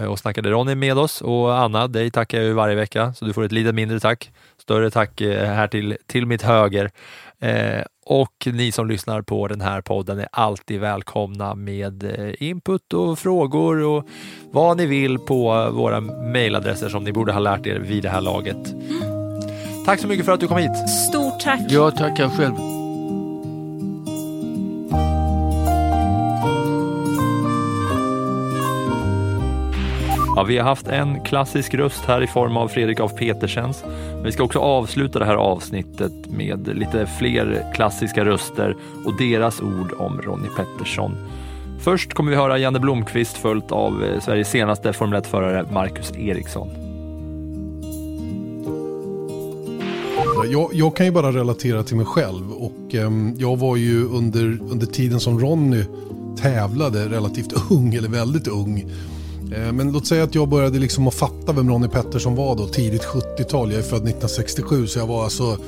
eh, 0.00 0.06
och 0.06 0.18
snackade 0.18 0.50
Ronny 0.50 0.74
med 0.74 0.98
oss. 0.98 1.20
Och 1.20 1.58
Anna, 1.58 1.86
dig 1.86 2.10
tackar 2.10 2.38
jag 2.38 2.46
ju 2.46 2.52
varje 2.52 2.74
vecka, 2.74 3.14
så 3.14 3.24
du 3.24 3.32
får 3.32 3.44
ett 3.44 3.52
lite 3.52 3.72
mindre 3.72 4.00
tack. 4.00 4.30
Större 4.58 4.90
tack 4.90 5.20
eh, 5.20 5.46
här 5.46 5.68
till, 5.68 5.96
till 6.06 6.26
mitt 6.26 6.42
höger. 6.42 6.90
Eh, 7.38 7.82
och 8.06 8.48
ni 8.52 8.72
som 8.72 8.88
lyssnar 8.88 9.22
på 9.22 9.48
den 9.48 9.60
här 9.60 9.80
podden 9.80 10.18
är 10.18 10.28
alltid 10.32 10.80
välkomna 10.80 11.54
med 11.54 12.04
eh, 12.04 12.48
input 12.48 12.92
och 12.92 13.18
frågor 13.18 13.82
och 13.82 14.08
vad 14.50 14.76
ni 14.76 14.86
vill 14.86 15.18
på 15.18 15.70
våra 15.70 16.00
mejladresser 16.00 16.88
som 16.88 17.04
ni 17.04 17.12
borde 17.12 17.32
ha 17.32 17.40
lärt 17.40 17.66
er 17.66 17.78
vid 17.78 18.02
det 18.02 18.10
här 18.10 18.20
laget. 18.20 18.72
Mm. 18.72 19.15
Tack 19.86 20.00
så 20.00 20.08
mycket 20.08 20.26
för 20.26 20.32
att 20.32 20.40
du 20.40 20.48
kom 20.48 20.58
hit. 20.58 20.88
Stort 21.08 21.40
tack! 21.40 21.60
Jag 21.68 21.96
tackar 21.96 22.28
själv. 22.28 22.54
Ja, 30.36 30.44
vi 30.48 30.58
har 30.58 30.64
haft 30.64 30.88
en 30.88 31.20
klassisk 31.20 31.74
röst 31.74 32.04
här 32.04 32.22
i 32.22 32.26
form 32.26 32.56
av 32.56 32.68
Fredrik 32.68 33.00
af 33.00 33.16
Petersens. 33.16 33.84
Men 34.14 34.24
vi 34.24 34.32
ska 34.32 34.42
också 34.42 34.58
avsluta 34.58 35.18
det 35.18 35.24
här 35.24 35.36
avsnittet 35.36 36.12
med 36.26 36.76
lite 36.76 37.06
fler 37.06 37.72
klassiska 37.74 38.24
röster 38.24 38.76
och 39.04 39.16
deras 39.18 39.60
ord 39.60 39.92
om 39.98 40.22
Ronnie 40.22 40.50
Pettersson. 40.56 41.16
Först 41.80 42.14
kommer 42.14 42.30
vi 42.30 42.36
höra 42.36 42.58
Janne 42.58 42.80
Blomqvist 42.80 43.36
följt 43.36 43.72
av 43.72 44.04
eh, 44.04 44.20
Sveriges 44.20 44.50
senaste 44.50 44.92
Formel 44.92 45.20
1-förare 45.20 45.66
Marcus 45.72 46.12
Eriksson. 46.16 46.85
Jag, 50.50 50.70
jag 50.72 50.96
kan 50.96 51.06
ju 51.06 51.12
bara 51.12 51.32
relatera 51.32 51.82
till 51.82 51.96
mig 51.96 52.06
själv 52.06 52.52
och 52.52 52.94
eh, 52.94 53.10
jag 53.36 53.56
var 53.56 53.76
ju 53.76 54.04
under, 54.08 54.58
under 54.70 54.86
tiden 54.86 55.20
som 55.20 55.40
Ronny 55.40 55.84
tävlade 56.36 57.08
relativt 57.08 57.52
ung, 57.70 57.94
eller 57.94 58.08
väldigt 58.08 58.46
ung. 58.46 58.80
Eh, 59.54 59.72
men 59.72 59.92
låt 59.92 60.06
säga 60.06 60.24
att 60.24 60.34
jag 60.34 60.48
började 60.48 60.78
liksom 60.78 61.08
att 61.08 61.14
fatta 61.14 61.52
vem 61.52 61.68
Ronny 61.68 61.88
Pettersson 61.88 62.34
var 62.34 62.56
då, 62.56 62.66
tidigt 62.66 63.04
70-tal. 63.04 63.72
Jag 63.72 63.78
är 63.78 63.82
född 63.82 63.96
1967 63.96 64.86
så 64.86 64.98
jag 64.98 65.06
var 65.06 65.24
alltså 65.24 65.58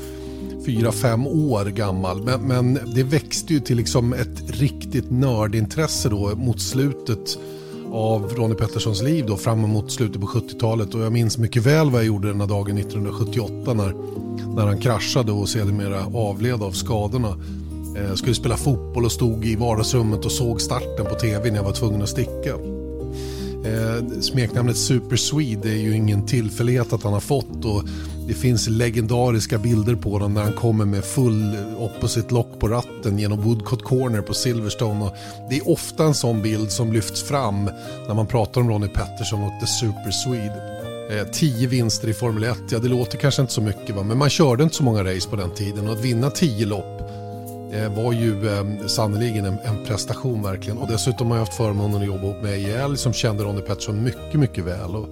4-5 0.67 1.27
år 1.27 1.65
gammal. 1.65 2.23
Men, 2.23 2.41
men 2.41 2.79
det 2.95 3.03
växte 3.03 3.53
ju 3.53 3.61
till 3.61 3.77
liksom 3.77 4.13
ett 4.13 4.61
riktigt 4.61 5.11
nördintresse 5.11 6.09
då 6.09 6.37
mot 6.37 6.61
slutet 6.61 7.39
av 7.93 8.35
Ronny 8.37 8.55
Petterssons 8.55 9.03
liv 9.03 9.25
då 9.27 9.37
fram 9.37 9.65
emot 9.65 9.91
slutet 9.91 10.21
på 10.21 10.27
70-talet 10.27 10.95
och 10.95 11.01
jag 11.01 11.13
minns 11.13 11.39
mycket 11.39 11.67
väl 11.67 11.91
vad 11.91 12.01
jag 12.01 12.07
gjorde 12.07 12.29
den 12.29 12.41
här 12.41 12.49
dagen 12.49 12.79
1978 12.79 13.75
när, 13.75 13.95
när 14.55 14.67
han 14.67 14.81
kraschade 14.81 15.33
och 15.33 15.49
sedermera 15.49 16.07
avled 16.15 16.63
av 16.63 16.73
skadorna. 16.73 17.37
Jag 18.09 18.19
skulle 18.19 18.35
spela 18.35 18.57
fotboll 18.57 19.05
och 19.05 19.13
stod 19.13 19.45
i 19.45 19.57
vardagsrummet 19.57 20.25
och 20.25 20.33
såg 20.33 20.61
starten 20.61 21.07
på 21.07 21.15
tv 21.15 21.51
när 21.51 21.57
jag 21.57 21.65
var 21.65 21.73
tvungen 21.73 22.03
att 22.03 22.09
sticka. 22.09 22.78
Eh, 23.65 24.21
smeknamnet 24.21 24.77
Super 24.77 25.17
Swede 25.17 25.69
är 25.69 25.77
ju 25.77 25.97
ingen 25.97 26.27
tillfällighet 26.27 26.93
att 26.93 27.03
han 27.03 27.13
har 27.13 27.21
fått 27.21 27.65
och 27.65 27.85
det 28.29 28.35
finns 28.35 28.69
legendariska 28.69 29.59
bilder 29.59 29.95
på 29.95 30.11
honom 30.11 30.35
när 30.35 30.43
han 30.43 30.53
kommer 30.53 30.85
med 30.85 31.05
full 31.05 31.57
opposite 31.79 32.35
lock 32.35 32.61
på 32.61 32.69
ratten 32.69 33.19
genom 33.19 33.41
Woodcott 33.41 33.85
Corner 33.85 34.21
på 34.21 34.35
Silverstone. 34.35 35.05
Och 35.05 35.17
det 35.51 35.57
är 35.57 35.69
ofta 35.69 36.05
en 36.05 36.15
sån 36.15 36.43
bild 36.43 36.71
som 36.71 36.93
lyfts 36.93 37.23
fram 37.23 37.71
när 38.09 38.15
man 38.15 38.27
pratar 38.27 38.61
om 38.61 38.71
Ronnie 38.71 38.89
Pettersson 38.89 39.43
och 39.43 39.61
The 39.61 39.67
Super 39.67 40.11
Swede. 40.11 40.79
Eh, 41.11 41.27
tio 41.33 41.69
vinster 41.69 42.09
i 42.09 42.15
Formel 42.15 42.45
1, 42.45 42.59
ja 42.71 42.79
det 42.79 42.89
låter 42.89 43.19
kanske 43.19 43.43
inte 43.43 43.55
så 43.55 43.61
mycket 43.61 43.97
va, 43.97 44.03
men 44.03 44.19
man 44.19 44.31
körde 44.31 44.63
inte 44.63 44.77
så 44.77 44.83
många 44.83 45.05
race 45.05 45.29
på 45.29 45.37
den 45.37 45.51
tiden 45.55 45.87
och 45.89 45.93
att 45.93 46.05
vinna 46.05 46.31
tio 46.31 46.67
lopp 46.67 46.99
det 47.71 47.89
var 47.89 48.13
ju 48.13 48.49
eh, 48.49 48.87
sannerligen 48.87 49.45
en, 49.45 49.59
en 49.59 49.85
prestation 49.85 50.43
verkligen. 50.43 50.79
Och 50.79 50.89
dessutom 50.89 51.27
har 51.27 51.37
jag 51.37 51.45
haft 51.45 51.57
förmånen 51.57 52.01
att 52.01 52.07
jobba 52.07 52.23
ihop 52.23 52.43
med 52.43 52.85
EL 52.85 52.97
som 52.97 53.13
kände 53.13 53.45
Ronnie 53.45 53.63
Pettersson 53.63 54.05
mycket, 54.05 54.35
mycket 54.35 54.65
väl. 54.65 54.97
Och 54.97 55.09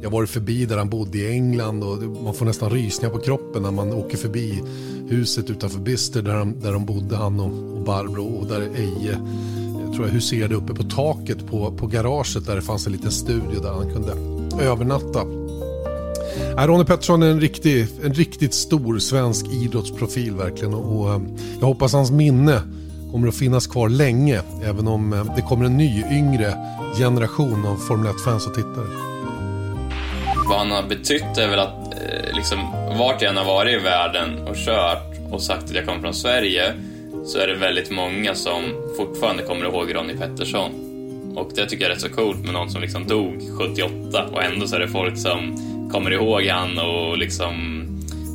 jag 0.00 0.10
har 0.10 0.12
varit 0.12 0.30
förbi 0.30 0.66
där 0.66 0.78
han 0.78 0.88
bodde 0.88 1.18
i 1.18 1.32
England 1.32 1.82
och 1.82 1.98
man 1.98 2.34
får 2.34 2.46
nästan 2.46 2.70
rysningar 2.70 3.14
på 3.14 3.20
kroppen 3.20 3.62
när 3.62 3.70
man 3.70 3.92
åker 3.92 4.16
förbi 4.16 4.62
huset 5.08 5.50
utanför 5.50 5.80
Bister 5.80 6.22
där 6.22 6.34
de, 6.34 6.60
där 6.60 6.72
de 6.72 6.86
bodde, 6.86 7.16
han 7.16 7.40
och, 7.40 7.76
och 7.76 7.84
Barbro 7.84 8.24
och 8.24 8.46
där 8.46 8.60
Eje 8.60 9.18
jag 9.88 9.94
tror 9.94 10.06
jag 10.06 10.14
huserade 10.14 10.54
uppe 10.54 10.74
på 10.74 10.82
taket 10.82 11.46
på, 11.46 11.72
på 11.72 11.86
garaget 11.86 12.46
där 12.46 12.56
det 12.56 12.62
fanns 12.62 12.86
en 12.86 12.92
liten 12.92 13.10
studio 13.10 13.60
där 13.62 13.72
han 13.72 13.92
kunde 13.92 14.12
övernatta. 14.64 15.47
Eh, 16.58 16.66
Ronny 16.66 16.84
Pettersson 16.84 17.22
är 17.22 17.30
en, 17.30 17.40
riktig, 17.40 17.86
en 18.04 18.14
riktigt 18.14 18.54
stor 18.54 18.98
svensk 18.98 19.46
idrottsprofil 19.46 20.34
verkligen 20.34 20.74
och, 20.74 21.10
eh, 21.10 21.20
jag 21.60 21.66
hoppas 21.66 21.92
hans 21.92 22.10
minne 22.10 22.62
kommer 23.12 23.28
att 23.28 23.36
finnas 23.36 23.66
kvar 23.66 23.88
länge 23.88 24.40
även 24.64 24.88
om 24.88 25.12
eh, 25.12 25.36
det 25.36 25.42
kommer 25.42 25.64
en 25.64 25.76
ny 25.76 26.04
yngre 26.10 26.54
generation 26.98 27.66
av 27.66 27.76
Formel 27.76 28.12
1-fans 28.12 28.46
och 28.46 28.54
tittare. 28.54 28.86
Vad 30.48 30.58
han 30.58 30.70
har 30.70 30.82
betytt 30.88 31.38
är 31.38 31.48
väl 31.48 31.58
att 31.58 31.94
liksom, 32.32 32.58
vart 32.98 33.22
jag 33.22 33.30
än 33.30 33.36
har 33.36 33.44
varit 33.44 33.80
i 33.80 33.84
världen 33.84 34.38
och 34.46 34.56
kört 34.56 35.32
och 35.32 35.42
sagt 35.42 35.64
att 35.64 35.74
jag 35.74 35.86
kommer 35.86 36.00
från 36.00 36.14
Sverige 36.14 36.72
så 37.26 37.38
är 37.38 37.46
det 37.46 37.56
väldigt 37.56 37.90
många 37.90 38.34
som 38.34 38.62
fortfarande 38.96 39.42
kommer 39.42 39.64
ihåg 39.64 39.94
Ronny 39.94 40.16
Pettersson. 40.16 40.87
Och 41.36 41.50
det 41.54 41.66
tycker 41.66 41.84
jag 41.84 41.90
är 41.90 41.94
rätt 41.94 42.02
så 42.02 42.08
coolt 42.08 42.44
med 42.44 42.52
någon 42.52 42.70
som 42.70 42.80
liksom 42.82 43.06
dog 43.06 43.42
78 43.58 44.24
och 44.32 44.42
ändå 44.44 44.66
så 44.66 44.76
är 44.76 44.80
det 44.80 44.88
folk 44.88 45.18
som 45.18 45.56
kommer 45.92 46.10
ihåg 46.10 46.42
han 46.46 46.78
och 46.78 47.18
liksom 47.18 47.84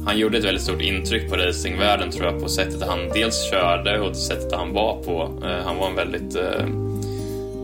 han 0.06 0.18
gjorde 0.18 0.38
ett 0.38 0.44
väldigt 0.44 0.64
stort 0.64 0.82
intryck 0.82 1.30
på 1.30 1.36
racingvärlden 1.36 2.12
tror 2.12 2.26
jag 2.26 2.42
på 2.42 2.50
sättet 2.50 2.84
han 2.88 3.00
dels 3.14 3.50
körde 3.50 4.00
och 4.00 4.16
sättet 4.16 4.54
han 4.54 4.74
var 4.74 5.04
på. 5.04 5.46
Eh, 5.46 5.66
han 5.66 5.78
var 5.78 5.88
en 5.90 5.96
väldigt 5.96 6.36
eh, 6.36 6.66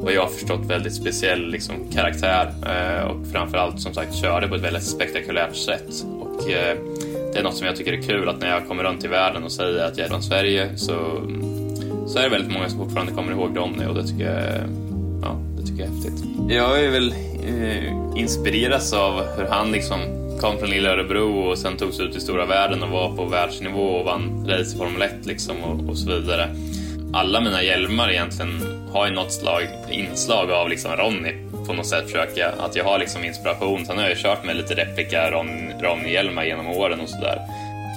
vad 0.04 0.14
jag 0.14 0.22
har 0.22 0.30
förstått 0.30 0.66
väldigt 0.66 0.94
speciell 0.96 1.50
liksom, 1.52 1.76
karaktär 1.94 2.54
eh, 2.66 3.04
och 3.04 3.28
framförallt 3.32 3.82
som 3.82 3.94
sagt 3.94 4.16
körde 4.16 4.48
på 4.48 4.56
ett 4.56 4.62
väldigt 4.62 4.84
spektakulärt 4.84 5.56
sätt. 5.56 6.06
Och 6.22 6.50
eh, 6.50 6.78
det 7.34 7.40
är 7.40 7.44
något 7.44 7.56
som 7.58 7.68
jag 7.68 7.76
tycker 7.76 7.94
är 7.94 8.02
kul 8.02 8.30
att 8.30 8.42
när 8.42 8.50
jag 8.50 8.68
kommer 8.68 8.84
runt 8.84 9.04
i 9.06 9.08
världen 9.08 9.44
och 9.44 9.52
säger 9.52 9.84
att 9.86 9.98
jag 9.98 10.06
är 10.06 10.10
från 10.10 10.24
Sverige 10.24 10.70
så, 10.78 10.96
så 12.08 12.20
är 12.20 12.24
det 12.24 12.30
väldigt 12.30 12.54
många 12.54 12.70
som 12.70 12.80
fortfarande 12.80 13.12
kommer 13.12 13.32
ihåg 13.32 13.58
Ronny 13.58 13.86
och 13.86 13.96
det 13.96 14.08
tycker 14.08 14.26
jag, 14.26 14.36
är- 14.44 14.68
ja, 15.22 15.40
det 15.58 15.68
tycker 15.68 15.84
jag 15.84 15.90
är 15.90 15.94
häftigt. 15.94 16.26
Jag 16.50 16.84
är 16.84 16.90
väl 16.90 17.14
eh, 17.48 18.20
inspireras 18.22 18.94
av 18.94 19.24
hur 19.38 19.46
han 19.46 19.72
liksom 19.72 20.00
kom 20.42 20.58
från 20.58 20.70
lilla 20.70 20.90
Örebro 20.90 21.50
och 21.50 21.58
sen 21.58 21.78
tog 21.78 21.94
sig 21.94 22.06
ut 22.06 22.16
i 22.16 22.20
stora 22.20 22.46
världen 22.46 22.84
och 22.84 22.90
var 22.90 23.16
på 23.16 23.26
världsnivå 23.26 23.82
och 23.82 24.06
vann 24.06 24.48
race 24.48 24.76
i 24.76 24.78
Formel 24.78 25.02
1 25.02 25.26
liksom 25.26 25.64
och, 25.64 25.90
och 25.90 25.98
så 25.98 26.10
vidare 26.10 26.50
alla 27.14 27.42
mina 27.42 27.64
hjälmar 27.64 28.12
egentligen 28.12 28.62
har 28.92 29.08
ju 29.08 29.14
något 29.14 29.34
slag, 29.34 29.68
inslag 29.90 30.52
av 30.52 30.70
liksom 30.70 30.92
Ronny 30.92 31.34
på 31.70 31.74
något 31.74 31.88
sätt 31.88 32.04
försöker 32.06 32.42
jag, 32.42 32.54
att 32.60 32.76
jag 32.76 32.84
har 32.84 33.00
liksom 33.00 33.24
inspiration. 33.24 33.86
Sen 33.86 33.98
har 33.98 34.04
jag 34.04 34.12
ju 34.12 34.22
kört 34.22 34.46
med 34.46 34.56
lite 34.56 34.74
replika 34.76 35.32
Ron, 35.32 35.48
Ronny-hjälmar 35.82 36.44
genom 36.44 36.68
åren 36.68 37.00
och 37.00 37.10
sådär. 37.10 37.42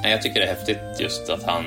Jag 0.04 0.22
tycker 0.22 0.40
det 0.40 0.46
är 0.46 0.54
häftigt 0.54 1.00
just 1.00 1.30
att 1.30 1.42
han 1.42 1.64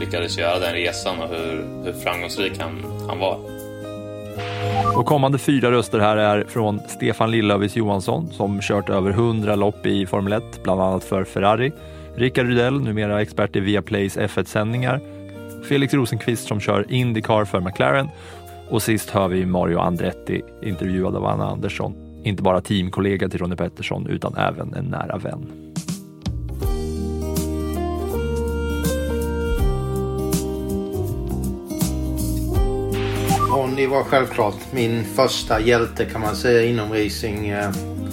lyckades 0.00 0.38
göra 0.38 0.58
den 0.58 0.72
resan 0.72 1.20
och 1.20 1.28
hur, 1.28 1.84
hur 1.84 1.92
framgångsrik 1.92 2.52
han, 2.58 2.84
han 3.08 3.18
var. 3.18 3.38
Och 4.96 5.06
kommande 5.06 5.38
fyra 5.38 5.70
röster 5.70 5.98
här 5.98 6.16
är 6.16 6.44
från 6.44 6.80
Stefan 6.88 7.30
Lillövis 7.30 7.76
Johansson 7.76 8.28
som 8.32 8.60
kört 8.60 8.88
över 8.88 9.10
100 9.10 9.56
lopp 9.56 9.86
i 9.86 10.06
Formel 10.06 10.32
1, 10.32 10.62
bland 10.62 10.80
annat 10.80 11.04
för 11.04 11.24
Ferrari. 11.24 11.72
Rickard 12.14 12.46
Rydell, 12.46 12.80
numera 12.80 13.22
expert 13.22 13.56
i 13.56 13.60
Viaplays 13.60 14.18
F1-sändningar. 14.18 15.00
Felix 15.68 15.94
Rosenqvist 15.94 16.48
som 16.48 16.60
kör 16.60 16.92
Indycar 16.92 17.44
för 17.44 17.60
McLaren. 17.60 18.08
Och 18.68 18.82
sist 18.82 19.10
hör 19.10 19.28
vi 19.28 19.46
Mario 19.46 19.78
Andretti 19.78 20.42
intervjuad 20.62 21.16
av 21.16 21.26
Anna 21.26 21.46
Andersson. 21.46 21.94
Inte 22.22 22.42
bara 22.42 22.60
teamkollega 22.60 23.28
till 23.28 23.40
Ronnie 23.40 23.56
Pettersson 23.56 24.06
utan 24.06 24.36
även 24.36 24.74
en 24.74 24.84
nära 24.84 25.18
vän. 25.18 25.65
Ronny 33.56 33.86
var 33.86 34.04
självklart 34.04 34.54
min 34.70 35.04
första 35.04 35.60
hjälte 35.60 36.04
kan 36.04 36.20
man 36.20 36.36
säga 36.36 36.62
inom 36.62 36.92
racing. 36.92 37.48
Eh, 37.48 37.70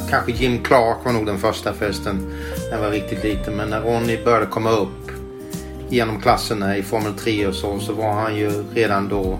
kanske 0.09 0.31
Jim 0.31 0.63
Clark 0.63 0.97
var 1.05 1.13
nog 1.13 1.25
den 1.25 1.37
första 1.37 1.73
förresten 1.73 2.31
när 2.69 2.77
jag 2.77 2.83
var 2.83 2.91
riktigt 2.91 3.23
liten. 3.23 3.55
Men 3.55 3.69
när 3.69 3.81
Ronny 3.81 4.23
började 4.23 4.45
komma 4.45 4.71
upp 4.71 5.11
genom 5.89 6.21
klasserna 6.21 6.77
i 6.77 6.83
Formel 6.83 7.13
3 7.13 7.47
och 7.47 7.55
så, 7.55 7.79
så 7.79 7.93
var 7.93 8.13
han 8.13 8.35
ju 8.35 8.63
redan 8.73 9.09
då 9.09 9.39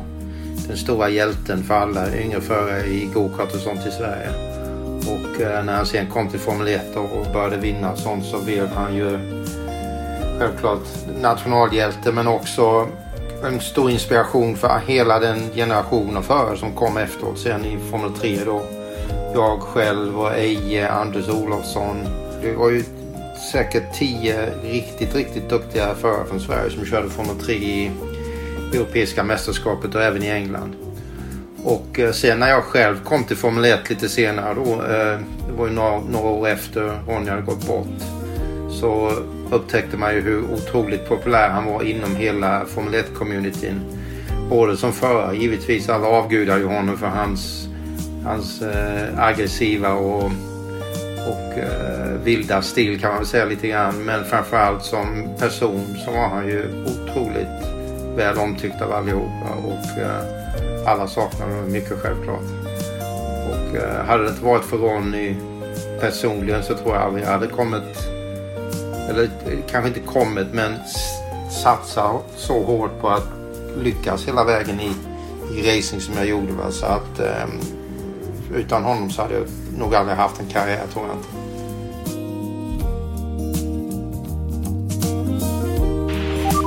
den 0.68 0.78
stora 0.78 1.10
hjälten 1.10 1.64
för 1.64 1.76
alla 1.76 2.16
yngre 2.18 2.42
förare 2.42 2.86
i 2.86 3.10
gokart 3.14 3.54
och 3.54 3.60
sånt 3.60 3.86
i 3.88 3.92
Sverige. 3.92 4.30
Och 4.98 5.42
eh, 5.42 5.64
när 5.66 5.74
han 5.74 5.86
sen 5.86 6.08
kom 6.08 6.30
till 6.30 6.40
Formel 6.40 6.68
1 6.68 6.96
och 6.96 7.12
och 7.20 7.34
började 7.34 7.58
vinna 7.58 7.92
och 7.92 7.98
sånt 7.98 8.26
så 8.26 8.42
blev 8.42 8.68
han 8.68 8.96
ju 8.96 9.18
självklart 10.40 10.88
nationalhjälte 11.22 12.12
men 12.12 12.28
också 12.28 12.88
en 13.48 13.60
stor 13.60 13.92
inspiration 13.92 14.56
för 14.56 14.82
hela 14.88 15.20
den 15.20 15.50
generation 15.56 16.18
av 16.18 16.22
förare 16.22 16.58
som 16.58 16.74
kom 16.74 16.98
efteråt 16.98 17.40
sen 17.40 17.66
i 17.66 17.78
Formel 17.92 18.12
3 18.12 18.38
då. 18.46 18.62
Jag 19.34 19.62
själv 19.62 20.20
och 20.20 20.34
Eje, 20.34 20.90
Anders 20.90 21.30
Olofsson. 21.30 21.98
Det 22.42 22.54
var 22.54 22.70
ju 22.70 22.84
säkert 23.52 23.94
tio 23.94 24.50
riktigt, 24.64 25.16
riktigt 25.16 25.50
duktiga 25.50 25.96
förare 25.96 26.26
från 26.26 26.40
Sverige 26.40 26.72
som 26.72 26.86
körde 26.86 27.10
Formel 27.10 27.36
3 27.36 27.54
i 27.54 27.92
Europeiska 28.74 29.24
mästerskapet 29.24 29.96
och 29.96 30.04
även 30.04 30.24
i 30.24 30.30
England. 30.30 30.76
Och 31.64 32.00
eh, 32.00 32.12
sen 32.12 32.40
när 32.40 32.50
jag 32.50 32.64
själv 32.64 33.04
kom 33.04 33.24
till 33.24 33.38
Formel 33.38 33.66
1 33.66 33.90
lite 33.90 34.10
senare 34.10 34.54
då, 34.54 34.72
eh, 34.72 35.20
det 35.48 35.54
var 35.58 35.68
ju 35.68 35.74
några, 35.74 36.00
några 36.00 36.28
år 36.28 36.48
efter 36.48 37.00
Ronja 37.08 37.32
hade 37.32 37.42
gått 37.42 37.68
bort, 37.68 38.23
så 38.80 39.12
upptäckte 39.52 39.98
man 39.98 40.16
ju 40.16 40.22
hur 40.22 40.44
otroligt 40.54 41.10
populär 41.10 41.50
han 41.50 41.66
var 41.66 41.84
inom 41.84 42.16
hela 42.16 42.66
Formel 42.66 42.94
1-communityn. 42.94 43.80
Både 44.50 44.78
som 44.78 44.94
förare, 44.94 45.36
givetvis 45.36 45.90
alla 45.90 46.08
avgudar 46.08 46.58
ju 46.58 46.66
honom 46.66 46.98
för 46.98 47.08
hans, 47.08 47.68
hans 48.26 48.62
eh, 48.62 49.20
aggressiva 49.20 49.94
och, 49.94 50.26
och 51.28 51.58
eh, 51.58 52.12
vilda 52.24 52.62
stil 52.62 53.00
kan 53.00 53.10
man 53.10 53.18
väl 53.18 53.28
säga 53.28 53.46
lite 53.46 53.68
grann. 53.68 53.96
Men 54.06 54.26
framförallt 54.26 54.84
som 54.84 55.30
person 55.40 55.98
så 56.06 56.12
var 56.12 56.28
han 56.28 56.48
ju 56.48 56.84
otroligt 56.86 57.74
väl 58.16 58.38
omtyckt 58.38 58.82
av 58.82 58.92
allihopa 58.92 59.50
och 59.66 60.02
eh, 60.02 60.44
alla 60.86 61.08
saknade 61.08 61.54
honom 61.54 61.72
mycket 61.72 62.00
självklart. 62.00 62.44
Och 63.50 63.78
eh, 63.78 64.06
hade 64.06 64.24
det 64.24 64.30
inte 64.30 64.46
varit 64.46 64.66
för 64.66 64.78
Ronny 64.78 65.36
personligen 66.00 66.64
så 66.64 66.78
tror 66.78 66.96
jag 66.96 67.04
aldrig 67.04 67.26
jag 67.26 67.32
hade 67.32 67.48
kommit 67.48 68.13
eller 69.10 69.24
eh, 69.24 69.60
kanske 69.72 69.88
inte 69.88 70.00
kommit 70.00 70.48
men 70.54 70.74
s- 70.74 71.20
satsa 71.64 72.12
så 72.38 72.64
hårt 72.64 73.02
på 73.02 73.10
att 73.10 73.28
lyckas 73.78 74.28
hela 74.28 74.44
vägen 74.44 74.80
i, 74.80 74.92
i 75.60 75.78
racing 75.78 76.02
som 76.02 76.14
jag 76.18 76.26
gjorde. 76.28 76.54
Va? 76.54 76.72
Så 76.72 76.86
att 76.86 77.20
eh, 77.20 77.46
utan 78.56 78.84
honom 78.84 79.10
så 79.12 79.22
hade 79.22 79.34
jag 79.34 79.44
nog 79.78 79.96
aldrig 79.96 80.18
haft 80.18 80.40
en 80.40 80.48
karriär 80.48 80.84
tror 80.94 81.06
jag 81.08 81.16
inte. 81.16 81.28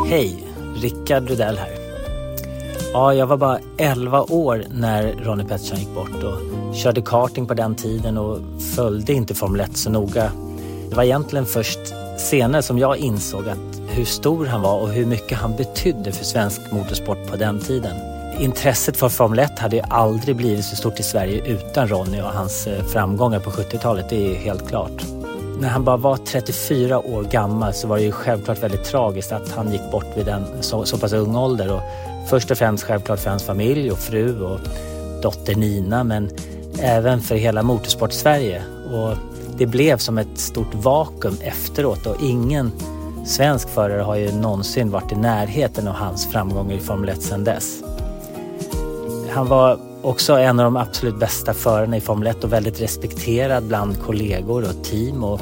Hej, 0.08 0.44
Rickard 0.82 1.28
Rudell 1.30 1.58
här. 1.58 1.70
Ja, 2.92 3.14
jag 3.14 3.26
var 3.26 3.36
bara 3.36 3.58
11 3.76 4.22
år 4.22 4.64
när 4.70 5.12
Ronnie 5.12 5.44
Pettersson 5.44 5.78
gick 5.78 5.94
bort 5.94 6.22
och 6.24 6.74
körde 6.74 7.02
karting 7.02 7.46
på 7.46 7.54
den 7.54 7.74
tiden 7.74 8.18
och 8.18 8.38
följde 8.74 9.12
inte 9.12 9.34
Formel 9.34 9.60
1 9.60 9.76
så 9.76 9.90
noga. 9.90 10.30
Det 10.90 10.96
var 10.96 11.02
egentligen 11.02 11.46
först 11.46 11.78
senare 12.26 12.62
som 12.62 12.78
jag 12.78 12.96
insåg 12.96 13.48
att 13.48 13.80
hur 13.88 14.04
stor 14.04 14.46
han 14.46 14.62
var 14.62 14.80
och 14.80 14.88
hur 14.88 15.06
mycket 15.06 15.38
han 15.38 15.56
betydde 15.56 16.12
för 16.12 16.24
svensk 16.24 16.60
motorsport 16.72 17.26
på 17.30 17.36
den 17.36 17.60
tiden. 17.60 17.96
Intresset 18.40 18.96
för 18.96 19.08
Formel 19.08 19.38
1 19.38 19.58
hade 19.58 19.76
ju 19.76 19.82
aldrig 19.82 20.36
blivit 20.36 20.64
så 20.64 20.76
stort 20.76 21.00
i 21.00 21.02
Sverige 21.02 21.42
utan 21.46 21.88
Ronny 21.88 22.20
och 22.20 22.28
hans 22.28 22.66
eh, 22.66 22.84
framgångar 22.84 23.40
på 23.40 23.50
70-talet, 23.50 24.06
det 24.10 24.34
är 24.34 24.34
helt 24.34 24.68
klart. 24.68 25.02
När 25.60 25.68
han 25.68 25.84
bara 25.84 25.96
var 25.96 26.16
34 26.16 26.98
år 26.98 27.22
gammal 27.22 27.72
så 27.72 27.88
var 27.88 27.96
det 27.96 28.02
ju 28.02 28.12
självklart 28.12 28.62
väldigt 28.62 28.84
tragiskt 28.84 29.32
att 29.32 29.50
han 29.50 29.72
gick 29.72 29.90
bort 29.92 30.16
vid 30.16 30.28
en 30.28 30.44
så, 30.60 30.84
så 30.84 30.98
pass 30.98 31.12
ung 31.12 31.36
ålder. 31.36 31.72
Och 31.72 31.80
först 32.28 32.50
och 32.50 32.58
främst 32.58 32.84
självklart 32.84 33.18
för 33.18 33.30
hans 33.30 33.42
familj 33.42 33.90
och 33.90 33.98
fru 33.98 34.42
och 34.42 34.60
dotter 35.22 35.54
Nina 35.54 36.04
men 36.04 36.30
även 36.78 37.20
för 37.20 37.34
hela 37.34 37.62
motorsport-Sverige. 37.62 38.62
Och 38.92 39.35
det 39.58 39.66
blev 39.66 39.96
som 39.96 40.18
ett 40.18 40.38
stort 40.38 40.74
vakuum 40.74 41.36
efteråt 41.40 42.06
och 42.06 42.22
ingen 42.22 42.72
svensk 43.26 43.68
förare 43.68 44.02
har 44.02 44.16
ju 44.16 44.32
någonsin 44.32 44.90
varit 44.90 45.12
i 45.12 45.16
närheten 45.16 45.88
av 45.88 45.94
hans 45.94 46.26
framgångar 46.26 46.74
i 46.74 46.80
Formel 46.80 47.08
1 47.08 47.22
sedan 47.22 47.44
dess. 47.44 47.82
Han 49.30 49.48
var 49.48 49.78
också 50.02 50.32
en 50.32 50.60
av 50.60 50.64
de 50.64 50.76
absolut 50.76 51.18
bästa 51.18 51.54
förarna 51.54 51.96
i 51.96 52.00
Formel 52.00 52.26
1 52.26 52.44
och 52.44 52.52
väldigt 52.52 52.80
respekterad 52.80 53.64
bland 53.64 54.02
kollegor 54.02 54.62
och 54.62 54.84
team 54.84 55.24
och 55.24 55.40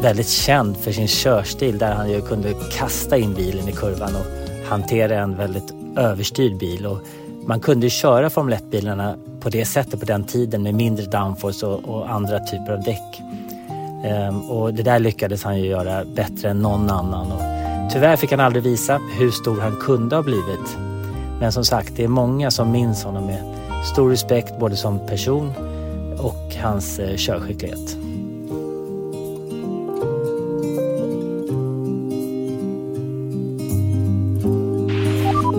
väldigt 0.00 0.28
känd 0.28 0.76
för 0.76 0.92
sin 0.92 1.08
körstil 1.08 1.78
där 1.78 1.94
han 1.94 2.10
ju 2.10 2.20
kunde 2.20 2.54
kasta 2.72 3.16
in 3.16 3.34
bilen 3.34 3.68
i 3.68 3.72
kurvan 3.72 4.14
och 4.16 4.26
hantera 4.68 5.18
en 5.18 5.36
väldigt 5.36 5.74
överstyrd 5.96 6.58
bil. 6.58 6.86
Och 6.86 6.98
man 7.46 7.60
kunde 7.60 7.90
köra 7.90 8.30
Formel 8.30 8.58
1-bilarna 8.58 9.16
på 9.40 9.48
det 9.48 9.64
sättet 9.64 10.00
på 10.00 10.06
den 10.06 10.24
tiden 10.24 10.62
med 10.62 10.74
mindre 10.74 11.04
downforce 11.04 11.66
och, 11.66 11.84
och 11.84 12.10
andra 12.10 12.38
typer 12.38 12.72
av 12.72 12.82
däck. 12.82 13.22
Ehm, 14.04 14.50
och 14.50 14.74
det 14.74 14.82
där 14.82 14.98
lyckades 14.98 15.44
han 15.44 15.60
ju 15.60 15.66
göra 15.66 16.04
bättre 16.04 16.50
än 16.50 16.62
någon 16.62 16.90
annan. 16.90 17.32
Och 17.32 17.42
tyvärr 17.92 18.16
fick 18.16 18.30
han 18.30 18.40
aldrig 18.40 18.62
visa 18.62 19.00
hur 19.18 19.30
stor 19.30 19.60
han 19.60 19.76
kunde 19.80 20.16
ha 20.16 20.22
blivit. 20.22 20.78
Men 21.40 21.52
som 21.52 21.64
sagt, 21.64 21.96
det 21.96 22.04
är 22.04 22.08
många 22.08 22.50
som 22.50 22.70
minns 22.70 23.04
honom 23.04 23.26
med 23.26 23.42
stor 23.84 24.10
respekt 24.10 24.58
både 24.58 24.76
som 24.76 25.06
person 25.06 25.52
och 26.18 26.54
hans 26.62 26.98
eh, 26.98 27.16
körskicklighet. 27.16 27.96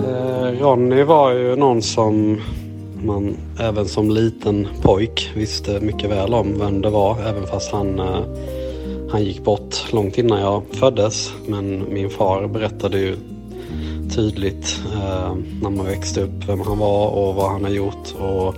Eh, 0.08 0.60
Ronny 0.60 1.02
var 1.02 1.32
ju 1.32 1.56
någon 1.56 1.82
som 1.82 2.40
man 3.02 3.36
även 3.58 3.88
som 3.88 4.10
liten 4.10 4.68
pojk 4.82 5.30
visste 5.34 5.80
mycket 5.80 6.10
väl 6.10 6.34
om 6.34 6.58
vem 6.58 6.82
det 6.82 6.90
var. 6.90 7.18
Även 7.20 7.46
fast 7.46 7.72
han, 7.72 7.98
eh, 7.98 8.22
han 9.10 9.24
gick 9.24 9.44
bort 9.44 9.92
långt 9.92 10.18
innan 10.18 10.40
jag 10.40 10.62
föddes. 10.72 11.32
Men 11.46 11.94
min 11.94 12.10
far 12.10 12.46
berättade 12.46 12.98
ju 12.98 13.16
tydligt 14.14 14.80
eh, 14.94 15.34
när 15.62 15.70
man 15.70 15.86
växte 15.86 16.22
upp 16.22 16.48
vem 16.48 16.60
han 16.60 16.78
var 16.78 17.08
och 17.08 17.34
vad 17.34 17.50
han 17.50 17.64
har 17.64 17.70
gjort. 17.70 18.14
Och 18.20 18.54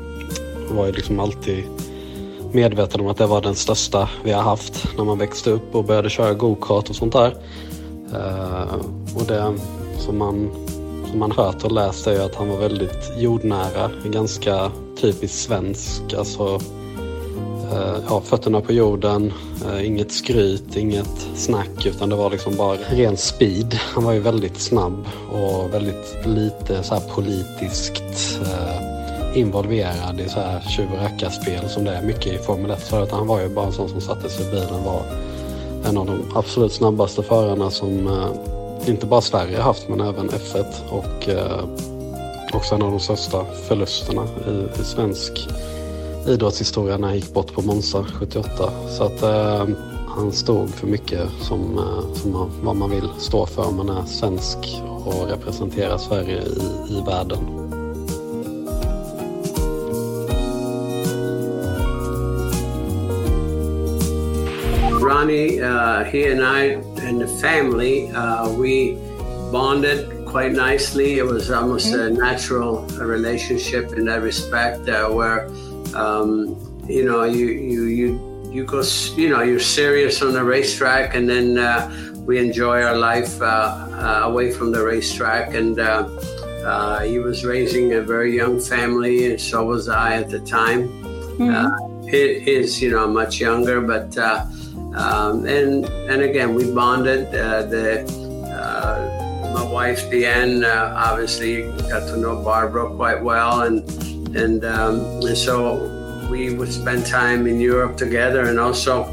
var 0.74 0.86
ju 0.86 0.92
liksom 0.92 1.20
alltid 1.20 1.64
medveten 2.52 3.00
om 3.00 3.06
att 3.06 3.16
det 3.16 3.26
var 3.26 3.40
den 3.40 3.54
största 3.54 4.08
vi 4.24 4.32
har 4.32 4.42
haft 4.42 4.88
när 4.96 5.04
man 5.04 5.18
växte 5.18 5.50
upp 5.50 5.74
och 5.74 5.84
började 5.84 6.10
köra 6.10 6.34
gokart 6.34 6.90
och 6.90 6.96
sånt 6.96 7.12
där. 7.12 7.34
Eh, 8.14 8.74
och 9.16 9.26
det 9.28 9.54
som 9.98 10.18
man, 10.18 10.50
man 11.14 11.32
hört 11.32 11.64
och 11.64 11.72
läst 11.72 12.06
är 12.06 12.12
ju 12.12 12.22
att 12.22 12.34
han 12.34 12.48
var 12.48 12.56
väldigt 12.56 13.12
jordnära, 13.16 13.90
ganska 14.04 14.70
typiskt 15.00 15.38
svensk. 15.38 16.14
Alltså, 16.18 16.60
eh, 17.72 17.96
ja, 18.08 18.20
fötterna 18.20 18.60
på 18.60 18.72
jorden, 18.72 19.32
eh, 19.66 19.86
inget 19.86 20.12
skryt, 20.12 20.76
inget 20.76 21.28
snack 21.34 21.86
utan 21.86 22.08
det 22.08 22.16
var 22.16 22.30
liksom 22.30 22.56
bara 22.56 22.76
ren 22.90 23.16
speed. 23.16 23.78
Han 23.94 24.04
var 24.04 24.12
ju 24.12 24.20
väldigt 24.20 24.60
snabb 24.60 25.06
och 25.32 25.74
väldigt 25.74 26.16
lite 26.24 26.82
så 26.82 26.94
här 26.94 27.02
politiskt 27.14 28.40
eh, 28.42 29.38
involverad 29.38 30.20
i 30.20 30.28
så 30.28 30.40
här 30.40 30.60
tjuv 30.60 30.86
och 30.92 31.02
rackarspel 31.02 31.68
som 31.68 31.84
det 31.84 31.90
är 31.90 32.02
mycket 32.02 32.26
i 32.26 32.38
Formel 32.38 32.70
1. 32.70 32.82
För 32.82 33.02
att 33.02 33.10
han 33.10 33.26
var 33.26 33.40
ju 33.40 33.48
bara 33.48 33.66
en 33.66 33.72
sån 33.72 33.88
som 33.88 34.00
satte 34.00 34.28
sig 34.28 34.46
i 34.46 34.50
bilen 34.50 34.84
var 34.84 35.02
en 35.84 35.98
av 35.98 36.06
de 36.06 36.22
absolut 36.34 36.72
snabbaste 36.72 37.22
förarna 37.22 37.70
som 37.70 38.06
eh, 38.06 38.61
inte 38.86 39.06
bara 39.06 39.20
Sverige 39.20 39.56
har 39.56 39.64
haft 39.64 39.88
men 39.88 40.00
även 40.00 40.30
F1 40.30 40.88
och 40.90 41.28
eh, 41.28 41.64
också 42.52 42.74
en 42.74 42.82
av 42.82 42.90
de 42.90 43.00
största 43.00 43.44
förlusterna 43.68 44.24
i, 44.48 44.80
i 44.80 44.84
svensk 44.84 45.48
idrottshistoria 46.28 46.96
när 46.96 47.08
han 47.08 47.16
gick 47.16 47.34
bort 47.34 47.52
på 47.52 47.62
Monza 47.62 48.04
78. 48.04 48.72
Så 48.88 49.04
att 49.04 49.22
eh, 49.22 49.68
han 50.08 50.32
stod 50.32 50.70
för 50.70 50.86
mycket 50.86 51.28
som, 51.40 51.78
eh, 51.78 52.14
som 52.14 52.32
man, 52.32 52.50
vad 52.62 52.76
man 52.76 52.90
vill 52.90 53.08
stå 53.18 53.46
för 53.46 53.66
om 53.68 53.76
man 53.76 53.88
är 53.88 54.04
svensk 54.04 54.58
och 55.04 55.28
representerar 55.28 55.98
Sverige 55.98 56.42
i, 56.42 56.92
i 56.92 57.02
världen. 57.06 57.38
Ronnie, 65.02 65.60
uh, 65.60 66.04
he 66.04 66.32
and 66.32 66.40
I 66.40 66.91
and 67.12 67.20
the 67.20 67.28
family, 67.46 68.10
uh, 68.10 68.48
we 68.62 68.96
bonded 69.52 70.00
quite 70.32 70.52
nicely. 70.52 71.18
It 71.18 71.26
was 71.26 71.50
almost 71.50 71.92
a 71.92 72.08
natural 72.10 72.86
relationship 73.16 73.92
in 73.92 74.06
that 74.06 74.22
respect, 74.22 74.88
uh, 74.88 75.08
where 75.10 75.46
um, 75.94 76.56
you 76.88 77.04
know 77.04 77.24
you 77.24 77.46
you 77.46 77.82
you 78.00 78.08
you 78.50 78.64
go 78.64 78.80
you 79.20 79.28
know 79.28 79.42
you're 79.42 79.66
serious 79.80 80.22
on 80.22 80.32
the 80.32 80.44
racetrack, 80.56 81.14
and 81.16 81.28
then 81.28 81.58
uh, 81.58 81.92
we 82.26 82.38
enjoy 82.38 82.82
our 82.82 82.96
life 82.96 83.34
uh, 83.42 83.46
uh, 83.46 84.20
away 84.30 84.48
from 84.56 84.72
the 84.72 84.82
racetrack, 84.92 85.54
and 85.60 85.78
uh, 85.78 86.08
Uh, 86.62 87.02
he 87.12 87.18
was 87.18 87.38
raising 87.54 87.86
a 88.00 88.02
very 88.14 88.32
young 88.42 88.56
family, 88.72 89.16
and 89.28 89.34
so 89.48 89.56
was 89.74 89.84
I 89.88 90.08
at 90.22 90.28
the 90.30 90.38
time. 90.60 90.80
Uh, 91.50 91.74
hi- 92.12 92.38
his, 92.46 92.78
you 92.82 92.90
know, 92.94 93.06
much 93.20 93.34
younger, 93.48 93.78
but 93.92 94.08
uh, 94.28 94.46
um, 94.94 95.46
and 95.46 95.86
and 96.10 96.22
again, 96.22 96.54
we 96.54 96.70
bonded. 96.72 97.28
Uh, 97.28 97.62
the 97.62 98.02
uh, 98.52 99.54
my 99.54 99.64
wife 99.64 100.10
Deanne 100.10 100.64
uh, 100.64 100.94
obviously 100.96 101.62
got 101.88 102.06
to 102.08 102.16
know 102.16 102.42
Barbara 102.42 102.94
quite 102.94 103.22
well, 103.22 103.62
and 103.62 103.88
and 104.36 104.64
um, 104.64 105.00
and 105.22 105.36
so 105.36 106.28
we 106.30 106.54
would 106.54 106.72
spend 106.72 107.06
time 107.06 107.46
in 107.46 107.60
Europe 107.60 107.96
together, 107.96 108.44
and 108.44 108.58
also 108.58 109.04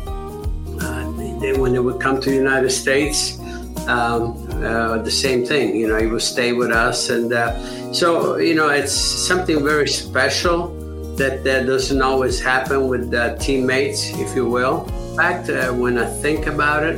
uh, 0.82 1.40
they, 1.40 1.54
when 1.58 1.74
they 1.74 1.80
would 1.80 2.02
come 2.02 2.20
to 2.22 2.30
the 2.30 2.36
United 2.36 2.70
States, 2.70 3.40
um, 3.88 4.48
uh, 4.64 4.98
the 4.98 5.12
same 5.12 5.46
thing. 5.46 5.76
You 5.76 5.88
know, 5.88 5.98
he 5.98 6.08
would 6.08 6.22
stay 6.22 6.52
with 6.52 6.72
us, 6.72 7.10
and 7.10 7.32
uh, 7.32 7.94
so 7.94 8.38
you 8.38 8.54
know, 8.54 8.70
it's 8.70 8.94
something 8.94 9.64
very 9.64 9.88
special 9.88 10.76
that 11.16 11.44
that 11.44 11.66
doesn't 11.66 12.02
always 12.02 12.40
happen 12.40 12.88
with 12.88 13.14
uh, 13.14 13.36
teammates, 13.38 14.10
if 14.20 14.36
you 14.36 14.46
will. 14.46 14.88
Fact, 15.20 15.50
when 15.74 15.98
I 15.98 16.06
think 16.22 16.48
about 16.48 16.84
it, 16.84 16.98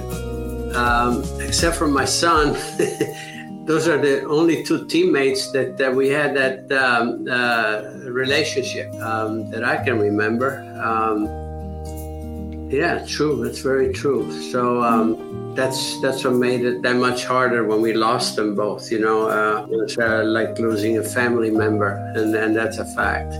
um, 0.76 1.24
except 1.40 1.76
for 1.76 1.88
my 1.88 2.06
son. 2.06 2.54
Those 3.66 3.88
are 3.88 3.98
the 3.98 4.26
only 4.26 4.64
two 4.64 4.86
teammates 4.88 5.52
that, 5.52 5.78
that 5.78 5.96
we 5.96 6.10
had 6.10 6.36
that 6.36 6.72
um, 6.72 7.28
uh, 7.30 7.82
relationship 8.10 8.94
um, 8.96 9.50
that 9.52 9.64
I 9.64 9.84
can 9.84 10.00
remember. 10.00 10.62
Um, 10.84 11.26
yeah, 12.70 13.06
true. 13.08 13.44
That's 13.44 13.60
very 13.60 13.94
true. 13.94 14.32
So 14.52 14.84
um, 14.84 15.54
that's 15.56 16.00
that's 16.02 16.24
what 16.24 16.34
made 16.34 16.66
it 16.66 16.82
that 16.84 16.96
much 16.96 17.26
harder 17.26 17.66
when 17.66 17.82
we 17.82 17.94
lost 17.94 18.36
them 18.36 18.56
both. 18.56 18.92
You 18.92 19.00
know, 19.00 19.30
uh, 19.30 19.68
uh, 20.00 20.24
like 20.26 20.58
losing 20.60 20.98
a 20.98 21.04
family 21.04 21.52
member, 21.52 21.90
and 22.16 22.36
and 22.36 22.56
that's 22.56 22.78
a 22.78 22.86
fact. 22.86 23.34